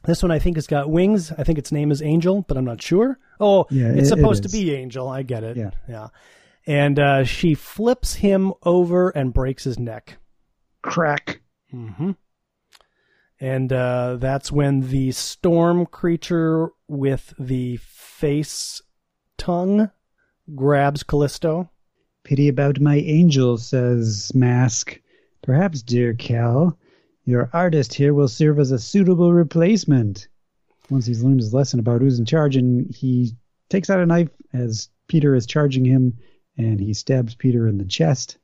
This 0.03 0.23
one 0.23 0.31
I 0.31 0.39
think 0.39 0.57
has 0.57 0.65
got 0.65 0.89
wings. 0.89 1.31
I 1.31 1.43
think 1.43 1.59
its 1.59 1.71
name 1.71 1.91
is 1.91 2.01
Angel, 2.01 2.41
but 2.47 2.57
I'm 2.57 2.65
not 2.65 2.81
sure. 2.81 3.19
Oh, 3.39 3.67
Yeah, 3.69 3.89
it's 3.89 3.95
it- 3.97 4.01
it 4.01 4.07
supposed 4.07 4.43
to 4.43 4.49
be 4.49 4.73
Angel. 4.73 5.07
I 5.07 5.21
get 5.21 5.43
it. 5.43 5.55
Yeah. 5.57 5.69
Yeah. 5.87 6.07
And 6.65 6.97
uh, 6.99 7.23
she 7.23 7.53
flips 7.53 8.15
him 8.15 8.53
over 8.63 9.09
and 9.09 9.31
breaks 9.33 9.63
his 9.63 9.77
neck. 9.77 10.17
Crack. 10.81 11.41
Mm-hmm. 11.71 12.11
And 13.39 13.73
uh, 13.73 14.17
that's 14.19 14.51
when 14.51 14.81
the 14.81 15.11
storm 15.11 15.85
creature 15.87 16.69
with 16.87 17.33
the 17.39 17.77
face 17.77 18.81
tongue 19.41 19.89
grabs 20.53 21.01
Callisto. 21.01 21.67
Pity 22.23 22.47
about 22.47 22.79
my 22.79 22.97
angel, 22.97 23.57
says 23.57 24.31
Mask. 24.35 25.01
Perhaps, 25.41 25.81
dear 25.81 26.13
Cal, 26.13 26.77
your 27.25 27.49
artist 27.51 27.91
here 27.95 28.13
will 28.13 28.27
serve 28.27 28.59
as 28.59 28.69
a 28.71 28.77
suitable 28.77 29.33
replacement. 29.33 30.27
Once 30.91 31.07
he's 31.07 31.23
learned 31.23 31.39
his 31.39 31.55
lesson 31.55 31.79
about 31.79 32.01
who's 32.01 32.19
in 32.19 32.25
charge, 32.25 32.55
and 32.55 32.93
he 32.93 33.31
takes 33.69 33.89
out 33.89 33.99
a 33.99 34.05
knife 34.05 34.29
as 34.53 34.89
Peter 35.07 35.33
is 35.33 35.47
charging 35.47 35.85
him, 35.85 36.15
and 36.55 36.79
he 36.79 36.93
stabs 36.93 37.33
Peter 37.33 37.67
in 37.67 37.79
the 37.79 37.85
chest. 37.85 38.37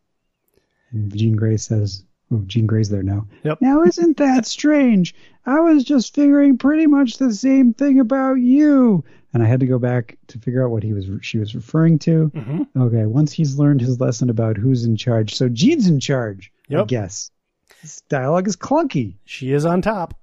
And 0.92 1.16
Jean 1.16 1.36
Grey 1.36 1.58
says, 1.58 2.04
"Oh, 2.32 2.42
Jean 2.48 2.66
Grey's 2.66 2.90
there 2.90 3.04
now." 3.04 3.28
Yep. 3.44 3.62
Now, 3.62 3.84
isn't 3.84 4.18
that 4.18 4.48
strange? 4.48 5.14
I 5.46 5.60
was 5.60 5.84
just 5.84 6.16
figuring 6.16 6.58
pretty 6.58 6.88
much 6.88 7.18
the 7.18 7.32
same 7.34 7.76
thing 7.76 8.00
about 8.00 8.36
you. 8.40 9.04
And 9.38 9.46
I 9.46 9.48
had 9.50 9.60
to 9.60 9.68
go 9.68 9.78
back 9.78 10.18
to 10.30 10.40
figure 10.40 10.66
out 10.66 10.72
what 10.72 10.82
he 10.82 10.94
was 10.94 11.08
she 11.22 11.38
was 11.38 11.54
referring 11.54 12.00
to. 12.00 12.26
hmm 12.34 12.64
Okay, 12.76 13.06
once 13.06 13.32
he's 13.32 13.60
learned 13.60 13.82
his 13.82 14.00
lesson 14.00 14.32
about 14.32 14.58
who's 14.58 14.84
in 14.84 14.98
charge, 14.98 15.36
so 15.36 15.48
Jean's 15.48 15.86
in 15.88 16.00
charge. 16.00 16.52
I 16.72 16.74
Yep. 16.74 16.88
guess. 16.88 17.30
This 17.84 18.02
dialogue 18.10 18.48
is 18.48 18.56
clunky. 18.56 19.18
She 19.26 19.52
is 19.54 19.64
on 19.64 19.84
top. 19.84 20.16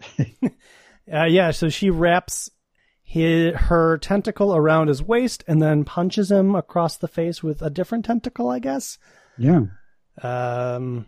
uh, 0.18 1.24
yeah, 1.24 1.50
so 1.50 1.68
she 1.68 1.90
wraps 1.90 2.50
his, 3.02 3.54
her 3.54 3.98
tentacle 3.98 4.56
around 4.56 4.88
his 4.88 5.02
waist 5.02 5.44
and 5.46 5.60
then 5.60 5.84
punches 5.84 6.30
him 6.30 6.54
across 6.54 6.96
the 6.96 7.08
face 7.08 7.42
with 7.42 7.60
a 7.60 7.68
different 7.68 8.06
tentacle, 8.06 8.48
I 8.48 8.58
guess. 8.58 8.96
Yeah, 9.36 9.66
Um, 10.22 11.06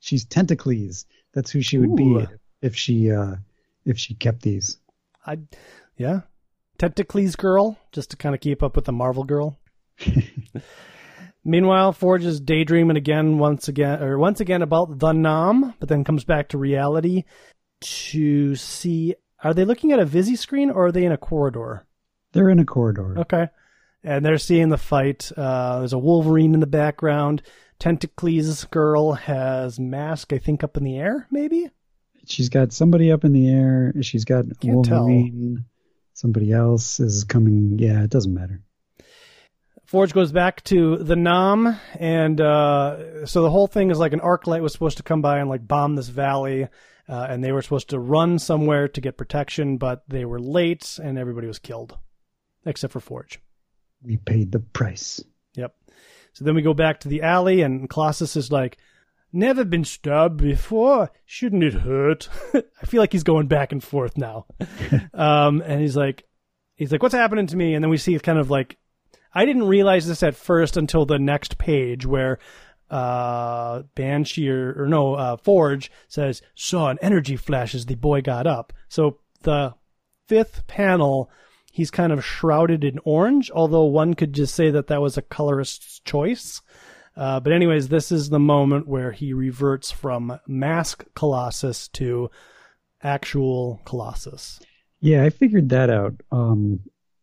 she's 0.00 0.24
Tentacles. 0.24 1.06
That's 1.34 1.52
who 1.52 1.62
she 1.62 1.78
would 1.78 1.90
Ooh. 1.90 1.94
be 2.26 2.26
if 2.62 2.74
she 2.74 3.12
uh 3.12 3.36
if 3.84 3.96
she 3.96 4.14
kept 4.14 4.42
these. 4.42 4.78
I, 5.24 5.38
yeah, 5.96 6.22
Tentacles 6.80 7.36
girl, 7.36 7.76
just 7.92 8.10
to 8.10 8.16
kind 8.16 8.34
of 8.34 8.40
keep 8.40 8.62
up 8.62 8.74
with 8.74 8.86
the 8.86 8.92
Marvel 8.92 9.22
girl. 9.22 9.58
Meanwhile, 11.44 11.92
Forge 11.92 12.24
is 12.24 12.40
daydreaming 12.40 12.96
again, 12.96 13.36
once 13.36 13.68
again, 13.68 14.02
or 14.02 14.18
once 14.18 14.40
again 14.40 14.62
about 14.62 14.98
the 14.98 15.12
Nam, 15.12 15.74
but 15.78 15.90
then 15.90 16.04
comes 16.04 16.24
back 16.24 16.48
to 16.48 16.58
reality 16.58 17.24
to 17.82 18.56
see. 18.56 19.14
Are 19.44 19.52
they 19.52 19.66
looking 19.66 19.92
at 19.92 19.98
a 19.98 20.06
Visi 20.06 20.36
screen 20.36 20.70
or 20.70 20.86
are 20.86 20.92
they 20.92 21.04
in 21.04 21.12
a 21.12 21.18
corridor? 21.18 21.86
They're 22.32 22.48
in 22.48 22.58
a 22.58 22.64
corridor. 22.64 23.18
Okay. 23.18 23.48
And 24.02 24.24
they're 24.24 24.38
seeing 24.38 24.70
the 24.70 24.78
fight. 24.78 25.30
Uh, 25.36 25.80
there's 25.80 25.92
a 25.92 25.98
Wolverine 25.98 26.54
in 26.54 26.60
the 26.60 26.66
background. 26.66 27.42
Tentacles 27.78 28.64
girl 28.64 29.12
has 29.12 29.78
mask, 29.78 30.32
I 30.32 30.38
think, 30.38 30.64
up 30.64 30.78
in 30.78 30.84
the 30.84 30.96
air, 30.96 31.26
maybe? 31.30 31.68
She's 32.26 32.48
got 32.48 32.72
somebody 32.72 33.12
up 33.12 33.24
in 33.24 33.34
the 33.34 33.50
air. 33.50 33.92
She's 34.00 34.24
got 34.24 34.46
Can't 34.60 34.82
tell. 34.82 35.06
Somebody 36.20 36.52
else 36.52 37.00
is 37.00 37.24
coming. 37.24 37.78
Yeah, 37.78 38.02
it 38.02 38.10
doesn't 38.10 38.34
matter. 38.34 38.60
Forge 39.86 40.12
goes 40.12 40.32
back 40.32 40.62
to 40.64 40.98
the 40.98 41.16
Nam, 41.16 41.80
and 41.98 42.38
uh, 42.38 43.24
so 43.24 43.40
the 43.40 43.50
whole 43.50 43.66
thing 43.66 43.90
is 43.90 43.98
like 43.98 44.12
an 44.12 44.20
arc 44.20 44.46
light 44.46 44.60
was 44.60 44.74
supposed 44.74 44.98
to 44.98 45.02
come 45.02 45.22
by 45.22 45.38
and 45.38 45.48
like 45.48 45.66
bomb 45.66 45.96
this 45.96 46.08
valley, 46.08 46.68
uh, 47.08 47.26
and 47.30 47.42
they 47.42 47.52
were 47.52 47.62
supposed 47.62 47.88
to 47.88 47.98
run 47.98 48.38
somewhere 48.38 48.86
to 48.86 49.00
get 49.00 49.16
protection, 49.16 49.78
but 49.78 50.04
they 50.08 50.26
were 50.26 50.38
late, 50.38 51.00
and 51.02 51.18
everybody 51.18 51.46
was 51.46 51.58
killed, 51.58 51.96
except 52.66 52.92
for 52.92 53.00
Forge. 53.00 53.40
We 54.02 54.18
paid 54.18 54.52
the 54.52 54.60
price. 54.60 55.24
Yep. 55.54 55.74
So 56.34 56.44
then 56.44 56.54
we 56.54 56.60
go 56.60 56.74
back 56.74 57.00
to 57.00 57.08
the 57.08 57.22
alley, 57.22 57.62
and 57.62 57.88
Colossus 57.88 58.36
is 58.36 58.52
like, 58.52 58.76
"Never 59.32 59.64
been 59.64 59.84
stabbed 59.84 60.38
before. 60.38 61.10
Shouldn't 61.24 61.64
it 61.64 61.74
hurt?" 61.74 62.28
I 62.54 62.86
feel 62.86 63.00
like 63.00 63.12
he's 63.12 63.22
going 63.22 63.46
back 63.46 63.72
and 63.72 63.82
forth 63.82 64.16
now. 64.16 64.46
um, 65.14 65.62
and 65.62 65.80
he's 65.80 65.96
like, 65.96 66.24
he's 66.74 66.92
like, 66.92 67.02
"What's 67.02 67.14
happening 67.14 67.46
to 67.48 67.56
me?" 67.56 67.74
And 67.74 67.84
then 67.84 67.90
we 67.90 67.96
see 67.96 68.18
kind 68.18 68.38
of 68.38 68.50
like, 68.50 68.78
I 69.32 69.44
didn't 69.44 69.68
realize 69.68 70.06
this 70.06 70.22
at 70.22 70.36
first 70.36 70.76
until 70.76 71.06
the 71.06 71.18
next 71.18 71.58
page 71.58 72.06
where 72.06 72.38
uh 72.90 73.82
Banshee 73.94 74.50
or, 74.50 74.82
or 74.82 74.88
no 74.88 75.14
uh 75.14 75.36
Forge 75.36 75.92
says 76.08 76.42
saw 76.56 76.88
an 76.88 76.98
energy 77.00 77.36
flash 77.36 77.72
as 77.74 77.86
the 77.86 77.94
boy 77.94 78.20
got 78.20 78.46
up. 78.46 78.72
So 78.88 79.18
the 79.42 79.74
fifth 80.26 80.66
panel 80.66 81.30
he's 81.70 81.90
kind 81.90 82.12
of 82.12 82.24
shrouded 82.24 82.84
in 82.84 82.98
orange, 83.04 83.50
although 83.52 83.84
one 83.84 84.14
could 84.14 84.32
just 84.32 84.54
say 84.54 84.70
that 84.70 84.88
that 84.88 85.00
was 85.00 85.16
a 85.16 85.22
colorist's 85.22 86.00
choice. 86.00 86.60
Uh, 87.20 87.38
but 87.38 87.52
anyways, 87.52 87.88
this 87.88 88.10
is 88.10 88.30
the 88.30 88.38
moment 88.38 88.88
where 88.88 89.12
he 89.12 89.34
reverts 89.34 89.90
from 89.90 90.40
mask 90.46 91.04
Colossus 91.14 91.86
to 91.88 92.30
actual 93.02 93.78
Colossus. 93.84 94.58
Yeah, 95.00 95.22
I 95.22 95.28
figured 95.28 95.68
that 95.68 95.90
out. 95.90 96.14
Um, 96.32 96.80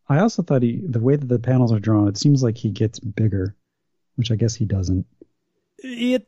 I 0.08 0.20
also 0.20 0.44
thought 0.44 0.62
he, 0.62 0.84
the 0.88 1.00
way 1.00 1.16
that 1.16 1.28
the 1.28 1.40
panels 1.40 1.74
are 1.74 1.80
drawn, 1.80 2.08
it 2.08 2.18
seems 2.18 2.44
like 2.44 2.58
he 2.58 2.70
gets 2.70 3.00
bigger, 3.00 3.56
which 4.18 4.30
I 4.30 4.36
guess 4.36 4.54
he 4.54 4.66
doesn't. 4.66 5.08
It, 5.80 6.28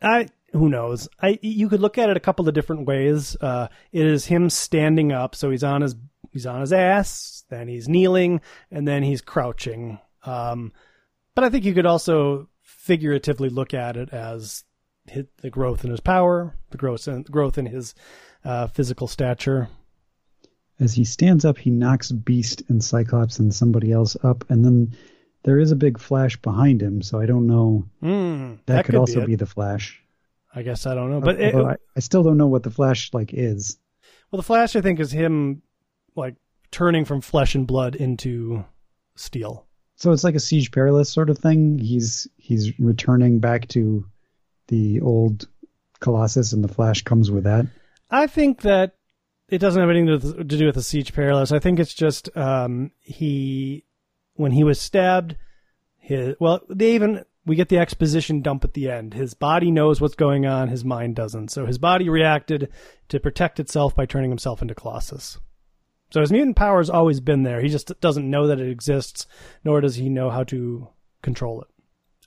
I, 0.00 0.28
who 0.54 0.70
knows? 0.70 1.06
I, 1.20 1.38
you 1.42 1.68
could 1.68 1.80
look 1.80 1.98
at 1.98 2.08
it 2.08 2.16
a 2.16 2.20
couple 2.20 2.48
of 2.48 2.54
different 2.54 2.86
ways. 2.86 3.36
Uh, 3.38 3.68
it 3.92 4.06
is 4.06 4.24
him 4.24 4.48
standing 4.48 5.12
up, 5.12 5.34
so 5.34 5.50
he's 5.50 5.64
on 5.64 5.82
his, 5.82 5.96
he's 6.30 6.46
on 6.46 6.62
his 6.62 6.72
ass, 6.72 7.44
then 7.50 7.68
he's 7.68 7.90
kneeling, 7.90 8.40
and 8.70 8.88
then 8.88 9.02
he's 9.02 9.20
crouching. 9.20 9.98
Um, 10.24 10.72
but 11.34 11.44
I 11.44 11.50
think 11.50 11.66
you 11.66 11.74
could 11.74 11.84
also 11.84 12.48
figuratively 12.82 13.48
look 13.48 13.72
at 13.72 13.96
it 13.96 14.08
as 14.12 14.64
hit 15.06 15.28
the 15.38 15.50
growth 15.50 15.84
in 15.84 15.90
his 15.90 16.00
power, 16.00 16.56
the 16.70 16.76
growth 16.76 17.06
in, 17.06 17.22
growth 17.22 17.56
in 17.56 17.66
his 17.66 17.94
uh, 18.44 18.66
physical 18.66 19.06
stature. 19.06 19.68
As 20.80 20.92
he 20.92 21.04
stands 21.04 21.44
up, 21.44 21.58
he 21.58 21.70
knocks 21.70 22.10
Beast 22.10 22.64
and 22.68 22.82
Cyclops 22.82 23.38
and 23.38 23.54
somebody 23.54 23.92
else 23.92 24.16
up, 24.24 24.44
and 24.50 24.64
then 24.64 24.96
there 25.44 25.60
is 25.60 25.70
a 25.70 25.76
big 25.76 25.98
flash 25.98 26.36
behind 26.42 26.82
him. 26.82 27.02
So 27.02 27.20
I 27.20 27.26
don't 27.26 27.46
know. 27.46 27.84
Mm, 28.02 28.58
That, 28.66 28.74
that 28.74 28.84
could, 28.84 28.94
could 28.94 28.98
also 28.98 29.20
be, 29.20 29.26
be, 29.26 29.34
the 29.36 29.46
Flash. 29.46 30.02
I 30.52 30.62
guess 30.62 30.84
I 30.84 30.96
don't 30.96 31.10
know, 31.10 31.20
but 31.20 31.40
it, 31.40 31.54
I, 31.54 31.76
I 31.96 32.00
still 32.00 32.24
don't 32.24 32.36
know 32.36 32.48
what 32.48 32.64
the 32.64 32.70
Flash 32.70 33.14
like 33.14 33.32
is. 33.32 33.78
well, 34.30 34.38
the 34.38 34.46
Flash 34.46 34.74
I 34.74 34.80
think 34.80 34.98
is 34.98 35.12
him 35.12 35.62
like 36.16 36.34
turning 36.72 37.04
from 37.04 37.20
flesh 37.20 37.54
and 37.54 37.66
blood 37.66 37.94
into 37.94 38.64
steel. 39.14 39.66
So 40.02 40.10
it's 40.10 40.24
like 40.24 40.34
a 40.34 40.40
Siege 40.40 40.72
Perilous 40.72 41.08
sort 41.08 41.30
of 41.30 41.38
thing. 41.38 41.78
He's 41.78 42.26
he's 42.36 42.76
returning 42.80 43.38
back 43.38 43.68
to 43.68 44.04
the 44.66 45.00
old 45.00 45.46
Colossus, 46.00 46.52
and 46.52 46.64
the 46.64 46.74
Flash 46.74 47.02
comes 47.02 47.30
with 47.30 47.44
that. 47.44 47.66
I 48.10 48.26
think 48.26 48.62
that 48.62 48.96
it 49.48 49.58
doesn't 49.58 49.80
have 49.80 49.90
anything 49.90 50.18
to, 50.18 50.34
to 50.38 50.58
do 50.58 50.66
with 50.66 50.74
the 50.74 50.82
siege 50.82 51.14
perilous. 51.14 51.52
I 51.52 51.60
think 51.60 51.78
it's 51.78 51.94
just 51.94 52.36
um, 52.36 52.90
he 52.98 53.84
when 54.34 54.50
he 54.50 54.64
was 54.64 54.80
stabbed. 54.80 55.36
His 55.98 56.34
well, 56.40 56.62
they 56.68 56.96
even 56.96 57.24
we 57.46 57.54
get 57.54 57.68
the 57.68 57.78
exposition 57.78 58.42
dump 58.42 58.64
at 58.64 58.74
the 58.74 58.90
end. 58.90 59.14
His 59.14 59.34
body 59.34 59.70
knows 59.70 60.00
what's 60.00 60.16
going 60.16 60.46
on. 60.46 60.66
His 60.66 60.84
mind 60.84 61.14
doesn't. 61.14 61.52
So 61.52 61.64
his 61.64 61.78
body 61.78 62.08
reacted 62.08 62.70
to 63.10 63.20
protect 63.20 63.60
itself 63.60 63.94
by 63.94 64.06
turning 64.06 64.30
himself 64.30 64.62
into 64.62 64.74
Colossus. 64.74 65.38
So 66.12 66.20
his 66.20 66.30
mutant 66.30 66.56
power 66.56 66.78
has 66.78 66.90
always 66.90 67.20
been 67.20 67.42
there. 67.42 67.60
He 67.62 67.68
just 67.68 67.98
doesn't 68.00 68.28
know 68.28 68.46
that 68.48 68.60
it 68.60 68.68
exists, 68.68 69.26
nor 69.64 69.80
does 69.80 69.94
he 69.94 70.10
know 70.10 70.28
how 70.28 70.44
to 70.44 70.88
control 71.22 71.62
it. 71.62 71.68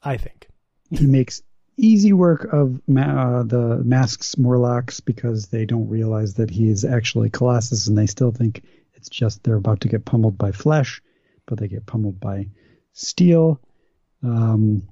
I 0.01 0.17
think. 0.17 0.47
He 0.89 1.05
makes 1.05 1.41
easy 1.77 2.13
work 2.13 2.45
of 2.51 2.81
ma- 2.87 3.01
uh, 3.39 3.43
the 3.43 3.83
masks 3.83 4.37
Morlocks 4.37 4.99
because 4.99 5.47
they 5.47 5.65
don't 5.65 5.89
realize 5.89 6.35
that 6.35 6.49
he 6.49 6.69
is 6.69 6.83
actually 6.83 7.29
Colossus, 7.29 7.87
and 7.87 7.97
they 7.97 8.07
still 8.07 8.31
think 8.31 8.63
it's 8.95 9.09
just 9.09 9.43
they're 9.43 9.55
about 9.55 9.81
to 9.81 9.87
get 9.87 10.05
pummeled 10.05 10.37
by 10.37 10.51
flesh, 10.51 11.01
but 11.45 11.59
they 11.59 11.67
get 11.67 11.85
pummeled 11.85 12.19
by 12.19 12.47
steel. 12.93 13.59
Um, 14.23 14.87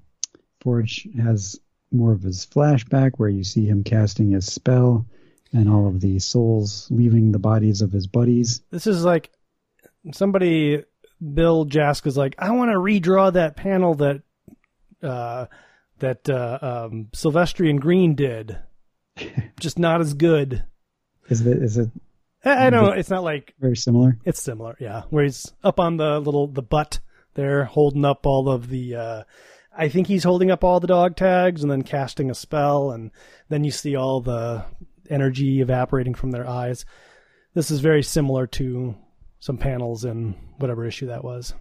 Forge 0.62 1.08
has 1.20 1.60
more 1.92 2.12
of 2.12 2.22
his 2.22 2.46
flashback 2.46 3.14
where 3.18 3.30
you 3.30 3.44
see 3.44 3.66
him 3.66 3.84
casting 3.84 4.32
his 4.32 4.52
spell 4.52 5.08
and 5.54 5.70
all 5.70 5.88
of 5.88 6.02
the 6.02 6.20
souls 6.20 6.88
leaving 6.92 7.32
the 7.32 7.40
bodies 7.40 7.82
of 7.82 7.92
his 7.92 8.08
buddies. 8.08 8.62
This 8.72 8.88
is 8.88 9.04
like 9.06 9.32
somebody. 10.12 10.84
Bill 11.34 11.66
Jaaska 11.66 12.08
is 12.08 12.18
like, 12.18 12.36
I 12.38 12.52
want 12.52 12.72
to 12.72 12.78
redraw 12.78 13.32
that 13.32 13.56
panel 13.56 13.94
that 13.96 14.24
uh, 15.02 15.46
that 16.00 16.30
uh, 16.30 16.60
um, 16.62 17.08
Silvestri 17.14 17.70
and 17.70 17.80
Green 17.82 18.16
did. 18.16 18.58
Just 19.60 19.80
not 19.80 20.02
as 20.02 20.14
good. 20.14 20.66
Is 21.30 21.46
it 21.46 21.64
is 21.64 21.78
it 21.78 21.90
I, 22.44 22.68
I 22.68 22.70
don't 22.70 22.84
know. 22.84 22.92
It's 22.92 23.10
not 23.10 23.24
like 23.24 23.54
very 23.60 23.78
similar? 23.78 24.18
it's 24.26 24.42
similar. 24.42 24.76
Yeah, 24.80 25.04
where 25.10 25.24
he's 25.24 25.54
up 25.64 25.80
on 25.80 25.98
the 25.98 26.20
little 26.20 26.48
the 26.48 26.62
butt 26.62 27.00
there, 27.36 27.66
holding 27.66 28.06
up 28.06 28.26
all 28.26 28.50
of 28.50 28.70
the. 28.70 28.96
Uh, 28.96 29.24
I 29.76 29.90
think 29.90 30.08
he's 30.08 30.24
holding 30.24 30.52
up 30.52 30.64
all 30.64 30.80
the 30.80 30.88
dog 30.88 31.16
tags 31.16 31.64
and 31.64 31.72
then 31.72 31.84
casting 31.84 32.30
a 32.30 32.36
spell, 32.36 32.92
and 32.92 33.12
then 33.50 33.64
you 33.64 33.72
see 33.72 33.96
all 33.96 34.22
the 34.22 34.66
energy 35.10 35.62
evaporating 35.62 36.14
from 36.14 36.32
their 36.32 36.48
eyes. 36.48 36.86
This 37.54 37.72
is 37.72 37.80
very 37.80 38.04
similar 38.04 38.48
to 38.48 38.96
some 39.40 39.58
panels 39.58 40.06
in 40.06 40.36
whatever 40.58 40.86
issue 40.86 41.08
that 41.08 41.24
was. 41.24 41.54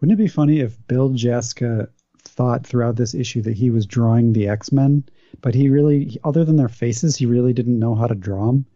Wouldn't 0.00 0.18
it 0.18 0.22
be 0.22 0.28
funny 0.28 0.60
if 0.60 0.78
Bill 0.86 1.10
Jaaska 1.10 1.88
thought 2.22 2.66
throughout 2.66 2.96
this 2.96 3.14
issue 3.14 3.42
that 3.42 3.56
he 3.56 3.70
was 3.70 3.86
drawing 3.86 4.32
the 4.32 4.48
X 4.48 4.72
Men, 4.72 5.04
but 5.40 5.54
he 5.54 5.68
really, 5.68 6.18
other 6.24 6.44
than 6.44 6.56
their 6.56 6.68
faces, 6.68 7.16
he 7.16 7.26
really 7.26 7.52
didn't 7.52 7.78
know 7.78 7.94
how 7.94 8.06
to 8.06 8.14
draw 8.14 8.46
them. 8.46 8.66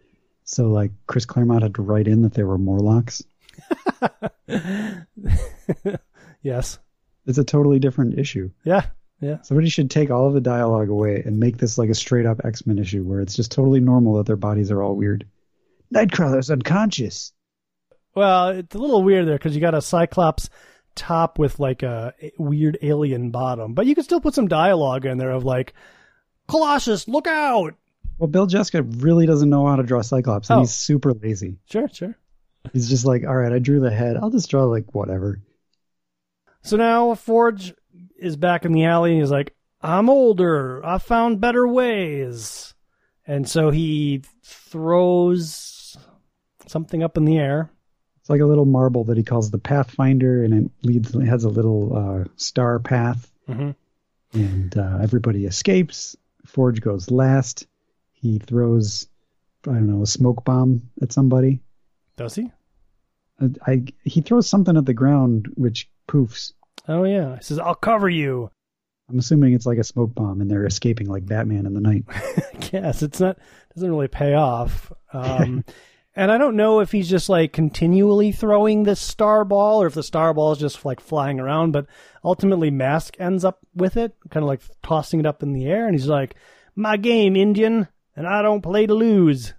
So, 0.44 0.68
like, 0.68 0.90
Chris 1.06 1.24
Claremont 1.24 1.62
had 1.62 1.74
to 1.76 1.82
write 1.82 2.08
in 2.08 2.22
that 2.22 2.34
they 2.34 2.42
were 2.42 2.58
Morlocks. 2.58 3.22
yes. 6.42 6.78
It's 7.26 7.38
a 7.38 7.44
totally 7.44 7.78
different 7.78 8.18
issue. 8.18 8.50
Yeah. 8.64 8.86
Yeah. 9.22 9.40
Somebody 9.42 9.68
should 9.70 9.88
take 9.90 10.10
all 10.10 10.26
of 10.26 10.34
the 10.34 10.40
dialogue 10.40 10.88
away 10.88 11.22
and 11.24 11.38
make 11.38 11.56
this 11.56 11.78
like 11.78 11.88
a 11.90 11.94
straight 11.94 12.26
up 12.26 12.40
X 12.44 12.66
Men 12.66 12.78
issue 12.78 13.04
where 13.04 13.20
it's 13.20 13.36
just 13.36 13.52
totally 13.52 13.78
normal 13.80 14.16
that 14.16 14.26
their 14.26 14.36
bodies 14.36 14.70
are 14.72 14.82
all 14.82 14.96
weird. 14.96 15.26
Nightcrawler's 15.94 16.50
unconscious. 16.50 17.32
Well, 18.16 18.48
it's 18.48 18.74
a 18.74 18.78
little 18.78 19.02
weird 19.04 19.26
there 19.28 19.38
because 19.38 19.54
you 19.54 19.60
got 19.60 19.74
a 19.74 19.80
Cyclops 19.80 20.50
top 20.96 21.38
with 21.38 21.60
like 21.60 21.82
a 21.84 22.12
weird 22.36 22.78
alien 22.82 23.30
bottom, 23.30 23.74
but 23.74 23.86
you 23.86 23.94
can 23.94 24.02
still 24.04 24.20
put 24.20 24.34
some 24.34 24.48
dialogue 24.48 25.06
in 25.06 25.18
there 25.18 25.30
of 25.30 25.44
like, 25.44 25.72
Colossus, 26.48 27.06
look 27.08 27.26
out! 27.28 27.74
Well, 28.18 28.28
Bill 28.28 28.46
Jaaska 28.48 29.02
really 29.02 29.24
doesn't 29.26 29.48
know 29.48 29.66
how 29.66 29.76
to 29.76 29.82
draw 29.84 30.02
Cyclops, 30.02 30.50
and 30.50 30.58
Oh. 30.58 30.60
he's 30.62 30.74
super 30.74 31.14
lazy. 31.14 31.58
Sure, 31.70 31.88
sure. 31.88 32.16
He's 32.72 32.88
just 32.90 33.06
like, 33.06 33.24
all 33.24 33.34
right, 33.36 33.52
I 33.52 33.58
drew 33.60 33.80
the 33.80 33.90
head. 33.90 34.16
I'll 34.16 34.30
just 34.30 34.50
draw 34.50 34.64
like 34.64 34.94
whatever. 34.94 35.40
So 36.62 36.76
now 36.76 37.14
Forge 37.14 37.74
is 38.22 38.36
back 38.36 38.64
in 38.64 38.72
the 38.72 38.84
alley 38.84 39.12
and 39.12 39.20
he's 39.20 39.30
like, 39.30 39.54
I'm 39.80 40.08
older. 40.08 40.84
I 40.84 40.98
found 40.98 41.40
better 41.40 41.66
ways. 41.66 42.74
And 43.26 43.48
so 43.48 43.70
he 43.70 44.22
throws 44.42 45.96
something 46.66 47.02
up 47.02 47.16
in 47.16 47.24
the 47.24 47.38
air. 47.38 47.70
It's 48.20 48.30
like 48.30 48.40
a 48.40 48.46
little 48.46 48.64
marble 48.64 49.04
that 49.04 49.16
he 49.16 49.22
calls 49.24 49.50
the 49.50 49.58
Pathfinder, 49.58 50.44
and 50.44 50.54
it 50.54 50.70
leads 50.86 51.14
it 51.14 51.26
has 51.26 51.42
a 51.44 51.48
little 51.48 51.96
uh, 51.96 52.24
star 52.36 52.78
path, 52.78 53.28
Mm-hmm. 53.48 53.70
and 54.38 54.78
uh, 54.78 54.98
everybody 55.02 55.44
escapes. 55.46 56.16
Forge 56.46 56.80
goes 56.80 57.10
last. 57.10 57.66
He 58.12 58.38
throws, 58.38 59.08
I 59.66 59.72
don't 59.72 59.88
know, 59.88 60.02
a 60.02 60.06
smoke 60.06 60.44
bomb 60.44 60.82
at 61.02 61.12
somebody. 61.12 61.58
Does 62.16 62.36
he? 62.36 62.50
Uh, 63.40 63.48
I 63.66 63.84
he 64.04 64.20
throws 64.20 64.48
something 64.48 64.76
at 64.76 64.86
the 64.86 64.94
ground 64.94 65.48
which 65.54 65.88
poofs. 66.06 66.52
Oh, 66.88 67.04
yeah. 67.04 67.36
He 67.36 67.42
says, 67.42 67.58
I'll 67.58 67.74
cover 67.74 68.08
you. 68.08 68.50
I'm 69.08 69.18
assuming 69.18 69.52
it's 69.52 69.66
like 69.66 69.78
a 69.78 69.84
smoke 69.84 70.14
bomb, 70.14 70.40
and 70.40 70.50
they're 70.50 70.66
escaping 70.66 71.06
like 71.06 71.26
Batman 71.26 71.66
in 71.66 71.74
the 71.74 71.80
night. 71.80 72.04
Yes, 72.72 73.02
it's 73.02 73.20
not, 73.20 73.36
doesn't 73.74 73.90
really 73.90 74.08
pay 74.08 74.32
off. 74.32 74.90
Um, 75.12 75.62
and 76.16 76.32
I 76.32 76.38
don't 76.38 76.56
know 76.56 76.80
if 76.80 76.90
he's 76.90 77.10
just 77.10 77.28
like 77.28 77.52
continually 77.52 78.32
throwing 78.32 78.84
this 78.84 78.98
star 78.98 79.44
ball 79.44 79.82
or 79.82 79.86
if 79.88 79.94
the 79.94 80.02
star 80.02 80.32
ball 80.32 80.52
is 80.52 80.58
just 80.58 80.82
like 80.82 80.98
flying 80.98 81.38
around, 81.38 81.72
but 81.72 81.86
ultimately 82.24 82.70
Mask 82.70 83.14
ends 83.18 83.44
up 83.44 83.58
with 83.74 83.98
it, 83.98 84.14
kind 84.30 84.42
of 84.42 84.48
like 84.48 84.62
tossing 84.82 85.20
it 85.20 85.26
up 85.26 85.42
in 85.42 85.52
the 85.52 85.66
air. 85.66 85.86
And 85.86 85.94
he's 85.94 86.06
like, 86.06 86.34
My 86.74 86.96
game, 86.96 87.36
Indian, 87.36 87.88
and 88.16 88.26
I 88.26 88.40
don't 88.40 88.62
play 88.62 88.86
to 88.86 88.94
lose. 88.94 89.52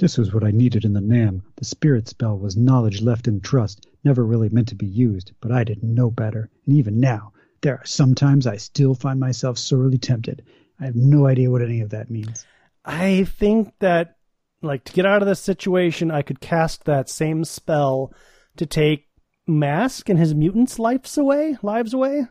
This 0.00 0.16
was 0.16 0.32
what 0.32 0.44
I 0.44 0.50
needed 0.50 0.86
in 0.86 0.94
the 0.94 1.00
Nam. 1.02 1.42
The 1.56 1.64
spirit 1.66 2.08
spell 2.08 2.38
was 2.38 2.56
knowledge 2.56 3.02
left 3.02 3.28
in 3.28 3.40
trust, 3.40 3.86
never 4.02 4.24
really 4.24 4.48
meant 4.48 4.68
to 4.68 4.74
be 4.74 4.86
used, 4.86 5.32
but 5.42 5.52
I 5.52 5.62
didn't 5.62 5.94
know 5.94 6.10
better. 6.10 6.48
And 6.66 6.76
even 6.78 6.98
now, 7.00 7.32
there 7.60 7.74
are 7.76 7.84
sometimes 7.84 8.46
I 8.46 8.56
still 8.56 8.94
find 8.94 9.20
myself 9.20 9.58
sorely 9.58 9.98
tempted. 9.98 10.42
I 10.80 10.86
have 10.86 10.96
no 10.96 11.26
idea 11.26 11.50
what 11.50 11.60
any 11.60 11.82
of 11.82 11.90
that 11.90 12.10
means. 12.10 12.46
I 12.82 13.24
think 13.24 13.74
that, 13.80 14.16
like, 14.62 14.84
to 14.84 14.92
get 14.94 15.04
out 15.04 15.20
of 15.20 15.28
this 15.28 15.40
situation, 15.40 16.10
I 16.10 16.22
could 16.22 16.40
cast 16.40 16.84
that 16.86 17.10
same 17.10 17.44
spell 17.44 18.14
to 18.56 18.64
take 18.64 19.06
Mask 19.46 20.08
and 20.08 20.18
his 20.18 20.34
mutants' 20.34 20.78
lives 20.78 21.18
away, 21.18 21.58
lives 21.62 21.92
away, 21.92 22.26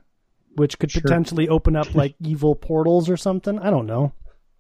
which 0.56 0.80
could 0.80 0.90
Sure. 0.90 1.04
potentially 1.04 1.48
open 1.48 1.76
up 1.76 1.94
like 2.02 2.16
evil 2.20 2.56
portals 2.56 3.10
or 3.12 3.18
something. 3.18 3.60
I 3.60 3.70
don't 3.70 3.86
know. 3.86 4.14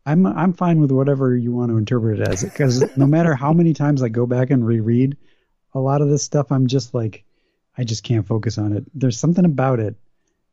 I'm 0.10 0.26
I'm 0.26 0.54
fine 0.54 0.82
with 0.82 0.92
whatever 0.92 1.38
you 1.38 1.52
want 1.52 1.70
to 1.70 1.78
interpret 1.78 2.20
it 2.20 2.28
as, 2.28 2.44
because 2.44 2.98
no 2.98 3.06
matter 3.06 3.36
how 3.36 3.54
many 3.54 3.76
times 3.76 4.02
I 4.02 4.10
go 4.10 4.26
back 4.26 4.50
and 4.50 4.66
reread, 4.66 5.18
a 5.76 5.80
lot 5.80 6.02
of 6.02 6.10
this 6.10 6.24
stuff 6.24 6.52
I'm 6.52 6.66
just 6.66 6.96
like, 6.96 7.24
I 7.78 7.84
just 7.84 8.04
can't 8.04 8.26
focus 8.26 8.58
on 8.58 8.74
it. 8.76 8.86
There's 8.96 9.20
something 9.20 9.46
about 9.46 9.80
it 9.80 9.96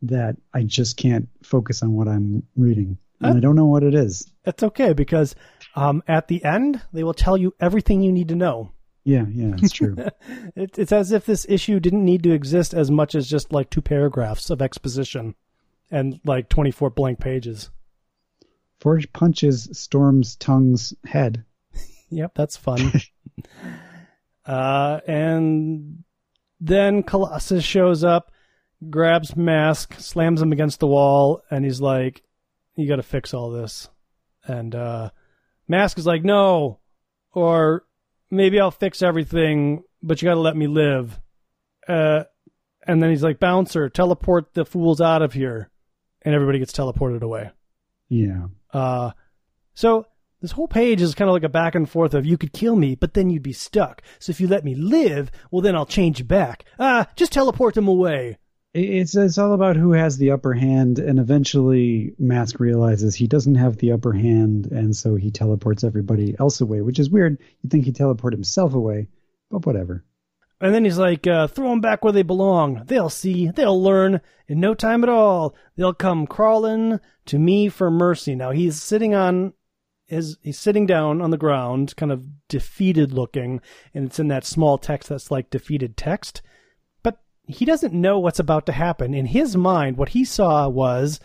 that 0.03 0.37
I 0.53 0.65
just 0.65 0.99
can't 0.99 1.31
focus 1.43 1.83
on 1.83 1.95
what 1.95 2.07
I'm 2.07 2.43
reading, 2.55 2.99
and 3.23 3.39
I 3.39 3.41
don't 3.41 3.57
know 3.57 3.65
what 3.65 3.83
it 3.83 3.95
is. 3.95 4.31
That's 4.45 4.63
okay 4.63 4.93
because 4.93 5.35
um, 5.75 6.03
at 6.07 6.29
the 6.29 6.45
end 6.45 6.83
they 6.93 7.03
will 7.03 7.15
tell 7.15 7.39
you 7.39 7.55
everything 7.59 8.03
you 8.03 8.13
need 8.13 8.29
to 8.29 8.37
know. 8.37 8.73
Yeah, 9.05 9.25
yeah, 9.31 9.55
it's 9.57 9.73
true. 9.73 9.97
It, 10.55 10.79
it's 10.79 10.93
as 10.93 11.13
if 11.13 11.25
this 11.25 11.47
issue 11.49 11.81
didn't 11.81 12.05
need 12.05 12.23
to 12.25 12.33
exist 12.33 12.75
as 12.75 12.91
much 12.91 13.15
as 13.15 13.29
just 13.29 13.53
like 13.53 13.71
two 13.71 13.83
paragraphs 13.83 14.51
of 14.51 14.61
exposition 14.61 15.35
and 15.91 16.19
like 16.25 16.49
24 16.49 16.91
blank 16.91 17.21
pages. 17.21 17.71
Forge 18.81 19.13
punches 19.13 19.69
Storm's 19.73 20.37
tongue's 20.37 20.95
head. 21.05 21.45
Yep, 22.09 22.35
that's 22.37 22.57
fun. 22.57 22.93
uh, 24.47 25.01
and 25.09 26.05
then 26.61 27.03
Colossus 27.03 27.65
shows 27.65 28.05
up, 28.05 28.31
grabs 28.89 29.37
Mask, 29.37 29.95
slams 29.99 30.41
him 30.41 30.53
against 30.53 30.79
the 30.79 30.87
wall, 30.87 31.43
and 31.51 31.65
he's 31.65 31.81
like, 31.81 32.23
"You 32.77 32.87
got 32.87 32.97
to 32.97 33.03
fix 33.03 33.35
all 33.35 33.51
this." 33.51 33.89
And 34.47 34.73
uh, 34.73 35.11
Mask 35.67 35.99
is 35.99 36.07
like, 36.07 36.23
"No," 36.23 36.79
or 37.33 37.85
maybe 38.31 38.61
I'll 38.61 38.71
fix 38.71 39.03
everything, 39.03 39.83
but 40.01 40.23
you 40.23 40.27
got 40.27 40.35
to 40.35 40.41
let 40.41 40.57
me 40.57 40.69
live. 40.69 41.19
Uh, 41.89 42.23
and 42.87 43.03
then 43.03 43.11
he's 43.11 43.25
like, 43.25 43.41
"Bouncer, 43.41 43.89
teleport 43.89 44.55
the 44.55 44.65
fools 44.65 45.01
out 45.01 45.23
of 45.23 45.33
here," 45.33 45.71
and 46.23 46.37
everybody 46.37 46.61
gets 46.61 46.73
teleported 46.73 47.23
away. 47.23 47.51
Yeah. 48.09 48.47
Uh, 48.73 49.13
so 49.75 50.07
this 50.41 50.53
whole 50.53 50.69
page 50.69 51.01
is 51.01 51.15
kind 51.15 51.29
of 51.29 51.35
like 51.35 51.43
a 51.43 51.49
back 51.49 51.75
and 51.75 51.89
forth 51.89 52.15
of 52.15 52.27
you 52.27 52.39
could 52.39 52.53
kill 52.53 52.77
me, 52.77 52.95
but 52.95 53.15
then 53.15 53.31
you'd 53.31 53.43
be 53.43 53.53
stuck. 53.53 54.03
So 54.19 54.31
if 54.31 54.41
you 54.41 54.49
let 54.49 54.65
me 54.65 54.75
live, 54.75 55.31
well, 55.51 55.63
then 55.63 55.75
I'll 55.75 55.87
change 55.87 56.27
back. 56.27 56.65
Ah, 56.79 57.09
just 57.17 57.33
teleport 57.33 57.75
them 57.75 57.89
away. 57.89 58.39
It's 58.75 59.17
it's 59.17 59.39
all 59.39 59.55
about 59.55 59.77
who 59.77 59.93
has 59.93 60.19
the 60.19 60.33
upper 60.33 60.53
hand, 60.53 60.99
and 60.99 61.19
eventually 61.19 62.15
Mask 62.19 62.61
realizes 62.61 63.15
he 63.15 63.27
doesn't 63.27 63.55
have 63.55 63.79
the 63.79 63.93
upper 63.93 64.13
hand, 64.13 64.67
and 64.67 64.95
so 64.95 65.15
he 65.15 65.31
teleports 65.31 65.83
everybody 65.83 66.37
else 66.39 66.61
away, 66.61 66.83
which 66.83 66.99
is 66.99 67.09
weird. 67.09 67.39
You'd 67.63 67.71
think 67.71 67.87
he'd 67.87 67.97
teleport 67.97 68.35
himself 68.35 68.75
away, 68.75 69.09
but 69.51 69.65
whatever. 69.65 70.05
And 70.59 70.75
then 70.75 70.85
he's 70.85 70.99
like, 70.99 71.27
uh, 71.27 71.49
throw 71.49 71.69
them 71.69 71.81
back 71.83 72.03
where 72.03 72.15
they 72.15 72.23
belong. 72.23 72.83
They'll 72.87 73.11
see. 73.11 73.51
They'll 73.51 73.83
learn. 73.83 74.21
In 74.49 74.59
no 74.61 74.75
time 74.75 75.03
at 75.03 75.11
all, 75.11 75.55
they'll 75.77 75.93
come 75.93 76.27
crawling 76.27 77.01
to 77.27 77.39
me 77.39 77.69
for 77.69 77.91
mercy. 77.91 78.35
Now 78.35 78.53
he's 78.53 78.81
sitting 78.81 79.15
on 79.15 79.53
his, 80.07 80.39
he's 80.41 80.59
sitting 80.59 80.87
down 80.87 81.21
on 81.21 81.31
the 81.31 81.37
ground, 81.37 81.95
kind 81.97 82.13
of 82.13 82.25
defeated 82.49 83.13
looking, 83.13 83.61
and 83.93 84.07
it's 84.07 84.19
in 84.21 84.29
that 84.29 84.45
small 84.45 84.79
text 84.79 85.09
that's 85.09 85.31
like 85.33 85.51
defeated 85.51 85.97
text 85.97 86.43
But 87.03 87.19
he 87.47 87.65
doesn't 87.65 87.93
know 87.93 88.19
what's 88.19 88.39
about 88.39 88.67
to 88.67 88.73
happen. 88.73 89.15
In 89.15 89.27
his 89.27 89.57
mind, 89.57 89.97
what 89.97 90.11
he 90.11 90.25
saw 90.25 90.69
was 90.69 91.21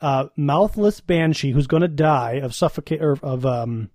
a 0.00 0.30
mouthless 0.36 1.00
banshee 1.00 1.52
who's 1.52 1.66
going 1.66 1.82
to 1.82 1.88
die 1.88 2.40
of 2.42 2.54
suffocate 2.54 3.02
or 3.02 3.18
of 3.22 3.46
um. 3.46 3.90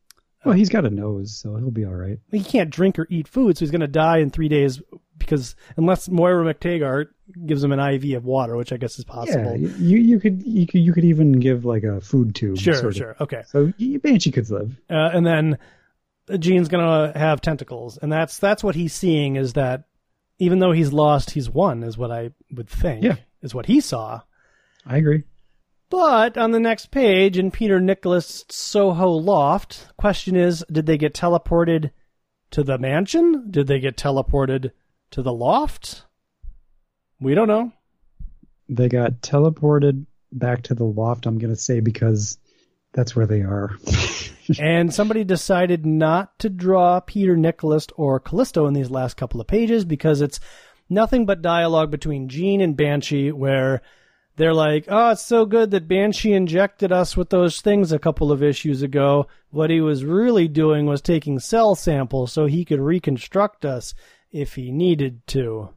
Well, 0.48 0.56
he's 0.56 0.70
got 0.70 0.86
a 0.86 0.90
nose, 0.90 1.36
so 1.36 1.56
he'll 1.58 1.72
be 1.72 1.86
all 1.86 1.94
right. 1.94 2.20
He 2.32 2.42
can't 2.42 2.70
drink 2.70 2.98
or 2.98 3.06
eat 3.10 3.28
food, 3.28 3.58
so 3.58 3.66
he's 3.66 3.72
going 3.72 3.82
to 3.82 3.88
die 3.88 4.20
in 4.20 4.30
three 4.30 4.48
days 4.48 4.82
because 5.18 5.56
unless 5.76 6.08
Moira 6.08 6.54
McTaggart 6.54 7.08
gives 7.46 7.64
him 7.64 7.72
an 7.72 7.80
IV 7.80 8.18
of 8.18 8.26
water, 8.26 8.56
which 8.56 8.72
I 8.72 8.78
guess 8.78 8.98
is 8.98 9.06
possible. 9.06 9.58
Yeah, 9.58 9.76
you 9.78 9.98
you 9.98 10.20
could 10.20 10.44
you 10.44 10.66
could 10.66 10.82
you 10.82 10.94
could 10.94 11.04
even 11.04 11.34
give 11.34 11.66
like 11.66 11.84
a 11.84 12.00
food 12.00 12.36
tube. 12.36 12.58
Sure, 12.58 12.92
sure, 12.92 13.12
of. 13.12 13.22
okay. 13.22 13.44
So 13.48 13.74
Banshee 14.02 14.32
could 14.32 14.50
live. 14.50 14.76
Uh, 14.90 15.10
and 15.14 15.26
then 15.26 15.58
Jean's 16.40 16.70
gonna 16.70 17.18
have 17.18 17.42
tentacles, 17.42 17.98
and 17.98 18.12
that's 18.12 18.40
that's 18.40 18.64
what 18.64 18.76
he's 18.76 18.94
seeing 18.94 19.36
is 19.36 19.54
that 19.54 19.84
even 20.40 20.60
though 20.60 20.72
he's 20.72 20.94
lost, 20.94 21.32
he's 21.32 21.50
won, 21.50 21.84
is 21.84 21.98
what 21.98 22.12
I 22.12 22.32
would 22.52 22.70
think. 22.70 23.04
Yeah. 23.04 23.16
Is 23.42 23.54
what 23.54 23.66
he 23.66 23.82
saw. 23.82 24.22
I 24.86 24.98
agree. 24.98 25.24
But 25.90 26.38
on 26.38 26.52
the 26.52 26.60
next 26.60 26.92
page, 26.92 27.38
in 27.38 27.52
Peter 27.52 27.80
Nicholas 27.80 28.44
Soho 28.50 29.10
Loft, 29.10 29.88
question 29.98 30.36
is 30.36 30.64
did 30.72 30.86
they 30.86 30.98
get 30.98 31.14
teleported 31.14 31.92
to 32.52 32.64
the 32.64 32.78
mansion? 32.78 33.50
Did 33.50 33.68
they 33.68 33.80
get 33.80 33.96
teleported 33.96 34.72
to 35.12 35.22
the 35.22 35.34
loft? 35.34 36.04
We 37.20 37.36
don't 37.36 37.48
know. 37.48 37.72
They 38.70 38.90
got 38.90 39.22
teleported 39.22 40.06
back 40.32 40.64
to 40.64 40.76
the 40.76 40.84
loft, 40.84 41.26
I'm 41.26 41.38
going 41.38 41.54
to 41.54 41.60
say, 41.60 41.80
because 41.80 42.38
that's 42.92 43.16
where 43.16 43.26
they 43.26 43.42
are. 43.42 43.72
and 44.60 44.94
somebody 44.94 45.24
decided 45.24 45.86
not 45.86 46.38
to 46.40 46.50
draw 46.50 47.00
Peter 47.00 47.38
Nicholas 47.38 47.88
or 47.96 48.20
Callisto 48.20 48.68
in 48.68 48.74
these 48.74 48.92
last 48.92 49.16
couple 49.16 49.40
of 49.40 49.48
pages 49.48 49.86
because 49.86 50.20
it's 50.20 50.40
nothing 50.90 51.26
but 51.26 51.42
dialogue 51.42 51.92
between 51.92 52.28
Jean 52.28 52.60
and 52.60 52.76
Banshee 52.76 53.32
where 53.32 53.82
they're 54.38 54.54
like, 54.54 54.86
oh, 54.88 55.12
it's 55.12 55.26
so 55.26 55.46
good 55.46 55.72
that 55.72 55.88
Banshee 55.88 56.34
injected 56.34 56.92
us 56.92 57.18
with 57.18 57.32
those 57.32 57.60
things 57.60 57.92
a 57.92 58.00
couple 58.00 58.32
of 58.32 58.44
issues 58.44 58.84
ago. 58.84 59.28
What 59.50 59.72
he 59.72 59.82
was 59.82 60.06
really 60.06 60.48
doing 60.48 60.86
was 60.86 61.02
taking 61.02 61.40
cell 61.40 61.74
samples 61.74 62.32
so 62.32 62.46
he 62.46 62.64
could 62.64 62.80
reconstruct 62.80 63.66
us 63.66 63.96
if 64.32 64.54
he 64.54 64.72
needed 64.72 65.26
to. 65.28 65.70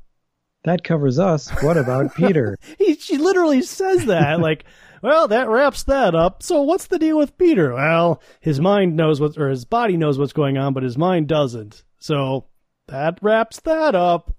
That 0.65 0.85
covers 0.85 1.19
us. 1.19 1.49
What 1.63 1.79
about 1.79 2.15
Peter? 2.17 2.59
he, 2.79 2.95
she 2.97 3.17
literally 3.17 3.63
says 3.63 4.05
that. 4.05 4.41
like, 4.43 4.65
well, 5.03 5.27
that 5.29 5.49
wraps 5.49 5.85
that 5.85 6.15
up. 6.15 6.43
So 6.43 6.61
what's 6.61 6.87
the 6.87 6.99
deal 6.99 7.17
with 7.17 7.39
Peter? 7.39 7.73
Well, 7.73 8.21
his 8.41 8.61
mind 8.61 8.95
knows 8.95 9.23
what, 9.23 9.39
or 9.39 9.49
his 9.49 9.65
body 9.65 9.97
knows 9.97 10.19
what's 10.19 10.35
going 10.35 10.59
on, 10.59 10.75
but 10.75 10.83
his 10.83 10.99
mind 10.99 11.29
doesn't. 11.29 11.83
So 11.99 12.45
that 12.89 13.19
wraps 13.23 13.61
that 13.61 13.95
up. 13.95 14.35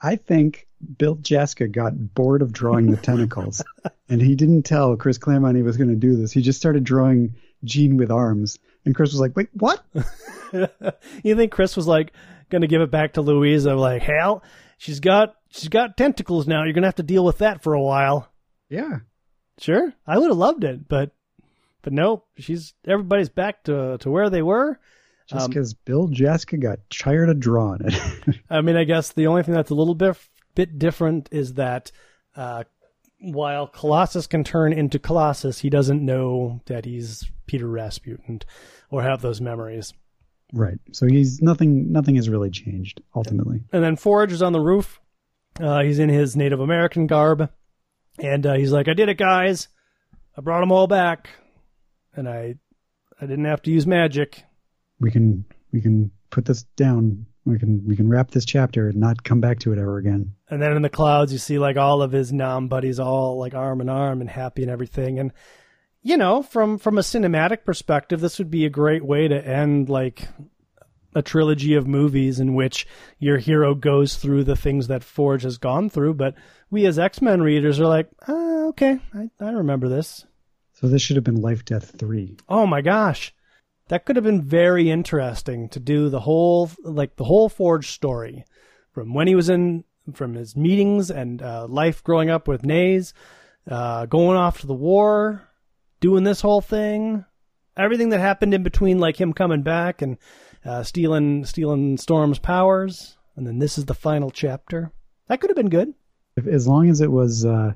I 0.00 0.14
think 0.14 0.65
Bill 0.98 1.16
Jaaska 1.16 1.70
got 1.70 2.14
bored 2.14 2.42
of 2.42 2.52
drawing 2.52 2.90
the 2.90 2.96
tentacles, 2.96 3.62
and 4.08 4.20
he 4.20 4.34
didn't 4.34 4.64
tell 4.64 4.96
Chris 4.96 5.18
Claremont 5.18 5.56
he 5.56 5.62
was 5.62 5.76
going 5.76 5.90
to 5.90 5.96
do 5.96 6.16
this. 6.16 6.32
He 6.32 6.42
just 6.42 6.58
started 6.58 6.84
drawing 6.84 7.34
Jean 7.64 7.96
with 7.96 8.10
arms, 8.10 8.58
and 8.84 8.94
Chris 8.94 9.12
was 9.12 9.20
like, 9.20 9.36
"Wait, 9.36 9.48
what?" 9.52 9.84
you 11.22 11.36
think 11.36 11.52
Chris 11.52 11.76
was 11.76 11.86
like 11.86 12.12
going 12.50 12.62
to 12.62 12.68
give 12.68 12.82
it 12.82 12.90
back 12.90 13.14
to 13.14 13.22
Louise? 13.22 13.66
Like, 13.66 14.02
hell, 14.02 14.42
she's 14.78 15.00
got 15.00 15.34
she's 15.50 15.68
got 15.68 15.96
tentacles 15.96 16.46
now. 16.46 16.64
You're 16.64 16.74
going 16.74 16.82
to 16.82 16.88
have 16.88 16.96
to 16.96 17.02
deal 17.02 17.24
with 17.24 17.38
that 17.38 17.62
for 17.62 17.74
a 17.74 17.82
while. 17.82 18.30
Yeah. 18.68 18.98
Sure, 19.58 19.92
I 20.06 20.18
would 20.18 20.28
have 20.28 20.36
loved 20.36 20.64
it, 20.64 20.86
but 20.86 21.12
but 21.80 21.92
no, 21.92 22.24
she's 22.36 22.74
everybody's 22.86 23.30
back 23.30 23.64
to 23.64 23.96
to 23.98 24.10
where 24.10 24.28
they 24.28 24.42
were. 24.42 24.78
Just 25.26 25.48
because 25.48 25.72
um, 25.72 25.78
Bill 25.84 26.08
Jaaska 26.08 26.60
got 26.60 26.78
tired 26.88 27.30
of 27.30 27.40
drawing 27.40 27.80
it. 27.84 28.36
I 28.50 28.60
mean, 28.60 28.76
I 28.76 28.84
guess 28.84 29.12
the 29.12 29.26
only 29.26 29.42
thing 29.42 29.54
that's 29.54 29.70
a 29.70 29.74
little 29.74 29.96
bit 29.96 30.16
bit 30.56 30.78
different 30.78 31.28
is 31.30 31.54
that 31.54 31.92
uh, 32.34 32.64
while 33.20 33.68
Colossus 33.68 34.26
can 34.26 34.42
turn 34.42 34.72
into 34.72 34.98
Colossus, 34.98 35.60
he 35.60 35.70
doesn't 35.70 36.04
know 36.04 36.60
that 36.66 36.84
he's 36.84 37.24
Peter 37.46 37.68
Rasputin 37.68 38.40
or 38.90 39.02
have 39.02 39.22
those 39.22 39.40
memories. 39.40 39.94
Right. 40.52 40.78
So 40.92 41.06
he's 41.06 41.40
nothing. 41.40 41.92
Nothing 41.92 42.16
has 42.16 42.28
really 42.28 42.50
changed 42.50 43.00
ultimately. 43.14 43.62
And 43.72 43.82
then 43.82 43.96
Forge 43.96 44.32
is 44.32 44.42
on 44.42 44.52
the 44.52 44.60
roof. 44.60 45.00
Uh, 45.60 45.82
he's 45.82 45.98
in 45.98 46.08
his 46.08 46.36
Native 46.36 46.60
American 46.60 47.06
garb. 47.06 47.50
And 48.18 48.46
uh, 48.46 48.54
he's 48.54 48.72
like, 48.72 48.88
"I 48.88 48.94
did 48.94 49.08
it, 49.08 49.18
guys. 49.18 49.68
I 50.36 50.42
brought 50.42 50.60
them 50.60 50.72
all 50.72 50.86
back, 50.86 51.30
and 52.14 52.28
I, 52.28 52.56
I 53.20 53.26
didn't 53.26 53.46
have 53.46 53.62
to 53.62 53.70
use 53.70 53.86
magic. 53.86 54.44
We 55.00 55.10
can, 55.10 55.44
we 55.72 55.80
can 55.80 56.10
put 56.30 56.44
this 56.44 56.64
down. 56.76 57.26
We 57.46 57.58
can, 57.58 57.84
we 57.86 57.96
can 57.96 58.08
wrap 58.08 58.32
this 58.32 58.44
chapter 58.44 58.88
and 58.88 58.98
not 58.98 59.22
come 59.22 59.40
back 59.40 59.60
to 59.60 59.72
it 59.72 59.78
ever 59.78 59.98
again." 59.98 60.34
And 60.50 60.60
then 60.60 60.76
in 60.76 60.82
the 60.82 60.90
clouds, 60.90 61.32
you 61.32 61.38
see 61.38 61.58
like 61.58 61.76
all 61.76 62.02
of 62.02 62.12
his 62.12 62.32
Nam 62.32 62.68
buddies, 62.68 63.00
all 63.00 63.38
like 63.38 63.54
arm 63.54 63.80
in 63.80 63.88
arm 63.88 64.20
and 64.20 64.28
happy 64.28 64.62
and 64.62 64.70
everything. 64.70 65.18
And 65.18 65.32
you 66.02 66.16
know, 66.16 66.42
from 66.42 66.78
from 66.78 66.98
a 66.98 67.02
cinematic 67.02 67.64
perspective, 67.64 68.20
this 68.20 68.38
would 68.38 68.50
be 68.50 68.66
a 68.66 68.70
great 68.70 69.04
way 69.04 69.28
to 69.28 69.46
end 69.46 69.88
like 69.88 70.28
a 71.16 71.22
trilogy 71.22 71.74
of 71.74 71.86
movies 71.86 72.38
in 72.38 72.54
which 72.54 72.86
your 73.18 73.38
hero 73.38 73.74
goes 73.74 74.16
through 74.16 74.44
the 74.44 74.54
things 74.54 74.86
that 74.88 75.02
Forge 75.02 75.42
has 75.42 75.56
gone 75.56 75.88
through, 75.88 76.12
but 76.12 76.34
we 76.70 76.84
as 76.84 76.98
X 76.98 77.22
Men 77.22 77.40
readers 77.42 77.80
are 77.80 77.86
like, 77.86 78.08
oh, 78.28 78.68
okay, 78.68 79.00
I, 79.14 79.30
I 79.40 79.50
remember 79.50 79.88
this. 79.88 80.26
So 80.74 80.88
this 80.88 81.00
should 81.00 81.16
have 81.16 81.24
been 81.24 81.40
Life 81.40 81.64
Death 81.64 81.98
3. 81.98 82.36
Oh 82.50 82.66
my 82.66 82.82
gosh. 82.82 83.34
That 83.88 84.04
could 84.04 84.16
have 84.16 84.24
been 84.24 84.42
very 84.42 84.90
interesting 84.90 85.68
to 85.70 85.80
do 85.80 86.08
the 86.08 86.20
whole, 86.20 86.70
like 86.82 87.16
the 87.16 87.24
whole 87.24 87.48
Forge 87.48 87.88
story 87.88 88.44
from 88.92 89.14
when 89.14 89.28
he 89.28 89.34
was 89.36 89.48
in, 89.48 89.84
from 90.12 90.34
his 90.34 90.56
meetings 90.56 91.10
and 91.10 91.40
uh, 91.40 91.66
life 91.68 92.02
growing 92.02 92.28
up 92.28 92.48
with 92.48 92.64
Naze, 92.64 93.14
uh, 93.70 94.06
going 94.06 94.36
off 94.36 94.60
to 94.60 94.66
the 94.66 94.74
war, 94.74 95.48
doing 96.00 96.24
this 96.24 96.40
whole 96.40 96.60
thing, 96.60 97.24
everything 97.76 98.08
that 98.08 98.20
happened 98.20 98.54
in 98.54 98.62
between, 98.62 98.98
like 98.98 99.20
him 99.20 99.32
coming 99.32 99.62
back 99.62 100.02
and 100.02 100.18
uh, 100.64 100.82
stealing 100.82 101.44
stealing 101.44 101.96
Storm's 101.96 102.40
powers, 102.40 103.16
and 103.36 103.46
then 103.46 103.58
this 103.58 103.78
is 103.78 103.84
the 103.84 103.94
final 103.94 104.30
chapter. 104.30 104.92
That 105.28 105.40
could 105.40 105.50
have 105.50 105.56
been 105.56 105.68
good. 105.68 105.94
As 106.50 106.66
long 106.66 106.90
as 106.90 107.00
it 107.00 107.10
was 107.10 107.44
uh, 107.44 107.72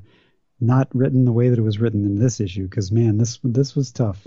not 0.61 0.89
written 0.93 1.25
the 1.25 1.33
way 1.33 1.49
that 1.49 1.59
it 1.59 1.63
was 1.63 1.79
written 1.79 2.05
in 2.05 2.19
this 2.19 2.41
issue, 2.41 2.65
because 2.65 2.91
man, 2.91 3.17
this 3.17 3.39
this 3.45 3.77
was 3.77 3.93
tough. 3.93 4.27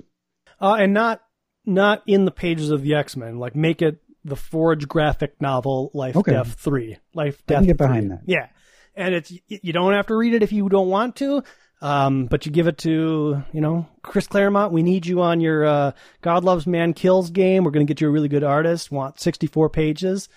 Uh, 0.62 0.76
and 0.80 0.94
not 0.94 1.22
not 1.66 2.04
in 2.08 2.26
the 2.26 2.32
pages 2.32 2.70
of 2.70 2.82
the 2.84 2.96
X 2.96 3.16
Men. 3.16 3.40
Like 3.40 3.56
make 3.56 3.82
it 3.82 3.98
the 4.26 4.36
Forge 4.36 4.88
graphic 4.88 5.42
novel, 5.42 5.92
Life 5.94 6.16
okay. 6.18 6.34
Death 6.34 6.54
Three, 6.54 6.98
Life 7.14 7.46
Death. 7.46 7.66
Get 7.66 7.78
3. 7.78 7.88
behind 7.88 8.12
that. 8.12 8.22
Yeah, 8.26 8.48
and 8.96 9.14
it's 9.14 9.32
you 9.48 9.74
don't 9.74 9.94
have 9.94 10.08
to 10.08 10.16
read 10.16 10.34
it 10.34 10.44
if 10.44 10.52
you 10.52 10.70
don't 10.70 10.90
want 10.90 11.16
to. 11.18 11.44
Um, 11.82 12.28
but 12.28 12.46
you 12.46 12.52
give 12.54 12.68
it 12.68 12.78
to, 12.80 13.44
you 13.52 13.60
know, 13.60 13.86
Chris 14.04 14.26
Claremont. 14.26 14.72
We 14.72 14.84
need 14.84 15.06
you 15.06 15.22
on 15.22 15.42
your 15.42 15.66
uh, 15.66 15.92
God 16.22 16.46
Loves 16.46 16.66
Man 16.66 16.94
Kills 16.94 17.30
game. 17.30 17.66
We're 17.66 17.72
going 17.72 17.86
to 17.86 17.94
get 17.94 18.00
you 18.00 18.08
a 18.08 18.12
really 18.12 18.30
good 18.30 18.44
artist. 18.44 18.90
Want 18.90 19.20
64 19.20 19.70
pages. 19.70 20.30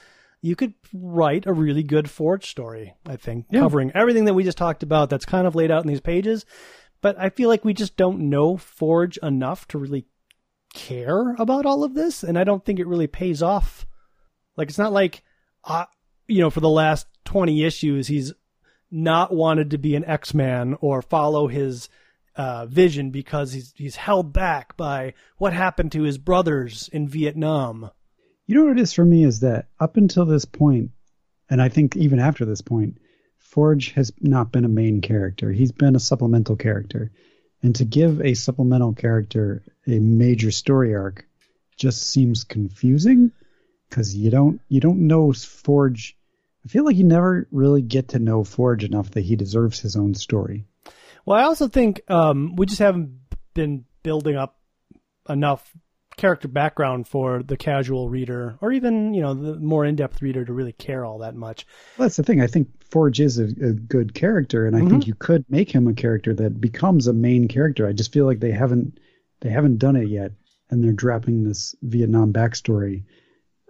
You 0.43 0.57
could 0.57 0.75
write 0.93 1.47
a 1.47 1.53
really 1.53 1.85
good 1.85 2.11
Forge 2.11 2.51
story, 2.51 2.97
I 3.07 3.15
think, 3.15 3.47
yeah. 3.51 3.61
covering 3.61 3.93
everything 3.95 4.25
that 4.25 4.35
we 4.35 4.43
just 4.43 4.59
talked 4.59 4.83
about 4.83 5.09
that's 5.09 5.25
kind 5.25 5.47
of 5.47 5.55
laid 5.55 5.71
out 5.71 5.83
in 5.83 5.89
these 5.89 6.01
pages. 6.01 6.45
But 7.01 7.17
I 7.17 7.31
feel 7.31 7.49
like 7.49 7.65
we 7.65 7.75
just 7.75 7.97
don't 7.97 8.29
know 8.29 8.57
Forge 8.57 9.17
enough 9.19 9.69
to 9.69 9.79
really 9.79 10.07
care 10.77 11.35
about 11.39 11.67
all 11.67 11.83
of 11.83 11.95
this. 11.95 12.23
And 12.23 12.39
I 12.39 12.45
don't 12.45 12.65
think 12.65 12.79
it 12.79 12.87
really 12.87 13.09
pays 13.09 13.43
off. 13.43 13.87
Like, 14.57 14.69
it's 14.69 14.79
not 14.79 14.93
like, 14.93 15.23
uh, 15.65 15.87
you 16.29 16.41
know, 16.41 16.51
for 16.51 16.61
the 16.61 16.69
last 16.69 17.09
20 17.25 17.65
issues, 17.65 18.07
he's 18.07 18.33
not 18.91 19.35
wanted 19.35 19.71
to 19.71 19.79
be 19.79 19.97
an 19.97 20.05
X-Man 20.05 20.77
or 20.81 21.03
follow 21.03 21.49
his 21.49 21.89
uh, 22.37 22.67
vision 22.67 23.11
because 23.11 23.53
he's 23.53 23.73
he's 23.77 23.97
held 23.97 24.33
back 24.33 24.77
by 24.77 25.15
what 25.39 25.53
happened 25.53 25.91
to 25.93 26.03
his 26.03 26.19
brothers 26.19 26.89
in 26.93 27.09
Vietnam. 27.09 27.91
You 28.47 28.55
know 28.55 28.65
what 28.65 28.79
it 28.79 28.83
is 28.83 28.93
for 28.93 29.05
me 29.05 29.25
is 29.25 29.41
that 29.41 29.69
up 29.81 29.97
until 29.97 30.27
this 30.27 30.45
point, 30.45 30.91
and 31.49 31.61
I 31.61 31.69
think 31.69 31.97
even 31.97 32.21
after 32.21 32.45
this 32.45 32.61
point, 32.61 32.99
Forge 33.39 33.93
has 33.93 34.13
not 34.21 34.53
been 34.53 34.65
a 34.65 34.69
main 34.69 35.01
character. 35.01 35.51
He's 35.51 35.73
been 35.73 35.97
a 35.97 36.01
supplemental 36.01 36.57
character. 36.57 37.11
And 37.67 37.75
to 37.75 37.85
give 37.85 38.21
a 38.21 38.35
supplemental 38.35 38.93
character 38.93 39.61
a 39.89 39.99
major 39.99 40.53
story 40.53 40.95
arc 40.95 41.27
just 41.77 42.01
seems 42.01 42.45
confusing 42.45 43.33
because 43.91 44.15
you 44.15 44.31
don't 44.31 44.61
you 44.69 44.79
don't 44.79 45.09
know 45.09 45.33
Forge. 45.33 46.17
I 46.65 46.69
feel 46.69 46.85
like 46.85 46.95
you 46.95 47.03
never 47.03 47.49
really 47.51 47.83
get 47.83 48.11
to 48.11 48.21
know 48.21 48.45
Forge 48.45 48.85
enough 48.85 49.11
that 49.11 49.23
he 49.23 49.35
deserves 49.35 49.81
his 49.81 49.97
own 49.97 50.15
story. 50.15 50.65
Well, 51.25 51.41
I 51.41 51.43
also 51.43 51.67
think 51.67 52.09
um, 52.09 52.55
we 52.55 52.67
just 52.67 52.79
haven't 52.79 53.19
been 53.53 53.85
building 54.05 54.37
up 54.37 54.61
enough 55.29 55.69
character 56.17 56.49
background 56.49 57.07
for 57.07 57.43
the 57.43 57.57
casual 57.57 58.09
reader, 58.09 58.57
or 58.61 58.73
even 58.73 59.15
you 59.15 59.21
know 59.21 59.35
the 59.35 59.57
more 59.57 59.85
in-depth 59.85 60.23
reader 60.23 60.45
to 60.45 60.53
really 60.53 60.73
care 60.73 61.05
all 61.05 61.19
that 61.19 61.35
much. 61.35 61.67
Well, 61.97 62.07
that's 62.07 62.17
the 62.17 62.23
thing. 62.23 62.41
I 62.41 62.47
think 62.47 62.69
Forge 62.91 63.21
is 63.21 63.39
a, 63.39 63.45
a 63.45 63.73
good 63.73 64.15
character, 64.15 64.67
and 64.67 64.77
I 64.77 64.81
mm-hmm. 64.81 64.91
think 64.91 65.07
you 65.07 65.15
could 65.15 65.45
make 65.49 65.71
him 65.71 65.87
a 65.89 65.95
character 65.95 66.35
that 66.35 66.61
becomes 66.61 67.07
a 67.07 67.13
main 67.13 67.49
character. 67.49 67.87
I 67.87 67.93
just 67.93 68.13
feel 68.13 68.27
like 68.27 68.41
they 68.41 68.53
haven't 68.53 68.99
they 69.41 69.51
haven't 69.51 69.79
done 69.79 69.97
it 69.97 70.09
yet, 70.09 70.33
and 70.71 70.83
they're 70.83 70.93
dropping 70.93 71.45
this 71.45 71.75
Vietnam 71.83 72.33
backstory 72.33 73.05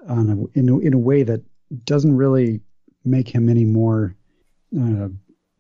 on 0.09 0.31
a, 0.31 0.59
in 0.59 0.69
a, 0.69 0.79
in 0.79 0.95
a 0.95 0.99
way 0.99 1.23
that 1.25 1.43
doesn't 1.85 2.17
really 2.17 2.61
make 3.05 3.29
him 3.29 3.49
any 3.49 3.65
more 3.65 4.15
uh, 4.79 5.09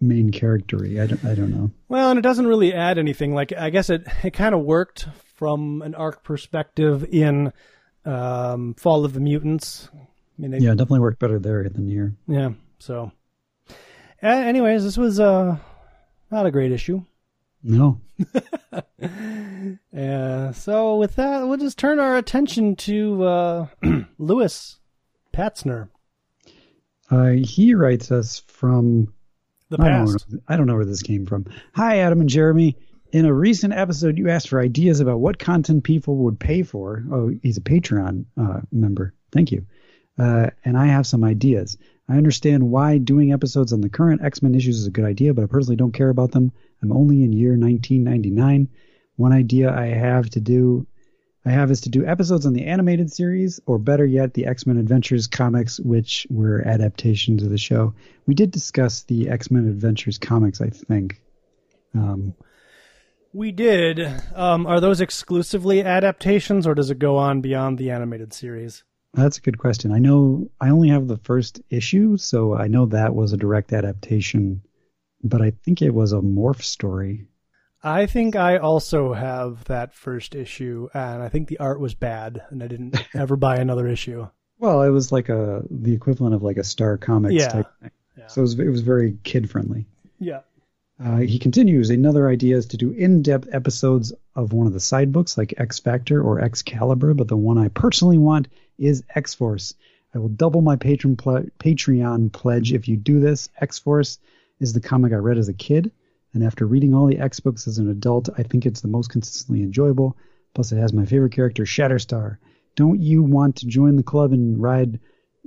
main 0.00 0.30
charactery. 0.30 1.00
I 1.00 1.06
don't, 1.06 1.24
I 1.24 1.34
don't 1.34 1.50
know. 1.50 1.70
Well, 1.88 2.10
and 2.10 2.18
it 2.18 2.22
doesn't 2.22 2.46
really 2.46 2.72
add 2.72 2.98
anything. 2.98 3.34
Like 3.34 3.52
I 3.52 3.70
guess 3.70 3.90
it 3.90 4.06
it 4.22 4.32
kind 4.32 4.54
of 4.54 4.62
worked 4.62 5.08
from 5.36 5.82
an 5.82 5.94
arc 5.94 6.24
perspective 6.24 7.04
in 7.04 7.52
um, 8.04 8.74
Fall 8.74 9.04
of 9.04 9.12
the 9.12 9.20
Mutants. 9.20 9.88
I 9.94 9.98
mean, 10.42 10.50
they, 10.50 10.58
yeah, 10.58 10.70
definitely 10.70 11.00
worked 11.00 11.18
better 11.18 11.38
there 11.38 11.68
than 11.68 11.88
here. 11.88 12.14
Yeah. 12.26 12.50
So, 12.78 13.12
uh, 14.22 14.26
anyways, 14.26 14.84
this 14.84 14.96
was 14.96 15.20
uh, 15.20 15.56
not 16.30 16.46
a 16.46 16.50
great 16.50 16.72
issue. 16.72 17.02
No. 17.62 18.00
yeah. 19.92 20.52
So 20.52 20.96
with 20.96 21.16
that, 21.16 21.46
we'll 21.46 21.56
just 21.58 21.78
turn 21.78 21.98
our 21.98 22.16
attention 22.16 22.76
to 22.76 23.24
uh, 23.24 23.66
Louis 24.18 24.78
Patzner. 25.34 25.88
Uh, 27.10 27.30
he 27.30 27.74
writes 27.74 28.10
us 28.10 28.42
from 28.46 29.12
the 29.68 29.78
past. 29.78 29.88
I 29.88 29.96
don't, 29.96 30.32
know, 30.32 30.40
I 30.48 30.56
don't 30.56 30.66
know 30.66 30.74
where 30.74 30.84
this 30.84 31.02
came 31.02 31.26
from. 31.26 31.46
Hi, 31.74 31.98
Adam 31.98 32.20
and 32.20 32.28
Jeremy. 32.28 32.76
In 33.12 33.24
a 33.24 33.32
recent 33.32 33.72
episode, 33.72 34.18
you 34.18 34.28
asked 34.28 34.48
for 34.48 34.60
ideas 34.60 35.00
about 35.00 35.20
what 35.20 35.38
content 35.38 35.84
people 35.84 36.16
would 36.16 36.38
pay 36.38 36.62
for. 36.62 37.04
Oh, 37.10 37.32
he's 37.42 37.56
a 37.56 37.62
Patreon 37.62 38.24
uh, 38.36 38.60
member. 38.72 39.14
Thank 39.32 39.52
you. 39.52 39.66
Uh, 40.18 40.50
and 40.64 40.76
I 40.76 40.86
have 40.86 41.06
some 41.06 41.24
ideas. 41.24 41.76
I 42.08 42.16
understand 42.16 42.70
why 42.70 42.98
doing 42.98 43.32
episodes 43.32 43.72
on 43.72 43.80
the 43.80 43.88
current 43.88 44.22
X 44.22 44.42
Men 44.42 44.54
issues 44.54 44.78
is 44.78 44.86
a 44.86 44.90
good 44.90 45.04
idea, 45.04 45.34
but 45.34 45.44
I 45.44 45.46
personally 45.46 45.76
don't 45.76 45.92
care 45.92 46.08
about 46.08 46.32
them. 46.32 46.52
I'm 46.82 46.92
only 46.92 47.22
in 47.22 47.32
year 47.32 47.50
1999. 47.50 48.68
One 49.16 49.32
idea 49.32 49.74
I 49.74 49.86
have 49.86 50.30
to 50.30 50.40
do 50.40 50.86
I 51.44 51.50
have 51.50 51.70
is 51.70 51.82
to 51.82 51.90
do 51.90 52.04
episodes 52.04 52.44
on 52.44 52.54
the 52.54 52.64
animated 52.64 53.12
series, 53.12 53.60
or 53.66 53.78
better 53.78 54.04
yet, 54.04 54.34
the 54.34 54.46
X 54.46 54.66
Men 54.66 54.78
Adventures 54.78 55.28
comics, 55.28 55.78
which 55.78 56.26
were 56.28 56.66
adaptations 56.66 57.44
of 57.44 57.50
the 57.50 57.58
show. 57.58 57.94
We 58.26 58.34
did 58.34 58.50
discuss 58.50 59.02
the 59.02 59.28
X 59.28 59.50
Men 59.50 59.68
Adventures 59.68 60.18
comics, 60.18 60.60
I 60.60 60.70
think. 60.70 61.22
Um, 61.94 62.34
we 63.36 63.52
did. 63.52 64.00
Um, 64.34 64.66
are 64.66 64.80
those 64.80 65.00
exclusively 65.00 65.82
adaptations, 65.82 66.66
or 66.66 66.74
does 66.74 66.90
it 66.90 66.98
go 66.98 67.16
on 67.16 67.42
beyond 67.42 67.78
the 67.78 67.90
animated 67.90 68.32
series? 68.32 68.82
That's 69.12 69.38
a 69.38 69.42
good 69.42 69.58
question. 69.58 69.92
I 69.92 69.98
know 69.98 70.50
I 70.60 70.70
only 70.70 70.88
have 70.88 71.06
the 71.06 71.18
first 71.18 71.60
issue, 71.70 72.16
so 72.16 72.56
I 72.56 72.66
know 72.66 72.86
that 72.86 73.14
was 73.14 73.32
a 73.32 73.36
direct 73.36 73.72
adaptation, 73.72 74.62
but 75.22 75.42
I 75.42 75.50
think 75.50 75.82
it 75.82 75.94
was 75.94 76.12
a 76.12 76.20
morph 76.20 76.62
story. 76.62 77.26
I 77.82 78.06
think 78.06 78.36
I 78.36 78.56
also 78.56 79.12
have 79.12 79.64
that 79.64 79.94
first 79.94 80.34
issue, 80.34 80.88
and 80.92 81.22
I 81.22 81.28
think 81.28 81.48
the 81.48 81.58
art 81.58 81.78
was 81.78 81.94
bad, 81.94 82.42
and 82.50 82.62
I 82.62 82.66
didn't 82.66 82.96
ever 83.14 83.36
buy 83.36 83.56
another 83.56 83.86
issue. 83.86 84.26
Well, 84.58 84.82
it 84.82 84.90
was 84.90 85.12
like 85.12 85.28
a 85.28 85.62
the 85.70 85.92
equivalent 85.92 86.34
of 86.34 86.42
like 86.42 86.56
a 86.56 86.64
Star 86.64 86.96
Comics 86.96 87.34
yeah. 87.34 87.48
type 87.48 87.66
thing. 87.80 87.90
Yeah. 88.16 88.26
So 88.28 88.40
it 88.40 88.42
was, 88.42 88.58
it 88.58 88.68
was 88.68 88.80
very 88.80 89.18
kid 89.24 89.50
friendly. 89.50 89.86
Yeah. 90.18 90.40
Uh, 91.02 91.18
he 91.18 91.38
continues. 91.38 91.90
Another 91.90 92.28
idea 92.28 92.56
is 92.56 92.66
to 92.66 92.78
do 92.78 92.90
in-depth 92.90 93.48
episodes 93.52 94.12
of 94.34 94.52
one 94.52 94.66
of 94.66 94.72
the 94.72 94.80
side 94.80 95.12
books, 95.12 95.36
like 95.36 95.54
X 95.58 95.78
Factor 95.78 96.22
or 96.22 96.40
Excalibur. 96.40 97.12
But 97.12 97.28
the 97.28 97.36
one 97.36 97.58
I 97.58 97.68
personally 97.68 98.18
want 98.18 98.48
is 98.78 99.04
X 99.14 99.34
Force. 99.34 99.74
I 100.14 100.18
will 100.18 100.28
double 100.28 100.62
my 100.62 100.76
patron 100.76 101.16
Patreon 101.16 102.32
pledge 102.32 102.72
if 102.72 102.88
you 102.88 102.96
do 102.96 103.20
this. 103.20 103.50
X 103.60 103.78
Force 103.78 104.18
is 104.58 104.72
the 104.72 104.80
comic 104.80 105.12
I 105.12 105.16
read 105.16 105.36
as 105.36 105.50
a 105.50 105.54
kid. 105.54 105.92
And 106.32 106.42
after 106.42 106.66
reading 106.66 106.94
all 106.94 107.06
the 107.06 107.18
X 107.18 107.40
books 107.40 107.66
as 107.66 107.78
an 107.78 107.90
adult, 107.90 108.30
I 108.38 108.42
think 108.42 108.64
it's 108.64 108.80
the 108.80 108.88
most 108.88 109.10
consistently 109.10 109.62
enjoyable. 109.62 110.16
Plus, 110.54 110.72
it 110.72 110.78
has 110.78 110.94
my 110.94 111.04
favorite 111.04 111.32
character, 111.32 111.64
Shatterstar. 111.64 112.38
Don't 112.74 113.00
you 113.00 113.22
want 113.22 113.56
to 113.56 113.66
join 113.66 113.96
the 113.96 114.02
club 114.02 114.32
and 114.32 114.60
ride 114.60 114.98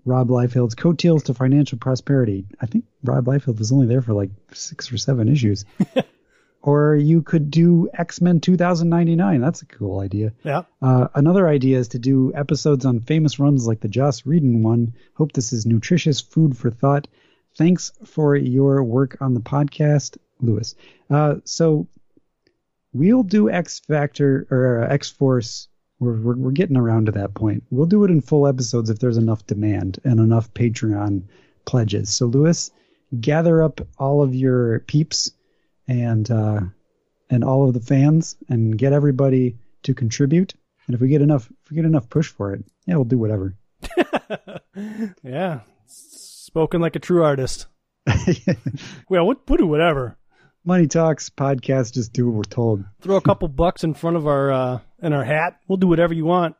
Rob 0.05 0.29
Liefeld's 0.29 0.75
coattails 0.75 1.23
to 1.23 1.33
financial 1.33 1.77
prosperity? 1.77 2.45
I 2.59 2.65
think 2.65 2.85
Rob 3.03 3.25
Liefeld 3.25 3.59
was 3.59 3.71
only 3.71 3.87
there 3.87 4.01
for 4.01 4.13
like 4.13 4.31
six 4.53 4.91
or 4.91 4.97
seven 4.97 5.27
issues. 5.27 5.65
or 6.61 6.95
you 6.95 7.21
could 7.21 7.49
do 7.49 7.89
X 7.93 8.21
Men 8.21 8.39
2099. 8.39 9.41
That's 9.41 9.61
a 9.61 9.65
cool 9.65 9.99
idea. 9.99 10.33
Yeah. 10.43 10.63
Uh, 10.81 11.07
another 11.15 11.47
idea 11.47 11.77
is 11.77 11.89
to 11.89 11.99
do 11.99 12.33
episodes 12.35 12.85
on 12.85 12.99
famous 12.99 13.39
runs 13.39 13.67
like 13.67 13.79
the 13.79 13.87
Joss 13.87 14.25
Whedon 14.25 14.63
one. 14.63 14.93
Hope 15.15 15.31
this 15.31 15.53
is 15.53 15.65
nutritious 15.65 16.21
food 16.21 16.57
for 16.57 16.69
thought. 16.69 17.07
Thanks 17.57 17.91
for 18.05 18.35
your 18.35 18.83
work 18.83 19.17
on 19.21 19.33
the 19.33 19.39
podcast. 19.39 20.17
Louis. 20.41 20.75
Uh, 21.09 21.35
so 21.43 21.87
we'll 22.93 23.23
do 23.23 23.49
X 23.49 23.79
Factor 23.79 24.47
or 24.49 24.83
uh, 24.83 24.93
X 24.93 25.09
Force. 25.09 25.68
We're, 25.99 26.19
we're, 26.19 26.35
we're 26.35 26.51
getting 26.51 26.77
around 26.77 27.07
to 27.07 27.11
that 27.13 27.33
point. 27.33 27.63
We'll 27.69 27.85
do 27.85 28.03
it 28.05 28.11
in 28.11 28.21
full 28.21 28.47
episodes 28.47 28.89
if 28.89 28.99
there's 28.99 29.17
enough 29.17 29.45
demand 29.45 29.99
and 30.03 30.19
enough 30.19 30.53
Patreon 30.53 31.23
pledges. 31.65 32.09
So 32.09 32.25
Louis, 32.25 32.71
gather 33.19 33.61
up 33.63 33.81
all 33.97 34.21
of 34.21 34.33
your 34.33 34.79
peeps 34.81 35.31
and 35.87 36.29
uh, 36.29 36.61
and 37.29 37.43
all 37.43 37.67
of 37.67 37.73
the 37.73 37.79
fans 37.79 38.35
and 38.47 38.77
get 38.77 38.93
everybody 38.93 39.57
to 39.83 39.93
contribute. 39.93 40.53
And 40.87 40.95
if 40.95 41.01
we 41.01 41.09
get 41.09 41.21
enough, 41.21 41.49
if 41.63 41.69
we 41.69 41.75
get 41.75 41.85
enough 41.85 42.09
push 42.09 42.27
for 42.27 42.53
it, 42.53 42.63
yeah, 42.85 42.95
we'll 42.95 43.05
do 43.05 43.17
whatever. 43.17 43.55
yeah, 45.23 45.61
spoken 45.85 46.81
like 46.81 46.95
a 46.95 46.99
true 46.99 47.23
artist. 47.23 47.67
well, 49.09 49.27
we'll, 49.27 49.41
we'll 49.47 49.57
do 49.57 49.67
whatever. 49.67 50.17
Money 50.65 50.87
Talks 50.87 51.29
podcast. 51.29 51.93
Just 51.93 52.13
do 52.13 52.27
what 52.27 52.35
we're 52.35 52.43
told. 52.43 52.83
Throw 53.01 53.15
a 53.15 53.21
couple 53.21 53.47
bucks 53.47 53.83
in 53.83 53.93
front 53.93 54.17
of 54.17 54.27
our 54.27 54.51
uh, 54.51 54.79
in 55.01 55.13
our 55.13 55.23
hat. 55.23 55.59
We'll 55.67 55.77
do 55.77 55.87
whatever 55.87 56.13
you 56.13 56.25
want. 56.25 56.55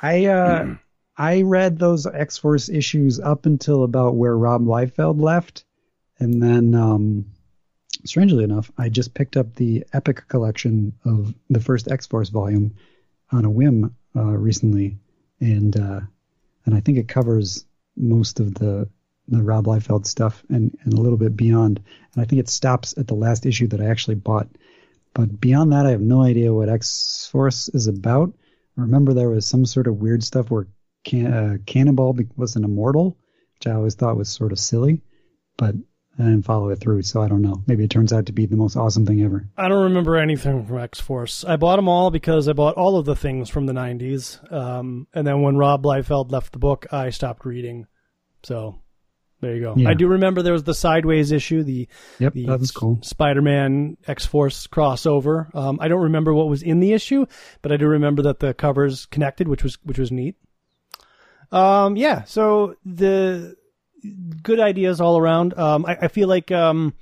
I 0.00 0.26
uh, 0.26 0.74
I 1.16 1.42
read 1.42 1.78
those 1.78 2.06
X 2.06 2.38
Force 2.38 2.68
issues 2.68 3.20
up 3.20 3.46
until 3.46 3.84
about 3.84 4.16
where 4.16 4.36
Rob 4.36 4.62
Liefeld 4.64 5.20
left, 5.20 5.64
and 6.18 6.42
then 6.42 6.74
um, 6.74 7.26
strangely 8.04 8.44
enough, 8.44 8.70
I 8.78 8.88
just 8.88 9.14
picked 9.14 9.36
up 9.36 9.54
the 9.54 9.84
Epic 9.92 10.28
collection 10.28 10.92
of 11.04 11.34
the 11.50 11.60
first 11.60 11.90
X 11.90 12.06
Force 12.06 12.28
volume 12.28 12.74
on 13.30 13.44
a 13.44 13.50
whim 13.50 13.94
uh, 14.16 14.22
recently, 14.22 14.98
and 15.40 15.76
uh, 15.76 16.00
and 16.64 16.74
I 16.74 16.80
think 16.80 16.98
it 16.98 17.08
covers 17.08 17.64
most 17.96 18.40
of 18.40 18.54
the 18.54 18.88
the 19.38 19.42
Rob 19.42 19.66
Liefeld 19.66 20.06
stuff 20.06 20.42
and, 20.48 20.76
and 20.84 20.92
a 20.92 21.00
little 21.00 21.18
bit 21.18 21.36
beyond. 21.36 21.80
And 22.14 22.22
I 22.22 22.26
think 22.26 22.40
it 22.40 22.48
stops 22.48 22.94
at 22.96 23.06
the 23.06 23.14
last 23.14 23.46
issue 23.46 23.66
that 23.68 23.80
I 23.80 23.86
actually 23.86 24.16
bought. 24.16 24.48
But 25.14 25.40
beyond 25.40 25.72
that, 25.72 25.86
I 25.86 25.90
have 25.90 26.00
no 26.00 26.22
idea 26.22 26.52
what 26.52 26.68
X 26.68 27.28
Force 27.30 27.68
is 27.68 27.86
about. 27.86 28.32
I 28.78 28.80
remember 28.80 29.12
there 29.12 29.30
was 29.30 29.46
some 29.46 29.66
sort 29.66 29.86
of 29.86 30.00
weird 30.00 30.24
stuff 30.24 30.50
where 30.50 30.66
can, 31.04 31.26
uh, 31.26 31.56
Cannonball 31.66 32.16
was 32.36 32.56
an 32.56 32.64
immortal, 32.64 33.18
which 33.54 33.66
I 33.66 33.72
always 33.72 33.94
thought 33.94 34.16
was 34.16 34.30
sort 34.30 34.52
of 34.52 34.58
silly, 34.58 35.02
but 35.56 35.74
I 36.18 36.24
didn't 36.24 36.44
follow 36.44 36.68
it 36.68 36.76
through, 36.76 37.02
so 37.02 37.22
I 37.22 37.28
don't 37.28 37.42
know. 37.42 37.62
Maybe 37.66 37.84
it 37.84 37.90
turns 37.90 38.12
out 38.12 38.26
to 38.26 38.32
be 38.32 38.46
the 38.46 38.56
most 38.56 38.76
awesome 38.76 39.06
thing 39.06 39.22
ever. 39.22 39.48
I 39.56 39.68
don't 39.68 39.84
remember 39.84 40.16
anything 40.16 40.64
from 40.66 40.78
X 40.78 41.00
Force. 41.00 41.44
I 41.44 41.56
bought 41.56 41.76
them 41.76 41.88
all 41.88 42.10
because 42.10 42.48
I 42.48 42.52
bought 42.52 42.74
all 42.74 42.98
of 42.98 43.06
the 43.06 43.16
things 43.16 43.48
from 43.48 43.66
the 43.66 43.72
90s. 43.72 44.52
Um, 44.52 45.06
and 45.14 45.26
then 45.26 45.40
when 45.40 45.56
Rob 45.56 45.84
Liefeld 45.84 46.30
left 46.30 46.52
the 46.52 46.58
book, 46.58 46.86
I 46.92 47.10
stopped 47.10 47.46
reading. 47.46 47.86
So 48.42 48.82
there 49.42 49.56
you 49.56 49.60
go. 49.60 49.74
Yeah. 49.76 49.88
I 49.88 49.94
do 49.94 50.06
remember 50.06 50.40
there 50.40 50.52
was 50.52 50.62
the 50.62 50.74
Sideways 50.74 51.32
issue, 51.32 51.64
the 51.64 51.88
yep, 52.20 52.32
the 52.32 52.46
that 52.46 52.60
was 52.60 52.70
cool. 52.70 53.00
Spider-Man 53.02 53.96
X-Force 54.06 54.68
crossover. 54.68 55.52
Um, 55.52 55.78
I 55.80 55.88
don't 55.88 56.02
remember 56.02 56.32
what 56.32 56.48
was 56.48 56.62
in 56.62 56.78
the 56.78 56.92
issue, 56.92 57.26
but 57.60 57.72
I 57.72 57.76
do 57.76 57.88
remember 57.88 58.22
that 58.22 58.38
the 58.38 58.54
covers 58.54 59.04
connected, 59.06 59.48
which 59.48 59.64
was 59.64 59.78
which 59.82 59.98
was 59.98 60.12
neat. 60.12 60.36
Um, 61.50 61.96
yeah, 61.96 62.22
so 62.22 62.76
the 62.84 63.56
good 64.42 64.60
ideas 64.60 65.00
all 65.00 65.18
around. 65.18 65.58
Um, 65.58 65.84
I, 65.86 65.96
I, 66.02 66.08
feel 66.08 66.28
like 66.28 66.50
um, 66.52 66.94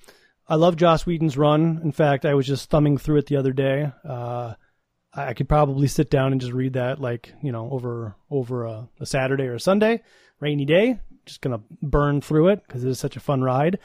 I 0.49 0.57
love 0.57 0.77
Joss 0.77 1.07
Whedon's 1.07 1.37
run. 1.37 1.81
In 1.85 1.93
fact, 1.93 2.25
I 2.25 2.35
was 2.35 2.47
just 2.47 2.71
thumbing 2.71 2.97
through 2.97 3.19
it 3.19 3.27
the 3.27 3.37
other 3.37 3.53
day. 3.53 3.93
Uh, 4.03 4.55
I 5.15 5.35
could 5.35 5.49
probably 5.49 5.89
sit 5.89 6.11
down 6.11 6.33
and 6.33 6.41
just 6.41 6.55
read 6.55 6.73
that, 6.73 7.03
like 7.03 7.35
you 7.43 7.53
know, 7.53 7.69
over 7.71 8.17
over 8.31 8.65
a, 8.65 8.89
a 8.99 9.05
Saturday 9.05 9.45
or 9.45 9.57
a 9.57 9.61
Sunday, 9.61 10.03
rainy 10.41 10.65
day 10.65 11.01
just 11.31 11.41
gonna 11.41 11.61
burn 11.81 12.21
through 12.21 12.49
it 12.49 12.63
because 12.67 12.85
it 12.85 12.91
is 12.91 12.99
such 12.99 13.17
a 13.17 13.21
fun 13.21 13.43
ride. 13.43 13.79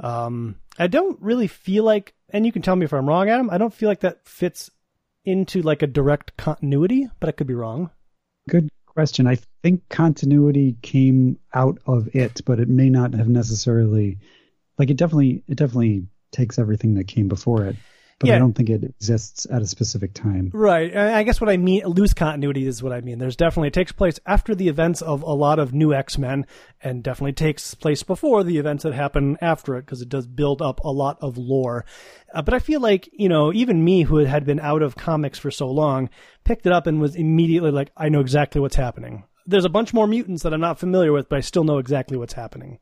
Um, 0.00 0.56
I 0.78 0.86
don't 0.86 1.20
really 1.20 1.46
feel 1.46 1.84
like 1.84 2.14
and 2.30 2.44
you 2.44 2.52
can 2.52 2.62
tell 2.62 2.76
me 2.76 2.84
if 2.84 2.92
I'm 2.92 3.08
wrong, 3.08 3.28
Adam. 3.28 3.50
I 3.50 3.58
don't 3.58 3.74
feel 3.74 3.88
like 3.88 4.00
that 4.00 4.26
fits 4.26 4.70
into 5.24 5.62
like 5.62 5.82
a 5.82 5.86
direct 5.86 6.36
continuity, 6.36 7.08
but 7.20 7.28
I 7.28 7.32
could 7.32 7.46
be 7.46 7.54
wrong. 7.54 7.90
Good 8.48 8.68
question. 8.86 9.26
I 9.26 9.38
think 9.62 9.88
continuity 9.88 10.76
came 10.82 11.38
out 11.52 11.78
of 11.86 12.14
it, 12.14 12.40
but 12.44 12.60
it 12.60 12.68
may 12.68 12.88
not 12.88 13.14
have 13.14 13.28
necessarily 13.28 14.18
like 14.78 14.90
it 14.90 14.96
definitely 14.96 15.42
it 15.48 15.56
definitely 15.56 16.06
takes 16.32 16.58
everything 16.58 16.94
that 16.94 17.06
came 17.08 17.28
before 17.28 17.64
it 17.64 17.76
but 18.18 18.28
yeah. 18.28 18.36
I 18.36 18.38
don't 18.38 18.54
think 18.54 18.70
it 18.70 18.82
exists 18.82 19.46
at 19.50 19.60
a 19.60 19.66
specific 19.66 20.14
time. 20.14 20.50
Right. 20.54 20.96
I 20.96 21.22
guess 21.22 21.38
what 21.38 21.50
I 21.50 21.58
mean, 21.58 21.84
loose 21.84 22.14
continuity 22.14 22.66
is 22.66 22.82
what 22.82 22.92
I 22.92 23.02
mean. 23.02 23.18
There's 23.18 23.36
definitely, 23.36 23.68
it 23.68 23.74
takes 23.74 23.92
place 23.92 24.18
after 24.24 24.54
the 24.54 24.68
events 24.68 25.02
of 25.02 25.22
a 25.22 25.32
lot 25.32 25.58
of 25.58 25.74
new 25.74 25.92
X 25.92 26.16
Men 26.16 26.46
and 26.80 27.02
definitely 27.02 27.34
takes 27.34 27.74
place 27.74 28.02
before 28.02 28.42
the 28.42 28.56
events 28.56 28.84
that 28.84 28.94
happen 28.94 29.36
after 29.42 29.76
it 29.76 29.82
because 29.82 30.00
it 30.00 30.08
does 30.08 30.26
build 30.26 30.62
up 30.62 30.80
a 30.80 30.90
lot 30.90 31.18
of 31.20 31.36
lore. 31.36 31.84
Uh, 32.32 32.40
but 32.40 32.54
I 32.54 32.58
feel 32.58 32.80
like, 32.80 33.08
you 33.12 33.28
know, 33.28 33.52
even 33.52 33.84
me 33.84 34.02
who 34.02 34.16
had 34.18 34.46
been 34.46 34.60
out 34.60 34.80
of 34.80 34.96
comics 34.96 35.38
for 35.38 35.50
so 35.50 35.68
long 35.68 36.08
picked 36.44 36.64
it 36.64 36.72
up 36.72 36.86
and 36.86 37.00
was 37.00 37.16
immediately 37.16 37.70
like, 37.70 37.90
I 37.96 38.08
know 38.08 38.20
exactly 38.20 38.62
what's 38.62 38.76
happening. 38.76 39.24
There's 39.46 39.66
a 39.66 39.70
bunch 39.70 39.92
more 39.92 40.06
mutants 40.06 40.42
that 40.42 40.54
I'm 40.54 40.60
not 40.60 40.78
familiar 40.78 41.12
with, 41.12 41.28
but 41.28 41.36
I 41.36 41.40
still 41.40 41.64
know 41.64 41.78
exactly 41.78 42.16
what's 42.16 42.32
happening. 42.32 42.78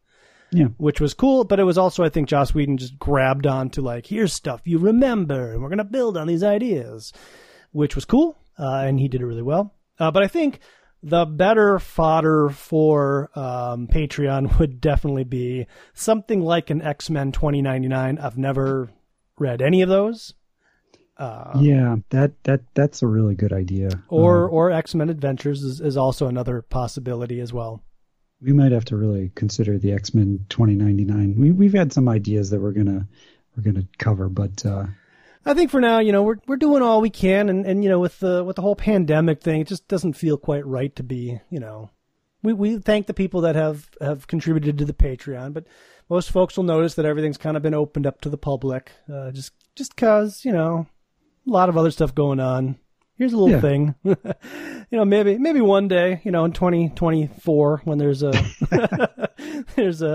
Yeah. 0.55 0.68
Which 0.76 1.00
was 1.00 1.14
cool, 1.14 1.44
but 1.44 1.59
it 1.59 1.64
was 1.64 1.76
also, 1.76 2.05
I 2.05 2.09
think, 2.09 2.28
Joss 2.28 2.55
Whedon 2.55 2.76
just 2.76 2.98
grabbed 2.98 3.46
on 3.46 3.70
to 3.70 3.82
like, 3.82 4.07
here's 4.07 4.32
stuff 4.32 4.61
you 4.64 4.78
remember, 4.78 5.52
and 5.52 5.62
we're 5.62 5.68
going 5.68 5.78
to 5.78 5.84
build 5.84 6.16
on 6.16 6.28
these 6.28 6.44
ideas, 6.44 7.12
which 7.72 7.96
was 7.96 8.05
cool, 8.05 8.38
uh, 8.59 8.84
and 8.86 9.00
he 9.00 9.09
did 9.09 9.20
it 9.20 9.26
really 9.26 9.42
well. 9.42 9.74
Uh, 9.98 10.12
but 10.12 10.22
I 10.22 10.28
think 10.28 10.61
the 11.02 11.24
better 11.24 11.78
fodder 11.80 12.50
for 12.50 13.30
um, 13.34 13.88
Patreon 13.88 14.59
would 14.59 14.80
definitely 14.80 15.24
be 15.24 15.66
something 15.92 16.40
like 16.40 16.70
an 16.70 16.82
X 16.82 17.11
Men 17.11 17.32
2099. 17.32 18.18
I've 18.18 18.38
never 18.38 18.90
read 19.38 19.61
any 19.61 19.82
of 19.82 19.88
those. 19.88 20.34
Uh, 21.16 21.59
yeah, 21.61 21.96
that 22.11 22.32
that 22.44 22.61
that's 22.74 23.02
a 23.02 23.07
really 23.07 23.34
good 23.34 23.52
idea. 23.52 23.88
Or 24.09 24.44
um, 24.44 24.55
or 24.55 24.70
X 24.70 24.94
Men 24.94 25.11
Adventures 25.11 25.62
is, 25.62 25.80
is 25.80 25.96
also 25.96 26.26
another 26.26 26.62
possibility 26.62 27.40
as 27.40 27.52
well 27.52 27.82
we 28.45 28.53
might 28.53 28.72
have 28.72 28.84
to 28.86 28.97
really 28.97 29.30
consider 29.34 29.78
the 29.78 29.92
X 29.92 30.14
Men 30.14 30.45
2099. 30.51 31.34
We 31.38 31.51
we've 31.51 31.72
had 31.72 31.92
some 31.92 32.09
ideas 32.09 32.51
that 32.51 32.61
we're 32.61 32.72
gonna 32.72 33.09
we're 33.57 33.62
gonna 33.62 33.86
cover, 33.99 34.28
but 34.28 34.64
uh, 34.66 34.86
I 35.47 35.55
think 35.55 35.70
for 35.70 35.80
now, 35.80 35.99
you 35.99 36.12
know, 36.12 36.22
we're 36.22 36.38
we're 36.47 36.57
doing 36.57 36.82
all 36.82 37.01
we 37.01 37.11
can, 37.11 37.49
and, 37.49 37.64
and 37.66 37.82
you 37.82 37.90
know, 37.90 37.99
with 37.99 38.18
the 38.20 38.45
with 38.45 38.57
the 38.57 38.62
whole 38.62 38.76
pandemic 38.76 39.40
thing, 39.40 39.61
it 39.61 39.68
just 39.68 39.88
doesn't 39.88 40.14
feel 40.14 40.36
quite 40.36 40.66
right 40.66 40.95
to 40.97 41.03
be, 41.03 41.40
you 41.51 41.61
know, 41.61 41.90
we 42.42 42.53
we 42.53 42.78
thank 42.78 43.07
the 43.07 43.14
people 43.14 43.40
that 43.42 43.57
have 43.57 43.88
have 44.01 44.26
contributed 44.26 44.78
to 44.78 44.84
the 44.84 44.92
Patreon, 44.92 45.55
but 45.55 45.66
most 46.11 46.30
folks 46.30 46.57
will 46.57 46.64
notice 46.64 46.95
that 46.95 47.07
everything's 47.07 47.38
kind 47.38 47.57
of 47.57 47.62
been 47.62 47.74
opened 47.74 48.07
up 48.07 48.20
to 48.20 48.28
the 48.28 48.38
public, 48.38 48.92
uh, 49.12 49.30
just 49.30 49.53
just 49.74 49.97
cause 49.97 50.45
you 50.45 50.53
know, 50.53 50.86
a 51.47 51.51
lot 51.51 51.68
of 51.68 51.76
other 51.76 51.90
stuff 51.90 52.14
going 52.14 52.40
on 52.40 52.78
here's 53.17 53.33
a 53.33 53.37
little 53.37 53.51
yeah. 53.51 53.61
thing. 53.61 53.95
you 54.05 54.99
know, 54.99 55.05
maybe 55.05 55.39
maybe 55.39 55.61
one 55.61 55.89
day, 55.89 56.21
you 56.25 56.31
know, 56.31 56.45
in 56.45 56.53
2024 56.53 57.83
when 57.85 57.99
there's 57.99 58.23
a 58.23 58.33
there's 59.77 60.03
a, 60.03 60.07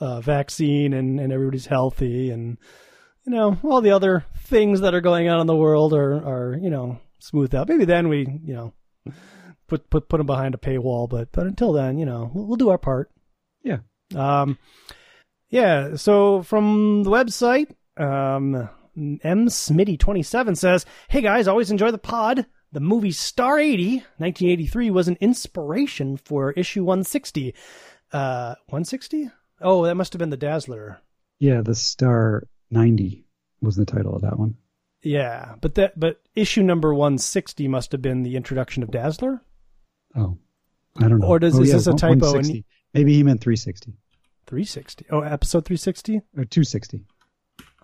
a, 0.00 0.04
a, 0.04 0.22
vaccine 0.22 0.92
and, 0.92 1.20
and 1.20 1.32
everybody's 1.32 1.66
healthy 1.66 2.30
and 2.30 2.58
you 3.26 3.32
know, 3.32 3.58
all 3.62 3.80
the 3.80 3.90
other 3.90 4.24
things 4.44 4.80
that 4.80 4.94
are 4.94 5.00
going 5.00 5.28
on 5.28 5.40
in 5.40 5.46
the 5.46 5.56
world 5.56 5.92
are 5.92 6.14
are, 6.14 6.58
you 6.60 6.70
know, 6.70 6.98
smoothed 7.18 7.54
out. 7.54 7.68
Maybe 7.68 7.84
then 7.84 8.08
we, 8.08 8.26
you 8.42 8.54
know, 8.54 8.72
put 9.68 9.88
put 9.90 10.08
put 10.08 10.18
them 10.18 10.26
behind 10.26 10.54
a 10.54 10.58
paywall, 10.58 11.08
but 11.08 11.30
but 11.32 11.46
until 11.46 11.72
then, 11.72 11.98
you 11.98 12.06
know, 12.06 12.30
we'll, 12.34 12.46
we'll 12.46 12.56
do 12.56 12.70
our 12.70 12.78
part. 12.78 13.10
Yeah. 13.62 13.78
Um 14.14 14.58
yeah, 15.50 15.96
so 15.96 16.42
from 16.42 17.02
the 17.02 17.10
website, 17.10 17.74
um 17.96 18.68
M. 19.00 19.48
Smitty27 19.48 20.56
says, 20.56 20.86
Hey 21.08 21.22
guys, 21.22 21.48
always 21.48 21.70
enjoy 21.70 21.90
the 21.90 21.98
pod. 21.98 22.46
The 22.72 22.80
movie 22.80 23.10
Star 23.10 23.58
80, 23.58 23.96
1983, 24.18 24.90
was 24.90 25.08
an 25.08 25.16
inspiration 25.20 26.16
for 26.16 26.52
issue 26.52 26.84
160. 26.84 27.54
Uh, 28.12 28.54
160? 28.66 29.30
Oh, 29.60 29.84
that 29.84 29.96
must 29.96 30.12
have 30.12 30.20
been 30.20 30.30
the 30.30 30.36
Dazzler. 30.36 31.00
Yeah, 31.38 31.62
the 31.62 31.74
Star 31.74 32.44
90 32.70 33.24
was 33.60 33.76
the 33.76 33.86
title 33.86 34.14
of 34.14 34.22
that 34.22 34.38
one. 34.38 34.56
Yeah, 35.02 35.54
but 35.60 35.74
that 35.76 35.98
but 35.98 36.20
issue 36.34 36.62
number 36.62 36.94
160 36.94 37.68
must 37.68 37.92
have 37.92 38.02
been 38.02 38.22
the 38.22 38.36
introduction 38.36 38.82
of 38.82 38.90
Dazzler. 38.90 39.42
Oh, 40.14 40.36
I 40.98 41.08
don't 41.08 41.20
know. 41.20 41.26
Or 41.26 41.38
does 41.38 41.58
oh, 41.58 41.62
is 41.62 41.68
yeah, 41.68 41.74
this 41.76 41.86
a 41.86 41.94
typo? 41.94 42.40
Maybe 42.92 43.14
he 43.14 43.22
meant 43.22 43.40
360. 43.40 43.94
360. 44.46 45.06
Oh, 45.10 45.20
episode 45.20 45.64
360 45.64 46.16
or 46.36 46.44
260. 46.44 47.04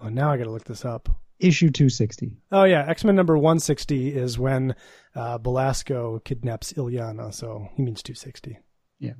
Oh, 0.00 0.08
now 0.08 0.30
I 0.30 0.36
got 0.36 0.44
to 0.44 0.50
look 0.50 0.64
this 0.64 0.84
up. 0.84 1.08
Issue 1.38 1.70
260. 1.70 2.36
Oh 2.50 2.64
yeah, 2.64 2.86
X 2.88 3.04
Men 3.04 3.14
number 3.14 3.36
160 3.36 4.14
is 4.14 4.38
when 4.38 4.74
uh, 5.14 5.36
Belasco 5.36 6.18
kidnaps 6.20 6.72
Illyana, 6.72 7.32
so 7.32 7.68
he 7.74 7.82
means 7.82 8.02
260. 8.02 8.58
Yeah. 8.98 9.12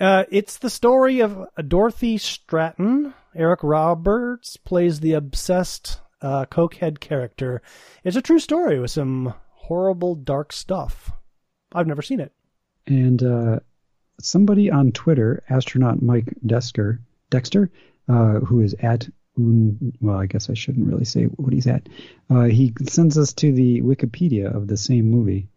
Uh, 0.00 0.24
it's 0.30 0.58
the 0.58 0.70
story 0.70 1.20
of 1.20 1.46
Dorothy 1.68 2.18
Stratton. 2.18 3.14
Eric 3.34 3.60
Roberts 3.62 4.56
plays 4.56 4.98
the 4.98 5.12
obsessed 5.12 6.00
uh, 6.20 6.46
cokehead 6.46 6.98
character. 6.98 7.62
It's 8.02 8.16
a 8.16 8.22
true 8.22 8.40
story 8.40 8.80
with 8.80 8.90
some 8.90 9.34
horrible, 9.52 10.16
dark 10.16 10.52
stuff. 10.52 11.12
I've 11.72 11.86
never 11.86 12.02
seen 12.02 12.18
it. 12.18 12.32
And 12.88 13.22
uh, 13.22 13.60
somebody 14.20 14.70
on 14.70 14.90
Twitter, 14.90 15.44
astronaut 15.48 16.02
Mike 16.02 16.34
Dexter, 16.44 17.00
Dexter, 17.30 17.70
uh, 18.08 18.40
who 18.40 18.60
is 18.60 18.74
at 18.80 19.08
well, 19.36 20.16
I 20.16 20.26
guess 20.26 20.50
I 20.50 20.54
shouldn't 20.54 20.86
really 20.86 21.04
say 21.04 21.24
what 21.24 21.52
he's 21.52 21.66
at. 21.66 21.88
Uh, 22.28 22.44
he 22.44 22.72
sends 22.88 23.16
us 23.16 23.32
to 23.34 23.52
the 23.52 23.80
Wikipedia 23.82 24.54
of 24.54 24.66
the 24.66 24.76
same 24.76 25.10
movie. 25.10 25.48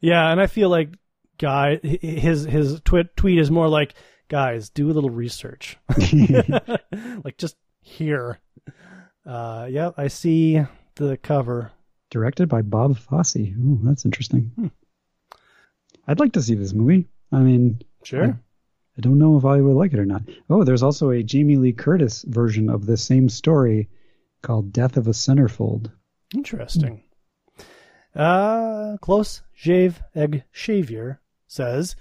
Yeah, 0.00 0.30
and 0.30 0.40
I 0.40 0.46
feel 0.46 0.68
like 0.68 0.90
guy 1.38 1.76
his 1.82 2.44
his 2.44 2.80
tweet 2.82 3.16
tweet 3.16 3.38
is 3.38 3.50
more 3.50 3.68
like 3.68 3.94
guys 4.28 4.70
do 4.70 4.90
a 4.90 4.92
little 4.92 5.10
research, 5.10 5.76
like 7.24 7.36
just 7.38 7.56
here. 7.80 8.38
Uh, 9.26 9.66
yeah, 9.70 9.90
I 9.96 10.08
see 10.08 10.60
the 10.96 11.16
cover. 11.16 11.72
Directed 12.10 12.48
by 12.48 12.62
Bob 12.62 12.96
Fosse. 12.98 13.36
Ooh, 13.36 13.80
that's 13.82 14.04
interesting. 14.04 14.52
Hmm. 14.54 14.66
I'd 16.06 16.20
like 16.20 16.32
to 16.34 16.42
see 16.42 16.54
this 16.54 16.72
movie. 16.72 17.08
I 17.32 17.38
mean, 17.38 17.80
sure. 18.04 18.38
I 18.96 19.00
don't 19.00 19.18
know 19.18 19.36
if 19.36 19.44
I 19.44 19.60
would 19.60 19.74
like 19.76 19.92
it 19.92 19.98
or 19.98 20.04
not. 20.06 20.22
Oh, 20.48 20.62
there's 20.64 20.82
also 20.82 21.10
a 21.10 21.22
Jamie 21.22 21.56
Lee 21.56 21.72
Curtis 21.72 22.24
version 22.28 22.68
of 22.70 22.86
the 22.86 22.96
same 22.96 23.28
story 23.28 23.88
called 24.42 24.72
Death 24.72 24.96
of 24.96 25.08
a 25.08 25.10
Centerfold. 25.12 25.90
Interesting. 26.34 27.02
Uh, 28.14 28.96
close 29.00 29.42
shave 29.52 30.00
egg 30.14 30.44
shavier 30.54 31.18
says, 31.48 31.96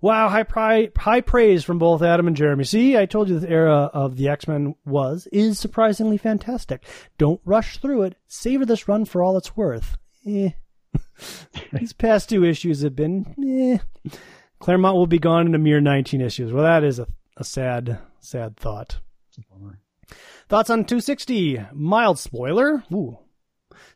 "Wow, 0.00 0.28
high 0.28 0.44
pri- 0.44 0.90
high 0.96 1.20
praise 1.20 1.64
from 1.64 1.78
both 1.78 2.02
Adam 2.02 2.28
and 2.28 2.36
Jeremy. 2.36 2.62
See, 2.64 2.96
I 2.96 3.06
told 3.06 3.28
you 3.28 3.40
the 3.40 3.50
era 3.50 3.90
of 3.92 4.16
the 4.16 4.28
X 4.28 4.46
Men 4.46 4.76
was 4.84 5.26
is 5.32 5.58
surprisingly 5.58 6.16
fantastic. 6.16 6.84
Don't 7.18 7.40
rush 7.44 7.78
through 7.78 8.02
it. 8.02 8.16
Savor 8.28 8.64
this 8.64 8.86
run 8.86 9.04
for 9.04 9.22
all 9.22 9.36
it's 9.36 9.56
worth. 9.56 9.96
Eh. 10.24 10.50
These 11.72 11.92
past 11.94 12.28
two 12.28 12.44
issues 12.44 12.82
have 12.82 12.94
been 12.94 13.34
eh. 13.44 14.10
Claremont 14.62 14.94
will 14.94 15.08
be 15.08 15.18
gone 15.18 15.48
in 15.48 15.56
a 15.56 15.58
mere 15.58 15.80
19 15.80 16.20
issues. 16.20 16.52
Well, 16.52 16.62
that 16.62 16.84
is 16.84 17.00
a, 17.00 17.08
a 17.36 17.42
sad, 17.42 17.98
sad 18.20 18.56
thought. 18.56 19.00
Thoughts 20.48 20.70
on 20.70 20.84
260? 20.84 21.60
Mild 21.72 22.16
spoiler. 22.20 22.84
Ooh. 22.92 23.18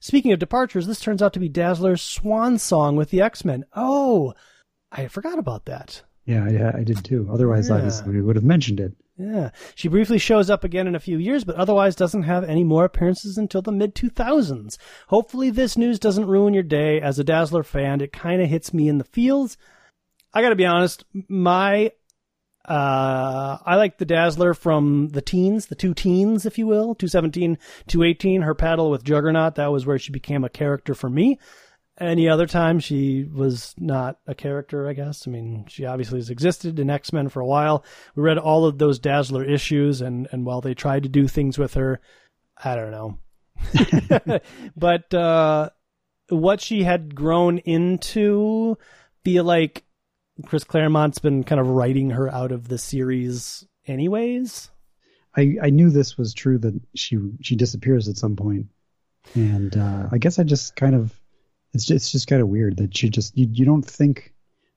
Speaking 0.01 0.33
of 0.33 0.41
departures, 0.41 0.89
this 0.89 0.99
turns 0.99 1.23
out 1.23 1.33
to 1.35 1.39
be 1.39 1.49
Dazzler's 1.49 2.03
swan 2.03 2.59
song 2.59 2.97
with 2.97 3.11
the 3.11 3.23
X 3.23 3.45
Men. 3.45 3.65
Oh, 3.75 4.35
I 4.91 5.07
forgot 5.07 5.39
about 5.39 5.67
that. 5.67 6.03
Yeah, 6.25 6.51
yeah, 6.51 6.73
I 6.75 6.83
did 6.83 7.05
too. 7.05 7.29
Otherwise, 7.31 7.69
yeah. 7.69 7.77
obviously, 7.77 8.13
we 8.15 8.21
would 8.21 8.35
have 8.35 8.45
mentioned 8.45 8.81
it. 8.81 8.93
Yeah. 9.17 9.51
She 9.77 9.87
briefly 9.87 10.19
shows 10.19 10.51
up 10.51 10.65
again 10.65 10.89
in 10.89 10.97
a 10.97 11.01
few 11.01 11.17
years, 11.17 11.45
but 11.45 11.55
otherwise 11.55 11.95
doesn't 11.95 12.25
have 12.25 12.43
any 12.43 12.65
more 12.65 12.85
appearances 12.85 13.39
until 13.39 13.63
the 13.63 13.71
mid 13.71 13.95
2000s. 13.95 14.79
Hopefully, 15.07 15.51
this 15.51 15.79
news 15.79 16.01
doesn't 16.01 16.27
ruin 16.27 16.55
your 16.55 16.65
day. 16.65 17.01
As 17.01 17.21
a 17.21 17.25
Dazzler 17.25 17.63
fan, 17.63 18.01
it 18.01 18.13
kind 18.13 18.43
of 18.43 18.49
hits 18.49 18.75
me 18.75 18.89
in 18.89 18.99
the 18.99 19.05
feels. 19.05 19.57
I 20.33 20.43
got 20.43 20.51
to 20.51 20.57
be 20.57 20.67
honest, 20.67 21.05
my 21.29 21.93
uh, 22.67 23.59
I 23.65 23.77
like 23.77 23.99
the 23.99 24.05
Dazzler 24.05 24.53
from 24.53 25.11
the 25.11 25.23
teens, 25.23 25.67
the 25.67 25.77
two 25.77 25.95
teens, 25.95 26.45
if 26.45 26.59
you 26.59 26.67
will, 26.67 26.95
217, 26.97 27.59
218. 27.87 28.43
Her 28.43 28.55
paddle 28.55 28.91
with 28.91 29.05
Juggernaut, 29.05 29.55
that 29.55 29.71
was 29.71 29.87
where 29.87 29.99
she 29.99 30.11
became 30.11 30.45
a 30.45 30.49
character 30.49 30.95
for 30.95 31.09
me. 31.09 31.39
Any 31.99 32.29
other 32.29 32.47
time, 32.47 32.81
she 32.81 33.25
was 33.25 33.75
not 33.79 34.19
a 34.27 34.35
character, 34.35 34.89
I 34.89 34.93
guess. 34.93 35.27
I 35.27 35.31
mean, 35.31 35.65
she 35.69 35.87
obviously 35.87 36.19
has 36.19 36.29
existed 36.29 36.79
in 36.79 36.91
X 36.91 37.13
Men 37.13 37.29
for 37.29 37.41
a 37.41 37.47
while. 37.47 37.85
We 38.15 38.23
read 38.23 38.37
all 38.37 38.67
of 38.67 38.79
those 38.79 38.99
Dazzler 38.99 39.45
issues, 39.45 40.01
and, 40.01 40.29
and 40.33 40.45
while 40.45 40.61
they 40.61 40.75
tried 40.75 41.05
to 41.05 41.09
do 41.09 41.29
things 41.29 41.59
with 41.59 41.75
her, 41.75 42.01
I 42.63 42.75
don't 42.75 42.91
know. 42.91 43.19
but 44.77 45.15
uh, 45.15 45.71
what 46.29 46.61
she 46.61 46.83
had 46.83 47.15
grown 47.15 47.59
into, 47.59 48.77
feel 49.25 49.45
like 49.45 49.86
Chris 50.45 50.65
Claremont's 50.65 51.19
been 51.19 51.45
kind 51.45 51.61
of 51.61 51.69
writing 51.69 52.11
her 52.11 52.29
out 52.29 52.53
of 52.53 52.69
the 52.69 52.79
series 52.79 53.67
anyways. 53.87 54.71
I 55.37 55.57
I 55.63 55.71
knew 55.71 55.91
this 55.91 56.19
was 56.19 56.35
true 56.35 56.59
that 56.59 56.79
she 56.95 57.19
she 57.41 57.57
disappears 57.57 58.09
at 58.09 58.17
some 58.17 58.37
point, 58.37 58.67
and 59.35 59.77
uh, 59.77 60.09
I 60.13 60.19
guess 60.19 60.39
I 60.39 60.43
just 60.43 60.77
kind 60.77 60.95
of 60.95 61.19
it's 61.73 61.85
just, 61.85 61.97
it's 61.97 62.13
just 62.13 62.27
kind 62.27 62.43
of 62.43 62.49
weird 62.49 62.77
that 62.79 62.97
she 62.97 63.09
just 63.09 63.37
you, 63.37 63.47
you 63.51 63.65
don't 63.65 63.85
think 63.85 64.35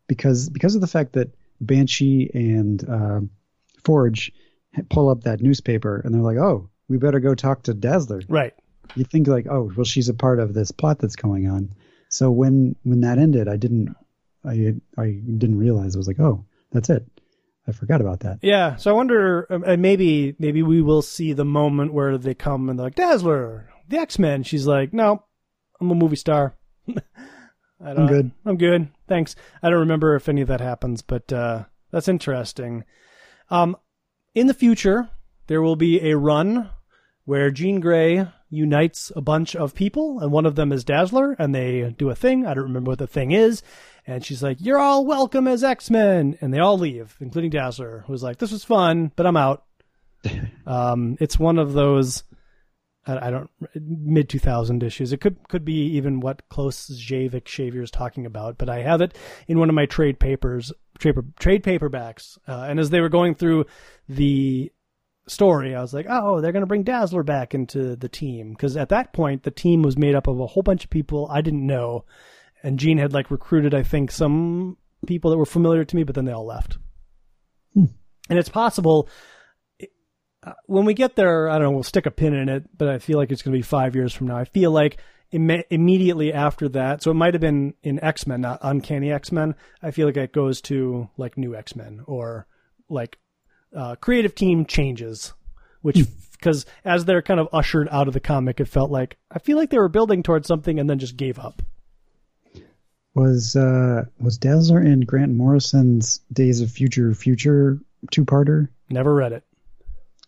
because 0.07 0.49
because 0.49 0.75
of 0.75 0.81
the 0.81 0.87
fact 0.87 1.13
that 1.13 1.35
Banshee 1.61 2.29
and 2.33 2.87
uh, 2.89 3.21
Forge 3.83 4.31
pull 4.89 5.09
up 5.09 5.23
that 5.23 5.41
newspaper 5.41 6.01
and 6.03 6.13
they're 6.13 6.21
like, 6.21 6.37
oh, 6.37 6.69
we 6.87 6.97
better 6.97 7.19
go 7.19 7.35
talk 7.35 7.63
to 7.63 7.73
Dazzler. 7.73 8.21
Right. 8.27 8.53
You 8.95 9.03
think 9.03 9.27
like, 9.27 9.47
oh, 9.49 9.71
well, 9.75 9.85
she's 9.85 10.09
a 10.09 10.13
part 10.13 10.39
of 10.39 10.53
this 10.53 10.71
plot 10.71 10.99
that's 10.99 11.15
going 11.15 11.47
on. 11.49 11.73
So 12.09 12.31
when 12.31 12.75
when 12.83 13.01
that 13.01 13.19
ended, 13.19 13.47
I 13.47 13.55
didn't 13.55 13.95
I 14.45 14.75
I 14.97 15.21
didn't 15.37 15.57
realize 15.57 15.95
I 15.95 15.99
was 15.99 16.07
like, 16.07 16.19
oh, 16.19 16.45
that's 16.71 16.89
it. 16.89 17.05
I 17.67 17.71
forgot 17.71 18.01
about 18.01 18.21
that. 18.21 18.39
Yeah, 18.41 18.77
so 18.77 18.89
I 18.89 18.93
wonder, 18.93 19.45
um, 19.51 19.63
and 19.63 19.81
maybe 19.81 20.35
maybe 20.39 20.63
we 20.63 20.81
will 20.81 21.01
see 21.01 21.33
the 21.33 21.45
moment 21.45 21.93
where 21.93 22.17
they 22.17 22.33
come 22.33 22.69
and 22.69 22.79
they're 22.79 22.87
like 22.87 22.95
Dazzler, 22.95 23.69
the 23.87 23.97
X 23.97 24.17
Men. 24.17 24.43
She's 24.43 24.65
like, 24.65 24.91
no, 24.91 25.23
I'm 25.79 25.91
a 25.91 25.95
movie 25.95 26.15
star. 26.15 26.55
I 27.81 27.93
don't, 27.93 27.99
I'm 27.99 28.07
good. 28.07 28.31
I'm 28.45 28.57
good. 28.57 28.87
Thanks. 29.07 29.35
I 29.61 29.69
don't 29.69 29.79
remember 29.79 30.15
if 30.15 30.27
any 30.27 30.41
of 30.41 30.47
that 30.47 30.61
happens, 30.61 31.01
but 31.01 31.31
uh, 31.31 31.65
that's 31.91 32.07
interesting. 32.07 32.83
Um, 33.49 33.77
in 34.35 34.47
the 34.47 34.53
future, 34.53 35.09
there 35.47 35.61
will 35.61 35.75
be 35.75 36.09
a 36.09 36.17
run 36.17 36.69
where 37.25 37.51
Jean 37.51 37.79
Grey 37.79 38.27
unites 38.49 39.11
a 39.15 39.21
bunch 39.21 39.55
of 39.55 39.75
people, 39.75 40.19
and 40.19 40.31
one 40.31 40.45
of 40.45 40.55
them 40.55 40.71
is 40.71 40.83
Dazzler, 40.83 41.35
and 41.37 41.53
they 41.53 41.93
do 41.97 42.09
a 42.09 42.15
thing. 42.15 42.45
I 42.45 42.53
don't 42.53 42.63
remember 42.63 42.89
what 42.89 42.99
the 42.99 43.07
thing 43.07 43.31
is. 43.31 43.61
And 44.09 44.25
she's 44.25 44.41
like, 44.41 44.57
You're 44.59 44.79
all 44.79 45.05
welcome 45.05 45.47
as 45.47 45.63
X 45.63 45.91
Men. 45.91 46.35
And 46.41 46.51
they 46.51 46.57
all 46.57 46.79
leave, 46.79 47.15
including 47.19 47.51
Dazzler, 47.51 48.03
who's 48.07 48.23
like, 48.23 48.39
This 48.39 48.51
was 48.51 48.63
fun, 48.63 49.11
but 49.15 49.27
I'm 49.27 49.37
out. 49.37 49.65
um, 50.65 51.15
it's 51.19 51.37
one 51.37 51.59
of 51.59 51.73
those. 51.73 52.23
I 53.05 53.27
I 53.27 53.29
don't 53.29 53.51
mid 53.75 54.27
two 54.27 54.39
thousand 54.39 54.81
issues. 54.81 55.13
It 55.13 55.21
could 55.21 55.47
could 55.47 55.63
be 55.63 55.95
even 55.95 56.21
what 56.21 56.41
close 56.49 56.89
Javik 56.89 57.47
Xavier 57.47 57.83
is 57.83 57.91
talking 57.91 58.25
about, 58.25 58.57
but 58.57 58.67
I 58.67 58.81
have 58.81 59.01
it 59.01 59.15
in 59.47 59.59
one 59.59 59.69
of 59.69 59.75
my 59.75 59.85
trade 59.85 60.19
papers, 60.19 60.73
trade, 60.97 61.15
trade 61.39 61.63
paperbacks. 61.63 62.39
Uh, 62.47 62.65
and 62.67 62.79
as 62.79 62.89
they 62.89 63.01
were 63.01 63.09
going 63.09 63.35
through 63.35 63.67
the 64.07 64.71
story, 65.27 65.75
I 65.75 65.81
was 65.81 65.93
like, 65.93 66.07
oh, 66.09 66.41
they're 66.41 66.51
going 66.51 66.63
to 66.63 66.67
bring 66.67 66.81
Dazzler 66.81 67.21
back 67.21 67.53
into 67.53 67.95
the 67.95 68.09
team 68.09 68.53
because 68.53 68.75
at 68.75 68.89
that 68.89 69.13
point 69.13 69.43
the 69.43 69.51
team 69.51 69.83
was 69.83 69.99
made 69.99 70.15
up 70.15 70.25
of 70.25 70.39
a 70.39 70.47
whole 70.47 70.63
bunch 70.63 70.83
of 70.83 70.89
people 70.89 71.27
I 71.29 71.41
didn't 71.41 71.67
know, 71.67 72.05
and 72.63 72.79
Jean 72.79 72.97
had 72.97 73.13
like 73.13 73.31
recruited 73.31 73.73
I 73.73 73.83
think 73.83 74.11
some 74.11 74.77
people 75.05 75.31
that 75.31 75.37
were 75.37 75.45
familiar 75.45 75.85
to 75.85 75.95
me, 75.95 76.03
but 76.03 76.15
then 76.15 76.25
they 76.25 76.33
all 76.33 76.45
left. 76.45 76.77
Hmm. 77.73 77.85
And 78.29 78.37
it's 78.37 78.49
possible 78.49 79.09
uh, 80.43 80.53
when 80.67 80.85
we 80.85 80.93
get 80.93 81.15
there, 81.15 81.49
I 81.49 81.53
don't 81.53 81.63
know, 81.63 81.71
we'll 81.71 81.83
stick 81.83 82.05
a 82.05 82.11
pin 82.11 82.33
in 82.33 82.49
it, 82.49 82.63
but 82.77 82.87
I 82.87 82.99
feel 82.99 83.17
like 83.17 83.31
it's 83.31 83.41
going 83.41 83.53
to 83.53 83.57
be 83.57 83.63
five 83.63 83.95
years 83.95 84.13
from 84.13 84.27
now. 84.27 84.37
I 84.37 84.45
feel 84.45 84.71
like 84.71 84.97
Im- 85.31 85.63
immediately 85.69 86.33
after 86.33 86.69
that, 86.69 87.03
so 87.03 87.11
it 87.11 87.15
might 87.15 87.35
have 87.35 87.41
been 87.41 87.75
in 87.83 88.03
X 88.03 88.25
Men, 88.25 88.41
not 88.41 88.59
Uncanny 88.63 89.11
X 89.11 89.31
Men. 89.31 89.53
I 89.81 89.91
feel 89.91 90.07
like 90.07 90.17
it 90.17 90.33
goes 90.33 90.59
to 90.61 91.07
like 91.17 91.37
New 91.37 91.55
X 91.55 91.75
Men 91.75 92.01
or 92.07 92.47
like 92.89 93.19
uh, 93.75 93.95
creative 93.97 94.33
team 94.33 94.65
changes, 94.65 95.33
which 95.81 95.99
because 96.31 96.65
as 96.83 97.05
they're 97.05 97.21
kind 97.21 97.39
of 97.39 97.47
ushered 97.53 97.87
out 97.91 98.07
of 98.07 98.15
the 98.15 98.19
comic, 98.19 98.59
it 98.59 98.67
felt 98.67 98.89
like 98.89 99.17
I 99.29 99.37
feel 99.37 99.57
like 99.57 99.69
they 99.69 99.77
were 99.77 99.87
building 99.87 100.23
towards 100.23 100.47
something 100.47 100.79
and 100.79 100.89
then 100.89 100.97
just 100.97 101.15
gave 101.15 101.37
up. 101.37 101.61
Was 103.19 103.57
uh 103.57 104.05
was 104.17 104.37
Dazzler 104.37 104.81
in 104.81 105.01
Grant 105.01 105.33
Morrison's 105.33 106.19
Days 106.31 106.61
of 106.61 106.71
Future 106.71 107.13
Future 107.13 107.77
two 108.11 108.23
parter? 108.23 108.69
Never 108.89 109.13
read 109.13 109.33
it. 109.33 109.43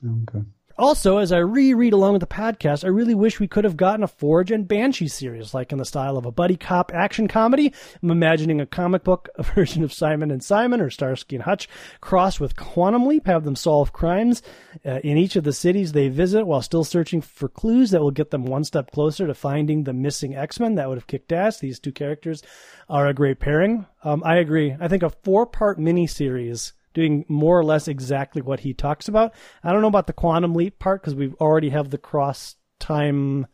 Okay. 0.05 0.43
Also, 0.81 1.17
as 1.17 1.31
I 1.31 1.37
reread 1.37 1.93
along 1.93 2.13
with 2.13 2.21
the 2.21 2.25
podcast, 2.25 2.83
I 2.83 2.87
really 2.87 3.13
wish 3.13 3.39
we 3.39 3.47
could 3.47 3.65
have 3.65 3.77
gotten 3.77 4.01
a 4.01 4.07
Forge 4.07 4.49
and 4.49 4.67
Banshee 4.67 5.07
series, 5.07 5.53
like 5.53 5.71
in 5.71 5.77
the 5.77 5.85
style 5.85 6.17
of 6.17 6.25
a 6.25 6.31
buddy 6.31 6.57
cop 6.57 6.91
action 6.91 7.27
comedy. 7.27 7.71
I'm 8.01 8.09
imagining 8.09 8.59
a 8.59 8.65
comic 8.65 9.03
book 9.03 9.29
a 9.35 9.43
version 9.55 9.83
of 9.83 9.93
Simon 9.93 10.31
and 10.31 10.43
Simon 10.43 10.81
or 10.81 10.89
Starsky 10.89 11.35
and 11.35 11.43
Hutch 11.43 11.69
crossed 12.01 12.39
with 12.39 12.55
Quantum 12.55 13.05
Leap, 13.05 13.27
have 13.27 13.43
them 13.43 13.55
solve 13.55 13.93
crimes 13.93 14.41
uh, 14.83 14.97
in 15.03 15.19
each 15.19 15.35
of 15.35 15.43
the 15.43 15.53
cities 15.53 15.91
they 15.91 16.09
visit 16.09 16.47
while 16.47 16.63
still 16.63 16.83
searching 16.83 17.21
for 17.21 17.47
clues 17.47 17.91
that 17.91 18.01
will 18.01 18.09
get 18.09 18.31
them 18.31 18.45
one 18.45 18.63
step 18.63 18.89
closer 18.89 19.27
to 19.27 19.35
finding 19.35 19.83
the 19.83 19.93
missing 19.93 20.33
X-Men. 20.35 20.73
That 20.73 20.89
would 20.89 20.97
have 20.97 21.05
kicked 21.05 21.31
ass. 21.31 21.59
These 21.59 21.77
two 21.79 21.91
characters 21.91 22.41
are 22.89 23.05
a 23.05 23.13
great 23.13 23.39
pairing. 23.39 23.85
Um, 24.03 24.23
I 24.25 24.37
agree. 24.37 24.75
I 24.79 24.87
think 24.87 25.03
a 25.03 25.11
four-part 25.11 25.77
miniseries 25.77 26.71
doing 26.93 27.25
more 27.27 27.57
or 27.59 27.63
less 27.63 27.87
exactly 27.87 28.41
what 28.41 28.61
he 28.61 28.73
talks 28.73 29.07
about. 29.07 29.33
I 29.63 29.71
don't 29.71 29.81
know 29.81 29.87
about 29.87 30.07
the 30.07 30.13
quantum 30.13 30.55
leap 30.55 30.79
part 30.79 31.01
because 31.01 31.15
we 31.15 31.33
already 31.39 31.69
have 31.69 31.89
the 31.89 31.97
cross 31.97 32.55
time 32.79 33.47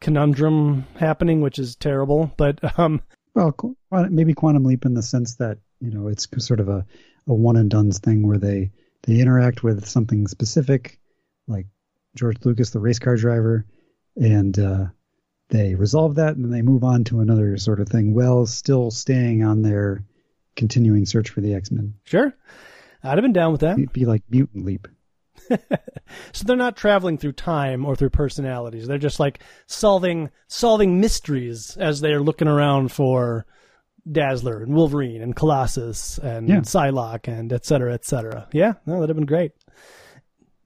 conundrum 0.00 0.86
happening, 0.96 1.40
which 1.40 1.58
is 1.58 1.76
terrible. 1.76 2.32
But 2.36 2.78
um, 2.78 3.02
Well, 3.90 4.08
maybe 4.10 4.34
Quantum 4.34 4.64
Leap 4.64 4.84
in 4.84 4.94
the 4.94 5.02
sense 5.02 5.36
that 5.36 5.58
you 5.80 5.90
know 5.90 6.08
it's 6.08 6.28
sort 6.38 6.60
of 6.60 6.68
a, 6.68 6.86
a 7.26 7.34
one 7.34 7.56
and 7.56 7.70
done 7.70 7.90
thing 7.90 8.26
where 8.26 8.38
they 8.38 8.70
they 9.02 9.20
interact 9.20 9.62
with 9.62 9.86
something 9.86 10.28
specific, 10.28 10.98
like 11.46 11.66
George 12.16 12.38
Lucas, 12.44 12.70
the 12.70 12.80
race 12.80 12.98
car 12.98 13.16
driver, 13.16 13.66
and 14.16 14.58
uh, 14.58 14.86
they 15.48 15.74
resolve 15.74 16.14
that 16.16 16.36
and 16.36 16.44
then 16.44 16.52
they 16.52 16.62
move 16.62 16.84
on 16.84 17.04
to 17.04 17.20
another 17.20 17.56
sort 17.58 17.80
of 17.80 17.88
thing, 17.88 18.14
while 18.14 18.46
still 18.46 18.90
staying 18.90 19.42
on 19.44 19.62
their 19.62 20.04
continuing 20.56 21.06
search 21.06 21.30
for 21.30 21.40
the 21.40 21.54
X 21.54 21.70
Men. 21.70 21.94
sure, 22.04 22.34
I'd 23.02 23.18
have 23.18 23.22
been 23.22 23.32
down 23.32 23.52
with 23.52 23.60
that. 23.62 23.78
It'd 23.78 23.92
be 23.92 24.06
like 24.06 24.22
Mutant 24.30 24.64
Leap. 24.64 24.88
So 26.32 26.44
they're 26.44 26.56
not 26.56 26.76
traveling 26.76 27.16
through 27.18 27.32
time 27.32 27.84
or 27.84 27.96
through 27.96 28.10
personalities. 28.10 28.86
They're 28.86 28.98
just 28.98 29.18
like 29.18 29.40
solving 29.66 30.30
solving 30.48 31.00
mysteries 31.00 31.76
as 31.78 32.00
they're 32.00 32.20
looking 32.20 32.46
around 32.46 32.92
for 32.92 33.46
Dazzler 34.10 34.62
and 34.62 34.74
Wolverine 34.74 35.22
and 35.22 35.34
Colossus 35.34 36.18
and 36.18 36.48
Yeah. 36.48 36.60
Psylocke 36.60 37.26
and 37.26 37.52
et 37.52 37.64
cetera, 37.64 37.94
et 37.94 38.04
cetera. 38.04 38.48
Yeah, 38.52 38.74
no, 38.86 38.94
that'd 38.94 39.08
have 39.08 39.16
been 39.16 39.26
great. 39.26 39.52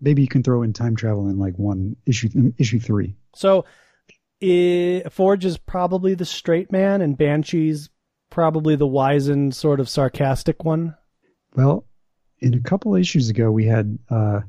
Maybe 0.01 0.23
you 0.23 0.29
can 0.29 0.43
throw 0.43 0.63
in 0.63 0.73
time 0.73 0.97
travel 0.97 1.29
in 1.29 1.39
like 1.39 1.57
one 1.57 1.97
issue 2.05 2.29
issue 2.59 2.81
three. 2.81 3.15
So 3.35 3.65
i 4.43 5.03
Forge 5.11 5.45
is 5.45 5.57
probably 5.57 6.15
the 6.15 6.27
straight 6.27 6.71
man 6.73 7.01
and 7.01 7.17
Banshee's 7.17 7.91
probably 8.39 8.77
the 8.77 8.87
wizened 8.87 9.53
sort 9.53 9.81
of 9.81 9.89
sarcastic 9.89 10.63
one. 10.65 10.95
Well, 11.57 11.85
in 12.39 12.55
a 12.55 12.61
couple 12.61 12.95
issues 12.95 13.31
ago, 13.31 13.51
we 13.51 13.65
had 13.67 13.99
uh, 14.09 14.43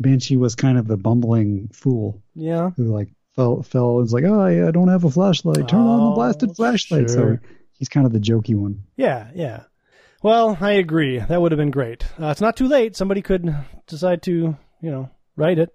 Banshee 0.00 0.36
was 0.36 0.56
kind 0.56 0.76
of 0.76 0.88
the 0.88 0.96
bumbling 0.96 1.68
fool 1.72 2.20
Yeah. 2.34 2.70
who 2.76 2.86
like 2.86 3.10
fell 3.36 3.62
fell 3.62 3.90
and 3.90 3.98
was 4.00 4.12
like, 4.12 4.24
oh, 4.24 4.40
I, 4.40 4.66
I 4.66 4.72
don't 4.72 4.88
have 4.88 5.04
a 5.04 5.10
flashlight. 5.10 5.68
Turn 5.68 5.78
on 5.78 6.00
Oh, 6.00 6.08
the 6.10 6.14
blasted 6.16 6.56
flashlight. 6.56 7.08
sure. 7.08 7.40
So 7.40 7.48
he's 7.78 7.88
kind 7.88 8.04
of 8.04 8.12
the 8.12 8.18
jokey 8.18 8.56
one. 8.56 8.82
Yeah, 8.96 9.30
yeah. 9.32 9.62
Well, 10.24 10.58
I 10.60 10.72
agree. 10.72 11.20
That 11.20 11.40
would 11.40 11.52
have 11.52 11.56
been 11.58 11.70
great. 11.70 12.02
Uh, 12.20 12.26
it's 12.30 12.40
not 12.40 12.56
too 12.56 12.66
late. 12.66 12.96
Somebody 12.96 13.22
could 13.22 13.54
decide 13.86 14.22
to, 14.22 14.32
you 14.82 14.90
know, 14.90 15.08
write 15.36 15.60
it. 15.60 15.70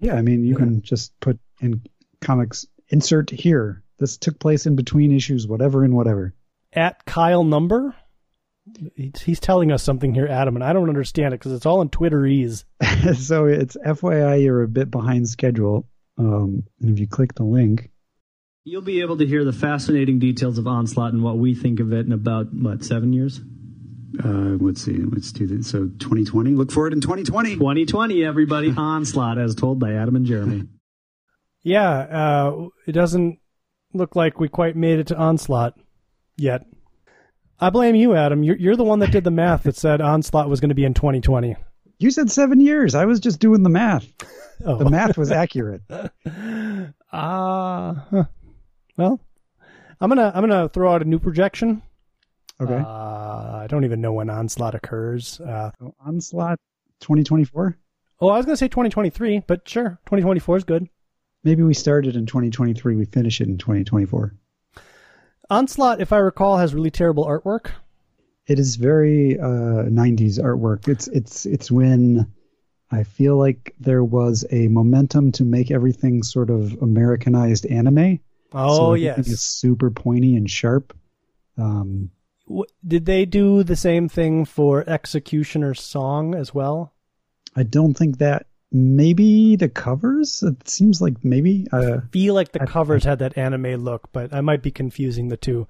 Yeah, 0.00 0.14
I 0.16 0.22
mean, 0.22 0.42
you 0.44 0.54
Yeah. 0.54 0.58
can 0.58 0.82
just 0.82 1.18
put 1.20 1.38
in 1.60 1.82
comics 2.20 2.66
insert 2.88 3.30
here. 3.30 3.84
This 4.00 4.16
took 4.16 4.40
place 4.40 4.66
in 4.66 4.74
between 4.74 5.12
issues, 5.14 5.46
whatever 5.46 5.84
and 5.84 5.94
whatever. 5.94 6.34
At 6.72 7.04
Kyle 7.04 7.44
Number, 7.44 7.94
he's 8.94 9.22
he's 9.22 9.40
telling 9.40 9.72
us 9.72 9.82
something 9.82 10.14
here, 10.14 10.26
Adam, 10.26 10.56
and 10.56 10.64
I 10.64 10.72
don't 10.72 10.88
understand 10.88 11.32
it 11.32 11.40
because 11.40 11.52
it's 11.52 11.66
all 11.66 11.80
in 11.80 11.88
Twitterese. 11.88 12.64
so 13.16 13.46
it's 13.46 13.76
FYI, 13.76 14.42
you're 14.42 14.62
a 14.62 14.68
bit 14.68 14.90
behind 14.90 15.28
schedule. 15.28 15.88
Um, 16.18 16.64
and 16.80 16.90
if 16.90 16.98
you 16.98 17.06
click 17.06 17.34
the 17.34 17.44
link, 17.44 17.90
You'll 18.68 18.82
be 18.82 19.00
able 19.00 19.16
to 19.18 19.24
hear 19.24 19.44
the 19.44 19.52
fascinating 19.52 20.18
details 20.18 20.58
of 20.58 20.66
Onslaught 20.66 21.12
and 21.12 21.22
what 21.22 21.38
we 21.38 21.54
think 21.54 21.78
of 21.78 21.92
it 21.92 22.04
in 22.04 22.10
about, 22.10 22.52
what, 22.52 22.82
seven 22.82 23.12
years? 23.12 23.40
Uh, 24.18 24.58
let's 24.58 24.82
see. 24.82 24.98
Let's 24.98 25.30
do 25.30 25.46
that. 25.46 25.64
So 25.64 25.86
2020. 25.86 26.50
Look 26.50 26.72
for 26.72 26.88
it 26.88 26.92
in 26.92 27.00
2020. 27.00 27.54
2020, 27.54 28.24
everybody. 28.24 28.74
Onslaught, 28.76 29.38
as 29.38 29.54
told 29.54 29.78
by 29.78 29.92
Adam 29.92 30.16
and 30.16 30.26
Jeremy. 30.26 30.64
Yeah, 31.62 31.90
uh, 31.90 32.66
it 32.88 32.92
doesn't 32.92 33.38
look 33.94 34.16
like 34.16 34.40
we 34.40 34.48
quite 34.48 34.74
made 34.74 34.98
it 34.98 35.06
to 35.08 35.16
Onslaught 35.16 35.78
yet. 36.36 36.66
I 37.58 37.70
blame 37.70 37.94
you, 37.94 38.14
Adam. 38.14 38.42
You're, 38.42 38.56
you're 38.56 38.76
the 38.76 38.84
one 38.84 38.98
that 38.98 39.10
did 39.12 39.24
the 39.24 39.30
math 39.30 39.62
that 39.64 39.76
said 39.76 40.00
Onslaught 40.00 40.48
was 40.50 40.60
going 40.60 40.68
to 40.68 40.74
be 40.74 40.84
in 40.84 40.92
2020. 40.94 41.56
you 41.98 42.10
said 42.10 42.30
seven 42.30 42.60
years. 42.60 42.94
I 42.94 43.06
was 43.06 43.18
just 43.20 43.40
doing 43.40 43.62
the 43.62 43.70
math. 43.70 44.06
Oh. 44.64 44.76
The 44.76 44.90
math 44.90 45.16
was 45.18 45.30
accurate. 45.32 45.82
Ah, 47.12 48.06
huh. 48.10 48.24
well, 48.96 49.20
I'm 50.00 50.08
gonna 50.08 50.32
I'm 50.34 50.42
gonna 50.46 50.68
throw 50.68 50.92
out 50.92 51.02
a 51.02 51.04
new 51.06 51.18
projection. 51.18 51.82
Okay. 52.60 52.74
Uh, 52.74 52.86
I 53.62 53.66
don't 53.68 53.84
even 53.84 54.00
know 54.00 54.12
when 54.14 54.30
onslaught 54.30 54.74
occurs. 54.74 55.40
Uh, 55.40 55.70
So 55.78 55.94
Onslaught 56.04 56.58
2024. 57.00 57.76
oh, 58.20 58.28
I 58.28 58.36
was 58.38 58.46
gonna 58.46 58.56
say 58.56 58.68
2023, 58.68 59.42
but 59.46 59.68
sure, 59.68 59.98
2024 60.06 60.56
is 60.58 60.64
good. 60.64 60.88
Maybe 61.44 61.62
we 61.62 61.74
started 61.74 62.16
in 62.16 62.26
2023. 62.26 62.96
We 62.96 63.04
finish 63.04 63.40
it 63.40 63.48
in 63.48 63.58
2024. 63.58 64.34
Onslaught, 65.50 66.00
if 66.00 66.12
I 66.12 66.18
recall, 66.18 66.58
has 66.58 66.74
really 66.74 66.90
terrible 66.90 67.24
artwork. 67.24 67.70
It 68.46 68.58
is 68.58 68.76
very 68.76 69.38
uh, 69.38 69.88
90s 69.88 70.38
artwork. 70.40 70.88
It's 70.88 71.08
it's 71.08 71.46
it's 71.46 71.70
when 71.70 72.32
I 72.90 73.02
feel 73.02 73.36
like 73.36 73.74
there 73.80 74.04
was 74.04 74.44
a 74.50 74.68
momentum 74.68 75.32
to 75.32 75.44
make 75.44 75.70
everything 75.70 76.22
sort 76.22 76.50
of 76.50 76.80
Americanized 76.80 77.66
anime. 77.66 78.20
Oh 78.52 78.76
so 78.76 78.94
yes. 78.94 79.26
is 79.26 79.42
super 79.42 79.90
pointy 79.90 80.36
and 80.36 80.48
sharp. 80.48 80.96
Um, 81.58 82.10
Did 82.86 83.06
they 83.06 83.24
do 83.24 83.64
the 83.64 83.76
same 83.76 84.08
thing 84.08 84.44
for 84.44 84.88
Executioner's 84.88 85.80
Song 85.80 86.34
as 86.34 86.54
well? 86.54 86.94
I 87.56 87.64
don't 87.64 87.94
think 87.94 88.18
that 88.18 88.46
maybe 88.72 89.56
the 89.56 89.68
covers. 89.68 90.42
It 90.42 90.68
seems 90.68 91.00
like 91.00 91.24
maybe. 91.24 91.66
Uh, 91.72 92.00
Feel 92.12 92.34
like 92.34 92.52
the 92.52 92.62
I- 92.62 92.66
covers 92.66 93.04
had 93.04 93.18
that 93.20 93.36
anime 93.38 93.76
look, 93.84 94.08
but 94.12 94.32
I 94.34 94.40
might 94.40 94.62
be 94.62 94.70
confusing 94.70 95.28
the 95.28 95.36
two. 95.36 95.66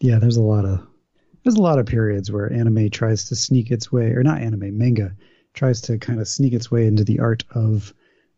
yeah, 0.00 0.18
there's 0.18 0.36
a 0.36 0.42
lot 0.42 0.64
of 0.64 0.86
there's 1.44 1.56
a 1.56 1.62
lot 1.62 1.78
of 1.78 1.86
periods 1.86 2.30
where 2.30 2.52
anime 2.52 2.90
tries 2.90 3.26
to 3.26 3.36
sneak 3.36 3.70
its 3.70 3.90
way, 3.92 4.10
or 4.12 4.22
not 4.22 4.40
anime, 4.42 4.76
manga 4.76 5.14
tries 5.54 5.80
to 5.82 5.98
kind 5.98 6.20
of 6.20 6.28
sneak 6.28 6.52
its 6.52 6.70
way 6.70 6.86
into 6.86 7.04
the 7.04 7.20
art 7.20 7.42
of 7.52 7.92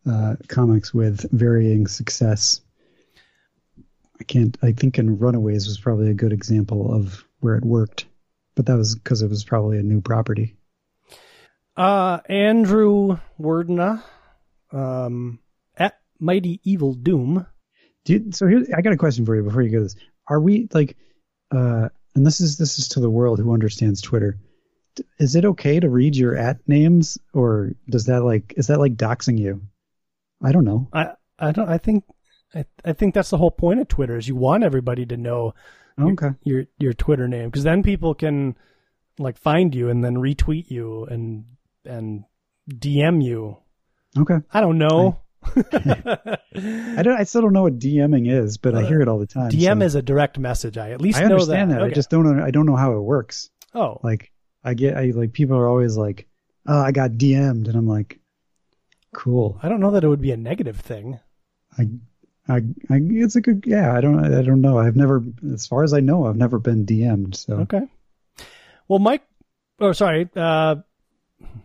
uh, 0.09 0.37
comics 0.49 0.95
with 0.95 1.31
varying 1.33 1.87
success. 1.87 2.61
I 4.21 4.25
can't. 4.25 4.57
I 4.63 4.73
think 4.73 4.99
in 4.99 5.19
Runaways 5.19 5.67
was 5.67 5.79
probably 5.81 6.11
a 6.11 6.15
good 6.15 6.33
example 6.33 6.95
of 6.95 7.25
where 7.41 7.57
it 7.57 7.65
worked, 7.65 8.07
but 8.55 8.67
that 8.67 8.77
was 8.77 8.95
because 8.95 9.23
it 9.23 9.29
was 9.31 9.45
probably 9.45 9.79
a 9.79 9.83
new 9.83 10.01
property. 10.01 10.57
Uh, 11.77 12.19
Andrew 12.29 13.19
Wordna, 13.41 14.03
um, 14.73 15.39
at 15.77 15.99
Mighty 16.19 16.61
Evil 16.65 16.95
Doom. 16.95 17.47
Do 18.05 18.13
you, 18.15 18.33
so 18.33 18.47
here, 18.47 18.67
I 18.77 18.81
got 18.83 18.93
a 18.93 18.99
question 18.99 19.25
for 19.25 19.37
you 19.37 19.43
before 19.43 19.63
you 19.63 19.71
go 19.71 19.79
to 19.79 19.83
this. 19.85 19.97
Are 20.29 20.41
we 20.41 20.69
like, 20.73 20.97
uh, 21.55 21.89
and 22.15 22.27
this 22.27 22.41
is 22.41 22.57
this 22.59 22.79
is 22.79 22.89
to 22.89 23.01
the 23.01 23.11
world 23.11 23.39
who 23.39 23.53
understands 23.53 24.01
Twitter. 24.01 24.39
Is 25.19 25.37
it 25.37 25.45
okay 25.45 25.81
to 25.81 25.89
read 25.89 26.17
your 26.17 26.37
at 26.37 26.59
names, 26.69 27.19
or 27.33 27.73
does 27.89 28.07
that 28.07 28.25
like 28.25 28.55
is 28.57 28.67
that 28.67 28.81
like 28.81 28.97
doxing 28.97 29.39
you? 29.39 29.63
I 30.43 30.53
don't 30.53 30.65
know. 30.65 30.89
I 30.93 31.13
I 31.39 31.53
don't. 31.53 31.69
I 31.69 31.79
think 31.79 32.05
I 32.55 32.65
I 32.85 32.93
think 32.93 33.15
that's 33.15 33.31
the 33.31 33.39
whole 33.39 33.51
point 33.51 33.81
of 33.81 33.89
Twitter 33.89 34.17
is 34.17 34.29
you 34.29 34.37
want 34.37 34.65
everybody 34.65 35.07
to 35.07 35.17
know 35.17 35.55
Okay. 36.01 36.31
your 36.45 36.65
your 36.79 36.93
Twitter 36.93 37.29
name 37.29 37.51
because 37.51 37.65
then 37.65 37.83
people 37.83 38.15
can 38.15 38.57
like 39.19 39.37
find 39.39 39.75
you 39.75 39.89
and 39.89 40.03
then 40.03 40.17
retweet 40.17 40.71
you 40.71 41.05
and 41.05 41.45
and 41.85 42.25
DM 42.69 43.23
you. 43.25 43.57
Okay. 44.19 44.37
I 44.53 44.61
don't 44.61 44.79
know. 44.79 45.19
I 45.57 47.03
don't. 47.03 47.17
I 47.19 47.25
still 47.25 47.43
don't 47.43 47.53
know 47.53 47.63
what 47.63 47.79
DMing 47.79 48.31
is, 48.31 48.59
but 48.59 48.75
I 48.75 48.85
hear 48.85 49.01
it 49.01 49.09
all 49.09 49.19
the 49.19 49.27
time. 49.27 49.51
DM 49.51 49.81
so- 49.81 49.85
is 49.87 49.95
a 49.95 50.03
direct 50.03 50.39
message. 50.39 50.77
I 50.77 50.91
at 50.91 51.01
least 51.01 51.19
I 51.19 51.23
know 51.25 51.35
understand 51.35 51.71
that. 51.71 51.81
I 51.81 51.87
Okay. 51.87 51.95
just 51.95 52.11
don't. 52.11 52.25
know- 52.37 52.45
I 52.45 52.51
don't 52.51 52.67
know 52.67 52.77
how 52.77 52.93
it 52.97 53.01
works. 53.01 53.51
oh 53.75 53.99
Like 54.03 54.33
I 54.65 54.75
get. 54.75 54.97
I 54.97 55.11
like 55.15 55.33
people 55.33 55.57
are 55.57 55.67
always 55.69 55.97
like, 55.97 56.27
"Oh, 56.67 56.79
I 56.81 56.93
got 56.93 57.13
DM'd," 57.13 57.69
and 57.69 57.77
I'm 57.77 57.87
like, 57.89 58.21
"Cool." 59.15 59.59
I 59.63 59.69
don't 59.69 59.81
know 59.81 59.93
that 59.93 60.05
it 60.05 60.09
would 60.09 60.21
be 60.21 60.33
a 60.33 60.37
negative 60.37 60.77
thing. 60.77 61.19
I, 61.79 61.89
I, 62.49 62.57
I, 62.91 63.01
it's 63.01 63.37
a 63.37 63.41
good, 63.41 63.65
yeah. 63.67 63.95
I 63.95 64.01
don't, 64.01 64.19
I 64.35 64.43
don't 64.43 64.61
know. 64.61 64.77
I've 64.79 64.97
never, 64.97 65.23
as 65.55 65.67
far 65.69 65.85
as 65.85 65.95
I 65.95 66.01
know, 66.01 66.27
I've 66.27 66.37
never 66.37 66.59
been 66.59 66.85
DM'd. 66.85 67.37
So 67.37 67.55
Okay. 67.61 67.83
Well, 68.89 68.99
Mike. 68.99 69.23
Oh, 69.79 69.93
sorry. 69.93 70.29
Uh, 70.35 70.77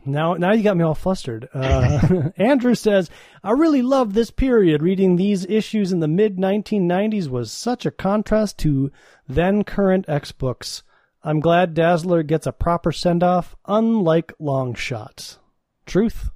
now, 0.05 0.35
now 0.35 0.51
you 0.53 0.63
got 0.63 0.77
me 0.77 0.83
all 0.83 0.95
flustered. 0.95 1.49
Uh, 1.53 2.29
Andrew 2.37 2.75
says, 2.75 3.09
"I 3.43 3.51
really 3.51 3.81
love 3.81 4.13
this 4.13 4.31
period. 4.31 4.81
Reading 4.81 5.15
these 5.15 5.45
issues 5.45 5.91
in 5.91 5.99
the 5.99 6.07
mid 6.07 6.37
1990s 6.37 7.27
was 7.27 7.51
such 7.51 7.85
a 7.85 7.91
contrast 7.91 8.57
to 8.59 8.91
then 9.27 9.63
current 9.63 10.05
X 10.07 10.31
books. 10.31 10.83
I'm 11.23 11.39
glad 11.39 11.73
Dazzler 11.73 12.21
gets 12.21 12.45
a 12.45 12.51
proper 12.51 12.91
send 12.91 13.23
off, 13.23 13.55
unlike 13.65 14.31
Longshot's. 14.39 15.39
Truth. 15.87 16.29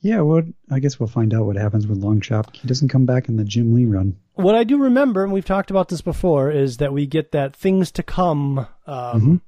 yeah. 0.00 0.20
Well, 0.20 0.42
I 0.70 0.78
guess 0.78 0.98
we'll 1.00 1.08
find 1.08 1.34
out 1.34 1.46
what 1.46 1.56
happens 1.56 1.86
with 1.86 2.00
Longshot. 2.00 2.54
He 2.56 2.68
doesn't 2.68 2.88
come 2.88 3.06
back 3.06 3.28
in 3.28 3.36
the 3.36 3.44
Jim 3.44 3.74
Lee 3.74 3.86
run. 3.86 4.16
What 4.34 4.54
I 4.54 4.64
do 4.64 4.78
remember, 4.78 5.24
and 5.24 5.32
we've 5.32 5.44
talked 5.44 5.70
about 5.70 5.88
this 5.88 6.00
before, 6.02 6.50
is 6.50 6.76
that 6.76 6.92
we 6.92 7.06
get 7.06 7.32
that 7.32 7.56
things 7.56 7.90
to 7.92 8.02
come. 8.02 8.66
Um, 8.86 9.42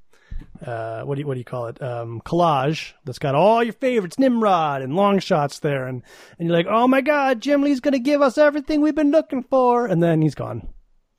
uh, 0.64 1.02
what 1.02 1.14
do 1.14 1.20
you 1.20 1.26
what 1.26 1.34
do 1.34 1.38
you 1.40 1.44
call 1.44 1.66
it? 1.66 1.80
Um, 1.82 2.20
collage 2.24 2.92
that's 3.04 3.18
got 3.18 3.34
all 3.34 3.62
your 3.62 3.72
favorites, 3.72 4.18
Nimrod 4.18 4.82
and 4.82 4.94
Longshot's 4.94 5.60
there, 5.60 5.86
and 5.86 6.02
and 6.38 6.48
you're 6.48 6.56
like, 6.56 6.66
oh 6.68 6.88
my 6.88 7.00
god, 7.00 7.40
Jim 7.40 7.62
Lee's 7.62 7.80
gonna 7.80 7.98
give 7.98 8.22
us 8.22 8.38
everything 8.38 8.80
we've 8.80 8.94
been 8.94 9.10
looking 9.10 9.42
for, 9.42 9.86
and 9.86 10.02
then 10.02 10.22
he's 10.22 10.34
gone. 10.34 10.68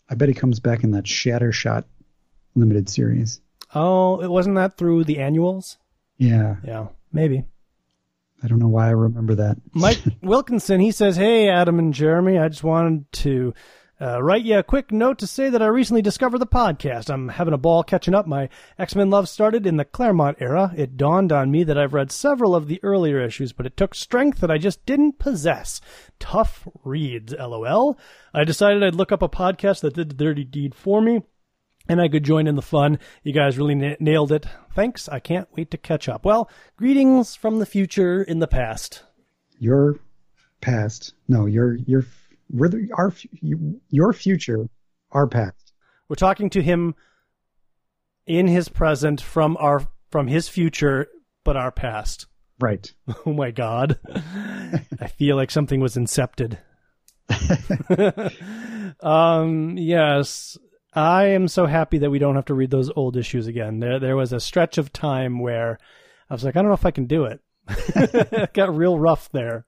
I 0.10 0.16
bet 0.16 0.30
he 0.30 0.34
comes 0.34 0.60
back 0.60 0.84
in 0.84 0.92
that 0.92 1.06
Shattershot 1.06 1.84
limited 2.56 2.90
series. 2.90 3.42
Oh, 3.76 4.20
it 4.22 4.30
wasn't 4.30 4.56
that 4.56 4.78
through 4.78 5.04
the 5.04 5.20
annuals? 5.20 5.78
Yeah, 6.18 6.56
Yeah, 6.64 6.88
maybe. 7.14 7.46
I 8.42 8.48
don't 8.48 8.60
know 8.60 8.68
why 8.68 8.88
I 8.88 8.92
remember 8.92 9.36
that. 9.36 9.58
Mike 9.74 10.02
Wilkinson, 10.22 10.80
he 10.80 10.92
says, 10.92 11.18
Hey, 11.18 11.50
Adam 11.50 11.78
and 11.78 11.94
Jeremy, 11.94 12.38
I 12.38 12.48
just 12.48 12.64
wanted 12.64 13.12
to 13.12 13.54
uh, 14.02 14.22
write 14.22 14.46
you 14.46 14.58
a 14.58 14.64
quick 14.64 14.92
note 14.92 15.20
to 15.20 15.28
say 15.28 15.50
that 15.50 15.62
I 15.62 15.68
recently 15.68 16.02
discovered 16.02 16.40
the 16.40 16.48
podcast. 16.48 17.10
I'm 17.10 17.30
having 17.30 17.54
a 17.54 17.58
ball 17.58 17.84
catching 17.84 18.16
up. 18.16 18.26
My 18.26 18.50
X 18.78 18.96
Men 18.96 19.10
love 19.10 19.28
started 19.28 19.68
in 19.68 19.78
the 19.78 19.86
Claremont 19.86 20.38
era. 20.40 20.74
It 20.78 20.96
dawned 20.98 21.32
on 21.32 21.52
me 21.52 21.64
that 21.64 21.78
I've 21.78 21.94
read 21.94 22.12
several 22.12 22.56
of 22.56 22.68
the 22.68 22.80
earlier 22.84 23.20
issues, 23.20 23.52
but 23.52 23.66
it 23.66 23.76
took 23.76 23.94
strength 23.94 24.40
that 24.40 24.52
I 24.52 24.58
just 24.58 24.86
didn't 24.86 25.20
possess. 25.20 25.82
Tough 26.20 26.68
reads, 26.84 27.34
lol. 27.34 27.98
I 28.34 28.44
decided 28.44 28.84
I'd 28.84 28.96
look 28.96 29.12
up 29.12 29.22
a 29.22 29.30
podcast 29.30 29.82
that 29.82 29.96
did 29.96 30.10
the 30.10 30.16
dirty 30.16 30.44
deed 30.46 30.74
for 30.76 31.02
me 31.02 31.22
and 31.90 32.00
I 32.00 32.08
could 32.08 32.24
join 32.24 32.48
in 32.48 32.56
the 32.56 32.62
fun. 32.62 33.00
You 33.24 33.34
guys 33.34 33.58
really 33.58 33.76
na- 33.76 33.96
nailed 34.00 34.32
it. 34.32 34.46
Thanks. 34.76 35.10
I 35.10 35.20
can't 35.20 35.50
wait 35.58 35.72
to 35.72 35.78
catch 35.78 36.08
up. 36.08 36.24
Well, 36.24 36.50
greetings 36.78 37.36
from 37.36 37.60
the 37.60 37.66
future 37.66 38.22
in 38.22 38.40
the 38.40 38.48
past. 38.48 39.04
Your 39.58 40.00
past, 40.62 41.14
no, 41.28 41.48
your 41.48 41.76
your 41.76 42.06
we're 42.50 42.70
the, 42.70 42.90
our 42.98 43.14
your 43.90 44.14
future, 44.14 44.70
our 45.12 45.28
past. 45.28 45.74
We're 46.08 46.16
talking 46.16 46.50
to 46.52 46.62
him 46.62 46.96
in 48.26 48.48
his 48.48 48.70
present 48.70 49.22
from 49.22 49.58
our 49.60 49.88
from 50.10 50.28
his 50.28 50.48
future, 50.50 51.08
but 51.44 51.56
our 51.58 51.72
past. 51.72 52.26
Right. 52.60 52.92
Oh 53.26 53.34
my 53.34 53.52
god. 53.52 54.00
I 55.00 55.08
feel 55.08 55.36
like 55.36 55.52
something 55.52 55.80
was 55.80 55.96
incepted. 55.96 56.58
um 59.02 59.78
yes. 59.78 60.58
I 60.94 61.26
am 61.28 61.48
so 61.48 61.68
happy 61.68 62.00
that 62.00 62.10
we 62.10 62.18
don't 62.18 62.36
have 62.36 62.46
to 62.46 62.56
read 62.56 62.72
those 62.72 62.92
old 62.96 63.16
issues 63.16 63.48
again. 63.48 63.80
There 63.80 64.00
there 64.00 64.16
was 64.16 64.34
a 64.34 64.40
stretch 64.40 64.78
of 64.78 64.92
time 64.92 65.40
where 65.40 65.78
I 66.30 66.34
was 66.34 66.44
like, 66.44 66.56
I 66.56 66.62
don't 66.62 66.70
know 66.70 66.76
if 66.76 66.86
I 66.86 66.92
can 66.92 67.06
do 67.06 67.26
it. 67.26 67.42
It 67.70 68.54
got 68.54 68.76
real 68.76 68.98
rough 69.00 69.30
there. 69.32 69.66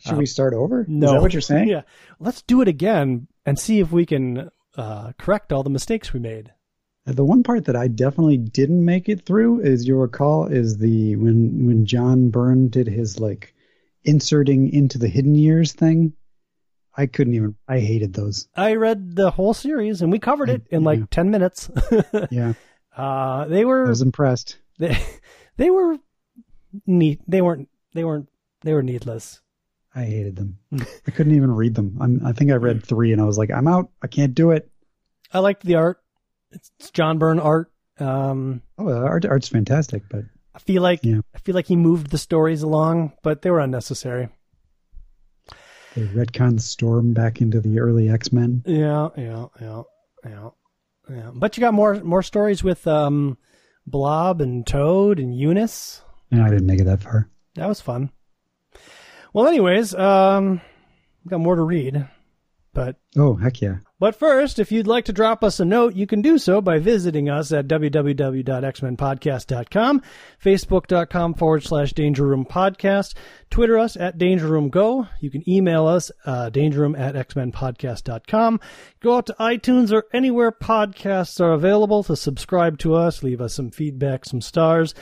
Should 0.00 0.18
we 0.18 0.26
start 0.26 0.54
over? 0.54 0.84
No. 0.88 1.06
Is 1.06 1.12
that 1.12 1.22
what 1.22 1.32
you're 1.32 1.40
saying? 1.40 1.68
yeah. 1.70 1.82
Let's 2.18 2.42
do 2.42 2.60
it 2.60 2.68
again 2.68 3.28
and 3.46 3.58
see 3.58 3.80
if 3.80 3.90
we 3.92 4.06
can 4.06 4.50
uh, 4.76 5.12
correct 5.18 5.52
all 5.52 5.62
the 5.62 5.70
mistakes 5.70 6.12
we 6.12 6.20
made. 6.20 6.52
The 7.06 7.24
one 7.24 7.42
part 7.42 7.66
that 7.66 7.76
I 7.76 7.88
definitely 7.88 8.38
didn't 8.38 8.82
make 8.84 9.08
it 9.10 9.26
through 9.26 9.60
is 9.60 9.86
you'll 9.86 9.98
recall 10.00 10.46
is 10.46 10.78
the 10.78 11.16
when 11.16 11.66
when 11.66 11.84
John 11.84 12.30
Byrne 12.30 12.68
did 12.68 12.86
his 12.86 13.20
like 13.20 13.54
inserting 14.04 14.72
into 14.72 14.98
the 14.98 15.08
hidden 15.08 15.34
years 15.34 15.72
thing. 15.72 16.14
I 16.96 17.06
couldn't 17.06 17.34
even. 17.34 17.56
I 17.68 17.80
hated 17.80 18.14
those. 18.14 18.48
I 18.54 18.74
read 18.76 19.16
the 19.16 19.30
whole 19.30 19.52
series 19.52 20.00
and 20.00 20.12
we 20.12 20.18
covered 20.18 20.48
it 20.48 20.62
in 20.70 20.84
like 20.84 21.10
10 21.10 21.30
minutes. 21.30 21.68
Yeah, 22.30 22.54
uh, 22.96 23.46
they 23.46 23.62
I 23.62 23.64
were 23.64 23.86
was 23.86 24.00
impressed. 24.00 24.58
they, 24.78 24.96
they 25.56 25.70
were 25.70 25.96
neat. 26.86 27.20
They 27.28 27.40
weren't 27.42 27.68
they 27.94 28.04
weren't 28.04 28.28
they 28.62 28.72
were 28.74 28.82
needless. 28.82 29.40
I 29.94 30.04
hated 30.04 30.36
them. 30.36 30.58
I 31.06 31.10
couldn't 31.12 31.34
even 31.36 31.52
read 31.52 31.74
them. 31.74 31.96
I'm, 32.00 32.26
I 32.26 32.32
think 32.32 32.50
I 32.50 32.54
read 32.56 32.82
three 32.84 33.12
and 33.12 33.20
I 33.22 33.24
was 33.24 33.38
like, 33.38 33.50
I'm 33.52 33.68
out. 33.68 33.90
I 34.02 34.08
can't 34.08 34.34
do 34.34 34.50
it. 34.50 34.68
I 35.32 35.38
liked 35.38 35.62
the 35.64 35.76
art. 35.76 35.98
It's, 36.50 36.70
it's 36.80 36.90
John 36.90 37.18
Byrne 37.18 37.38
art. 37.38 37.70
Um, 38.00 38.62
Oh, 38.76 38.88
the 38.88 38.96
art, 38.96 39.24
art's 39.24 39.46
fantastic, 39.48 40.02
but 40.10 40.24
I 40.52 40.58
feel 40.58 40.82
like 40.82 41.04
Yeah. 41.04 41.20
I 41.34 41.38
feel 41.38 41.54
like 41.54 41.66
he 41.68 41.76
moved 41.76 42.10
the 42.10 42.18
stories 42.18 42.62
along, 42.62 43.12
but 43.22 43.42
they 43.42 43.50
were 43.50 43.60
unnecessary. 43.60 44.30
they 45.94 46.02
retconned 46.06 46.60
Storm 46.60 47.12
back 47.12 47.40
into 47.40 47.60
the 47.60 47.78
early 47.78 48.08
X 48.08 48.32
Men. 48.32 48.62
Yeah, 48.66 49.10
yeah, 49.16 49.46
yeah, 49.60 49.82
yeah, 50.24 50.48
yeah. 51.08 51.30
But 51.34 51.56
you 51.56 51.60
got 51.60 51.74
more 51.74 51.94
more 52.02 52.22
stories 52.22 52.64
with 52.64 52.84
um, 52.88 53.38
Blob 53.86 54.40
and 54.40 54.66
Toad 54.66 55.20
and 55.20 55.36
Eunice. 55.36 56.02
And 56.30 56.42
I 56.42 56.48
didn't 56.48 56.66
make 56.66 56.80
it 56.80 56.84
that 56.84 57.02
far. 57.02 57.28
That 57.54 57.68
was 57.68 57.80
fun. 57.80 58.10
Well, 59.32 59.46
anyways, 59.48 59.94
um, 59.94 60.60
got 61.28 61.40
more 61.40 61.56
to 61.56 61.62
read, 61.62 62.06
but 62.72 62.96
Oh, 63.16 63.34
heck 63.34 63.60
yeah. 63.60 63.76
but 64.00 64.16
first, 64.16 64.58
if 64.58 64.72
you'd 64.72 64.86
like 64.86 65.04
to 65.06 65.12
drop 65.12 65.44
us 65.44 65.60
a 65.60 65.64
note, 65.64 65.94
you 65.94 66.06
can 66.06 66.22
do 66.22 66.38
so 66.38 66.60
by 66.60 66.78
visiting 66.78 67.28
us 67.28 67.52
at 67.52 67.66
www.xmenpodcast.com, 67.68 70.02
facebook.com 70.44 71.34
forward 71.34 71.62
slash 71.64 71.92
Danger 71.92 72.26
Room 72.26 72.44
Podcast, 72.44 73.14
Twitter 73.50 73.78
us 73.78 73.96
at 73.96 74.18
Danger 74.18 74.46
Room 74.48 74.68
Go. 74.70 75.06
You 75.20 75.30
can 75.30 75.48
email 75.48 75.86
us, 75.86 76.10
uh, 76.26 76.50
dangerroom 76.50 76.98
at 76.98 77.14
xmenpodcast.com. 77.28 78.60
Go 79.00 79.16
out 79.16 79.26
to 79.26 79.36
iTunes 79.40 79.92
or 79.92 80.04
anywhere 80.12 80.52
podcasts 80.52 81.40
are 81.40 81.52
available 81.52 82.02
to 82.04 82.16
subscribe 82.16 82.78
to 82.80 82.94
us, 82.94 83.22
leave 83.22 83.40
us 83.40 83.54
some 83.54 83.70
feedback, 83.70 84.24
some 84.24 84.40
stars. 84.40 84.94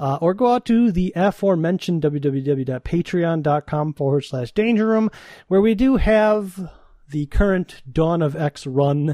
Uh, 0.00 0.16
or 0.22 0.32
go 0.32 0.54
out 0.54 0.64
to 0.64 0.90
the 0.90 1.12
aforementioned 1.14 2.00
www.patreon.com 2.02 3.92
forward 3.92 4.22
slash 4.22 4.50
danger 4.52 4.86
room, 4.86 5.10
where 5.48 5.60
we 5.60 5.74
do 5.74 5.96
have 5.96 6.70
the 7.10 7.26
current 7.26 7.82
Dawn 7.92 8.22
of 8.22 8.34
X 8.34 8.66
run, 8.66 9.10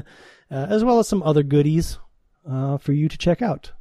uh, 0.49 0.67
as 0.69 0.85
well 0.85 0.99
as 0.99 1.07
some 1.09 1.21
other 1.23 1.43
goodies 1.43 1.99
uh, 2.49 2.77
for 2.77 2.93
you 2.93 3.09
to 3.09 3.17
check 3.17 3.41
out. 3.41 3.73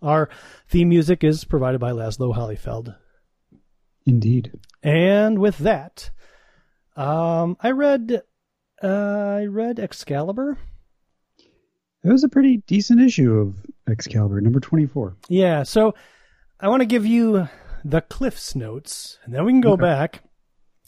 Our 0.00 0.30
theme 0.66 0.88
music 0.88 1.22
is 1.22 1.44
provided 1.44 1.78
by 1.78 1.90
Laszlo 1.90 2.34
Hollyfeld. 2.34 2.96
Indeed. 4.06 4.58
And 4.82 5.40
with 5.40 5.58
that, 5.58 6.10
um, 6.96 7.58
I 7.60 7.72
read 7.72 8.22
uh, 8.82 8.86
I 8.86 9.44
read 9.44 9.78
Excalibur. 9.78 10.56
It 12.02 12.10
was 12.10 12.24
a 12.24 12.30
pretty 12.30 12.62
decent 12.66 13.02
issue 13.02 13.34
of 13.34 13.56
Excalibur, 13.86 14.40
number 14.40 14.58
24. 14.58 15.16
Yeah, 15.28 15.64
so 15.64 15.94
I 16.62 16.68
want 16.68 16.80
to 16.80 16.86
give 16.86 17.06
you 17.06 17.48
the 17.84 18.00
Cliffs 18.02 18.54
notes, 18.54 19.18
and 19.24 19.34
then 19.34 19.44
we 19.44 19.52
can 19.52 19.60
go 19.60 19.72
Okay. 19.72 19.82
back 19.82 20.22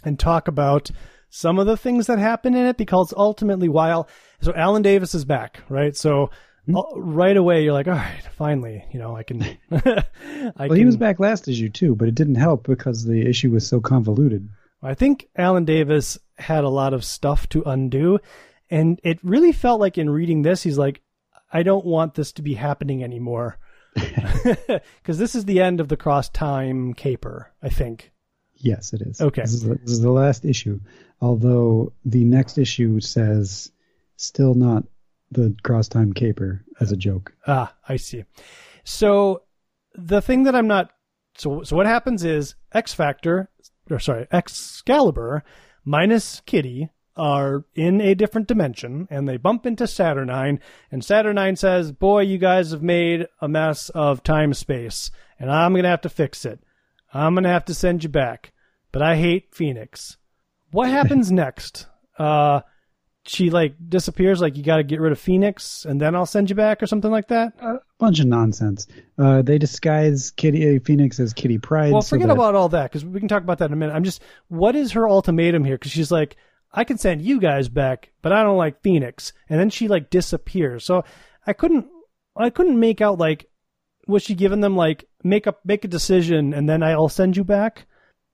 and 0.05 0.19
talk 0.19 0.49
about 0.49 0.90
some 1.31 1.59
of 1.59 1.66
the 1.66 1.77
things 1.77 2.07
that 2.09 2.19
happen 2.19 2.55
in 2.55 2.66
it 2.66 2.77
because 2.77 3.15
ultimately, 3.16 3.69
while 3.69 4.09
so 4.40 4.53
Alan 4.55 4.82
Davis 4.82 5.15
is 5.15 5.24
back, 5.24 5.62
right? 5.69 5.97
So 5.97 6.31
Hmm. 6.66 6.77
uh, 6.77 6.82
right 6.94 7.36
away, 7.36 7.65
you're 7.65 7.73
like, 7.73 7.89
all 7.89 7.94
right, 7.94 8.23
finally, 8.36 8.85
you 8.93 8.99
know, 9.01 9.16
I 9.16 9.23
can. 9.24 9.43
I 9.73 10.53
Well, 10.59 10.73
he 10.74 10.85
was 10.85 10.97
back 10.97 11.19
last 11.19 11.49
issue 11.49 11.70
too, 11.70 11.97
but 11.97 12.07
it 12.07 12.15
didn't 12.15 12.36
help 12.36 12.66
because 12.66 13.05
the 13.05 13.27
issue 13.27 13.51
was 13.51 13.66
so 13.66 13.81
convoluted. 13.81 14.49
I 14.82 14.94
think 14.94 15.28
Alan 15.36 15.65
Davis 15.65 16.19
had 16.39 16.65
a 16.65 16.69
lot 16.69 16.93
of 16.94 17.05
stuff 17.05 17.49
to 17.51 17.62
undo, 17.65 18.19
and 18.70 19.01
it 19.03 19.19
really 19.24 19.53
felt 19.53 19.81
like 19.81 19.97
in 19.99 20.11
reading 20.11 20.43
this, 20.43 20.62
he's 20.62 20.78
like, 20.78 21.01
I 21.53 21.62
don't 21.62 21.85
want 21.86 22.15
this 22.15 22.31
to 22.32 22.43
be 22.43 22.55
happening 22.55 23.03
anymore. 23.03 23.59
Because 25.02 25.19
this 25.19 25.35
is 25.35 25.44
the 25.44 25.60
end 25.60 25.81
of 25.81 25.89
the 25.89 25.97
cross 25.97 26.28
time 26.28 26.94
caper, 26.94 27.52
I 27.62 27.69
think. 27.69 28.12
Yes, 28.56 28.93
it 28.93 29.02
is. 29.02 29.20
Okay. 29.20 29.43
This 29.43 29.55
is, 29.55 29.62
the, 29.62 29.74
this 29.74 29.90
is 29.90 30.01
the 30.01 30.10
last 30.10 30.44
issue, 30.44 30.81
although 31.20 31.93
the 32.05 32.24
next 32.24 32.59
issue 32.59 33.01
says 33.01 33.70
still 34.16 34.55
not 34.55 34.85
the 35.31 35.55
cross 35.62 35.89
time 35.89 36.12
caper 36.12 36.64
as 36.81 36.93
a 36.93 36.97
joke. 36.97 37.32
Ah, 37.47 37.74
I 37.89 37.97
see. 37.97 38.24
So 38.85 39.43
the 39.94 40.23
thing 40.23 40.44
that 40.44 40.55
I'm 40.55 40.69
not 40.69 40.90
so 41.36 41.62
so 41.62 41.77
what 41.77 41.86
happens 41.86 42.24
is 42.24 42.55
X 42.73 42.94
Factor 42.94 43.51
or 43.90 43.98
sorry, 43.98 44.27
Excalibur 44.31 45.43
minus 45.85 46.40
Kitty 46.47 46.90
are 47.16 47.64
in 47.74 48.01
a 48.01 48.14
different 48.14 48.48
dimension 48.48 49.06
and 49.10 49.28
they 49.28 49.36
bump 49.36 49.66
into 49.66 49.84
Saturnyne 49.84 50.59
and 50.90 51.02
Saturnyne 51.02 51.59
says, 51.59 51.93
"Boy, 51.93 52.22
you 52.22 52.39
guys 52.39 52.70
have 52.70 52.82
made 52.82 53.26
a 53.40 53.48
mess 53.48 53.90
of 53.90 54.22
time 54.22 54.55
space 54.55 55.10
and 55.39 55.51
I'm 55.51 55.72
going 55.72 55.82
to 55.82 55.89
have 55.90 56.01
to 56.02 56.09
fix 56.09 56.44
it. 56.44 56.60
I'm 57.12 57.34
going 57.34 57.44
to 57.44 57.51
have 57.51 57.66
to 57.66 57.74
send 57.74 58.02
you 58.02 58.09
back. 58.09 58.52
But 58.93 59.02
I 59.02 59.16
hate 59.16 59.55
Phoenix." 59.55 60.16
What 60.70 60.89
happens 60.98 61.30
next? 61.30 61.86
Uh 62.18 62.60
she 63.24 63.51
like 63.51 63.74
disappears 63.89 64.40
like 64.40 64.56
you 64.56 64.62
got 64.62 64.78
to 64.78 64.82
get 64.82 65.01
rid 65.01 65.12
of 65.12 65.18
Phoenix 65.18 65.84
and 65.84 66.01
then 66.01 66.14
I'll 66.16 66.26
send 66.26 66.51
you 66.51 66.56
back 66.56 66.82
or 66.82 66.86
something 66.86 67.10
like 67.10 67.28
that? 67.28 67.52
A 67.60 67.76
bunch 67.98 68.18
of 68.18 68.26
nonsense. 68.26 68.89
Uh, 69.16 69.43
they 69.43 69.59
disguise 69.59 70.32
Kitty 70.32 70.76
uh, 70.76 70.80
Phoenix 70.84 71.20
as 71.20 71.32
Kitty 71.32 71.59
Pryde. 71.59 71.93
Well, 71.93 72.02
so 72.02 72.16
forget 72.16 72.28
that- 72.28 72.34
about 72.34 72.55
all 72.55 72.68
that 72.70 72.90
because 72.90 73.05
we 73.05 73.20
can 73.20 73.28
talk 73.28 73.43
about 73.43 73.59
that 73.59 73.66
in 73.66 73.72
a 73.74 73.76
minute. 73.76 73.94
I'm 73.94 74.02
just, 74.05 74.22
what 74.48 74.74
is 74.74 74.93
her 74.93 75.09
ultimatum 75.09 75.64
here? 75.64 75.76
Because 75.76 75.93
she's 75.93 76.10
like, 76.10 76.36
I 76.73 76.85
can 76.85 76.99
send 76.99 77.23
you 77.23 77.39
guys 77.39 77.69
back, 77.69 78.12
but 78.23 78.32
I 78.32 78.43
don't 78.43 78.57
like 78.57 78.82
Phoenix, 78.82 79.32
and 79.49 79.61
then 79.61 79.70
she 79.70 79.89
like 79.89 80.11
disappears. 80.11 80.85
So 80.85 81.05
I 81.47 81.53
couldn't, 81.53 81.86
I 82.36 82.51
couldn't 82.51 82.81
make 82.81 83.01
out 83.01 83.19
like, 83.19 83.51
was 84.07 84.23
she 84.23 84.35
giving 84.35 84.61
them 84.61 84.77
like 84.77 85.05
make 85.23 85.47
a 85.47 85.55
make 85.65 85.85
a 85.85 85.89
decision 85.89 86.53
and 86.53 86.69
then 86.69 86.82
I'll 86.82 87.09
send 87.09 87.36
you 87.36 87.44
back? 87.44 87.86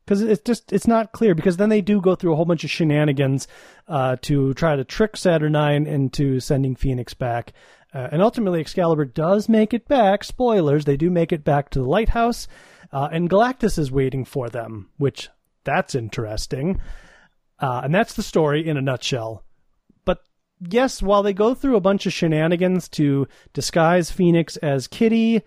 Because 0.05 0.23
it's 0.23 0.43
just 0.43 0.73
it's 0.73 0.86
not 0.86 1.12
clear. 1.12 1.35
Because 1.35 1.56
then 1.56 1.69
they 1.69 1.81
do 1.81 2.01
go 2.01 2.15
through 2.15 2.32
a 2.32 2.36
whole 2.36 2.44
bunch 2.44 2.65
of 2.65 2.70
shenanigans 2.70 3.48
uh, 3.89 4.16
to 4.23 4.55
try 4.55 4.77
to 4.77 4.85
trick 4.85 5.15
Saturnyne 5.15 5.86
into 5.86 6.40
sending 6.40 6.77
Phoenix 6.77 7.15
back. 7.15 7.52
Uh, 7.93 8.09
and 8.12 8.23
ultimately, 8.23 8.60
Excalibur 8.60 9.05
does 9.05 9.48
make 9.48 9.74
it 9.74 9.89
back. 9.89 10.23
Spoilers: 10.24 10.85
they 10.85 10.97
do 10.97 11.10
make 11.10 11.32
it 11.32 11.44
back 11.44 11.70
to 11.70 11.81
the 11.81 11.89
lighthouse, 11.89 12.47
uh, 12.93 13.09
and 13.10 13.28
Galactus 13.28 13.78
is 13.78 13.90
waiting 13.90 14.24
for 14.24 14.48
them, 14.48 14.90
which 14.97 15.28
that's 15.65 15.94
interesting. 15.94 16.81
Uh, 17.60 17.82
and 17.85 17.94
that's 17.94 18.14
the 18.14 18.22
story 18.22 18.66
in 18.66 18.76
a 18.76 18.82
nutshell. 18.82 19.44
But 20.05 20.22
yes, 20.60 21.02
while 21.02 21.22
they 21.22 21.32
go 21.32 21.55
through 21.55 21.76
a 21.76 21.80
bunch 21.80 22.06
of 22.06 22.12
shenanigans 22.12 22.89
to 22.90 23.26
disguise 23.52 24.10
Phoenix 24.10 24.56
as 24.59 24.86
Kitty, 24.86 25.43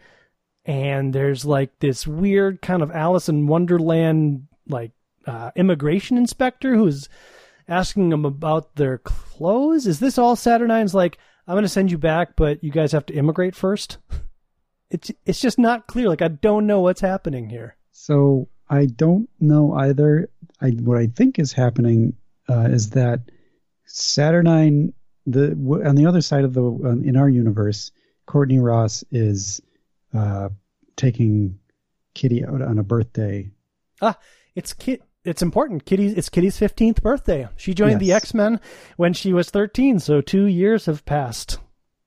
and 0.65 1.13
there's 1.13 1.45
like 1.45 1.79
this 1.79 2.05
weird 2.05 2.61
kind 2.61 2.81
of 2.81 2.91
Alice 2.91 3.29
in 3.29 3.47
Wonderland 3.47 4.47
like 4.67 4.91
uh, 5.25 5.51
immigration 5.55 6.17
inspector 6.17 6.75
who's 6.75 7.09
asking 7.67 8.09
them 8.09 8.25
about 8.25 8.75
their 8.75 8.97
clothes. 8.97 9.87
Is 9.87 9.99
this 9.99 10.17
all 10.17 10.35
Saturnyne's 10.35 10.93
like? 10.93 11.17
I'm 11.47 11.55
going 11.55 11.63
to 11.63 11.69
send 11.69 11.91
you 11.91 11.97
back, 11.97 12.35
but 12.35 12.63
you 12.63 12.71
guys 12.71 12.91
have 12.91 13.05
to 13.07 13.15
immigrate 13.15 13.55
first. 13.55 13.97
It's 14.93 15.09
it's 15.25 15.39
just 15.39 15.57
not 15.57 15.87
clear. 15.87 16.09
Like 16.09 16.21
I 16.21 16.27
don't 16.27 16.67
know 16.67 16.81
what's 16.81 16.99
happening 16.99 17.47
here. 17.47 17.77
So 17.93 18.49
I 18.69 18.87
don't 18.87 19.29
know 19.39 19.71
either. 19.73 20.29
I 20.61 20.69
what 20.71 20.97
I 20.97 21.07
think 21.07 21.39
is 21.39 21.51
happening 21.53 22.13
uh, 22.49 22.67
is 22.69 22.91
that 22.91 23.21
Saturnyne, 23.87 24.93
the 25.25 25.49
w- 25.49 25.83
on 25.85 25.95
the 25.95 26.05
other 26.05 26.21
side 26.21 26.43
of 26.43 26.53
the 26.53 26.63
uh, 26.63 26.89
in 27.07 27.15
our 27.17 27.29
universe, 27.29 27.91
Courtney 28.25 28.59
Ross 28.59 29.03
is 29.11 29.61
uh, 30.13 30.49
taking 30.95 31.59
Kitty 32.13 32.45
out 32.45 32.61
on 32.61 32.77
a 32.77 32.83
birthday. 32.83 33.49
Ah, 34.01 34.17
it's 34.55 34.73
Kit. 34.73 35.01
It's 35.23 35.41
important. 35.41 35.85
Kitty's. 35.85 36.13
It's 36.13 36.29
Kitty's 36.29 36.57
fifteenth 36.57 37.01
birthday. 37.03 37.47
She 37.55 37.73
joined 37.73 37.99
the 37.99 38.13
X 38.13 38.33
Men 38.33 38.59
when 38.97 39.13
she 39.13 39.33
was 39.33 39.49
thirteen, 39.49 39.99
so 39.99 40.21
two 40.21 40.45
years 40.45 40.85
have 40.87 41.05
passed. 41.05 41.59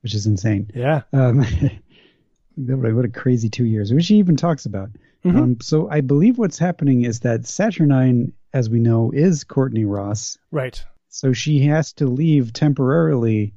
which 0.02 0.14
is 0.14 0.26
insane. 0.26 0.70
Yeah. 0.74 1.02
Um, 1.12 1.38
what, 2.56 3.04
a, 3.04 3.08
crazy 3.08 3.48
two 3.48 3.64
years, 3.64 3.92
which 3.92 4.04
she 4.06 4.16
even 4.16 4.36
talks 4.36 4.66
about. 4.66 4.90
Mhm. 5.24 5.36
Um, 5.36 5.56
so 5.60 5.88
I 5.88 6.00
believe 6.02 6.38
what's 6.38 6.58
happening 6.58 7.04
is 7.04 7.20
that 7.20 7.42
Saturnyne, 7.42 8.32
as 8.54 8.70
we 8.70 8.78
know, 8.78 9.10
is 9.10 9.44
Courtney 9.44 9.84
Ross. 9.84 10.38
Right. 10.50 10.82
So 11.08 11.32
she 11.32 11.66
has 11.66 11.92
to 11.94 12.06
leave 12.06 12.52
temporarily 12.52 13.52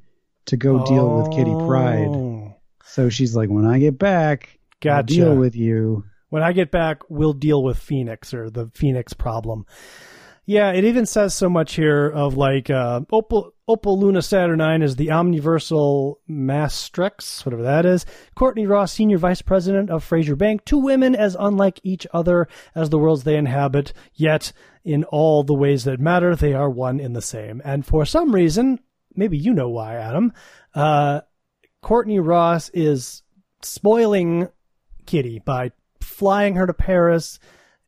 to 0.48 0.58
go 0.58 0.84
deal 0.86 1.18
with 1.18 1.32
Kitty 1.32 1.52
Pryde. 1.52 2.08
Oh, 2.08 2.56
So 2.84 3.10
she's 3.10 3.36
like, 3.36 3.50
when 3.50 3.66
I 3.66 3.80
get 3.80 3.98
back, 4.00 4.60
I'll 4.86 5.04
deal 5.04 5.36
with 5.36 5.56
you. 5.56 6.04
When 6.30 6.44
I 6.44 6.52
get 6.52 6.72
back, 6.72 7.02
we'll 7.10 7.34
deal 7.34 7.64
with 7.64 7.78
Phoenix 7.78 8.34
or 8.34 8.50
the 8.50 8.70
Phoenix 8.74 9.14
problem. 9.14 9.66
Yeah, 10.50 10.72
it 10.72 10.86
even 10.86 11.06
says 11.06 11.36
so 11.36 11.50
much 11.50 11.76
here 11.76 12.08
of 12.08 12.38
like 12.38 12.70
uh, 12.70 13.02
Opal, 13.12 13.52
Opal 13.68 14.00
Luna 14.00 14.20
Saturnyne 14.20 14.82
is 14.82 14.96
the 14.96 15.08
omniversal 15.08 16.16
Mastrex, 16.30 17.46
whatever 17.46 17.64
that 17.64 17.86
is. 17.86 18.06
Courtney 18.34 18.66
Ross, 18.66 18.94
Senior 18.94 19.18
Vice 19.18 19.42
President 19.42 19.90
of 19.90 20.06
Fraser 20.06 20.38
Bank. 20.38 20.64
Two 20.64 20.78
women 20.78 21.16
as 21.16 21.36
unlike 21.38 21.82
each 21.84 22.08
other 22.14 22.48
as 22.74 22.90
the 22.90 22.98
worlds 22.98 23.26
they 23.26 23.36
inhabit, 23.36 23.92
yet 24.14 24.54
in 24.88 25.04
all 25.04 25.44
the 25.44 25.54
ways 25.54 25.84
that 25.84 26.00
matter, 26.00 26.34
they 26.34 26.54
are 26.54 26.70
one 26.70 27.00
in 27.00 27.12
the 27.12 27.22
same. 27.22 27.62
And 27.66 27.86
for 27.86 28.06
some 28.06 28.34
reason, 28.34 28.80
maybe 29.14 29.38
you 29.38 29.54
know 29.54 29.70
why, 29.70 29.96
Adam, 29.96 30.32
uh, 30.74 31.22
Courtney 31.82 32.20
Ross 32.20 32.70
is 32.70 33.22
spoiling 33.62 34.48
Kitty 35.06 35.40
by 35.40 35.72
flying 36.00 36.56
her 36.56 36.66
to 36.66 36.74
Paris, 36.74 37.38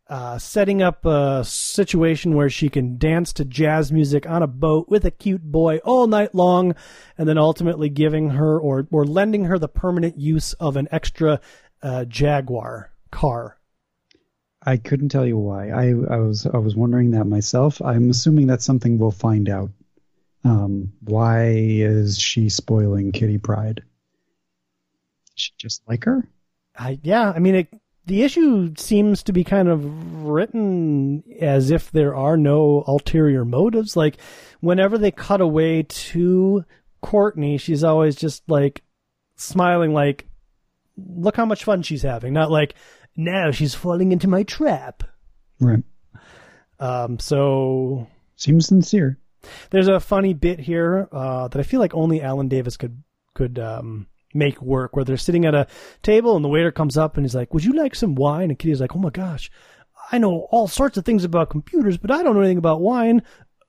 uh, 0.07 0.39
setting 0.39 0.81
up 0.81 1.05
a 1.05 1.43
situation 1.45 2.35
where 2.35 2.49
she 2.49 2.67
can 2.67 2.97
dance 2.97 3.31
to 3.33 3.45
jazz 3.45 3.93
music 3.93 4.27
on 4.27 4.43
a 4.43 4.47
boat 4.47 4.89
with 4.89 5.05
a 5.05 5.11
cute 5.11 5.43
boy 5.43 5.77
all 5.85 6.05
night 6.05 6.35
long, 6.35 6.75
and 7.17 7.29
then 7.29 7.37
ultimately 7.37 7.87
giving 7.87 8.31
her 8.31 8.59
or, 8.59 8.87
or 8.91 9.05
lending 9.05 9.45
her 9.45 9.57
the 9.57 9.69
permanent 9.69 10.19
use 10.19 10.51
of 10.53 10.75
an 10.75 10.89
extra 10.91 11.39
uh, 11.81 12.03
Jaguar 12.03 12.91
car. 13.09 13.58
I 14.61 14.77
couldn't 14.77 15.09
tell 15.09 15.25
you 15.25 15.37
why. 15.37 15.69
I, 15.69 15.87
I 15.89 16.17
was 16.19 16.45
I 16.45 16.57
was 16.57 16.75
wondering 16.75 17.11
that 17.11 17.25
myself. 17.25 17.81
I'm 17.81 18.09
assuming 18.09 18.47
that's 18.47 18.65
something 18.65 18.97
we'll 18.97 19.11
find 19.11 19.49
out. 19.49 19.71
Um, 20.43 20.93
why 21.01 21.47
is 21.47 22.17
she 22.19 22.49
spoiling 22.49 23.11
Kitty 23.11 23.37
Pryde? 23.37 23.83
She 25.35 25.51
just 25.57 25.81
like 25.87 26.05
her? 26.05 26.27
I, 26.77 26.99
yeah, 27.03 27.31
I 27.35 27.39
mean, 27.39 27.55
it, 27.55 27.67
the 28.05 28.23
issue 28.23 28.73
seems 28.77 29.23
to 29.23 29.33
be 29.33 29.43
kind 29.43 29.67
of 29.67 30.23
written 30.23 31.23
as 31.39 31.71
if 31.71 31.91
there 31.91 32.15
are 32.15 32.37
no 32.37 32.83
ulterior 32.87 33.45
motives. 33.45 33.95
Like, 33.95 34.17
whenever 34.61 34.97
they 34.97 35.11
cut 35.11 35.41
away 35.41 35.83
to 35.83 36.65
Courtney, 37.01 37.57
she's 37.57 37.83
always 37.83 38.15
just 38.15 38.43
like 38.49 38.81
smiling, 39.35 39.93
like, 39.93 40.25
look 40.97 41.35
how 41.35 41.45
much 41.45 41.63
fun 41.63 41.81
she's 41.81 42.03
having. 42.03 42.33
Not 42.33 42.51
like, 42.51 42.75
now 43.19 43.51
she's 43.51 43.75
falling 43.75 44.11
into 44.11 44.27
my 44.27 44.43
trap. 44.43 45.03
Right. 45.59 45.83
Um, 46.79 47.19
so 47.19 48.07
Seems 48.35 48.67
sincere. 48.67 49.19
there's 49.69 49.89
a 49.89 49.99
funny 49.99 50.33
bit 50.33 50.59
here 50.59 51.07
uh, 51.11 51.47
that 51.49 51.59
I 51.59 51.63
feel 51.63 51.79
like 51.81 51.93
only 51.93 52.21
Alan 52.21 52.47
Davis 52.47 52.77
could 52.77 53.03
could 53.35 53.59
um, 53.59 54.07
make 54.33 54.61
work 54.61 54.95
where 54.95 55.03
they're 55.05 55.17
sitting 55.17 55.45
at 55.45 55.53
a 55.55 55.67
table 56.03 56.35
and 56.35 56.43
the 56.43 56.49
waiter 56.49 56.71
comes 56.71 56.97
up 56.97 57.17
and 57.17 57.25
he's 57.25 57.35
like, 57.35 57.53
Would 57.53 57.63
you 57.65 57.73
like 57.73 57.95
some 57.95 58.15
wine? 58.15 58.49
And 58.49 58.57
Kitty's 58.57 58.79
like, 58.81 58.95
Oh 58.95 58.99
my 58.99 59.09
gosh, 59.09 59.51
I 60.11 60.17
know 60.17 60.47
all 60.51 60.67
sorts 60.67 60.97
of 60.97 61.05
things 61.05 61.23
about 61.25 61.49
computers, 61.49 61.97
but 61.97 62.11
I 62.11 62.23
don't 62.23 62.33
know 62.33 62.41
anything 62.41 62.57
about 62.57 62.81
wine. 62.81 63.21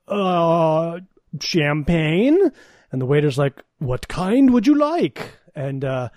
Uh, 0.07 0.99
champagne? 1.41 2.37
And 2.91 3.01
the 3.01 3.05
waiter's 3.05 3.37
like, 3.37 3.61
What 3.79 4.07
kind 4.07 4.53
would 4.53 4.67
you 4.67 4.75
like? 4.75 5.37
And, 5.55 5.83
uh, 5.83 6.09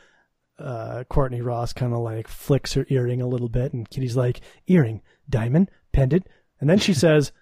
uh, 0.58 1.04
Courtney 1.08 1.40
Ross 1.40 1.72
kind 1.72 1.92
of 1.92 2.00
like 2.00 2.28
flicks 2.28 2.74
her 2.74 2.86
earring 2.88 3.20
a 3.20 3.26
little 3.26 3.48
bit, 3.48 3.72
and 3.72 3.88
Kitty's 3.88 4.16
like, 4.16 4.40
earring, 4.66 5.02
diamond, 5.28 5.70
pendant. 5.92 6.26
And 6.60 6.68
then 6.68 6.78
she 6.78 6.94
says, 7.04 7.32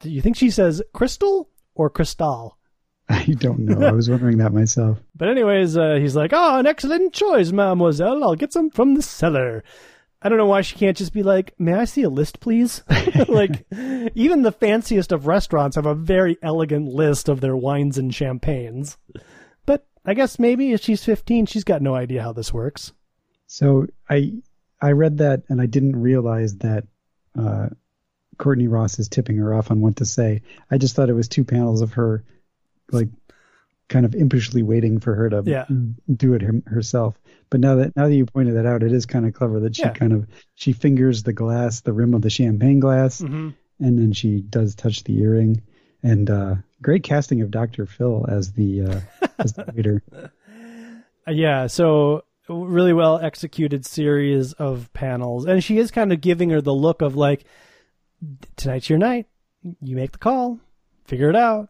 Do 0.00 0.10
you 0.10 0.20
think 0.20 0.36
she 0.36 0.50
says 0.50 0.82
crystal 0.92 1.50
or 1.74 1.90
crystal? 1.90 2.58
I 3.08 3.24
don't 3.38 3.60
know. 3.60 3.86
I 3.86 3.92
was 3.92 4.08
wondering 4.08 4.38
that 4.38 4.52
myself. 4.52 4.98
But 5.14 5.28
anyways, 5.28 5.76
uh, 5.76 5.96
he's 6.00 6.16
like, 6.16 6.32
"Oh, 6.32 6.58
an 6.58 6.66
excellent 6.66 7.12
choice, 7.12 7.52
mademoiselle. 7.52 8.24
I'll 8.24 8.34
get 8.34 8.52
some 8.52 8.70
from 8.70 8.94
the 8.94 9.02
cellar." 9.02 9.62
I 10.20 10.28
don't 10.28 10.38
know 10.38 10.46
why 10.46 10.62
she 10.62 10.76
can't 10.76 10.96
just 10.96 11.12
be 11.12 11.22
like, 11.22 11.52
"May 11.58 11.74
I 11.74 11.84
see 11.84 12.02
a 12.02 12.08
list, 12.08 12.40
please?" 12.40 12.82
like, 13.28 13.66
even 14.14 14.42
the 14.42 14.52
fanciest 14.52 15.12
of 15.12 15.26
restaurants 15.26 15.76
have 15.76 15.86
a 15.86 15.94
very 15.94 16.38
elegant 16.42 16.88
list 16.88 17.28
of 17.28 17.40
their 17.40 17.56
wines 17.56 17.98
and 17.98 18.14
champagnes. 18.14 18.96
I 20.04 20.14
guess 20.14 20.38
maybe 20.38 20.72
if 20.72 20.80
she's 20.82 21.04
15, 21.04 21.46
she's 21.46 21.64
got 21.64 21.82
no 21.82 21.94
idea 21.94 22.22
how 22.22 22.32
this 22.32 22.52
works. 22.52 22.92
So 23.46 23.86
I 24.08 24.34
I 24.80 24.92
read 24.92 25.18
that 25.18 25.42
and 25.48 25.60
I 25.60 25.66
didn't 25.66 26.00
realize 26.00 26.56
that 26.58 26.84
uh, 27.38 27.68
Courtney 28.38 28.66
Ross 28.66 28.98
is 28.98 29.08
tipping 29.08 29.36
her 29.36 29.54
off 29.54 29.70
on 29.70 29.80
what 29.80 29.96
to 29.96 30.04
say. 30.04 30.42
I 30.70 30.78
just 30.78 30.96
thought 30.96 31.08
it 31.08 31.14
was 31.14 31.28
two 31.28 31.44
panels 31.44 31.82
of 31.82 31.92
her 31.94 32.24
like 32.90 33.08
kind 33.88 34.04
of 34.06 34.12
impishly 34.14 34.62
waiting 34.62 34.98
for 35.00 35.14
her 35.14 35.28
to 35.30 35.42
Yeah. 35.46 35.66
do 36.16 36.34
it 36.34 36.40
him, 36.42 36.62
herself. 36.66 37.18
But 37.50 37.60
now 37.60 37.76
that 37.76 37.94
now 37.94 38.08
that 38.08 38.14
you 38.14 38.26
pointed 38.26 38.56
that 38.56 38.66
out, 38.66 38.82
it 38.82 38.92
is 38.92 39.06
kind 39.06 39.26
of 39.26 39.34
clever 39.34 39.60
that 39.60 39.76
she 39.76 39.82
Yeah. 39.82 39.92
kind 39.92 40.12
of 40.12 40.26
she 40.56 40.72
fingers 40.72 41.22
the 41.22 41.32
glass, 41.32 41.82
the 41.82 41.92
rim 41.92 42.14
of 42.14 42.22
the 42.22 42.30
champagne 42.30 42.80
glass, 42.80 43.20
Mm-hmm. 43.20 43.50
and 43.80 43.98
then 43.98 44.12
she 44.12 44.40
does 44.40 44.74
touch 44.74 45.04
the 45.04 45.18
earring. 45.20 45.62
And 46.02 46.28
uh, 46.28 46.54
great 46.80 47.02
casting 47.04 47.40
of 47.42 47.50
Dr. 47.50 47.86
Phil 47.86 48.26
as 48.28 48.52
the 48.52 48.82
uh, 48.82 49.00
as 49.38 49.52
the 49.52 49.64
waiter. 49.74 50.02
Uh, 50.12 51.30
Yeah, 51.30 51.68
so 51.68 52.24
really 52.48 52.92
well 52.92 53.18
executed 53.18 53.86
series 53.86 54.52
of 54.54 54.92
panels, 54.92 55.46
and 55.46 55.62
she 55.62 55.78
is 55.78 55.90
kind 55.90 56.12
of 56.12 56.20
giving 56.20 56.50
her 56.50 56.60
the 56.60 56.74
look 56.74 57.00
of 57.02 57.14
like, 57.14 57.44
tonight's 58.56 58.90
your 58.90 58.98
night. 58.98 59.26
You 59.80 59.94
make 59.94 60.12
the 60.12 60.18
call, 60.18 60.58
figure 61.04 61.30
it 61.30 61.36
out, 61.36 61.68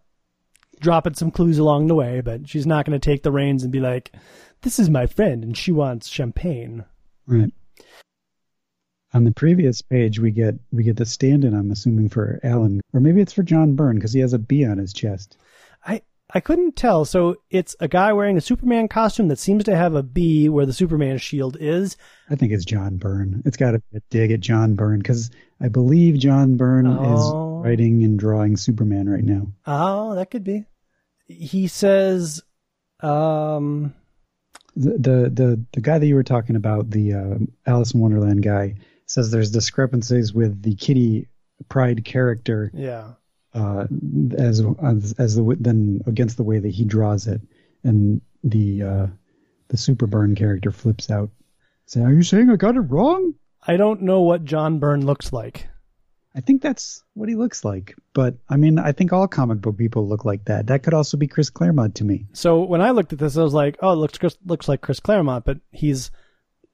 dropping 0.81 1.15
some 1.15 1.31
clues 1.31 1.59
along 1.59 1.87
the 1.89 1.95
way, 1.95 2.23
but 2.23 2.49
she's 2.49 2.67
not 2.67 2.87
going 2.87 2.99
to 2.99 3.05
take 3.05 3.23
the 3.23 3.31
reins 3.33 3.63
and 3.63 3.71
be 3.71 3.81
like, 3.81 4.13
"This 4.63 4.79
is 4.79 4.89
my 4.89 5.07
friend, 5.07 5.45
and 5.45 5.57
she 5.57 5.73
wants 5.73 6.09
champagne." 6.09 6.87
Right. 7.27 7.53
On 9.15 9.25
the 9.25 9.33
previous 9.33 9.83
page, 9.83 10.19
we 10.19 10.31
get 10.31 10.55
we 10.73 10.83
get 10.85 10.97
the 10.97 11.05
stand-in. 11.07 11.53
I'm 11.55 11.71
assuming 11.71 12.09
for 12.09 12.41
Alan, 12.43 12.81
or 12.95 13.01
maybe 13.01 13.21
it's 13.21 13.33
for 13.35 13.43
John 13.43 13.75
Byrne 13.75 13.97
because 13.97 14.13
he 14.15 14.21
has 14.21 14.33
a 14.33 14.39
B 14.39 14.65
on 14.65 14.79
his 14.79 14.93
chest. 14.95 15.37
I 15.87 16.01
I 16.35 16.41
couldn't 16.41 16.77
tell. 16.77 17.05
So 17.05 17.37
it's 17.51 17.77
a 17.81 17.89
guy 17.89 18.15
wearing 18.15 18.39
a 18.39 18.41
Superman 18.41 18.89
costume 18.89 19.29
that 19.29 19.39
seems 19.39 19.65
to 19.65 19.77
have 19.77 19.95
a 19.95 20.03
B 20.03 20.49
where 20.49 20.65
the 20.65 20.73
Superman 20.73 21.19
shield 21.19 21.59
is. 21.61 21.99
I 22.31 22.37
think 22.37 22.53
it's 22.53 22.65
John 22.65 22.97
Byrne. 22.97 23.43
It's 23.45 23.59
got 23.59 23.73
to 23.73 23.81
be 23.91 23.99
a 23.99 24.01
dig 24.09 24.33
at 24.33 24.41
John 24.41 24.75
Byrne 24.77 24.99
because 25.01 25.31
I 25.61 25.69
believe 25.69 26.19
John 26.19 26.57
Byrne 26.57 26.87
Oh. 26.87 27.61
is 27.61 27.67
writing 27.67 28.03
and 28.05 28.19
drawing 28.19 28.57
Superman 28.57 29.11
right 29.11 29.25
now. 29.25 29.49
Oh, 29.67 30.15
that 30.15 30.31
could 30.31 30.43
be. 30.45 30.65
He 31.27 31.67
says, 31.69 32.43
um, 33.01 33.93
The 34.75 34.91
the 34.93 35.31
the, 35.31 35.65
the 35.73 35.81
guy 35.83 35.99
that 35.99 36.07
you 36.07 36.15
were 36.15 36.23
talking 36.23 36.57
about, 36.57 36.89
the 36.91 37.13
uh, 37.13 37.35
Alice 37.67 37.93
in 37.93 38.01
Wonderland 38.01 38.43
guy, 38.43 38.77
says 39.13 39.31
there's 39.31 39.51
discrepancies 39.51 40.33
with 40.33 40.63
the 40.63 40.75
Kitty 40.75 41.29
Pryde 41.69 42.05
character 42.05 42.71
yeah. 42.73 43.13
uh, 43.53 43.87
as 44.39 44.65
as 44.83 45.15
as 45.19 45.37
the 45.37 45.57
then 45.61 46.01
against 46.07 46.39
the 46.39 46.43
way 46.43 46.59
that 46.59 46.71
he 46.71 46.85
draws 46.85 47.27
it, 47.27 47.41
and 47.85 48.23
the 48.43 48.83
uh, 48.83 49.07
the 49.69 49.77
Super 49.77 50.07
Byrne 50.07 50.35
character 50.35 50.71
flips 50.71 51.11
out. 51.11 51.31
Say, 51.85 52.01
are 52.01 52.13
you 52.13 52.23
saying 52.23 52.49
I 52.49 52.57
got 52.57 52.77
it 52.77 52.81
wrong? 52.81 53.35
I 53.67 53.77
don't 53.77 54.03
know 54.03 54.23
what 54.23 54.45
John 54.45 54.79
Byrne 54.79 55.05
looks 55.05 55.33
like. 55.33 55.69
I 56.35 56.41
think 56.41 56.63
that's 56.63 57.05
what 57.13 57.29
he 57.29 57.35
looks 57.35 57.67
like, 57.67 57.95
but 58.15 58.37
I 58.49 58.57
mean, 58.57 58.79
I 58.79 58.93
think 58.93 59.13
all 59.13 59.29
comic 59.29 59.61
book 59.61 59.77
people 59.77 60.09
look 60.09 60.25
like 60.25 60.47
that. 60.47 60.69
That 60.69 60.83
could 60.83 60.95
also 60.95 61.19
be 61.19 61.29
Chris 61.29 61.51
Claremont 61.51 61.97
to 61.97 62.05
me. 62.05 62.29
So 62.33 62.63
when 62.63 62.81
I 62.81 62.93
looked 62.93 63.13
at 63.13 63.19
this, 63.19 63.37
I 63.37 63.43
was 63.43 63.53
like, 63.53 63.77
"Oh, 63.83 63.93
it 63.93 63.97
looks 63.97 64.17
Chris, 64.17 64.39
looks 64.47 64.69
like 64.69 64.81
Chris 64.81 65.01
Claremont," 65.01 65.45
but 65.45 65.59
he's 65.71 66.11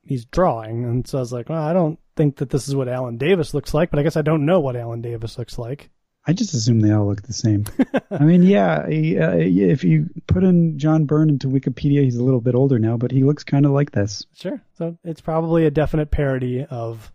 he's 0.05 0.25
drawing, 0.25 0.85
and 0.85 1.05
so 1.05 1.19
I 1.19 1.21
was 1.21 1.33
like, 1.33 1.49
"Well, 1.49 1.61
I 1.61 1.73
don't 1.73 1.99
think 2.19 2.37
that 2.37 2.51
this 2.51 2.69
is 2.69 2.77
what 2.77 2.89
Alan 2.89 3.17
Davis 3.17 3.55
looks 3.55 3.73
like." 3.73 3.91
But 3.91 4.01
I 4.01 4.03
guess 4.03 4.19
I 4.19 4.23
don't 4.23 4.45
know 4.45 4.61
what 4.61 4.77
Alan 4.77 5.01
Davis 5.01 5.39
looks 5.39 5.59
like. 5.59 5.89
I 6.27 6.35
just 6.35 6.53
assume 6.53 6.81
they 6.81 6.93
all 6.93 7.07
look 7.07 7.23
the 7.23 7.33
same. 7.33 7.65
I 8.11 8.23
mean, 8.23 8.43
yeah, 8.43 8.87
he, 8.87 9.19
uh, 9.19 9.33
if 9.35 9.83
you 9.83 10.11
put 10.27 10.45
in 10.45 10.79
John 10.79 11.07
Byrne 11.07 11.31
into 11.31 11.49
Wikipedia, 11.49 12.03
he's 12.03 12.17
a 12.17 12.23
little 12.23 12.43
bit 12.43 12.55
older 12.55 12.79
now, 12.79 12.99
but 12.99 13.11
he 13.11 13.25
looks 13.25 13.45
kind 13.45 13.65
of 13.65 13.73
like 13.73 13.93
this. 13.93 14.27
Sure. 14.35 14.61
So 14.77 14.99
it's 15.05 15.23
probably 15.23 15.65
a 15.65 15.71
definite 15.71 16.11
parody 16.11 16.67
of 16.69 17.11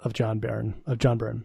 of 0.00 0.12
John 0.12 0.40
Byrne 0.40 0.74
of 0.86 0.98
John 0.98 1.16
Byrne. 1.16 1.44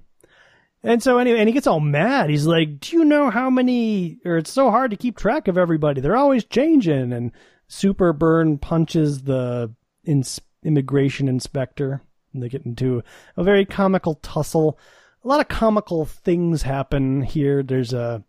And 0.83 1.01
so 1.01 1.17
anyway, 1.19 1.39
and 1.39 1.47
he 1.47 1.53
gets 1.53 1.67
all 1.67 1.79
mad. 1.79 2.29
He's 2.29 2.45
like, 2.45 2.81
"Do 2.81 2.97
you 2.97 3.05
know 3.05 3.29
how 3.29 3.49
many? 3.49 4.19
Or 4.25 4.37
it's 4.37 4.51
so 4.51 4.69
hard 4.69 4.91
to 4.91 4.97
keep 4.97 5.17
track 5.17 5.47
of 5.47 5.57
everybody. 5.57 6.01
They're 6.01 6.17
always 6.17 6.43
changing." 6.43 7.13
And 7.13 7.31
Super 7.69 8.11
Byrne 8.11 8.57
punches 8.57 9.23
the 9.23 9.73
ins- 10.03 10.41
immigration 10.63 11.29
inspector. 11.29 12.01
And 12.33 12.41
they 12.41 12.49
get 12.49 12.65
into 12.65 13.03
a 13.37 13.43
very 13.43 13.65
comical 13.65 14.15
tussle. 14.15 14.79
A 15.23 15.27
lot 15.27 15.39
of 15.39 15.47
comical 15.47 16.05
things 16.05 16.63
happen 16.63 17.21
here. 17.21 17.63
There's 17.63 17.93
a 17.93 18.23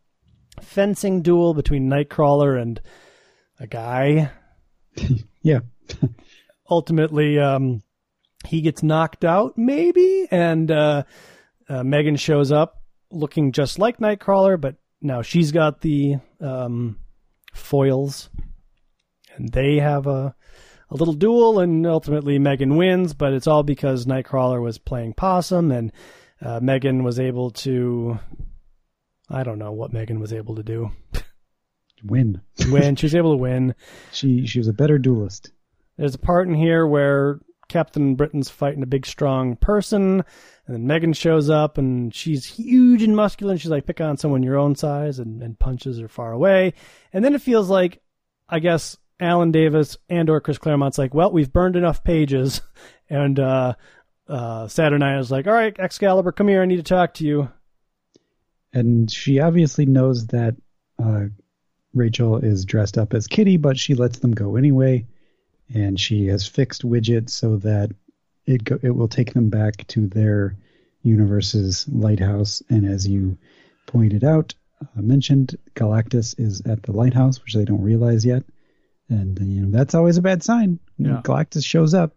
fencing 0.61 1.23
duel 1.23 1.55
between 1.55 1.89
Nightcrawler 1.89 2.61
and 2.61 2.81
a 3.59 3.67
guy 3.67 4.31
Yeah, 5.43 5.61
ultimately 6.71 7.39
um, 7.39 7.83
he 8.47 8.61
gets 8.61 8.83
knocked 8.83 9.25
out 9.25 9.57
maybe 9.57 10.27
and 10.31 10.71
uh, 10.71 11.03
uh, 11.69 11.85
Meggan 11.85 12.17
shows 12.17 12.53
up 12.53 12.83
looking 13.11 13.53
just 13.53 13.79
like 13.79 13.99
nightcrawler 13.99 14.61
but 14.61 14.77
now 15.01 15.23
she's 15.23 15.53
got 15.53 15.83
the 15.83 16.17
um, 16.41 16.99
foils 17.53 18.31
and 19.37 19.53
they 19.53 19.77
have 19.77 20.07
a, 20.07 20.35
a 20.95 20.97
little 20.97 21.15
duel 21.15 21.61
and 21.61 21.87
ultimately 21.87 22.39
Meggan 22.39 22.77
wins 22.77 23.13
but 23.13 23.33
it's 23.33 23.47
all 23.47 23.63
because 23.63 24.07
nightcrawler 24.07 24.63
was 24.63 24.79
playing 24.79 25.13
possum 25.13 25.71
and 25.71 25.93
uh, 26.41 26.61
Meggan 26.61 27.03
was 27.05 27.21
able 27.21 27.51
to 27.51 28.19
i 29.29 29.43
don't 29.43 29.59
know 29.59 29.73
what 29.73 29.93
Meggan 29.93 30.21
was 30.21 30.33
able 30.33 30.55
to 30.57 30.63
do 30.63 30.91
win. 32.05 32.41
win 32.69 32.97
she 32.97 33.07
was 33.07 33.15
able 33.15 33.33
to 33.33 33.43
win 33.43 33.75
She 34.13 34.47
she 34.47 34.59
was 34.59 34.69
a 34.69 34.73
better 34.73 34.99
duelist. 34.99 35.51
There's 35.97 36.15
a 36.15 36.19
part 36.19 36.49
in 36.49 36.55
here 36.55 36.87
where 36.87 37.41
Captain 37.69 38.15
Britain's 38.15 38.51
fighting 38.51 38.83
a 38.83 38.87
big, 38.87 39.07
strong 39.07 39.57
person, 39.57 40.23
and 40.67 40.75
then 40.75 40.87
Meggan 40.87 41.13
shows 41.13 41.49
up, 41.49 41.79
and 41.79 42.15
she's 42.15 42.45
huge 42.45 43.03
and 43.03 43.17
muscular, 43.17 43.53
and 43.53 43.61
she's 43.61 43.71
like, 43.71 43.87
pick 43.87 44.01
on 44.01 44.17
someone 44.17 44.43
your 44.43 44.59
own 44.59 44.75
size, 44.75 45.19
and, 45.19 45.43
and 45.43 45.59
punches 45.59 45.99
her 45.99 46.09
far 46.09 46.33
away. 46.33 46.75
And 47.13 47.25
then 47.25 47.35
it 47.35 47.43
feels 47.43 47.71
like, 47.71 48.03
I 48.49 48.59
guess, 48.59 48.99
Alan 49.21 49.53
Davis 49.53 49.97
and 50.09 50.29
or 50.29 50.41
Chris 50.41 50.59
Claremont's 50.59 50.99
like, 50.99 51.15
well, 51.15 51.31
we've 51.31 51.53
burned 51.53 51.77
enough 51.77 52.03
pages, 52.05 52.61
and 53.09 53.39
uh, 53.39 53.75
uh, 54.29 54.65
Saturnyne 54.65 55.21
is 55.21 55.31
like, 55.31 55.47
all 55.47 55.53
right, 55.53 55.79
Excalibur, 55.79 56.33
come 56.33 56.49
here, 56.49 56.63
I 56.63 56.67
need 56.67 56.77
to 56.77 56.83
talk 56.83 57.15
to 57.15 57.25
you. 57.25 57.49
and 58.73 59.11
she 59.11 59.39
obviously 59.41 59.87
knows 59.87 60.27
that 60.29 60.57
uh, 61.03 61.27
Rachel 61.95 62.39
is 62.39 62.65
dressed 62.65 62.99
up 62.99 63.15
as 63.15 63.27
Kitty, 63.29 63.57
but 63.57 63.79
she 63.79 63.95
lets 63.95 64.19
them 64.19 64.33
go 64.33 64.57
anyway, 64.57 65.07
and 65.73 65.99
she 65.99 66.27
has 66.27 66.47
fixed 66.47 66.83
Widget 66.83 67.31
so 67.31 67.57
that 67.59 67.93
it 68.47 68.65
go, 68.65 68.79
it 68.83 68.91
will 68.91 69.09
take 69.09 69.33
them 69.33 69.49
back 69.49 69.87
to 69.89 70.07
their 70.09 70.57
universe's 71.03 71.87
lighthouse. 71.89 72.63
And 72.69 72.85
as 72.87 73.07
you 73.07 73.39
pointed 73.87 74.25
out, 74.25 74.55
uh, 74.83 75.01
mentioned, 75.01 75.57
Galactus 75.75 76.35
is 76.39 76.61
at 76.63 76.83
the 76.83 76.93
lighthouse, 76.93 77.41
which 77.43 77.55
they 77.55 77.65
don't 77.65 77.83
realize 77.83 78.25
yet, 78.27 78.43
and 79.09 79.39
you 79.39 79.63
know 79.63 79.71
that's 79.77 79.95
always 79.95 80.17
a 80.17 80.23
bad 80.23 80.43
sign. 80.43 80.79
When 80.97 81.11
Yeah. 81.11 81.21
Galactus 81.23 81.65
shows 81.65 81.95
up, 81.95 82.13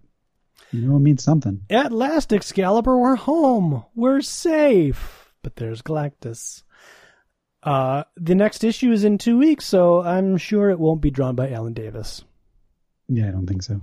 you 0.72 0.82
know 0.82 0.96
it 0.96 1.00
means 1.00 1.24
something. 1.24 1.62
At 1.70 1.92
last, 1.92 2.34
Excalibur, 2.34 2.98
we're 2.98 3.16
home. 3.16 3.84
We're 3.96 4.22
safe. 4.22 5.32
But 5.44 5.56
there's 5.56 5.82
Galactus. 5.82 6.64
Uh, 7.64 8.04
the 8.16 8.36
next 8.36 8.64
issue 8.64 8.92
is 8.92 9.04
in 9.04 9.18
two 9.18 9.38
weeks, 9.38 9.66
so 9.66 10.02
I'm 10.02 10.38
sure 10.38 10.70
it 10.70 10.80
won't 10.80 11.02
be 11.02 11.12
drawn 11.12 11.36
by 11.36 11.52
Alan 11.52 11.74
Davis. 11.74 12.24
Yeah, 13.10 13.28
I 13.28 13.32
don't 13.32 13.48
think 13.48 13.64
so. 13.64 13.82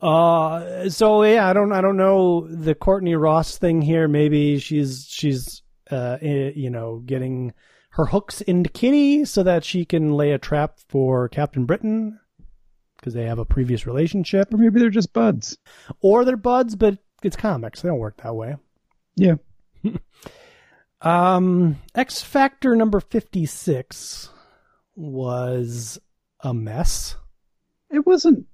Uh, 0.00 0.88
so 0.90 1.22
yeah, 1.22 1.48
I 1.48 1.52
don't, 1.52 1.72
I 1.72 1.80
don't 1.80 1.96
know 1.96 2.46
the 2.48 2.74
Courtney 2.74 3.14
Ross 3.14 3.56
thing 3.58 3.80
here. 3.80 4.06
Maybe 4.08 4.58
she's, 4.58 5.06
she's, 5.08 5.62
uh, 5.90 6.18
eh, 6.20 6.52
you 6.54 6.70
know, 6.70 7.02
getting 7.04 7.52
her 7.94 8.06
hooks 8.06 8.40
into 8.42 8.70
Kitty 8.70 9.24
so 9.24 9.42
that 9.42 9.64
she 9.64 9.84
can 9.84 10.12
lay 10.12 10.32
a 10.32 10.38
trap 10.38 10.78
for 10.88 11.28
Captain 11.28 11.64
Britain. 11.64 12.18
because 12.96 13.14
they 13.14 13.24
have 13.26 13.38
a 13.38 13.44
previous 13.44 13.86
relationship, 13.86 14.52
Or 14.52 14.56
maybe 14.56 14.80
they're 14.80 14.90
just 14.90 15.12
buds. 15.12 15.58
or 16.00 16.24
they're 16.24 16.36
buds, 16.36 16.74
but 16.76 16.98
it's 17.22 17.36
comics. 17.36 17.82
They 17.82 17.88
don't 17.88 17.98
work 17.98 18.16
that 18.22 18.34
way. 18.34 18.56
Yeah. 19.16 19.34
Um, 21.00 21.76
X 21.94 22.22
Factor 22.22 22.74
number 22.74 22.98
56 22.98 24.30
was 24.96 25.98
a 26.40 26.54
mess. 26.54 27.16
It 27.90 28.06
wasn't. 28.06 28.46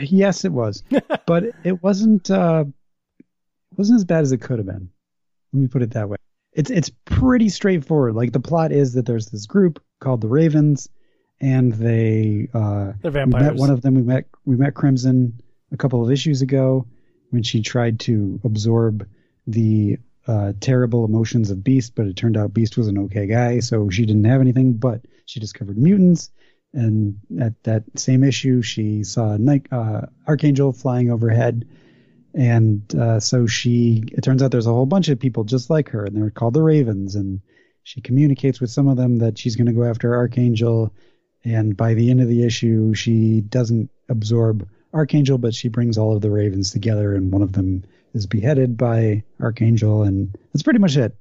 Yes, 0.00 0.44
it 0.46 0.52
was, 0.52 0.82
but 1.26 1.44
it 1.62 1.82
wasn't. 1.82 2.30
Uh, 2.30 2.64
wasn't 3.76 3.96
as 3.98 4.04
bad 4.04 4.22
as 4.22 4.32
it 4.32 4.38
could 4.40 4.58
have 4.58 4.66
been. 4.66 4.88
Let 5.52 5.60
me 5.60 5.68
put 5.68 5.82
it 5.82 5.90
that 5.92 6.08
way. 6.08 6.16
It's 6.52 6.70
it's 6.70 6.90
pretty 7.04 7.48
straightforward. 7.48 8.14
Like 8.14 8.32
the 8.32 8.40
plot 8.40 8.72
is 8.72 8.94
that 8.94 9.06
there's 9.06 9.26
this 9.26 9.46
group 9.46 9.82
called 10.00 10.20
the 10.20 10.28
Ravens, 10.28 10.88
and 11.40 11.72
they 11.72 12.48
uh, 12.52 12.92
They're 13.02 13.10
we 13.12 13.24
met 13.26 13.30
vampires. 13.30 13.60
one 13.60 13.70
of 13.70 13.82
them. 13.82 13.94
We 13.94 14.02
met 14.02 14.26
we 14.44 14.56
met 14.56 14.74
Crimson 14.74 15.40
a 15.72 15.76
couple 15.76 16.04
of 16.04 16.10
issues 16.10 16.42
ago 16.42 16.86
when 17.30 17.42
she 17.44 17.62
tried 17.62 18.00
to 18.00 18.40
absorb 18.42 19.08
the 19.46 19.98
uh, 20.26 20.52
terrible 20.60 21.04
emotions 21.04 21.50
of 21.50 21.62
Beast, 21.62 21.94
but 21.94 22.06
it 22.06 22.16
turned 22.16 22.36
out 22.36 22.52
Beast 22.52 22.76
was 22.76 22.88
an 22.88 22.98
okay 22.98 23.26
guy, 23.26 23.60
so 23.60 23.88
she 23.88 24.04
didn't 24.04 24.24
have 24.24 24.40
anything. 24.40 24.72
But 24.74 25.02
she 25.26 25.38
discovered 25.38 25.78
mutants, 25.78 26.30
and 26.74 27.18
at 27.40 27.62
that 27.62 27.84
same 27.96 28.24
issue, 28.24 28.62
she 28.62 29.04
saw 29.04 29.36
Night, 29.36 29.66
uh, 29.70 30.02
Archangel 30.26 30.72
flying 30.72 31.10
overhead, 31.10 31.68
and 32.34 32.94
uh, 32.94 33.20
so 33.20 33.46
she. 33.46 34.04
It 34.12 34.22
turns 34.22 34.42
out 34.42 34.50
there's 34.50 34.66
a 34.66 34.72
whole 34.72 34.86
bunch 34.86 35.08
of 35.08 35.18
people 35.18 35.44
just 35.44 35.70
like 35.70 35.90
her, 35.90 36.04
and 36.04 36.16
they're 36.16 36.30
called 36.30 36.54
the 36.54 36.62
Ravens, 36.62 37.14
and 37.14 37.40
she 37.82 38.00
communicates 38.00 38.60
with 38.60 38.70
some 38.70 38.88
of 38.88 38.96
them 38.96 39.18
that 39.18 39.38
she's 39.38 39.56
going 39.56 39.66
to 39.66 39.72
go 39.72 39.84
after 39.84 40.14
Archangel, 40.14 40.92
and 41.44 41.76
by 41.76 41.94
the 41.94 42.10
end 42.10 42.20
of 42.20 42.28
the 42.28 42.44
issue, 42.44 42.94
she 42.94 43.40
doesn't 43.40 43.90
absorb 44.08 44.68
Archangel, 44.92 45.38
but 45.38 45.54
she 45.54 45.68
brings 45.68 45.98
all 45.98 46.14
of 46.14 46.22
the 46.22 46.30
Ravens 46.30 46.72
together, 46.72 47.14
and 47.14 47.32
one 47.32 47.42
of 47.42 47.52
them 47.52 47.84
is 48.12 48.26
beheaded 48.26 48.76
by 48.76 49.22
Archangel, 49.40 50.02
and 50.02 50.36
that's 50.52 50.62
pretty 50.62 50.80
much 50.80 50.96
it. 50.96 51.16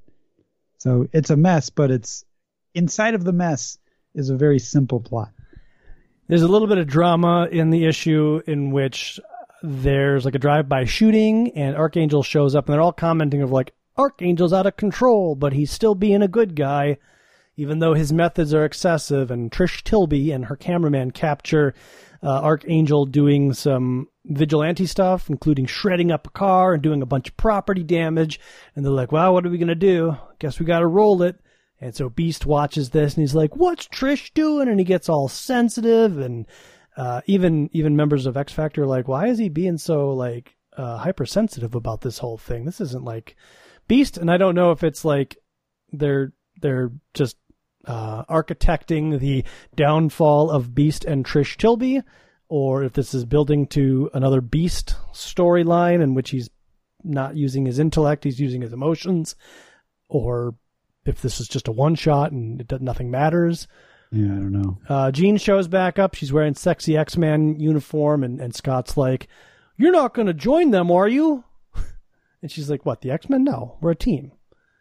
So 0.80 1.08
it's 1.14 1.30
a 1.30 1.38
mess, 1.38 1.70
but 1.70 1.92
it's 1.92 2.26
inside 2.74 3.14
of 3.14 3.24
the 3.24 3.34
mess 3.34 3.78
is 4.14 4.30
a 4.30 4.38
very 4.38 4.60
simple 4.60 5.00
plot. 5.00 5.32
There's 6.28 6.42
a 6.42 6.48
little 6.48 6.68
bit 6.68 6.78
of 6.78 6.88
drama 6.88 7.48
in 7.52 7.70
the 7.70 7.86
issue 7.86 8.42
in 8.46 8.72
which 8.72 9.20
there's 9.62 10.26
like 10.26 10.36
a 10.36 10.40
drive-by 10.40 10.86
shooting 10.86 11.52
and 11.56 11.76
Archangel 11.76 12.24
shows 12.24 12.56
up 12.56 12.68
and 12.68 12.74
they're 12.74 12.82
all 12.82 12.94
commenting 12.94 13.42
of 13.42 13.52
like 13.52 13.74
Archangel's 13.98 14.54
out 14.54 14.66
of 14.66 14.78
control, 14.78 15.36
but 15.36 15.54
he's 15.54 15.72
still 15.72 15.96
being 15.96 16.22
a 16.22 16.28
good 16.28 16.56
guy 16.56 16.98
even 17.60 17.80
though 17.80 17.94
his 17.94 18.14
methods 18.14 18.54
are 18.54 18.64
excessive 18.64 19.30
and 19.30 19.52
Trish 19.52 19.84
Tilby 19.84 20.32
and 20.32 20.46
her 20.46 20.56
cameraman 20.56 21.12
capture 21.12 21.74
uh, 22.24 22.40
Archangel 22.42 23.06
doing 23.06 23.52
some 23.52 24.08
vigilante 24.24 24.86
stuff, 24.86 25.30
including 25.30 25.66
shredding 25.66 26.10
up 26.10 26.26
a 26.26 26.30
car 26.30 26.74
and 26.74 26.82
doing 26.82 27.02
a 27.02 27.06
bunch 27.06 27.28
of 27.28 27.36
property 27.36 27.84
damage. 27.84 28.40
And 28.76 28.86
they're 28.86 28.94
like, 28.94 29.12
well, 29.12 29.34
what 29.34 29.46
are 29.46 29.50
we 29.50 29.58
going 29.58 29.68
to 29.68 29.76
do? 29.76 30.16
Guess 30.40 30.58
we 30.58 30.66
got 30.66 30.80
to 30.80 30.88
roll 30.88 31.22
it. 31.22 31.38
And 31.82 31.94
so 31.94 32.10
Beast 32.10 32.46
watches 32.46 32.92
this 32.92 33.16
and 33.16 33.24
he's 33.24 33.36
like, 33.36 33.56
"What's 33.56 33.88
Trish 33.88 34.34
doing?" 34.34 34.68
And 34.68 34.80
he 34.80 34.84
gets 34.84 35.08
all 35.08 35.30
sensitive, 35.30 36.18
and 36.18 36.46
uh, 37.00 37.22
even 37.28 37.70
even 37.72 37.96
members 37.96 38.26
of 38.26 38.36
X 38.36 38.52
Factor 38.52 38.86
like, 38.86 39.08
"Why 39.08 39.28
is 39.28 39.38
he 39.38 39.48
being 39.48 39.78
so 39.78 40.12
like 40.12 40.58
uh, 40.76 40.98
hypersensitive 40.98 41.74
about 41.74 42.02
this 42.02 42.18
whole 42.18 42.38
thing? 42.38 42.66
This 42.66 42.82
isn't 42.82 43.06
like 43.06 43.38
Beast." 43.88 44.18
And 44.18 44.30
I 44.30 44.36
don't 44.36 44.54
know 44.54 44.72
if 44.72 44.84
it's 44.84 45.06
like 45.06 45.38
they're 45.94 46.34
they're 46.62 46.92
just 47.14 47.38
uh, 47.86 48.26
architecting 48.26 49.18
the 49.18 49.46
downfall 49.76 50.52
of 50.52 50.76
Beast 50.76 51.06
and 51.06 51.26
Trish 51.26 51.56
Tilby, 51.56 52.02
or 52.50 52.84
if 52.84 52.92
this 52.92 53.14
is 53.14 53.24
building 53.24 53.66
to 53.68 54.10
another 54.14 54.42
Beast 54.42 54.96
storyline 55.14 56.04
in 56.04 56.16
which 56.16 56.32
he's 56.32 56.50
not 57.02 57.38
using 57.38 57.66
his 57.66 57.80
intellect, 57.80 58.26
he's 58.26 58.42
using 58.42 58.62
his 58.62 58.74
emotions, 58.74 59.38
or 60.10 60.54
if 61.06 61.22
this 61.22 61.40
is 61.40 61.48
just 61.48 61.70
a 61.70 61.72
one 61.72 61.96
shot 61.96 62.34
and 62.34 62.60
it, 62.60 62.68
does- 62.68 62.82
nothing 62.82 63.10
matters. 63.10 63.70
Yeah, 64.12 64.26
I 64.26 64.38
don't 64.38 64.52
know. 64.52 64.78
Uh, 64.88 65.12
Jean 65.12 65.38
shows 65.38 65.68
back 65.68 66.00
up. 66.00 66.16
She's 66.16 66.34
wearing 66.34 66.56
sexy 66.56 66.98
X 66.98 67.16
Man 67.16 67.60
uniform, 67.60 68.24
and, 68.24 68.42
and 68.42 68.56
Scott's 68.56 68.98
like, 68.98 69.28
"You're 69.78 69.92
not 69.92 70.14
going 70.14 70.28
to 70.28 70.34
join 70.34 70.72
them, 70.72 70.92
are 70.92 71.08
you?" 71.08 71.44
And 72.42 72.50
she's 72.50 72.70
like, 72.70 72.86
"What? 72.86 73.02
The 73.02 73.12
X 73.12 73.30
Men? 73.30 73.44
No, 73.44 73.78
we're 73.82 73.92
a 73.92 73.96
team." 73.96 74.32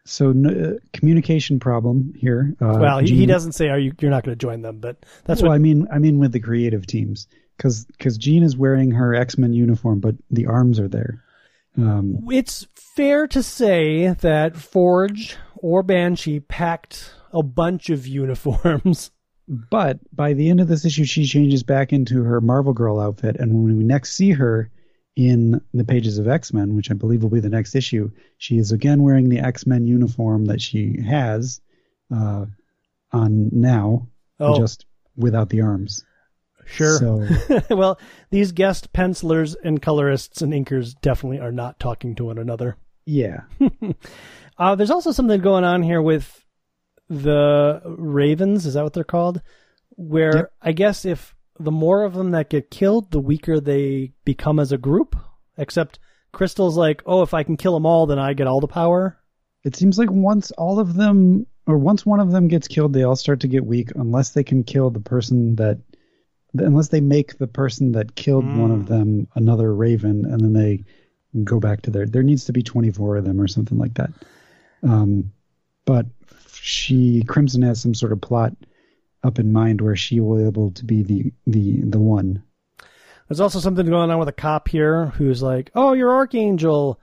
So 0.06 0.30
uh, 0.30 0.78
communication 0.94 1.60
problem 1.60 2.14
here. 2.16 2.54
Uh, 2.62 2.78
well, 2.80 2.98
he, 3.00 3.14
he 3.14 3.26
doesn't 3.26 3.52
say, 3.52 3.68
"Are 3.68 3.78
you? 3.78 3.92
You're 4.00 4.10
not 4.10 4.24
going 4.24 4.38
to 4.38 4.40
join 4.40 4.62
them?" 4.62 4.78
But 4.78 5.04
that's 5.24 5.42
well, 5.42 5.50
what 5.50 5.56
I 5.56 5.58
mean. 5.58 5.86
I 5.92 5.98
mean 5.98 6.18
with 6.18 6.32
the 6.32 6.40
creative 6.40 6.86
teams, 6.86 7.26
because 7.56 7.84
because 7.84 8.16
Jean 8.16 8.42
is 8.42 8.56
wearing 8.56 8.92
her 8.92 9.14
X 9.14 9.36
Men 9.36 9.52
uniform, 9.52 10.00
but 10.00 10.14
the 10.30 10.46
arms 10.46 10.80
are 10.80 10.88
there. 10.88 11.22
Um, 11.76 12.26
it's 12.30 12.66
fair 12.74 13.26
to 13.28 13.42
say 13.42 14.08
that 14.08 14.56
Forge 14.56 15.36
or 15.56 15.82
Banshee 15.82 16.40
packed 16.40 17.12
a 17.32 17.42
bunch 17.42 17.90
of 17.90 18.06
uniforms. 18.06 19.10
But 19.48 19.98
by 20.14 20.34
the 20.34 20.50
end 20.50 20.60
of 20.60 20.68
this 20.68 20.84
issue, 20.84 21.04
she 21.04 21.24
changes 21.24 21.62
back 21.62 21.92
into 21.92 22.22
her 22.22 22.40
Marvel 22.40 22.72
Girl 22.72 23.00
outfit, 23.00 23.36
and 23.36 23.64
when 23.64 23.76
we 23.78 23.84
next 23.84 24.12
see 24.14 24.32
her 24.32 24.70
in 25.16 25.60
the 25.74 25.84
pages 25.84 26.18
of 26.18 26.28
X 26.28 26.52
Men, 26.52 26.76
which 26.76 26.90
I 26.90 26.94
believe 26.94 27.22
will 27.22 27.30
be 27.30 27.40
the 27.40 27.48
next 27.48 27.74
issue, 27.74 28.10
she 28.36 28.58
is 28.58 28.70
again 28.72 29.02
wearing 29.02 29.28
the 29.28 29.40
X 29.40 29.66
Men 29.66 29.86
uniform 29.86 30.44
that 30.46 30.60
she 30.60 31.00
has 31.02 31.60
uh, 32.14 32.46
on 33.12 33.48
now, 33.52 34.06
Oh, 34.38 34.56
just 34.58 34.84
without 35.16 35.48
the 35.48 35.62
arms. 35.62 36.04
sure. 36.66 36.98
So 36.98 37.26
well, 37.74 37.98
these 38.30 38.52
guest 38.52 38.92
pencilers 38.92 39.56
and 39.56 39.80
colorists 39.82 40.42
and 40.42 40.52
inkers 40.52 40.94
definitely 41.00 41.40
are 41.40 41.50
not 41.52 41.80
talking 41.80 42.14
to 42.16 42.26
one 42.26 42.38
another. 42.38 42.76
yeah, 43.06 43.40
Uh, 44.58 44.74
there's 44.74 44.90
also 44.90 45.12
something 45.12 45.40
going 45.40 45.62
on 45.62 45.82
here 45.84 46.02
with 46.02 46.44
the 47.08 47.80
Ravens. 47.84 48.66
Is 48.66 48.74
that 48.74 48.84
what 48.84 48.92
they're 48.92 49.04
called? 49.04 49.40
Where 49.90 50.36
Yep. 50.36 50.52
I 50.62 50.72
guess 50.72 51.04
if 51.04 51.34
the 51.58 51.72
more 51.72 52.04
of 52.04 52.14
them 52.14 52.30
that 52.32 52.50
get 52.50 52.70
killed, 52.70 53.10
the 53.10 53.20
weaker 53.20 53.60
they 53.60 54.12
become 54.24 54.60
as 54.60 54.72
a 54.72 54.78
group. 54.78 55.16
Except 55.56 55.98
Crystal's 56.32 56.76
like, 56.76 57.02
oh, 57.04 57.22
if 57.22 57.34
I 57.34 57.42
can 57.42 57.56
kill 57.56 57.74
them 57.74 57.86
all, 57.86 58.06
then 58.06 58.18
I 58.18 58.32
get 58.32 58.46
all 58.46 58.60
the 58.60 58.68
power. 58.68 59.18
it 59.64 59.74
seems 59.74 59.98
like 59.98 60.10
once 60.10 60.52
all 60.52 60.78
of 60.78 60.94
them, 60.94 61.46
or 61.66 61.76
once 61.76 62.06
one 62.06 62.20
of 62.20 62.30
them 62.30 62.48
gets 62.48 62.68
killed, 62.68 62.92
they 62.92 63.02
all 63.02 63.16
start 63.16 63.40
to 63.40 63.48
get 63.48 63.66
weak 63.66 63.90
unless 63.96 64.30
they 64.30 64.44
can 64.44 64.62
kill 64.62 64.90
the 64.90 65.00
person 65.00 65.56
that, 65.56 65.80
unless 66.54 66.88
they 66.88 67.00
make 67.00 67.38
the 67.38 67.48
person 67.48 67.92
that 67.92 68.14
killed 68.14 68.44
one 68.56 68.70
of 68.70 68.86
them 68.86 69.26
another 69.34 69.74
Raven, 69.74 70.24
and 70.24 70.40
then 70.40 70.52
they 70.52 70.84
go 71.44 71.58
back 71.58 71.82
to 71.82 71.90
their. 71.90 72.06
There 72.06 72.22
needs 72.22 72.44
to 72.44 72.52
be 72.52 72.62
24 72.62 73.16
of 73.16 73.24
them 73.24 73.40
or 73.40 73.48
something 73.48 73.76
like 73.76 73.94
that. 73.94 74.10
Um, 74.82 75.32
but 75.84 76.06
she 76.62 77.22
Crimson 77.24 77.62
has 77.62 77.80
some 77.80 77.94
sort 77.94 78.12
of 78.12 78.20
plot 78.20 78.52
up 79.24 79.38
in 79.38 79.52
mind 79.52 79.80
where 79.80 79.96
she 79.96 80.20
will 80.20 80.36
be 80.38 80.44
able 80.44 80.70
to 80.72 80.84
be 80.84 81.02
the 81.02 81.32
the 81.46 81.82
the 81.82 82.00
one. 82.00 82.42
There's 83.28 83.40
also 83.40 83.60
something 83.60 83.86
going 83.86 84.10
on 84.10 84.18
with 84.18 84.28
a 84.28 84.32
cop 84.32 84.68
here 84.68 85.06
who's 85.06 85.42
like, 85.42 85.70
"Oh, 85.74 85.92
you're 85.92 86.14
Archangel," 86.14 87.00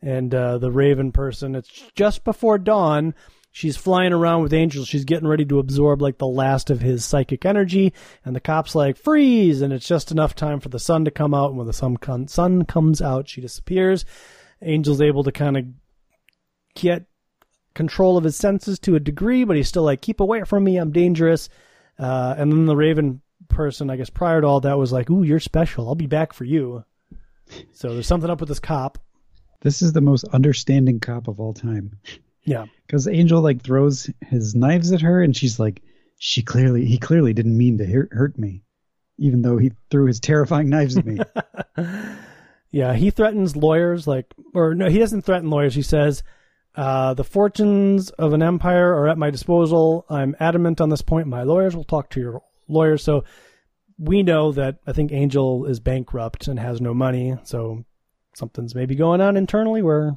and 0.00 0.34
uh, 0.34 0.58
the 0.58 0.70
Raven 0.70 1.12
person. 1.12 1.54
It's 1.54 1.90
just 1.94 2.24
before 2.24 2.58
dawn. 2.58 3.14
She's 3.54 3.76
flying 3.76 4.14
around 4.14 4.42
with 4.42 4.54
Angel. 4.54 4.84
She's 4.84 5.04
getting 5.04 5.28
ready 5.28 5.44
to 5.44 5.58
absorb 5.58 6.00
like 6.00 6.16
the 6.16 6.26
last 6.26 6.70
of 6.70 6.80
his 6.80 7.04
psychic 7.04 7.44
energy, 7.44 7.92
and 8.24 8.34
the 8.34 8.40
cop's 8.40 8.74
like, 8.74 8.96
"Freeze!" 8.96 9.62
And 9.62 9.72
it's 9.72 9.86
just 9.86 10.10
enough 10.10 10.34
time 10.34 10.60
for 10.60 10.68
the 10.68 10.78
sun 10.78 11.04
to 11.04 11.10
come 11.10 11.34
out. 11.34 11.50
And 11.50 11.58
when 11.58 11.66
the 11.66 11.72
sun 11.72 11.96
sun 12.28 12.64
comes 12.64 13.02
out, 13.02 13.28
she 13.28 13.40
disappears. 13.40 14.04
Angel's 14.60 15.00
able 15.00 15.24
to 15.24 15.32
kind 15.32 15.56
of 15.56 15.64
get 16.74 17.06
control 17.74 18.16
of 18.16 18.24
his 18.24 18.36
senses 18.36 18.78
to 18.80 18.96
a 18.96 19.00
degree, 19.00 19.44
but 19.44 19.56
he's 19.56 19.68
still 19.68 19.82
like, 19.82 20.02
"Keep 20.02 20.20
away 20.20 20.42
from 20.44 20.64
me! 20.64 20.76
I'm 20.76 20.92
dangerous." 20.92 21.48
Uh, 21.98 22.34
and 22.36 22.50
then 22.50 22.66
the 22.66 22.76
Raven 22.76 23.20
person, 23.48 23.90
I 23.90 23.96
guess 23.96 24.10
prior 24.10 24.40
to 24.40 24.46
all 24.46 24.60
that, 24.60 24.78
was 24.78 24.92
like, 24.92 25.10
"Ooh, 25.10 25.22
you're 25.22 25.40
special. 25.40 25.88
I'll 25.88 25.94
be 25.94 26.06
back 26.06 26.32
for 26.32 26.44
you." 26.44 26.84
So 27.72 27.92
there's 27.92 28.06
something 28.06 28.30
up 28.30 28.40
with 28.40 28.48
this 28.48 28.60
cop. 28.60 28.98
This 29.60 29.82
is 29.82 29.92
the 29.92 30.00
most 30.00 30.24
understanding 30.32 31.00
cop 31.00 31.28
of 31.28 31.38
all 31.38 31.54
time. 31.54 31.98
Yeah, 32.44 32.66
because 32.86 33.06
Angel 33.06 33.40
like 33.40 33.62
throws 33.62 34.10
his 34.20 34.54
knives 34.54 34.90
at 34.92 35.02
her, 35.02 35.22
and 35.22 35.36
she's 35.36 35.60
like, 35.60 35.82
she 36.24 36.40
clearly 36.40 36.84
he 36.84 36.98
clearly 36.98 37.32
didn't 37.32 37.58
mean 37.58 37.78
to 37.78 37.84
hurt, 37.84 38.12
hurt 38.12 38.38
me, 38.38 38.62
even 39.18 39.42
though 39.42 39.58
he 39.58 39.72
threw 39.90 40.06
his 40.06 40.20
terrifying 40.20 40.68
knives 40.68 40.96
at 40.96 41.04
me. 41.04 41.18
yeah. 42.70 42.94
He 42.94 43.10
threatens 43.10 43.56
lawyers, 43.56 44.06
like, 44.06 44.32
or 44.54 44.72
no, 44.72 44.88
he 44.88 45.00
doesn't 45.00 45.22
threaten 45.22 45.50
lawyers. 45.50 45.74
He 45.74 45.82
says, 45.82 46.22
uh, 46.74 47.14
"The 47.14 47.24
fortunes 47.24 48.10
of 48.10 48.32
an 48.32 48.42
empire 48.42 48.94
are 48.94 49.08
at 49.08 49.18
my 49.18 49.30
disposal. 49.30 50.04
I'm 50.08 50.36
adamant 50.40 50.80
on 50.80 50.88
this 50.88 51.02
point. 51.02 51.26
My 51.26 51.42
lawyers 51.42 51.76
will 51.76 51.84
talk 51.84 52.10
to 52.10 52.20
your 52.20 52.42
lawyers." 52.68 53.02
So 53.02 53.24
we 53.98 54.22
know 54.22 54.52
that 54.52 54.78
I 54.86 54.92
think 54.92 55.12
Angel 55.12 55.66
is 55.66 55.80
bankrupt 55.80 56.48
and 56.48 56.58
has 56.58 56.80
no 56.80 56.94
money. 56.94 57.36
So 57.44 57.84
something's 58.34 58.74
maybe 58.74 58.94
going 58.94 59.20
on 59.20 59.36
internally 59.36 59.82
where, 59.82 60.16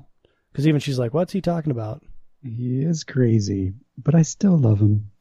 because 0.51 0.67
even 0.67 0.79
she's 0.79 0.99
like, 0.99 1.13
"What's 1.13 1.33
he 1.33 1.41
talking 1.41 1.71
about?" 1.71 2.01
he 2.45 2.83
is 2.83 3.03
crazy, 3.03 3.73
but 3.97 4.15
I 4.15 4.21
still 4.21 4.57
love 4.57 4.79
him. 4.79 5.11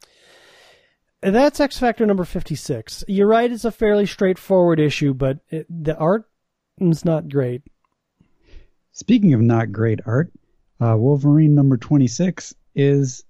That's 1.21 1.59
X 1.59 1.79
Factor 1.79 2.05
number 2.05 2.23
56. 2.23 3.03
You're 3.07 3.27
right, 3.27 3.51
it's 3.51 3.65
a 3.65 3.71
fairly 3.71 4.05
straightforward 4.05 4.79
issue, 4.79 5.13
but 5.13 5.39
it, 5.49 5.65
the 5.69 5.97
art 5.97 6.29
is 6.77 7.03
not 7.03 7.29
great. 7.29 7.63
Speaking 8.91 9.33
of 9.33 9.41
not 9.41 9.71
great 9.71 10.01
art, 10.05 10.31
uh, 10.81 10.95
Wolverine 10.97 11.55
number 11.55 11.77
26 11.77 12.53
is 12.75 13.23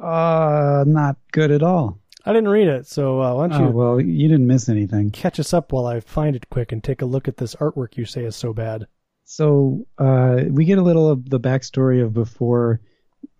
uh, 0.00 0.84
not 0.86 1.16
good 1.32 1.50
at 1.50 1.62
all. 1.62 2.00
I 2.26 2.32
didn't 2.32 2.48
read 2.48 2.68
it, 2.68 2.86
so 2.86 3.20
uh, 3.20 3.34
why 3.34 3.48
don't 3.48 3.60
you 3.60 3.66
Oh, 3.66 3.70
well, 3.70 4.00
you 4.00 4.28
didn't 4.28 4.46
miss 4.46 4.68
anything. 4.68 5.10
catch 5.10 5.38
us 5.38 5.52
up 5.52 5.72
while 5.72 5.86
I 5.86 6.00
find 6.00 6.34
it 6.34 6.48
quick 6.48 6.72
and 6.72 6.82
take 6.82 7.02
a 7.02 7.06
look 7.06 7.28
at 7.28 7.36
this 7.36 7.54
artwork 7.56 7.96
you 7.98 8.06
say 8.06 8.24
is 8.24 8.34
so 8.34 8.52
bad? 8.54 8.86
So 9.24 9.86
uh, 9.98 10.42
we 10.48 10.64
get 10.64 10.78
a 10.78 10.82
little 10.82 11.10
of 11.10 11.28
the 11.28 11.40
backstory 11.40 12.02
of 12.02 12.14
before 12.14 12.80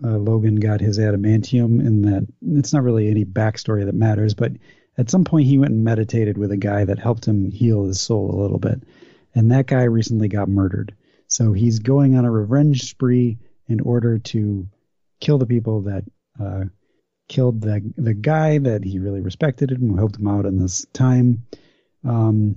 uh, 0.03 0.17
Logan 0.19 0.57
got 0.57 0.81
his 0.81 0.99
adamantium, 0.99 1.81
in 1.81 2.03
that 2.03 2.27
it's 2.43 2.73
not 2.73 2.83
really 2.83 3.09
any 3.09 3.25
backstory 3.25 3.85
that 3.87 3.95
matters, 3.95 4.35
but 4.35 4.53
at 4.99 5.11
some 5.11 5.25
point 5.25 5.47
he 5.47 5.59
went 5.59 5.73
and 5.73 5.85
meditated 5.85 6.37
with 6.39 6.53
a 6.53 6.57
guy 6.57 6.85
that 6.85 6.99
helped 6.99 7.27
him 7.27 7.51
heal 7.51 7.85
his 7.85 8.01
soul 8.01 8.35
a 8.35 8.41
little 8.41 8.59
bit, 8.59 8.83
and 9.35 9.51
that 9.51 9.67
guy 9.67 9.83
recently 9.85 10.29
got 10.29 10.49
murdered. 10.49 10.95
So 11.27 11.53
he's 11.53 11.79
going 11.79 12.17
on 12.17 12.25
a 12.27 12.31
revenge 12.31 12.83
spree 12.89 13.39
in 13.69 13.81
order 13.81 14.19
to 14.19 14.69
kill 15.21 15.39
the 15.39 15.47
people 15.47 15.83
that 15.83 16.05
uh, 16.41 16.65
killed 17.29 17.61
the 17.61 17.93
the 17.97 18.15
guy 18.15 18.59
that 18.59 18.85
he 18.85 18.99
really 18.99 19.21
respected 19.21 19.71
and 19.71 19.91
who 19.91 19.97
helped 19.97 20.17
him 20.17 20.29
out 20.29 20.47
in 20.47 20.59
this 20.59 20.87
time. 20.93 21.47
Um, 22.05 22.57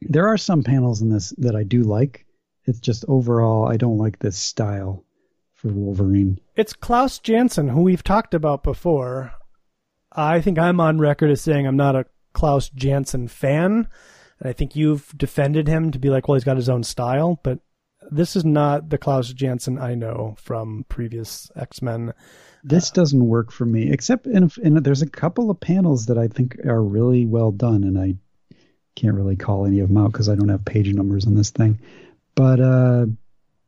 there 0.00 0.28
are 0.28 0.38
some 0.38 0.62
panels 0.62 1.02
in 1.02 1.10
this 1.10 1.34
that 1.38 1.54
I 1.54 1.62
do 1.62 1.82
like. 1.82 2.26
It's 2.64 2.80
just 2.80 3.04
overall 3.08 3.68
I 3.68 3.76
don't 3.76 3.98
like 3.98 4.18
this 4.18 4.36
style 4.36 5.04
for 5.54 5.68
Wolverine. 5.68 6.38
It's 6.56 6.72
Klaus 6.72 7.18
Janson, 7.18 7.68
who 7.68 7.82
we've 7.82 8.02
talked 8.02 8.34
about 8.34 8.62
before. 8.62 9.32
I 10.10 10.40
think 10.40 10.58
I'm 10.58 10.80
on 10.80 10.98
record 10.98 11.30
as 11.30 11.40
saying 11.40 11.66
I'm 11.66 11.76
not 11.76 11.96
a 11.96 12.06
Klaus 12.32 12.68
Janson 12.70 13.28
fan. 13.28 13.88
And 14.40 14.48
I 14.48 14.52
think 14.52 14.76
you've 14.76 15.16
defended 15.16 15.68
him 15.68 15.90
to 15.92 15.98
be 15.98 16.10
like, 16.10 16.26
well, 16.26 16.34
he's 16.34 16.44
got 16.44 16.56
his 16.56 16.68
own 16.68 16.82
style, 16.82 17.40
but 17.42 17.60
this 18.10 18.36
is 18.36 18.44
not 18.44 18.88
the 18.88 18.98
Klaus 18.98 19.32
Janson 19.32 19.78
I 19.78 19.94
know 19.94 20.34
from 20.38 20.84
previous 20.88 21.50
X 21.56 21.82
Men. 21.82 22.12
This 22.64 22.90
doesn't 22.90 23.26
work 23.26 23.50
for 23.50 23.64
me, 23.64 23.90
except 23.90 24.26
in, 24.26 24.50
in 24.62 24.74
there's 24.82 25.02
a 25.02 25.10
couple 25.10 25.50
of 25.50 25.60
panels 25.60 26.06
that 26.06 26.18
I 26.18 26.28
think 26.28 26.58
are 26.64 26.82
really 26.82 27.26
well 27.26 27.50
done, 27.50 27.82
and 27.84 27.98
I 27.98 28.14
can't 28.94 29.16
really 29.16 29.36
call 29.36 29.66
any 29.66 29.80
of 29.80 29.88
them 29.88 29.96
out 29.96 30.12
because 30.12 30.28
I 30.28 30.34
don't 30.34 30.48
have 30.48 30.64
page 30.64 30.92
numbers 30.92 31.26
on 31.26 31.34
this 31.34 31.50
thing. 31.50 31.80
But 32.34 32.60
uh, 32.60 33.06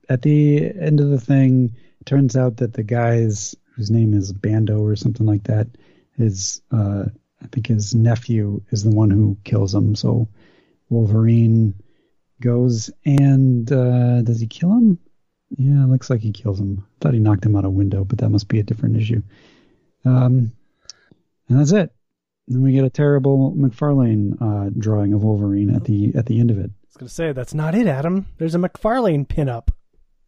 at 0.08 0.22
the 0.22 0.72
end 0.78 1.00
of 1.00 1.10
the 1.10 1.20
thing, 1.20 1.74
it 2.00 2.06
turns 2.06 2.36
out 2.36 2.58
that 2.58 2.72
the 2.72 2.82
guy's 2.82 3.54
whose 3.74 3.90
name 3.90 4.14
is 4.14 4.32
Bando 4.32 4.80
or 4.80 4.94
something 4.94 5.26
like 5.26 5.44
that, 5.44 5.66
his 6.16 6.62
uh, 6.70 7.04
I 7.42 7.46
think 7.48 7.66
his 7.66 7.94
nephew 7.94 8.62
is 8.70 8.84
the 8.84 8.94
one 8.94 9.10
who 9.10 9.36
kills 9.44 9.74
him. 9.74 9.94
So 9.96 10.28
Wolverine 10.88 11.74
goes 12.40 12.90
and 13.04 13.70
uh, 13.72 14.22
does 14.22 14.40
he 14.40 14.46
kill 14.46 14.72
him? 14.72 14.98
Yeah, 15.56 15.84
it 15.84 15.88
looks 15.88 16.10
like 16.10 16.20
he 16.20 16.32
kills 16.32 16.58
him. 16.58 16.84
Thought 17.00 17.14
he 17.14 17.20
knocked 17.20 17.44
him 17.46 17.54
out 17.56 17.64
a 17.64 17.70
window, 17.70 18.04
but 18.04 18.18
that 18.18 18.30
must 18.30 18.48
be 18.48 18.58
a 18.60 18.64
different 18.64 18.96
issue. 18.96 19.22
Um, 20.04 20.52
and 21.48 21.60
that's 21.60 21.72
it. 21.72 21.92
Then 22.48 22.62
we 22.62 22.72
get 22.72 22.84
a 22.84 22.90
terrible 22.90 23.52
McFarlane 23.56 24.36
uh, 24.40 24.70
drawing 24.78 25.12
of 25.12 25.22
Wolverine 25.22 25.74
at 25.74 25.84
the 25.84 26.12
at 26.14 26.26
the 26.26 26.40
end 26.40 26.50
of 26.50 26.58
it, 26.58 26.70
I 26.70 26.86
was 26.88 26.96
going 26.96 27.08
to 27.08 27.14
say, 27.14 27.32
that's 27.32 27.54
not 27.54 27.74
it, 27.74 27.86
Adam. 27.86 28.26
There's 28.38 28.54
a 28.54 28.58
McFarlane 28.58 29.26
pinup. 29.26 29.68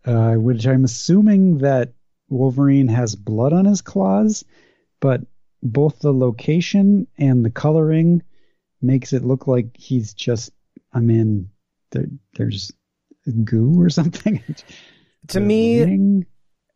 uh, 0.06 0.34
which 0.34 0.66
I'm 0.66 0.84
assuming 0.84 1.58
that 1.58 1.92
Wolverine 2.28 2.88
has 2.88 3.14
blood 3.16 3.52
on 3.52 3.64
his 3.66 3.82
claws, 3.82 4.44
but 5.00 5.20
both 5.62 5.98
the 5.98 6.12
location 6.12 7.06
and 7.18 7.44
the 7.44 7.50
coloring 7.50 8.22
makes 8.80 9.12
it 9.12 9.24
look 9.24 9.46
like 9.46 9.76
he's 9.76 10.14
just. 10.14 10.52
I 10.92 11.00
mean, 11.00 11.50
there, 11.90 12.06
there's 12.34 12.72
goo 13.44 13.80
or 13.80 13.90
something. 13.90 14.42
To 15.30 15.40
me, 15.40 16.22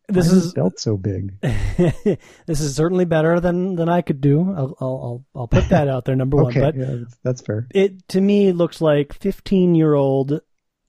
this 0.09 0.29
Why 0.29 0.37
is 0.37 0.53
belt 0.53 0.79
so 0.79 0.97
big. 0.97 1.39
this 1.41 2.59
is 2.59 2.75
certainly 2.75 3.05
better 3.05 3.39
than 3.39 3.75
than 3.75 3.87
I 3.87 4.01
could 4.01 4.19
do. 4.19 4.41
I'll 4.41 4.75
I'll 4.81 5.25
I'll, 5.33 5.47
put 5.47 5.69
that 5.69 5.87
out 5.87 6.03
there. 6.05 6.15
Number 6.17 6.37
one, 6.37 6.53
but 6.53 6.75
yeah, 6.75 6.95
that's, 7.23 7.41
fair. 7.41 7.67
it 7.73 8.07
to 8.09 8.19
me 8.19 8.51
looks 8.51 8.81
like 8.81 9.13
15 9.13 9.73
year 9.73 9.93
old 9.93 10.41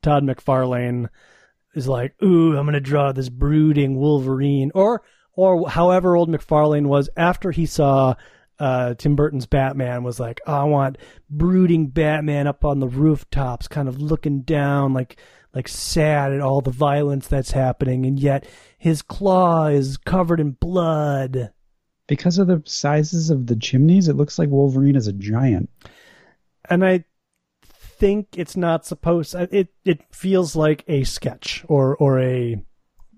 Todd 0.02 0.24
McFarlane 0.24 1.08
is 1.74 1.86
like, 1.86 2.20
ooh, 2.22 2.56
I'm 2.56 2.66
gonna 2.66 2.80
draw 2.80 3.12
this 3.12 3.28
brooding 3.28 3.96
Wolverine, 3.96 4.72
or 4.74 5.02
or 5.34 5.68
however 5.68 6.16
old 6.16 6.28
McFarlane 6.28 6.86
was 6.86 7.08
after 7.16 7.52
he 7.52 7.66
saw 7.66 8.14
uh, 8.62 8.94
Tim 8.94 9.16
Burton's 9.16 9.46
Batman 9.46 10.04
was 10.04 10.20
like, 10.20 10.40
oh, 10.46 10.54
I 10.54 10.64
want 10.64 10.98
brooding 11.28 11.88
Batman 11.88 12.46
up 12.46 12.64
on 12.64 12.78
the 12.78 12.86
rooftops, 12.86 13.66
kind 13.66 13.88
of 13.88 14.00
looking 14.00 14.42
down, 14.42 14.92
like 14.92 15.18
like 15.52 15.66
sad 15.66 16.32
at 16.32 16.40
all 16.40 16.60
the 16.60 16.70
violence 16.70 17.26
that's 17.26 17.50
happening, 17.50 18.06
and 18.06 18.20
yet 18.20 18.46
his 18.78 19.02
claw 19.02 19.66
is 19.66 19.96
covered 19.96 20.38
in 20.38 20.52
blood. 20.52 21.52
Because 22.06 22.38
of 22.38 22.46
the 22.46 22.62
sizes 22.64 23.30
of 23.30 23.48
the 23.48 23.56
chimneys, 23.56 24.06
it 24.06 24.16
looks 24.16 24.38
like 24.38 24.48
Wolverine 24.48 24.96
is 24.96 25.08
a 25.08 25.12
giant. 25.12 25.68
and 26.70 26.84
I 26.84 27.04
think 27.64 28.28
it's 28.36 28.56
not 28.56 28.86
supposed. 28.86 29.34
It 29.34 29.74
it 29.84 30.02
feels 30.14 30.54
like 30.54 30.84
a 30.86 31.02
sketch 31.02 31.64
or 31.68 31.96
or 31.96 32.20
a 32.20 32.62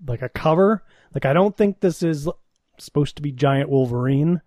like 0.07 0.23
a 0.23 0.29
cover. 0.29 0.83
Like 1.13 1.25
I 1.25 1.33
don't 1.33 1.55
think 1.55 1.79
this 1.79 2.01
is 2.01 2.27
supposed 2.79 3.15
to 3.17 3.21
be 3.21 3.31
giant 3.31 3.69
Wolverine. 3.69 4.41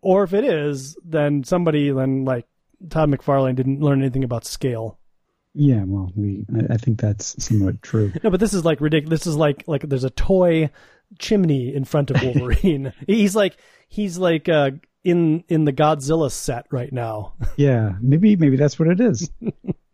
Or 0.00 0.22
if 0.24 0.32
it 0.32 0.44
is, 0.44 0.96
then 1.04 1.44
somebody 1.44 1.90
then 1.90 2.24
like 2.24 2.46
Todd 2.90 3.10
McFarlane 3.10 3.56
didn't 3.56 3.80
learn 3.80 4.00
anything 4.00 4.24
about 4.24 4.44
scale. 4.44 4.98
Yeah, 5.54 5.82
well, 5.86 6.12
we 6.14 6.44
I, 6.54 6.74
I 6.74 6.76
think 6.76 7.00
that's 7.00 7.42
somewhat 7.44 7.82
true. 7.82 8.12
No, 8.22 8.30
but 8.30 8.38
this 8.40 8.54
is 8.54 8.64
like 8.64 8.80
ridiculous. 8.80 9.20
This 9.20 9.26
is 9.26 9.36
like 9.36 9.64
like 9.66 9.82
there's 9.82 10.04
a 10.04 10.10
toy 10.10 10.70
chimney 11.18 11.74
in 11.74 11.84
front 11.84 12.10
of 12.10 12.22
Wolverine. 12.22 12.92
he's 13.06 13.34
like 13.34 13.56
he's 13.88 14.18
like 14.18 14.48
uh 14.48 14.70
in 15.04 15.42
in 15.48 15.64
the 15.64 15.72
Godzilla 15.72 16.30
set 16.30 16.66
right 16.70 16.92
now. 16.92 17.34
Yeah, 17.56 17.94
maybe 18.00 18.36
maybe 18.36 18.56
that's 18.56 18.78
what 18.78 18.88
it 18.88 19.00
is. 19.00 19.30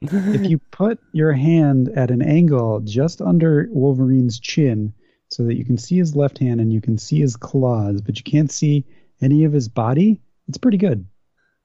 if 0.02 0.50
you 0.50 0.58
put 0.70 0.98
your 1.12 1.32
hand 1.32 1.88
at 1.96 2.10
an 2.10 2.20
angle 2.20 2.80
just 2.80 3.22
under 3.22 3.68
Wolverine's 3.70 4.38
chin, 4.38 4.92
so 5.28 5.44
that 5.44 5.54
you 5.56 5.64
can 5.64 5.78
see 5.78 5.96
his 5.96 6.14
left 6.14 6.38
hand 6.38 6.60
and 6.60 6.72
you 6.72 6.82
can 6.82 6.98
see 6.98 7.20
his 7.20 7.36
claws, 7.36 8.02
but 8.02 8.18
you 8.18 8.24
can't 8.24 8.52
see 8.52 8.84
any 9.24 9.44
of 9.44 9.52
his 9.52 9.68
body, 9.68 10.20
it's 10.48 10.58
pretty 10.58 10.76
good. 10.76 11.06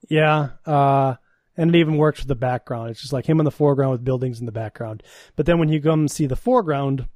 Yeah, 0.08 0.50
uh, 0.64 1.16
and 1.56 1.74
it 1.74 1.78
even 1.78 1.98
works 1.98 2.20
with 2.20 2.28
the 2.28 2.34
background. 2.34 2.90
It's 2.90 3.02
just 3.02 3.12
like 3.12 3.26
him 3.26 3.38
in 3.38 3.44
the 3.44 3.50
foreground 3.50 3.92
with 3.92 4.04
buildings 4.04 4.40
in 4.40 4.46
the 4.46 4.52
background. 4.52 5.02
But 5.36 5.46
then 5.46 5.58
when 5.58 5.68
you 5.68 5.80
come 5.80 6.08
see 6.08 6.26
the 6.26 6.36
foreground 6.36 7.06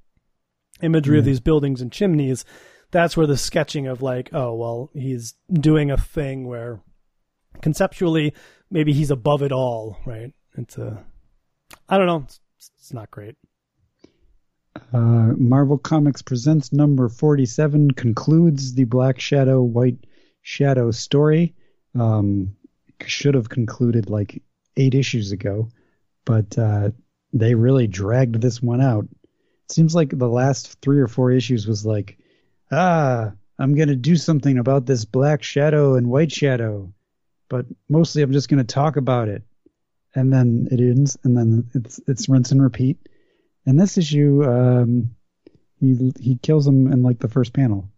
imagery 0.82 1.18
of 1.18 1.24
these 1.24 1.40
buildings 1.40 1.80
and 1.80 1.90
chimneys, 1.90 2.44
that's 2.90 3.16
where 3.16 3.26
the 3.26 3.38
sketching 3.38 3.86
of 3.86 4.02
like, 4.02 4.28
oh 4.32 4.54
well, 4.54 4.90
he's 4.92 5.34
doing 5.50 5.90
a 5.90 5.96
thing 5.96 6.46
where 6.46 6.80
conceptually 7.62 8.34
maybe 8.70 8.92
he's 8.92 9.10
above 9.10 9.42
it 9.42 9.52
all, 9.52 9.96
right? 10.04 10.32
It's 10.58 10.76
a, 10.76 11.04
I 11.88 11.96
don't 11.96 12.06
know, 12.06 12.24
it's, 12.24 12.40
it's 12.78 12.92
not 12.92 13.10
great. 13.10 13.36
Uh, 14.92 15.32
Marvel 15.36 15.78
Comics 15.78 16.20
Presents 16.20 16.72
number 16.72 17.08
47 17.08 17.92
concludes 17.92 18.74
the 18.74 18.84
Black 18.84 19.20
Shadow, 19.20 19.62
White 19.62 20.04
Shadow 20.44 20.90
story. 20.90 21.54
Um, 21.98 22.54
should 23.06 23.34
have 23.34 23.48
concluded 23.48 24.10
like 24.10 24.42
eight 24.76 24.94
issues 24.94 25.32
ago, 25.32 25.68
but 26.24 26.56
uh, 26.58 26.90
they 27.32 27.54
really 27.54 27.86
dragged 27.86 28.40
this 28.40 28.62
one 28.62 28.80
out. 28.80 29.04
It 29.04 29.72
seems 29.72 29.94
like 29.94 30.10
the 30.10 30.28
last 30.28 30.80
three 30.82 31.00
or 31.00 31.08
four 31.08 31.30
issues 31.30 31.66
was 31.66 31.84
like, 31.86 32.18
ah, 32.70 33.32
I'm 33.58 33.74
going 33.74 33.88
to 33.88 33.96
do 33.96 34.16
something 34.16 34.58
about 34.58 34.84
this 34.86 35.06
Black 35.06 35.42
Shadow 35.42 35.94
and 35.94 36.10
White 36.10 36.30
Shadow, 36.30 36.92
but 37.48 37.66
mostly 37.88 38.22
I'm 38.22 38.32
just 38.32 38.48
going 38.48 38.64
to 38.64 38.74
talk 38.74 38.96
about 38.96 39.28
it. 39.28 39.42
And 40.14 40.32
then 40.32 40.68
it 40.70 40.78
ends, 40.78 41.16
and 41.24 41.36
then 41.36 41.70
it's 41.74 42.00
it's 42.06 42.28
rinse 42.28 42.52
and 42.52 42.62
repeat. 42.62 42.98
In 43.66 43.76
this 43.76 43.98
issue, 43.98 44.44
um, 44.44 45.16
he 45.80 46.12
he 46.20 46.36
kills 46.36 46.66
him 46.66 46.92
in 46.92 47.02
like 47.02 47.18
the 47.18 47.28
first 47.28 47.52
panel. 47.52 47.90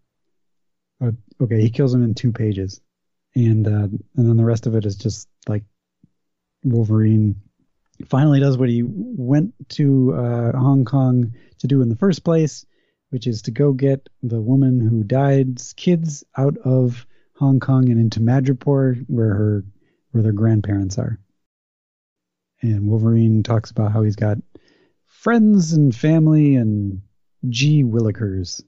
Uh, 1.03 1.13
okay, 1.41 1.61
he 1.61 1.71
kills 1.71 1.95
him 1.95 2.03
in 2.03 2.15
two 2.15 2.33
pages, 2.33 2.81
and 3.35 3.67
uh, 3.67 3.71
and 3.71 4.03
then 4.17 4.37
the 4.37 4.45
rest 4.45 4.67
of 4.67 4.75
it 4.75 4.87
is 4.87 4.97
just 4.97 5.29
like 5.49 5.65
Wolverine 6.65 7.37
finally 8.09 8.41
does 8.41 8.59
what 8.59 8.69
he 8.69 8.83
went 8.85 9.55
to 9.71 10.15
uh, 10.15 10.59
Hong 10.59 10.85
Kong 10.85 11.35
to 11.59 11.67
do 11.67 11.83
in 11.83 11.89
the 11.89 11.97
first 11.97 12.25
place, 12.25 12.67
which 13.11 13.27
is 13.27 13.43
to 13.43 13.51
go 13.51 13.73
get 13.73 14.09
the 14.23 14.41
woman 14.41 14.81
who 14.81 15.03
died's 15.03 15.73
kids 15.75 16.25
out 16.37 16.57
of 16.59 17.07
Hong 17.35 17.61
Kong 17.61 17.89
and 17.91 18.01
into 18.01 18.21
Madripoor, 18.21 19.05
where 19.09 19.35
her 19.35 19.65
where 20.11 20.23
their 20.23 20.33
grandparents 20.33 20.99
are. 20.99 21.19
And 22.63 22.89
Wolverine 22.89 23.43
talks 23.43 23.71
about 23.71 23.93
how 23.93 24.03
he's 24.03 24.17
got 24.17 24.39
friends 25.05 25.73
and 25.73 25.95
family 25.95 26.57
and 26.57 27.03
G 27.49 27.85
Willikers. 27.85 28.63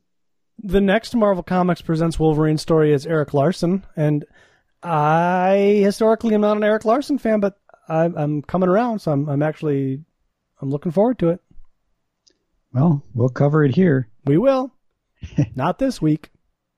The 0.60 0.80
next 0.80 1.14
Marvel 1.14 1.44
Comics 1.44 1.82
presents 1.82 2.18
Wolverine 2.18 2.58
story 2.58 2.92
is 2.92 3.06
Erik 3.06 3.32
Larsen, 3.32 3.86
and 3.94 4.24
I 4.82 5.80
historically 5.82 6.34
am 6.34 6.40
not 6.40 6.56
an 6.56 6.64
Erik 6.64 6.84
Larsen 6.84 7.18
fan, 7.18 7.38
but 7.38 7.60
I'm, 7.88 8.16
I'm 8.16 8.42
coming 8.42 8.68
around, 8.68 8.98
so 8.98 9.12
I'm, 9.12 9.28
I'm 9.28 9.42
actually 9.42 10.02
I'm 10.60 10.70
looking 10.70 10.90
forward 10.90 11.20
to 11.20 11.28
it. 11.28 11.40
Well, 12.72 13.04
we'll 13.14 13.28
cover 13.28 13.64
it 13.64 13.74
here. 13.74 14.08
We 14.24 14.36
will. 14.36 14.74
not 15.54 15.78
this 15.78 16.02
week. 16.02 16.30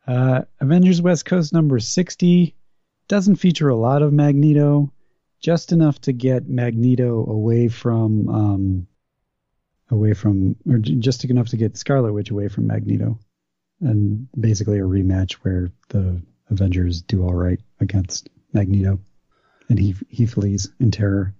Uh, 0.06 0.42
Avengers 0.60 1.00
West 1.00 1.24
Coast 1.24 1.52
number 1.52 1.78
60 1.78 2.54
doesn't 3.08 3.36
feature 3.36 3.70
a 3.70 3.76
lot 3.76 4.02
of 4.02 4.12
Magneto, 4.12 4.92
just 5.40 5.72
enough 5.72 6.00
to 6.02 6.12
get 6.12 6.48
Magneto 6.48 7.26
away 7.26 7.68
from 7.68 8.28
um, 8.28 8.86
away 9.90 10.12
from, 10.12 10.56
or 10.68 10.78
just 10.78 11.24
enough 11.24 11.48
to 11.48 11.56
get 11.56 11.78
Scarlet 11.78 12.12
Witch 12.12 12.30
away 12.30 12.48
from 12.48 12.66
Magneto, 12.66 13.18
and 13.80 14.28
basically 14.38 14.78
a 14.78 14.82
rematch 14.82 15.32
where 15.42 15.70
the 15.88 16.20
Avengers 16.50 17.02
do 17.02 17.22
all 17.22 17.34
right 17.34 17.60
against 17.80 18.28
Magneto, 18.52 18.98
and 19.68 19.78
he 19.78 19.94
he 20.08 20.26
flees 20.26 20.68
in 20.80 20.90
terror. 20.90 21.34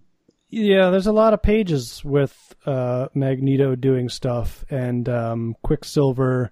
Yeah, 0.49 0.91
there's 0.91 1.07
a 1.07 1.13
lot 1.13 1.33
of 1.33 1.43
pages 1.43 2.05
with 2.05 2.55
uh, 2.67 3.09
Magneto 3.15 3.77
doing 3.77 4.09
stuff 4.09 4.65
and 4.69 5.09
um, 5.09 5.57
Quicksilver 5.63 6.51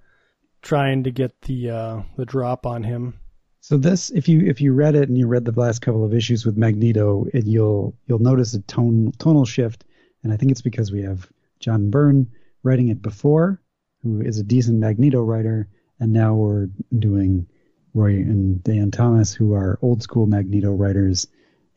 trying 0.63 1.05
to 1.05 1.11
get 1.11 1.41
the 1.43 1.71
uh, 1.71 2.03
the 2.17 2.25
drop 2.25 2.67
on 2.67 2.83
him. 2.83 3.15
So 3.61 3.77
this, 3.77 4.11
if 4.11 4.29
you 4.29 4.41
if 4.47 4.61
you 4.61 4.73
read 4.73 4.95
it 4.95 5.09
and 5.09 5.19
you 5.19 5.27
read 5.27 5.45
the 5.45 5.61
last 5.61 5.81
couple 5.81 6.05
of 6.05 6.15
issues 6.15 6.47
with 6.47 6.57
Magneto, 6.57 7.27
it, 7.35 7.47
you'll 7.47 7.97
you'll 8.07 8.21
notice 8.21 8.55
a 8.55 8.61
tone 8.63 9.13
tonal 9.19 9.45
shift, 9.45 9.85
and 10.23 10.33
I 10.33 10.37
think 10.37 10.53
it's 10.53 10.63
because 10.63 10.93
we 10.93 11.03
have 11.03 11.29
John 11.61 11.91
Byrne 11.91 12.29
writing 12.63 12.89
it 12.89 13.03
before, 13.03 13.61
who 14.03 14.21
is 14.21 14.39
a 14.39 14.45
decent 14.45 14.79
Magneto 14.79 15.21
writer, 15.23 15.69
and 16.01 16.13
now 16.13 16.35
we're 16.35 16.69
doing 16.97 17.47
Roy 17.95 18.15
and 18.15 18.63
Dann 18.63 18.91
Thomas, 18.91 19.33
who 19.33 19.55
are 19.55 19.79
old 19.83 20.03
school 20.03 20.27
Magneto 20.27 20.73
writers, 20.73 21.27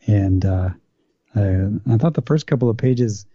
and 0.08 0.46
uh, 0.46 0.70
I, 1.36 1.68
I 1.90 1.98
thought 1.98 2.14
the 2.14 2.24
first 2.26 2.48
couple 2.48 2.70
of 2.70 2.78
pages 2.78 3.26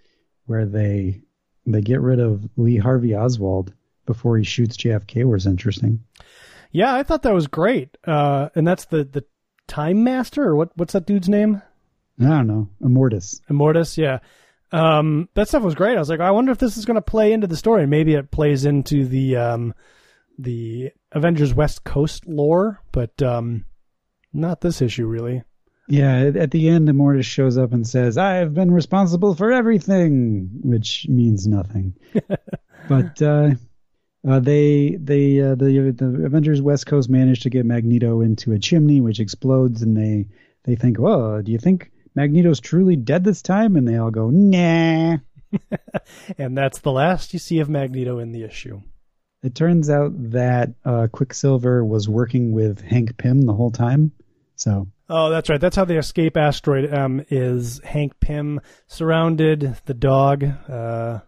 where 0.46 0.66
they 0.66 1.22
they 1.66 1.80
get 1.80 2.00
rid 2.00 2.20
of 2.20 2.48
Lee 2.56 2.76
Harvey 2.76 3.16
Oswald 3.16 3.72
before 4.06 4.38
he 4.38 4.44
shoots 4.44 4.76
JFK 4.76 5.24
was 5.24 5.46
interesting. 5.46 6.04
Yeah, 6.70 6.94
I 6.94 7.02
thought 7.02 7.22
that 7.22 7.34
was 7.34 7.48
great. 7.48 7.96
Uh, 8.04 8.50
and 8.54 8.66
that's 8.66 8.84
the 8.86 9.04
the 9.04 9.24
Time 9.66 10.04
Master, 10.04 10.42
or 10.44 10.56
what? 10.56 10.70
What's 10.76 10.92
that 10.92 11.06
dude's 11.06 11.28
name? 11.28 11.62
I 12.20 12.24
don't 12.24 12.46
know, 12.46 12.68
Immortus. 12.82 13.40
Immortus, 13.50 13.98
yeah. 13.98 14.20
Um, 14.72 15.28
that 15.34 15.48
stuff 15.48 15.62
was 15.62 15.74
great. 15.74 15.96
I 15.96 16.00
was 16.00 16.08
like, 16.08 16.20
I 16.20 16.30
wonder 16.30 16.52
if 16.52 16.58
this 16.58 16.76
is 16.76 16.84
going 16.84 16.96
to 16.96 17.02
play 17.02 17.32
into 17.32 17.46
the 17.46 17.56
story. 17.56 17.86
Maybe 17.86 18.14
it 18.14 18.30
plays 18.30 18.64
into 18.64 19.04
the 19.04 19.36
um, 19.36 19.74
the 20.38 20.90
Avengers 21.12 21.54
West 21.54 21.84
Coast 21.84 22.26
lore, 22.26 22.82
but 22.92 23.20
um, 23.22 23.64
not 24.32 24.60
this 24.60 24.82
issue 24.82 25.06
really. 25.06 25.42
Yeah, 25.88 26.32
at 26.34 26.50
the 26.50 26.68
end, 26.68 26.88
Immortus 26.88 27.24
shows 27.24 27.56
up 27.56 27.72
and 27.72 27.86
says, 27.86 28.18
"I 28.18 28.34
have 28.34 28.54
been 28.54 28.72
responsible 28.72 29.34
for 29.34 29.52
everything," 29.52 30.50
which 30.62 31.06
means 31.08 31.46
nothing. 31.46 31.94
but 32.88 33.22
uh, 33.22 33.50
uh, 34.28 34.40
they 34.40 34.98
they 35.00 35.40
uh, 35.40 35.54
the 35.54 35.94
the 35.96 36.24
Avengers 36.26 36.60
West 36.60 36.86
Coast 36.86 37.08
managed 37.08 37.42
to 37.42 37.50
get 37.50 37.66
Magneto 37.66 38.20
into 38.20 38.52
a 38.52 38.58
chimney, 38.58 39.00
which 39.00 39.20
explodes, 39.20 39.82
and 39.82 39.96
they 39.96 40.28
they 40.64 40.74
think, 40.74 40.98
"Well, 40.98 41.40
do 41.42 41.52
you 41.52 41.58
think 41.58 41.92
Magneto's 42.16 42.58
truly 42.58 42.96
dead 42.96 43.22
this 43.22 43.40
time?" 43.40 43.76
And 43.76 43.86
they 43.86 43.96
all 43.96 44.10
go, 44.10 44.30
"Nah." 44.30 45.18
and 46.38 46.58
that's 46.58 46.80
the 46.80 46.92
last 46.92 47.32
you 47.32 47.38
see 47.38 47.60
of 47.60 47.68
Magneto 47.68 48.18
in 48.18 48.32
the 48.32 48.42
issue. 48.42 48.82
It 49.47 49.55
turns 49.55 49.89
out 49.89 50.10
that 50.32 50.70
uh, 50.85 51.06
Quicksilver 51.12 51.85
was 51.85 52.09
working 52.09 52.51
with 52.51 52.81
Hank 52.81 53.16
Pym 53.16 53.43
the 53.43 53.55
whole 53.55 53.70
time. 53.70 54.10
So. 54.56 54.89
Oh, 55.09 55.31
that's 55.31 55.48
right. 55.48 55.60
That's 55.60 55.77
how 55.77 55.85
they 55.85 55.98
escape 55.98 56.36
asteroid 56.36 56.93
M. 56.93 57.24
Is 57.31 57.81
Hank 57.85 58.18
Pym 58.18 58.60
surrounded 58.89 59.78
the 59.85 59.94
dog, 59.94 60.43
uh, 60.68 61.20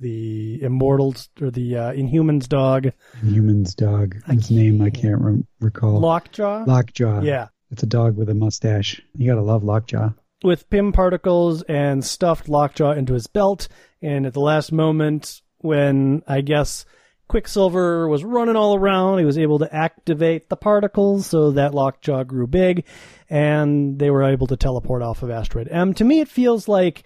the 0.00 0.60
Immortals 0.60 1.28
or 1.40 1.52
the 1.52 1.76
uh, 1.76 1.92
Inhumans 1.92 2.48
dog, 2.48 2.88
Inhumans 3.20 3.76
dog. 3.76 4.16
His 4.26 4.50
name 4.50 4.82
I 4.82 4.90
can't 4.90 5.20
re- 5.20 5.44
recall. 5.60 6.00
Lockjaw. 6.00 6.64
Lockjaw. 6.66 7.20
Yeah. 7.22 7.46
It's 7.70 7.84
a 7.84 7.86
dog 7.86 8.16
with 8.16 8.28
a 8.28 8.34
mustache. 8.34 9.00
You 9.14 9.28
gotta 9.28 9.42
love 9.42 9.62
Lockjaw. 9.62 10.10
With 10.42 10.68
Pym 10.68 10.90
particles 10.90 11.62
and 11.62 12.04
stuffed 12.04 12.48
Lockjaw 12.48 12.94
into 12.94 13.14
his 13.14 13.28
belt, 13.28 13.68
and 14.02 14.26
at 14.26 14.32
the 14.32 14.40
last 14.40 14.72
moment, 14.72 15.42
when 15.58 16.24
I 16.26 16.40
guess 16.40 16.84
Quicksilver 17.32 18.08
was 18.08 18.24
running 18.24 18.56
all 18.56 18.76
around. 18.76 19.18
He 19.18 19.24
was 19.24 19.38
able 19.38 19.58
to 19.60 19.74
activate 19.74 20.50
the 20.50 20.56
particles 20.56 21.26
so 21.26 21.52
that 21.52 21.72
Lockjaw 21.72 22.24
grew 22.24 22.46
big, 22.46 22.84
and 23.30 23.98
they 23.98 24.10
were 24.10 24.24
able 24.24 24.46
to 24.48 24.56
teleport 24.58 25.00
off 25.00 25.22
of 25.22 25.30
Asteroid 25.30 25.66
M. 25.70 25.94
To 25.94 26.04
me, 26.04 26.20
it 26.20 26.28
feels 26.28 26.68
like 26.68 27.04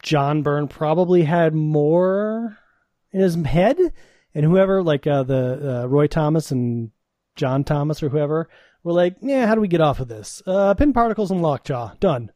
John 0.00 0.42
Byrne 0.42 0.68
probably 0.68 1.24
had 1.24 1.54
more 1.56 2.56
in 3.10 3.18
his 3.18 3.34
head, 3.34 3.76
and 4.32 4.44
whoever, 4.44 4.80
like 4.80 5.08
uh, 5.08 5.24
the 5.24 5.82
uh, 5.82 5.86
Roy 5.88 6.06
Thomas 6.06 6.52
and 6.52 6.92
John 7.34 7.64
Thomas 7.64 8.04
or 8.04 8.08
whoever, 8.08 8.48
were 8.84 8.92
like, 8.92 9.16
"Yeah, 9.22 9.48
how 9.48 9.56
do 9.56 9.60
we 9.60 9.66
get 9.66 9.80
off 9.80 9.98
of 9.98 10.06
this? 10.06 10.40
Uh, 10.46 10.72
Pym 10.74 10.92
particles 10.92 11.32
and 11.32 11.42
Lockjaw, 11.42 11.94
done." 11.98 12.30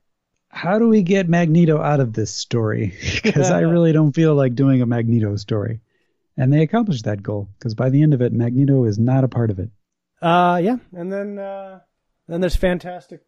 How 0.49 0.81
do 0.81 0.89
we 0.89 1.03
get 1.03 1.29
Magneto 1.29 1.81
out 1.81 2.01
of 2.01 2.15
this 2.15 2.33
story? 2.35 2.95
Because 3.23 3.53
I 3.53 3.61
really 3.75 3.93
don't 3.93 4.11
feel 4.11 4.35
like 4.35 4.57
doing 4.57 4.83
a 4.83 4.87
Magneto 4.87 5.37
story. 5.37 5.83
And 6.41 6.51
they 6.51 6.63
accomplished 6.63 7.05
that 7.05 7.23
goal 7.23 7.51
because 7.59 7.75
by 7.75 7.91
the 7.91 8.03
end 8.03 8.15
of 8.15 8.23
it, 8.23 8.33
Magneto 8.33 8.87
is 8.87 8.99
not 8.99 9.25
a 9.25 9.29
part 9.29 9.51
of 9.51 9.59
it. 9.59 9.69
Uh, 10.23 10.59
yeah, 10.63 10.77
and 10.95 11.13
then 11.13 11.39
uh, 11.39 11.81
then 12.29 12.41
there's 12.41 12.57
Fantastic 12.57 13.21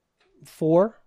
Four. 0.46 0.98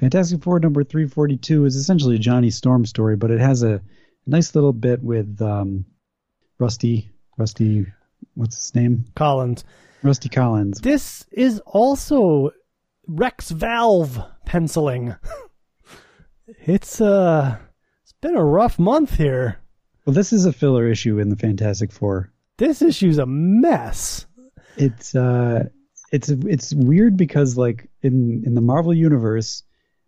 Fantastic 0.00 0.42
Four 0.42 0.58
number 0.58 0.82
342 0.82 1.64
is 1.64 1.76
essentially 1.76 2.16
a 2.16 2.18
Johnny 2.18 2.50
Storm 2.50 2.84
story, 2.84 3.14
but 3.14 3.30
it 3.30 3.38
has 3.38 3.62
a 3.62 3.80
nice 4.26 4.56
little 4.56 4.72
bit 4.72 5.00
with 5.00 5.40
um, 5.40 5.84
Rusty, 6.58 7.12
Rusty, 7.38 7.86
what's 8.34 8.56
his 8.56 8.74
name? 8.74 9.04
Collins. 9.14 9.62
Rusty 10.02 10.28
Collins. 10.28 10.80
This 10.80 11.24
is 11.30 11.60
also 11.66 12.50
Rex 13.06 13.52
Valve 13.52 14.20
penciling. 14.44 15.14
it's 16.66 17.00
uh, 17.00 17.58
it's 18.02 18.14
been 18.20 18.34
a 18.34 18.44
rough 18.44 18.80
month 18.80 19.18
here. 19.18 19.61
Well, 20.04 20.14
this 20.14 20.32
is 20.32 20.46
a 20.46 20.52
filler 20.52 20.88
issue 20.88 21.20
in 21.20 21.28
the 21.28 21.36
Fantastic 21.36 21.92
Four. 21.92 22.32
This 22.58 22.82
issue's 22.82 23.18
a 23.18 23.26
mess. 23.26 24.26
It's 24.76 25.14
uh, 25.14 25.68
it's 26.10 26.28
it's 26.28 26.74
weird 26.74 27.16
because 27.16 27.56
like 27.56 27.88
in 28.02 28.42
in 28.44 28.54
the 28.54 28.60
Marvel 28.60 28.92
universe, 28.92 29.62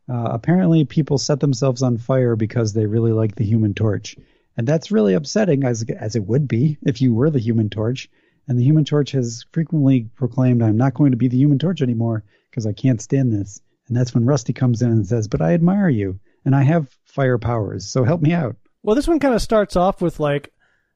uh, 0.09 0.31
apparently 0.33 0.85
people 0.85 1.16
set 1.16 1.39
themselves 1.39 1.81
on 1.81 1.97
fire 1.97 2.35
because 2.35 2.73
they 2.73 2.87
really 2.87 3.12
like 3.12 3.37
the 3.37 3.45
Human 3.45 3.73
Torch, 3.73 4.16
and 4.57 4.66
that's 4.66 4.91
really 4.91 5.15
upsetting 5.15 5.62
as 5.62 5.85
as 5.97 6.16
it 6.16 6.27
would 6.27 6.49
be 6.49 6.77
if 6.83 7.01
you 7.01 7.15
were 7.15 7.31
the 7.31 7.39
Human 7.39 7.71
Torch. 7.71 8.11
And 8.49 8.59
the 8.59 8.65
Human 8.65 8.85
Torch 8.85 9.12
has 9.12 9.47
frequently 9.53 10.11
proclaimed, 10.16 10.62
"I'm 10.62 10.77
not 10.77 10.95
going 10.95 11.12
to 11.12 11.16
be 11.16 11.29
the 11.29 11.39
Human 11.39 11.59
Torch 11.59 11.81
anymore 11.83 12.25
because 12.51 12.66
I 12.66 12.73
can't 12.73 13.01
stand 13.01 13.33
this." 13.33 13.61
And 13.87 13.97
that's 13.97 14.12
when 14.12 14.27
Rusty 14.27 14.53
comes 14.53 14.83
in 14.83 14.91
and 14.91 15.07
says, 15.07 15.29
"But 15.29 15.41
I 15.41 15.55
admire 15.55 15.89
you, 15.89 16.19
and 16.45 16.57
I 16.57 16.62
have 16.62 16.89
fire 17.05 17.39
powers, 17.39 17.87
so 17.87 18.03
help 18.03 18.21
me 18.21 18.33
out." 18.33 18.57
Well, 18.85 18.94
this 18.94 19.09
one 19.09 19.19
kind 19.19 19.35
of 19.35 19.40
starts 19.40 19.77
off 19.77 20.02
with 20.02 20.20
like 20.20 20.52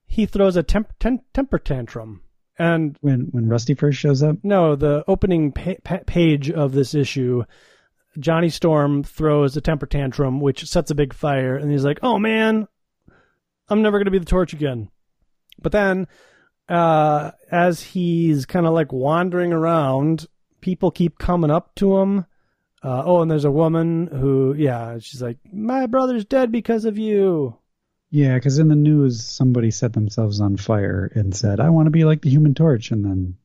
he 0.06 0.27
throws 0.27 0.56
a 0.56 0.62
temp- 0.62 0.93
ten- 1.01 1.23
temper 1.32 1.59
tantrum, 1.59 2.20
and 2.59 2.98
when 3.01 3.28
when 3.31 3.48
Rusty 3.48 3.73
first 3.73 3.98
shows 3.98 4.23
up, 4.23 4.36
no, 4.43 4.77
the 4.77 5.05
opening 5.09 5.52
pa- 5.52 5.81
pa- 5.82 6.01
page 6.06 6.51
of 6.51 6.73
this 6.73 6.94
issue, 6.94 7.44
Johnny 8.19 8.51
Storm 8.51 9.02
throws 9.02 9.56
a 9.56 9.62
temper 9.62 9.86
tantrum, 9.86 10.39
which 10.39 10.66
sets 10.69 10.90
a 10.90 10.94
big 10.94 11.15
fire, 11.15 11.56
and 11.56 11.70
he's 11.70 11.85
like, 11.85 11.98
"Oh 12.02 12.19
man, 12.19 12.69
I'm 13.70 13.81
never 13.81 13.98
gonna 13.98 14.10
be 14.10 14.19
the 14.19 14.27
Torch 14.27 14.52
again." 14.52 14.90
But 15.59 15.73
then, 15.73 16.09
uh, 16.69 17.31
as 17.51 17.81
he's 17.82 18.44
kind 18.44 18.66
of 18.66 18.74
like 18.74 18.93
wandering 18.93 19.55
around, 19.55 20.27
people 20.60 20.90
keep 20.90 21.16
coming 21.16 21.51
up 21.51 21.74
to 21.77 21.97
him. 21.97 22.27
Uh, 22.82 23.02
oh, 23.06 23.23
and 23.23 23.31
there's 23.31 23.47
a 23.47 23.51
woman 23.51 24.09
who, 24.09 24.55
yeah, 24.59 24.98
she's 24.98 25.23
like, 25.23 25.39
"My 25.51 25.86
brother's 25.86 26.27
dead 26.27 26.52
because 26.52 26.85
of 26.85 26.98
you." 26.98 27.57
Yeah, 28.10 28.35
because 28.35 28.59
in 28.59 28.68
the 28.68 28.74
news, 28.74 29.22
somebody 29.22 29.70
set 29.70 29.93
themselves 29.93 30.40
on 30.40 30.56
fire 30.56 31.10
and 31.14 31.35
said, 31.35 31.60
"I 31.60 31.70
want 31.70 31.86
to 31.86 31.90
be 31.90 32.05
like 32.05 32.22
the 32.22 32.30
Human 32.30 32.55
Torch," 32.55 32.90
and 32.90 33.05
then 33.05 33.36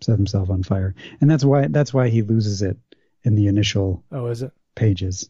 set 0.00 0.16
himself 0.16 0.50
on 0.50 0.62
fire, 0.62 0.94
and 1.20 1.28
that's 1.30 1.44
why 1.44 1.66
that's 1.66 1.92
why 1.92 2.08
he 2.08 2.22
loses 2.22 2.62
it 2.62 2.76
in 3.24 3.34
the 3.34 3.48
initial. 3.48 4.04
Oh, 4.12 4.26
is 4.26 4.42
it 4.42 4.52
pages? 4.76 5.28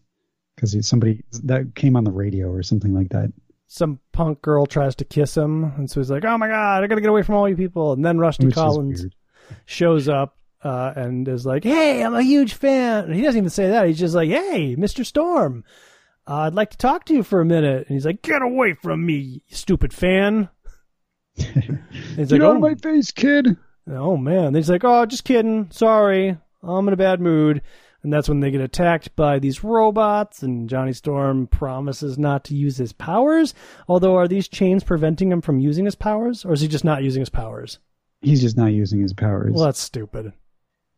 Because 0.54 0.86
somebody 0.86 1.24
that 1.44 1.74
came 1.74 1.96
on 1.96 2.04
the 2.04 2.10
radio 2.10 2.48
or 2.48 2.62
something 2.62 2.92
like 2.92 3.10
that. 3.10 3.32
Some 3.68 4.00
punk 4.12 4.42
girl 4.42 4.66
tries 4.66 4.94
to 4.96 5.04
kiss 5.04 5.36
him, 5.36 5.64
and 5.64 5.90
so 5.90 6.00
he's 6.00 6.10
like, 6.10 6.24
"Oh 6.24 6.36
my 6.36 6.48
god, 6.48 6.84
I 6.84 6.86
gotta 6.86 7.00
get 7.00 7.10
away 7.10 7.22
from 7.22 7.36
all 7.36 7.48
you 7.48 7.56
people!" 7.56 7.92
And 7.92 8.04
then 8.04 8.18
Rusty 8.18 8.46
Which 8.46 8.54
Collins 8.54 9.06
shows 9.64 10.08
up 10.08 10.36
uh, 10.62 10.92
and 10.94 11.26
is 11.26 11.46
like, 11.46 11.64
"Hey, 11.64 12.02
I'm 12.02 12.14
a 12.14 12.22
huge 12.22 12.54
fan." 12.54 13.04
And 13.04 13.14
he 13.14 13.22
doesn't 13.22 13.38
even 13.38 13.50
say 13.50 13.68
that; 13.68 13.86
he's 13.86 13.98
just 13.98 14.14
like, 14.14 14.28
"Hey, 14.28 14.74
Mister 14.76 15.04
Storm." 15.04 15.64
Uh, 16.28 16.40
I'd 16.42 16.54
like 16.54 16.70
to 16.70 16.76
talk 16.76 17.04
to 17.06 17.14
you 17.14 17.22
for 17.22 17.40
a 17.40 17.46
minute. 17.46 17.86
And 17.88 17.96
he's 17.96 18.04
like, 18.04 18.22
Get 18.22 18.42
away 18.42 18.74
from 18.74 19.04
me, 19.04 19.14
you 19.46 19.56
stupid 19.56 19.94
fan. 19.94 20.50
he's 21.34 21.46
Get 21.46 22.32
like, 22.32 22.40
out 22.42 22.52
oh. 22.52 22.56
of 22.56 22.60
my 22.60 22.74
face, 22.74 23.10
kid. 23.10 23.56
Oh, 23.90 24.16
man. 24.16 24.46
And 24.46 24.56
he's 24.56 24.68
like, 24.68 24.84
Oh, 24.84 25.06
just 25.06 25.24
kidding. 25.24 25.68
Sorry. 25.70 26.36
I'm 26.62 26.88
in 26.88 26.94
a 26.94 26.98
bad 26.98 27.20
mood. 27.20 27.62
And 28.02 28.12
that's 28.12 28.28
when 28.28 28.40
they 28.40 28.50
get 28.50 28.60
attacked 28.60 29.16
by 29.16 29.40
these 29.40 29.64
robots, 29.64 30.44
and 30.44 30.68
Johnny 30.68 30.92
Storm 30.92 31.48
promises 31.48 32.16
not 32.16 32.44
to 32.44 32.54
use 32.54 32.76
his 32.76 32.92
powers. 32.92 33.54
Although, 33.88 34.14
are 34.14 34.28
these 34.28 34.46
chains 34.46 34.84
preventing 34.84 35.32
him 35.32 35.40
from 35.40 35.58
using 35.58 35.84
his 35.84 35.96
powers, 35.96 36.44
or 36.44 36.52
is 36.52 36.60
he 36.60 36.68
just 36.68 36.84
not 36.84 37.02
using 37.02 37.20
his 37.20 37.28
powers? 37.28 37.80
He's 38.20 38.40
just 38.40 38.56
not 38.56 38.72
using 38.72 39.00
his 39.00 39.12
powers. 39.12 39.52
Well, 39.52 39.64
that's 39.64 39.80
stupid. 39.80 40.32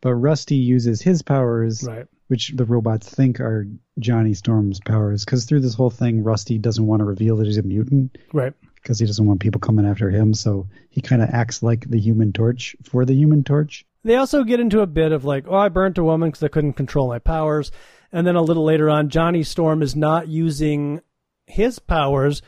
But 0.01 0.15
Rusty 0.15 0.57
uses 0.57 1.03
his 1.03 1.23
powers, 1.23 1.85
Right. 1.87 2.07
which 2.29 2.53
the 2.57 2.65
robots 2.65 3.09
think 3.09 3.39
are 3.41 3.67
Johnny 3.99 4.35
Storm's 4.35 4.81
powers. 4.81 5.25
Because 5.25 5.45
through 5.45 5.61
this 5.61 5.75
whole 5.75 5.91
thing, 5.91 6.23
Rusty 6.23 6.59
doesn't 6.59 6.87
want 6.87 7.01
to 7.01 7.05
reveal 7.05 7.37
that 7.37 7.47
he's 7.47 7.59
a 7.59 7.63
mutant 7.63 8.17
Right. 8.33 8.55
because 8.77 8.99
he 8.99 9.07
doesn't 9.07 9.27
want 9.27 9.41
people 9.41 9.61
coming 9.61 9.85
after 9.87 10.09
him. 10.11 10.33
So 10.33 10.69
he 10.89 11.01
kind 11.03 11.21
of 11.23 11.29
acts 11.31 11.63
like 11.63 11.89
the 11.89 11.99
Human 12.01 12.33
Torch 12.33 12.75
for 12.85 13.05
the 13.05 13.15
Human 13.15 13.45
Torch. 13.45 13.85
They 14.03 14.17
also 14.17 14.45
get 14.45 14.61
into 14.61 14.81
a 14.81 14.87
bit 14.87 15.13
of 15.13 15.27
like, 15.27 15.45
oh, 15.47 15.55
I 15.57 15.69
burnt 15.69 15.99
a 15.99 16.05
woman 16.05 16.31
because 16.31 16.43
I 16.43 16.49
couldn't 16.49 16.73
control 16.75 17.09
my 17.09 17.19
powers. 17.19 17.71
And 18.13 18.27
then 18.27 18.37
a 18.37 18.43
little 18.43 18.65
later 18.65 18.89
on, 18.89 19.11
Johnny 19.11 19.43
Storm 19.43 19.83
is 19.83 19.95
not 19.95 20.27
using 20.27 21.01
his 21.47 21.79
powers, 21.79 22.41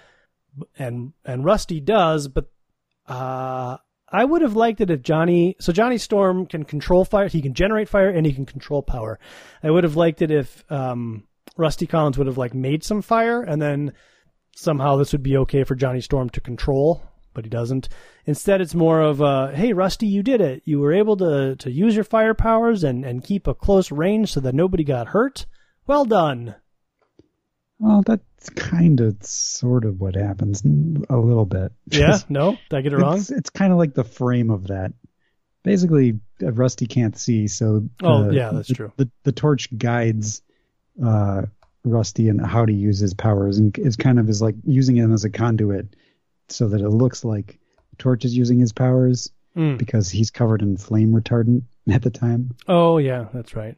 and 0.79 1.13
and 1.25 1.45
Rusty 1.45 1.79
does. 1.81 2.29
But 2.29 2.51
uh, 3.07 3.77
I 4.13 4.25
would 4.25 4.43
have 4.43 4.55
liked 4.55 4.81
it 4.81 4.91
if 4.91 5.03
Johnny. 5.03 5.57
So 5.59 5.73
Johnny 5.73 5.99
Storm 5.99 6.47
can 6.47 6.65
control 6.65 7.05
fire. 7.05 7.29
He 7.29 7.43
can 7.43 7.55
generate 7.55 7.89
fire 7.89 8.11
and 8.11 8.27
he 8.27 8.33
can 8.33 8.47
control 8.47 8.83
power. 8.83 9.19
I 9.63 9.71
would 9.71 9.85
have 9.85 9.97
liked 9.97 10.21
it 10.21 10.31
if 10.31 10.71
um, 10.71 11.25
Rusty 11.57 11.87
Collins 11.87 12.19
would 12.19 12.27
have 12.27 12.39
like 12.39 12.55
made 12.55 12.85
some 12.85 13.03
fire, 13.03 13.43
and 13.43 13.61
then 13.61 13.93
somehow 14.55 14.97
this 14.97 15.13
would 15.13 15.23
be 15.23 15.37
okay 15.39 15.65
for 15.65 15.75
Johnny 15.75 16.01
Storm 16.01 16.29
to 16.31 16.41
control, 16.41 17.03
but 17.35 17.45
he 17.45 17.51
doesn't. 17.51 17.89
Instead, 18.27 18.61
it's 18.61 18.75
more 18.75 19.01
of 19.01 19.21
a, 19.21 19.53
hey, 19.55 19.73
Rusty, 19.73 20.07
you 20.07 20.23
did 20.23 20.41
it. 20.41 20.63
You 20.65 20.81
were 20.81 20.93
able 20.93 21.17
to, 21.17 21.57
to 21.57 21.71
use 21.71 21.95
your 21.95 22.05
fire 22.05 22.35
powers 22.35 22.85
and, 22.85 23.05
and 23.05 23.25
keep 23.25 23.47
a 23.47 23.55
close 23.55 23.91
range 23.91 24.33
so 24.33 24.41
that 24.41 24.55
nobody 24.55 24.85
got 24.85 25.09
hurt. 25.09 25.47
Well 25.87 26.05
done. 26.05 26.55
Well, 27.79 28.03
that's 28.45 28.69
kind 28.69 29.01
of 29.01 29.17
sort 29.23 29.85
of 29.85 30.01
what 30.01 30.15
happens 30.15 30.63
a 30.65 31.17
little 31.17 31.45
bit. 31.47 31.73
Yeah? 31.91 32.19
No? 32.29 32.59
Did 32.71 32.77
I 32.77 32.81
get 32.81 32.93
it 32.93 32.97
wrong? 32.99 33.19
It's, 33.19 33.31
it's 33.31 33.51
kind 33.51 33.73
of 33.73 33.79
like 33.79 33.95
the 33.95 34.05
frame 34.05 34.51
of 34.51 34.69
that. 34.69 34.93
Basically, 35.63 36.19
Rusty 36.41 36.87
can't 36.87 37.17
see, 37.17 37.47
so 37.47 37.89
Oh, 38.03 38.31
yeah, 38.31 38.51
that's 38.53 38.69
the, 38.69 38.75
true. 38.75 38.93
The, 38.97 39.09
the 39.23 39.31
torch 39.33 39.69
guides 39.77 40.43
uh, 41.03 41.43
Rusty 41.85 42.29
and 42.29 42.45
how 42.45 42.67
to 42.67 42.73
use 42.73 42.99
his 42.99 43.15
powers, 43.15 43.59
and 43.59 43.77
is 43.79 43.97
kind 43.97 44.19
of 44.19 44.29
is 44.29 44.43
like 44.43 44.57
using 44.65 44.97
him 44.97 45.13
as 45.13 45.25
a 45.25 45.31
conduit, 45.31 45.95
so 46.49 46.69
that 46.69 46.81
it 46.81 46.89
looks 46.89 47.25
like 47.25 47.59
Torch 47.99 48.25
is 48.25 48.37
using 48.37 48.59
his 48.59 48.73
powers 48.73 49.31
Mm. 49.55 49.77
because 49.77 50.09
he's 50.09 50.31
covered 50.31 50.63
in 50.63 50.79
flame 50.79 51.13
retardant 51.13 51.63
at 51.91 52.01
the 52.03 52.09
time, 52.11 52.57
Oh, 52.67 52.97
yeah, 52.99 53.27
that's 53.35 53.55
right. 53.55 53.77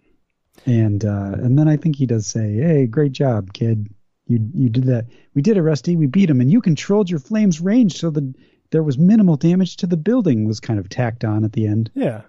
and 0.67 1.05
uh, 1.05 1.33
and 1.35 1.59
then 1.59 1.67
I 1.69 1.77
think 1.77 1.97
he 1.97 2.07
does 2.07 2.27
say, 2.29 2.55
"Hey, 2.55 2.87
great 2.87 3.11
job, 3.13 3.53
kid." 3.53 3.93
You 4.27 4.39
you 4.55 4.69
did 4.69 4.85
that. 4.85 5.07
We 5.35 5.43
did 5.43 5.57
it, 5.57 5.63
Rusty. 5.63 5.97
We 5.97 6.07
beat 6.07 6.31
him, 6.31 6.41
and 6.41 6.51
you 6.51 6.61
controlled 6.61 7.11
your 7.11 7.21
flames 7.21 7.61
range 7.61 7.99
so 7.99 8.11
that 8.11 8.35
there 8.71 8.83
was 8.83 8.97
minimal 8.99 9.37
damage 9.37 9.77
to 9.79 9.87
the 9.87 9.97
building. 9.97 10.47
Was 10.47 10.61
kind 10.61 10.79
of 10.81 10.89
tacked 10.89 11.25
on 11.25 11.45
at 11.45 11.53
the 11.53 11.67
end. 11.67 11.91
Yeah. 11.95 12.23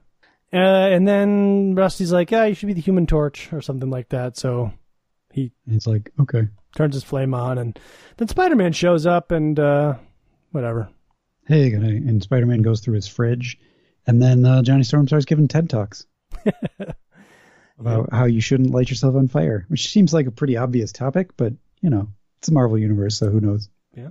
Uh, 0.54 0.58
and 0.90 1.08
then 1.08 1.76
Rusty's 1.76 2.12
like, 2.12 2.32
"Yeah, 2.32 2.46
you 2.46 2.54
should 2.56 2.68
be 2.68 2.74
the 2.74 2.82
human 2.82 3.08
torch 3.08 3.52
or 3.52 3.62
something 3.62 3.90
like 3.90 4.10
that. 4.10 4.38
So 4.38 4.72
he 5.32 5.52
it's 5.68 5.88
like, 5.88 6.12
okay, 6.20 6.48
turns 6.76 6.96
his 6.96 7.04
flame 7.04 7.34
on, 7.34 7.58
and 7.58 7.80
then 8.18 8.28
Spider 8.28 8.56
Man 8.56 8.72
shows 8.74 9.06
up 9.06 9.32
and 9.32 9.60
uh, 9.60 9.96
whatever. 10.52 10.90
hey, 11.48 11.72
and 11.74 12.22
Spider-Man 12.24 12.62
goes 12.62 12.82
through 12.82 12.96
his 12.96 13.08
fridge, 13.08 13.58
and 14.08 14.22
then 14.22 14.46
uh, 14.46 14.62
Johnny 14.64 14.84
Storm 14.84 15.08
starts 15.08 15.26
giving 15.26 15.48
TED 15.48 15.70
talks 15.70 16.06
about 17.80 18.12
how 18.14 18.26
you 18.26 18.42
shouldn't 18.42 18.72
light 18.72 18.90
yourself 18.90 19.16
on 19.16 19.28
fire, 19.28 19.66
which 19.68 19.90
seems 19.92 20.14
like 20.14 20.28
a 20.28 20.32
pretty 20.32 20.58
obvious 20.58 20.92
topic, 20.92 21.32
but 21.38 21.54
you 21.86 21.92
know, 21.92 22.08
it's 22.40 22.48
a 22.48 22.52
Marvel 22.52 22.80
universe, 22.80 23.20
so 23.20 23.30
who 23.30 23.40
knows? 23.40 23.70
Yeah. 23.96 24.10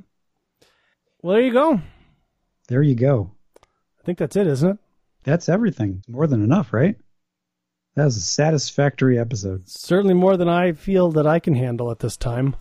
Well, 1.20 1.34
there 1.34 1.42
you 1.42 1.52
go. 1.52 1.80
There 2.68 2.82
you 2.82 2.94
go. 2.94 3.32
I 4.00 4.04
think 4.04 4.18
that's 4.18 4.36
it, 4.36 4.46
isn't 4.46 4.70
it? 4.70 4.78
That's 5.24 5.48
everything. 5.48 6.04
More 6.06 6.28
than 6.28 6.44
enough, 6.44 6.72
right? 6.72 6.94
That 7.96 8.04
was 8.04 8.16
a 8.16 8.20
satisfactory 8.20 9.18
episode. 9.18 9.68
Certainly 9.68 10.14
more 10.14 10.36
than 10.36 10.48
I 10.48 10.70
feel 10.70 11.10
that 11.12 11.26
I 11.26 11.40
can 11.40 11.56
handle 11.56 11.90
at 11.90 11.98
this 11.98 12.16
time. 12.16 12.54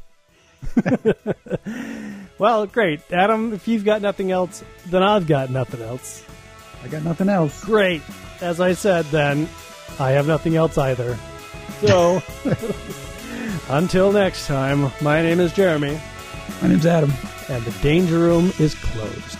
well, 2.40 2.66
great. 2.66 3.02
Adam, 3.12 3.54
if 3.54 3.68
you've 3.68 3.86
got 3.86 4.02
nothing 4.02 4.32
else, 4.32 4.64
then 4.88 5.04
I've 5.04 5.28
got 5.28 5.52
nothing 5.52 5.84
else. 5.84 6.26
I 6.84 6.88
got 6.88 7.04
nothing 7.04 7.30
else. 7.30 7.64
Great. 7.64 8.02
As 8.42 8.60
I 8.60 8.74
said, 8.74 9.06
then, 9.06 9.48
I 10.00 10.12
have 10.12 10.26
nothing 10.26 10.56
else 10.56 10.80
either. 10.80 11.20
So, 11.82 12.24
until 13.70 14.12
next 14.12 14.48
time, 14.48 14.92
my 15.02 15.22
name 15.22 15.40
is 15.40 15.54
Jeremy, 15.54 16.00
My 16.62 16.68
name's 16.68 16.86
Adam. 16.86 17.12
and 17.50 17.64
the 17.64 17.72
Danger 17.82 18.20
Room 18.20 18.52
is 18.60 18.76
closed. 18.76 19.40